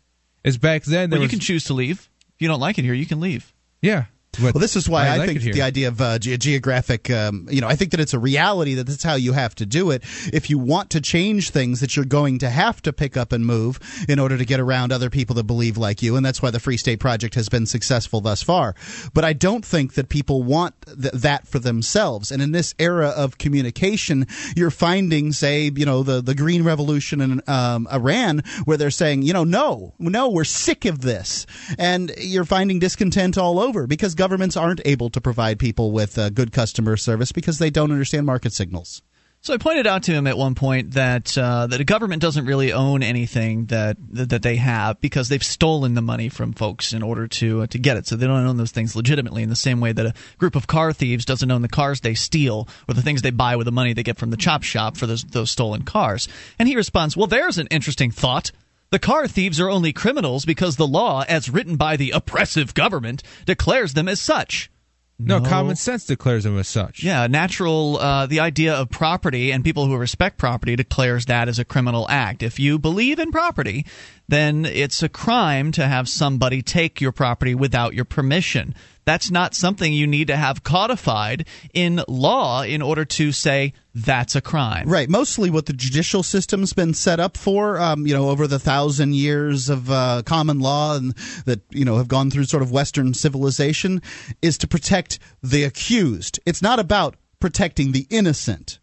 As 0.44 0.58
back 0.58 0.84
then, 0.84 1.10
well, 1.10 1.20
you 1.20 1.26
was, 1.26 1.32
can 1.32 1.40
choose 1.40 1.66
to 1.66 1.74
leave. 1.74 2.10
If 2.36 2.42
you 2.42 2.48
don't 2.48 2.60
like 2.60 2.80
it 2.80 2.86
here, 2.86 2.94
you 2.94 3.06
can 3.06 3.20
leave. 3.20 3.54
Yeah, 3.82 4.06
well, 4.40 4.54
this 4.54 4.76
is 4.78 4.88
why 4.88 5.08
I, 5.08 5.16
I 5.16 5.18
like 5.18 5.28
think 5.30 5.42
the 5.42 5.62
idea 5.62 5.90
of 5.90 6.00
uh, 6.00 6.18
ge- 6.18 6.40
geographic, 6.40 7.10
um, 7.10 7.48
you 7.52 7.60
know, 7.60 7.68
I 7.68 7.76
think 7.76 7.92
that 7.92 8.00
it's 8.00 8.14
a 8.14 8.20
reality 8.20 8.76
that 8.76 8.88
that's 8.88 9.04
how 9.04 9.16
you 9.16 9.34
have 9.34 9.54
to 9.56 9.66
do 9.66 9.92
it. 9.92 10.04
If 10.32 10.50
you 10.50 10.58
want 10.58 10.92
to 10.92 11.02
change 11.02 11.50
things, 11.50 11.82
that 11.82 11.96
you're 11.96 12.06
going 12.06 12.40
to 12.40 12.50
have 12.50 12.82
to 12.84 12.94
pick 12.94 13.18
up 13.18 13.34
and 13.34 13.46
move 13.46 13.80
in 14.08 14.20
order 14.20 14.38
to 14.38 14.46
get 14.46 14.60
around 14.60 14.94
other 14.94 15.10
people 15.10 15.36
that 15.36 15.44
believe 15.44 15.78
like 15.78 16.02
you, 16.02 16.16
and 16.16 16.26
that's 16.26 16.42
why 16.42 16.50
the 16.50 16.62
Free 16.62 16.78
State 16.78 17.00
Project 17.00 17.36
has 17.36 17.50
been 17.50 17.66
successful 17.66 18.22
thus 18.22 18.42
far. 18.42 18.74
But 19.14 19.26
I 19.26 19.34
don't 19.34 19.66
think 19.66 19.96
that 19.96 20.08
people 20.08 20.44
want 20.44 20.76
th- 20.86 21.14
that 21.14 21.46
for 21.48 21.60
themselves. 21.60 22.32
And 22.32 22.42
in 22.42 22.54
this 22.54 22.74
era 22.80 23.10
of 23.10 23.38
communication, 23.38 24.28
you're 24.56 24.72
finding, 24.72 25.34
say, 25.34 25.72
you 25.76 25.86
know, 25.86 26.04
the 26.04 26.22
the 26.22 26.36
Green 26.36 26.64
Revolution 26.64 27.20
in 27.20 27.42
um, 27.48 27.86
Iran, 27.92 28.44
where 28.64 28.78
they're 28.78 28.92
saying, 28.92 29.24
you 29.24 29.34
know, 29.34 29.44
no, 29.44 29.94
no, 30.00 30.30
we're 30.30 30.46
sick 30.46 30.86
of 30.86 31.02
this, 31.02 31.46
and 31.78 32.14
you're 32.18 32.46
finding 32.46 32.80
discontent 32.80 33.38
all 33.38 33.60
over 33.60 33.88
because 33.88 34.16
governments 34.22 34.56
aren't 34.56 34.82
able 34.86 35.10
to 35.10 35.20
provide 35.20 35.58
people 35.58 35.92
with 35.92 36.16
uh, 36.16 36.30
good 36.30 36.52
customer 36.52 36.96
service 36.96 37.32
because 37.32 37.58
they 37.58 37.72
don't 37.72 37.92
understand 37.92 38.24
market 38.24 38.54
signals. 38.54 39.02
So 39.42 39.52
I 39.52 39.58
pointed 39.58 39.88
out 39.88 40.04
to 40.04 40.12
him 40.12 40.28
at 40.28 40.38
one 40.38 40.54
point 40.54 40.92
that 40.92 41.36
uh, 41.36 41.66
that 41.66 41.82
a 41.82 41.84
government 41.84 42.22
doesn't 42.22 42.46
really 42.46 42.72
own 42.72 43.02
anything 43.02 43.66
that 43.66 43.98
that 44.12 44.44
they 44.44 44.58
have 44.58 45.02
because 45.02 45.28
they've 45.28 45.44
stolen 45.44 45.96
the 45.96 46.04
money 46.04 46.30
from 46.30 46.54
folks 46.54 46.94
in 46.94 47.02
order 47.02 47.28
to 47.28 47.64
uh, 47.64 47.66
to 47.66 47.80
get 47.80 47.98
it. 47.98 48.06
So 48.06 48.16
they 48.16 48.28
don't 48.28 48.46
own 48.46 48.58
those 48.58 48.70
things 48.70 48.96
legitimately 48.96 49.42
in 49.42 49.50
the 49.50 49.56
same 49.56 49.82
way 49.82 49.92
that 49.92 50.06
a 50.06 50.14
group 50.38 50.56
of 50.56 50.68
car 50.68 50.94
thieves 50.94 51.26
doesn't 51.26 51.50
own 51.50 51.64
the 51.64 51.68
cars 51.68 52.02
they 52.02 52.14
steal 52.14 52.68
or 52.88 52.94
the 52.94 53.02
things 53.02 53.24
they 53.24 53.32
buy 53.32 53.56
with 53.56 53.66
the 53.66 53.72
money 53.72 53.94
they 53.94 54.04
get 54.04 54.20
from 54.20 54.30
the 54.30 54.38
chop 54.38 54.62
shop 54.62 54.98
for 54.98 55.08
those 55.08 55.24
those 55.24 55.50
stolen 55.50 55.82
cars. 55.82 56.28
And 56.60 56.68
he 56.68 56.76
responds, 56.76 57.18
"Well, 57.18 57.26
there's 57.26 57.58
an 57.58 57.66
interesting 57.72 58.12
thought." 58.12 58.52
The 58.92 59.00
car 59.00 59.26
thieves 59.26 59.58
are 59.62 59.70
only 59.70 59.94
criminals 59.94 60.44
because 60.44 60.76
the 60.76 60.86
law, 60.86 61.24
as 61.30 61.50
written 61.50 61.78
by 61.78 61.96
the 61.96 62.12
oppressive 62.12 62.74
government, 62.74 63.24
declares 63.46 63.94
them 63.94 64.10
as 64.10 64.20
such. 64.20 64.70
No, 65.18 65.38
no, 65.38 65.48
common 65.48 65.76
sense 65.76 66.06
declares 66.06 66.44
them 66.44 66.58
as 66.58 66.68
such. 66.68 67.04
Yeah, 67.04 67.28
natural. 67.28 67.98
Uh, 68.00 68.26
the 68.26 68.40
idea 68.40 68.74
of 68.74 68.90
property 68.90 69.52
and 69.52 69.64
people 69.64 69.86
who 69.86 69.96
respect 69.96 70.38
property 70.38 70.76
declares 70.76 71.28
that 71.28 71.48
as 71.48 71.60
a 71.60 71.66
criminal 71.66 72.06
act. 72.10 72.44
If 72.44 72.60
you 72.60 72.80
believe 72.80 73.20
in 73.20 73.32
property, 73.32 73.86
then 74.32 74.64
it's 74.64 75.04
a 75.04 75.10
crime 75.10 75.74
to 75.74 75.86
have 75.86 76.08
somebody 76.08 76.62
take 76.62 77.02
your 77.02 77.12
property 77.12 77.54
without 77.54 77.94
your 77.94 78.06
permission. 78.06 78.74
That's 79.04 79.30
not 79.30 79.54
something 79.54 79.92
you 79.92 80.08
need 80.08 80.28
to 80.28 80.38
have 80.38 80.64
codified 80.64 81.46
in 81.74 82.02
law 82.08 82.62
in 82.62 82.82
order 82.82 83.04
to 83.04 83.34
say 83.34 83.74
that's 83.94 84.34
a 84.34 84.42
crime. 84.42 84.88
Right. 84.88 85.10
Mostly 85.10 85.50
what 85.50 85.66
the 85.66 85.74
judicial 85.74 86.24
system's 86.24 86.72
been 86.72 86.94
set 86.94 87.20
up 87.20 87.36
for, 87.36 87.78
um, 87.78 88.08
you 88.08 88.14
know, 88.14 88.30
over 88.30 88.48
the 88.48 88.60
thousand 88.60 89.16
years 89.16 89.68
of 89.68 89.92
uh, 89.92 90.22
common 90.26 90.60
law 90.60 90.96
and 90.96 91.14
that, 91.44 91.60
you 91.70 91.84
know, 91.84 91.98
have 91.98 92.08
gone 92.08 92.32
through 92.32 92.46
sort 92.46 92.64
of 92.64 92.72
Western 92.72 93.14
civilization 93.14 94.02
is 94.42 94.58
to 94.60 94.68
protect 94.68 95.20
the 95.44 95.66
accused. 95.66 96.40
It's 96.46 96.62
not 96.62 96.80
about 96.80 97.18
protecting 97.42 97.92
the 97.92 98.08
innocent 98.10 98.80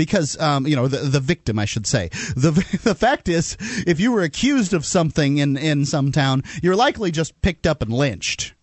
because 0.00 0.40
um, 0.40 0.66
you 0.66 0.74
know 0.74 0.88
the 0.88 0.96
the 0.96 1.20
victim, 1.20 1.58
I 1.58 1.66
should 1.66 1.86
say. 1.86 2.08
the 2.34 2.52
The 2.82 2.94
fact 2.94 3.28
is, 3.28 3.58
if 3.86 4.00
you 4.00 4.12
were 4.12 4.22
accused 4.22 4.72
of 4.72 4.86
something 4.86 5.36
in 5.36 5.58
in 5.58 5.84
some 5.84 6.10
town, 6.10 6.42
you're 6.62 6.74
likely 6.74 7.10
just 7.10 7.38
picked 7.42 7.66
up 7.66 7.82
and 7.82 7.92
lynched. 7.92 8.54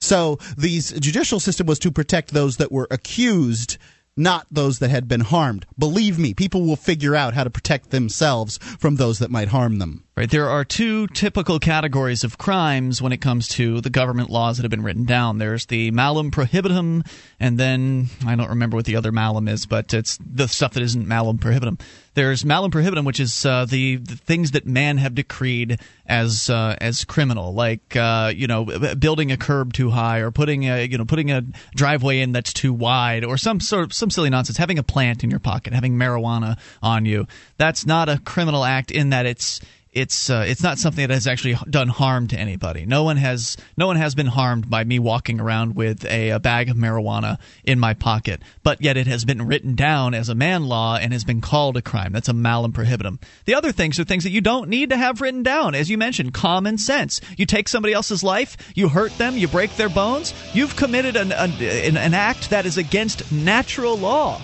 So 0.00 0.38
the 0.56 0.80
judicial 0.80 1.40
system 1.40 1.66
was 1.66 1.80
to 1.80 1.90
protect 1.90 2.30
those 2.30 2.58
that 2.58 2.70
were 2.70 2.86
accused 2.88 3.78
not 4.16 4.46
those 4.50 4.78
that 4.78 4.90
had 4.90 5.08
been 5.08 5.20
harmed. 5.20 5.66
Believe 5.78 6.18
me, 6.18 6.34
people 6.34 6.62
will 6.62 6.76
figure 6.76 7.16
out 7.16 7.34
how 7.34 7.44
to 7.44 7.50
protect 7.50 7.90
themselves 7.90 8.58
from 8.78 8.96
those 8.96 9.18
that 9.18 9.30
might 9.30 9.48
harm 9.48 9.78
them. 9.78 10.04
Right. 10.16 10.30
There 10.30 10.48
are 10.48 10.64
two 10.64 11.08
typical 11.08 11.58
categories 11.58 12.22
of 12.22 12.38
crimes 12.38 13.02
when 13.02 13.12
it 13.12 13.20
comes 13.20 13.48
to 13.48 13.80
the 13.80 13.90
government 13.90 14.30
laws 14.30 14.56
that 14.56 14.62
have 14.62 14.70
been 14.70 14.84
written 14.84 15.04
down. 15.04 15.38
There's 15.38 15.66
the 15.66 15.90
malum 15.90 16.30
prohibitum, 16.30 17.02
and 17.40 17.58
then 17.58 18.06
I 18.24 18.36
don't 18.36 18.50
remember 18.50 18.76
what 18.76 18.84
the 18.84 18.94
other 18.94 19.10
malum 19.10 19.48
is, 19.48 19.66
but 19.66 19.92
it's 19.92 20.16
the 20.24 20.46
stuff 20.46 20.74
that 20.74 20.84
isn't 20.84 21.08
malum 21.08 21.38
prohibitum. 21.38 21.78
There's 22.14 22.44
malum 22.44 22.70
prohibitum, 22.70 23.04
which 23.04 23.20
is 23.20 23.44
uh, 23.44 23.64
the, 23.64 23.96
the, 23.96 24.16
things 24.16 24.52
that 24.52 24.66
man 24.66 24.98
have 24.98 25.14
decreed 25.14 25.80
as 26.06 26.48
uh, 26.48 26.76
as 26.80 27.04
criminal, 27.04 27.54
like 27.54 27.96
uh, 27.96 28.32
you 28.34 28.46
know 28.46 28.64
building 28.94 29.32
a 29.32 29.36
curb 29.36 29.72
too 29.72 29.90
high, 29.90 30.20
or 30.20 30.30
putting 30.30 30.64
a 30.64 30.86
you 30.86 30.96
know 30.96 31.04
putting 31.04 31.30
a 31.30 31.42
driveway 31.74 32.20
in 32.20 32.32
that's 32.32 32.52
too 32.52 32.72
wide, 32.72 33.24
or 33.24 33.36
some 33.36 33.60
sort 33.60 33.84
of 33.84 33.92
some 33.92 34.10
silly 34.10 34.30
nonsense. 34.30 34.58
Having 34.58 34.78
a 34.78 34.84
plant 34.84 35.24
in 35.24 35.30
your 35.30 35.40
pocket, 35.40 35.72
having 35.72 35.94
marijuana 35.94 36.58
on 36.82 37.04
you. 37.04 37.26
That's 37.56 37.84
not 37.84 38.08
a 38.08 38.18
criminal 38.18 38.64
act 38.64 38.90
in 38.90 39.10
that 39.10 39.26
it's 39.26 39.60
it's 39.94 40.28
uh, 40.28 40.44
it's 40.46 40.62
not 40.62 40.78
something 40.78 41.06
that 41.06 41.14
has 41.14 41.28
actually 41.28 41.56
done 41.70 41.86
harm 41.86 42.26
to 42.28 42.36
anybody. 42.36 42.84
No 42.84 43.04
one 43.04 43.16
has 43.16 43.56
no 43.76 43.86
one 43.86 43.96
has 43.96 44.16
been 44.16 44.26
harmed 44.26 44.68
by 44.68 44.82
me 44.82 44.98
walking 44.98 45.40
around 45.40 45.76
with 45.76 46.04
a, 46.04 46.30
a, 46.30 46.40
bag 46.40 46.68
of 46.68 46.76
marijuana 46.76 47.38
in 47.62 47.78
my 47.78 47.94
pocket. 47.94 48.42
But 48.64 48.82
yet 48.82 48.96
it 48.96 49.06
has 49.06 49.24
been 49.24 49.46
written 49.46 49.76
down 49.76 50.12
as 50.12 50.28
a 50.28 50.34
man 50.34 50.64
law 50.64 50.96
and 50.96 51.12
has 51.12 51.22
been 51.22 51.40
called 51.40 51.76
a 51.76 51.82
crime. 51.82 52.12
That's 52.12 52.28
a 52.28 52.32
malum 52.32 52.72
prohibitum. 52.72 53.20
The 53.44 53.54
other 53.54 53.70
things 53.70 54.00
are 54.00 54.04
things 54.04 54.24
that 54.24 54.30
you 54.30 54.40
don't 54.40 54.68
need 54.68 54.90
to 54.90 54.96
have 54.96 55.20
written 55.20 55.44
down, 55.44 55.76
as 55.76 55.88
you 55.88 55.96
mentioned, 55.96 56.34
common 56.34 56.76
sense. 56.76 57.20
You 57.36 57.46
take 57.46 57.68
somebody 57.68 57.94
else's 57.94 58.24
life, 58.24 58.56
you 58.74 58.88
hurt 58.88 59.16
them, 59.16 59.36
you 59.36 59.46
break 59.46 59.76
their 59.76 59.88
bones. 59.88 60.34
You've 60.52 60.74
committed 60.74 61.14
an, 61.14 61.30
an, 61.30 61.52
an 61.96 62.14
act 62.14 62.50
that 62.50 62.66
is 62.66 62.78
against 62.78 63.30
natural 63.30 63.96
law. 63.96 64.42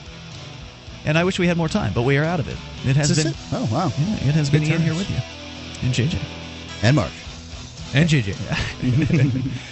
And 1.05 1.19
I 1.19 1.25
wish 1.25 1.39
we 1.39 1.49
had 1.49 1.57
more 1.57 1.69
time, 1.69 1.93
but 1.93 2.03
we 2.03 2.19
are 2.19 2.25
out 2.25 2.39
of 2.39 2.49
it. 2.49 2.57
It 2.89 2.95
has 2.95 3.17
been. 3.17 3.33
It? 3.33 3.37
Oh 3.53 3.69
wow! 3.73 3.87
Yeah, 3.99 4.29
it 4.29 4.35
has 4.35 4.49
Good 4.49 4.61
been 4.61 4.71
Ian 4.71 4.83
here 4.83 4.95
with 4.95 5.11
you 5.11 5.40
and 5.83 5.93
JJ. 5.93 6.19
And 6.83 6.97
Mark. 6.97 7.11
And 7.93 8.09
JJ. 8.09 8.35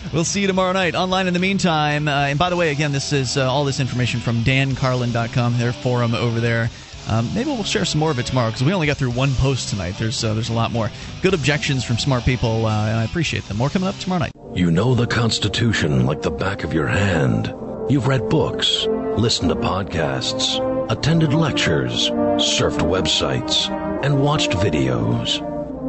we'll 0.12 0.24
see 0.24 0.40
you 0.40 0.46
tomorrow 0.46 0.72
night 0.72 0.94
online 0.94 1.26
in 1.26 1.34
the 1.34 1.40
meantime. 1.40 2.08
Uh, 2.08 2.26
and 2.26 2.38
by 2.38 2.50
the 2.50 2.56
way, 2.56 2.70
again, 2.70 2.92
this 2.92 3.12
is 3.12 3.36
uh, 3.36 3.50
all 3.50 3.64
this 3.64 3.80
information 3.80 4.20
from 4.20 4.42
dancarlin.com, 4.42 5.58
their 5.58 5.72
forum 5.72 6.14
over 6.14 6.40
there. 6.40 6.70
Um, 7.08 7.32
maybe 7.34 7.50
we'll 7.50 7.64
share 7.64 7.84
some 7.84 8.00
more 8.00 8.10
of 8.10 8.18
it 8.18 8.26
tomorrow 8.26 8.48
because 8.48 8.62
we 8.62 8.72
only 8.72 8.86
got 8.86 8.98
through 8.98 9.12
one 9.12 9.32
post 9.34 9.70
tonight. 9.70 9.94
There's 9.98 10.22
uh, 10.22 10.34
there's 10.34 10.50
a 10.50 10.54
lot 10.54 10.72
more 10.72 10.90
good 11.22 11.32
objections 11.32 11.82
from 11.82 11.96
smart 11.96 12.24
people, 12.24 12.66
uh, 12.66 12.86
and 12.86 12.98
I 12.98 13.04
appreciate 13.04 13.44
them. 13.44 13.56
More 13.56 13.70
coming 13.70 13.88
up 13.88 13.96
tomorrow 13.98 14.20
night. 14.20 14.32
You 14.54 14.70
know 14.70 14.94
the 14.94 15.06
Constitution 15.06 16.04
like 16.04 16.20
the 16.20 16.30
back 16.30 16.64
of 16.64 16.74
your 16.74 16.86
hand. 16.86 17.54
You've 17.88 18.08
read 18.08 18.28
books, 18.28 18.86
listened 19.16 19.48
to 19.48 19.56
podcasts, 19.56 20.60
attended 20.90 21.32
lectures, 21.32 22.10
surfed 22.10 22.80
websites, 22.80 23.70
and 24.04 24.20
watched 24.20 24.50
videos. 24.50 25.42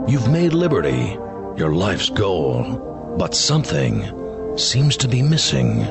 You've 0.10 0.28
made 0.28 0.54
liberty 0.54 1.18
your 1.56 1.76
life's 1.76 2.10
goal, 2.10 3.14
but 3.16 3.36
something 3.36 4.58
seems 4.58 4.98
to 4.98 5.08
be 5.08 5.22
missing. 5.22 5.86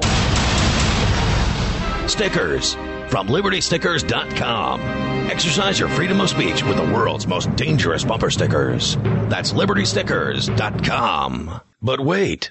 Stickers 2.08 2.74
from 3.06 3.28
libertystickers.com. 3.28 4.80
Exercise 5.30 5.78
your 5.78 5.88
freedom 5.90 6.20
of 6.20 6.30
speech 6.30 6.64
with 6.64 6.78
the 6.78 6.92
world's 6.92 7.28
most 7.28 7.54
dangerous 7.54 8.02
bumper 8.02 8.30
stickers. 8.30 8.96
That's 9.28 9.52
libertystickers.com. 9.52 11.60
But 11.80 12.00
wait. 12.00 12.50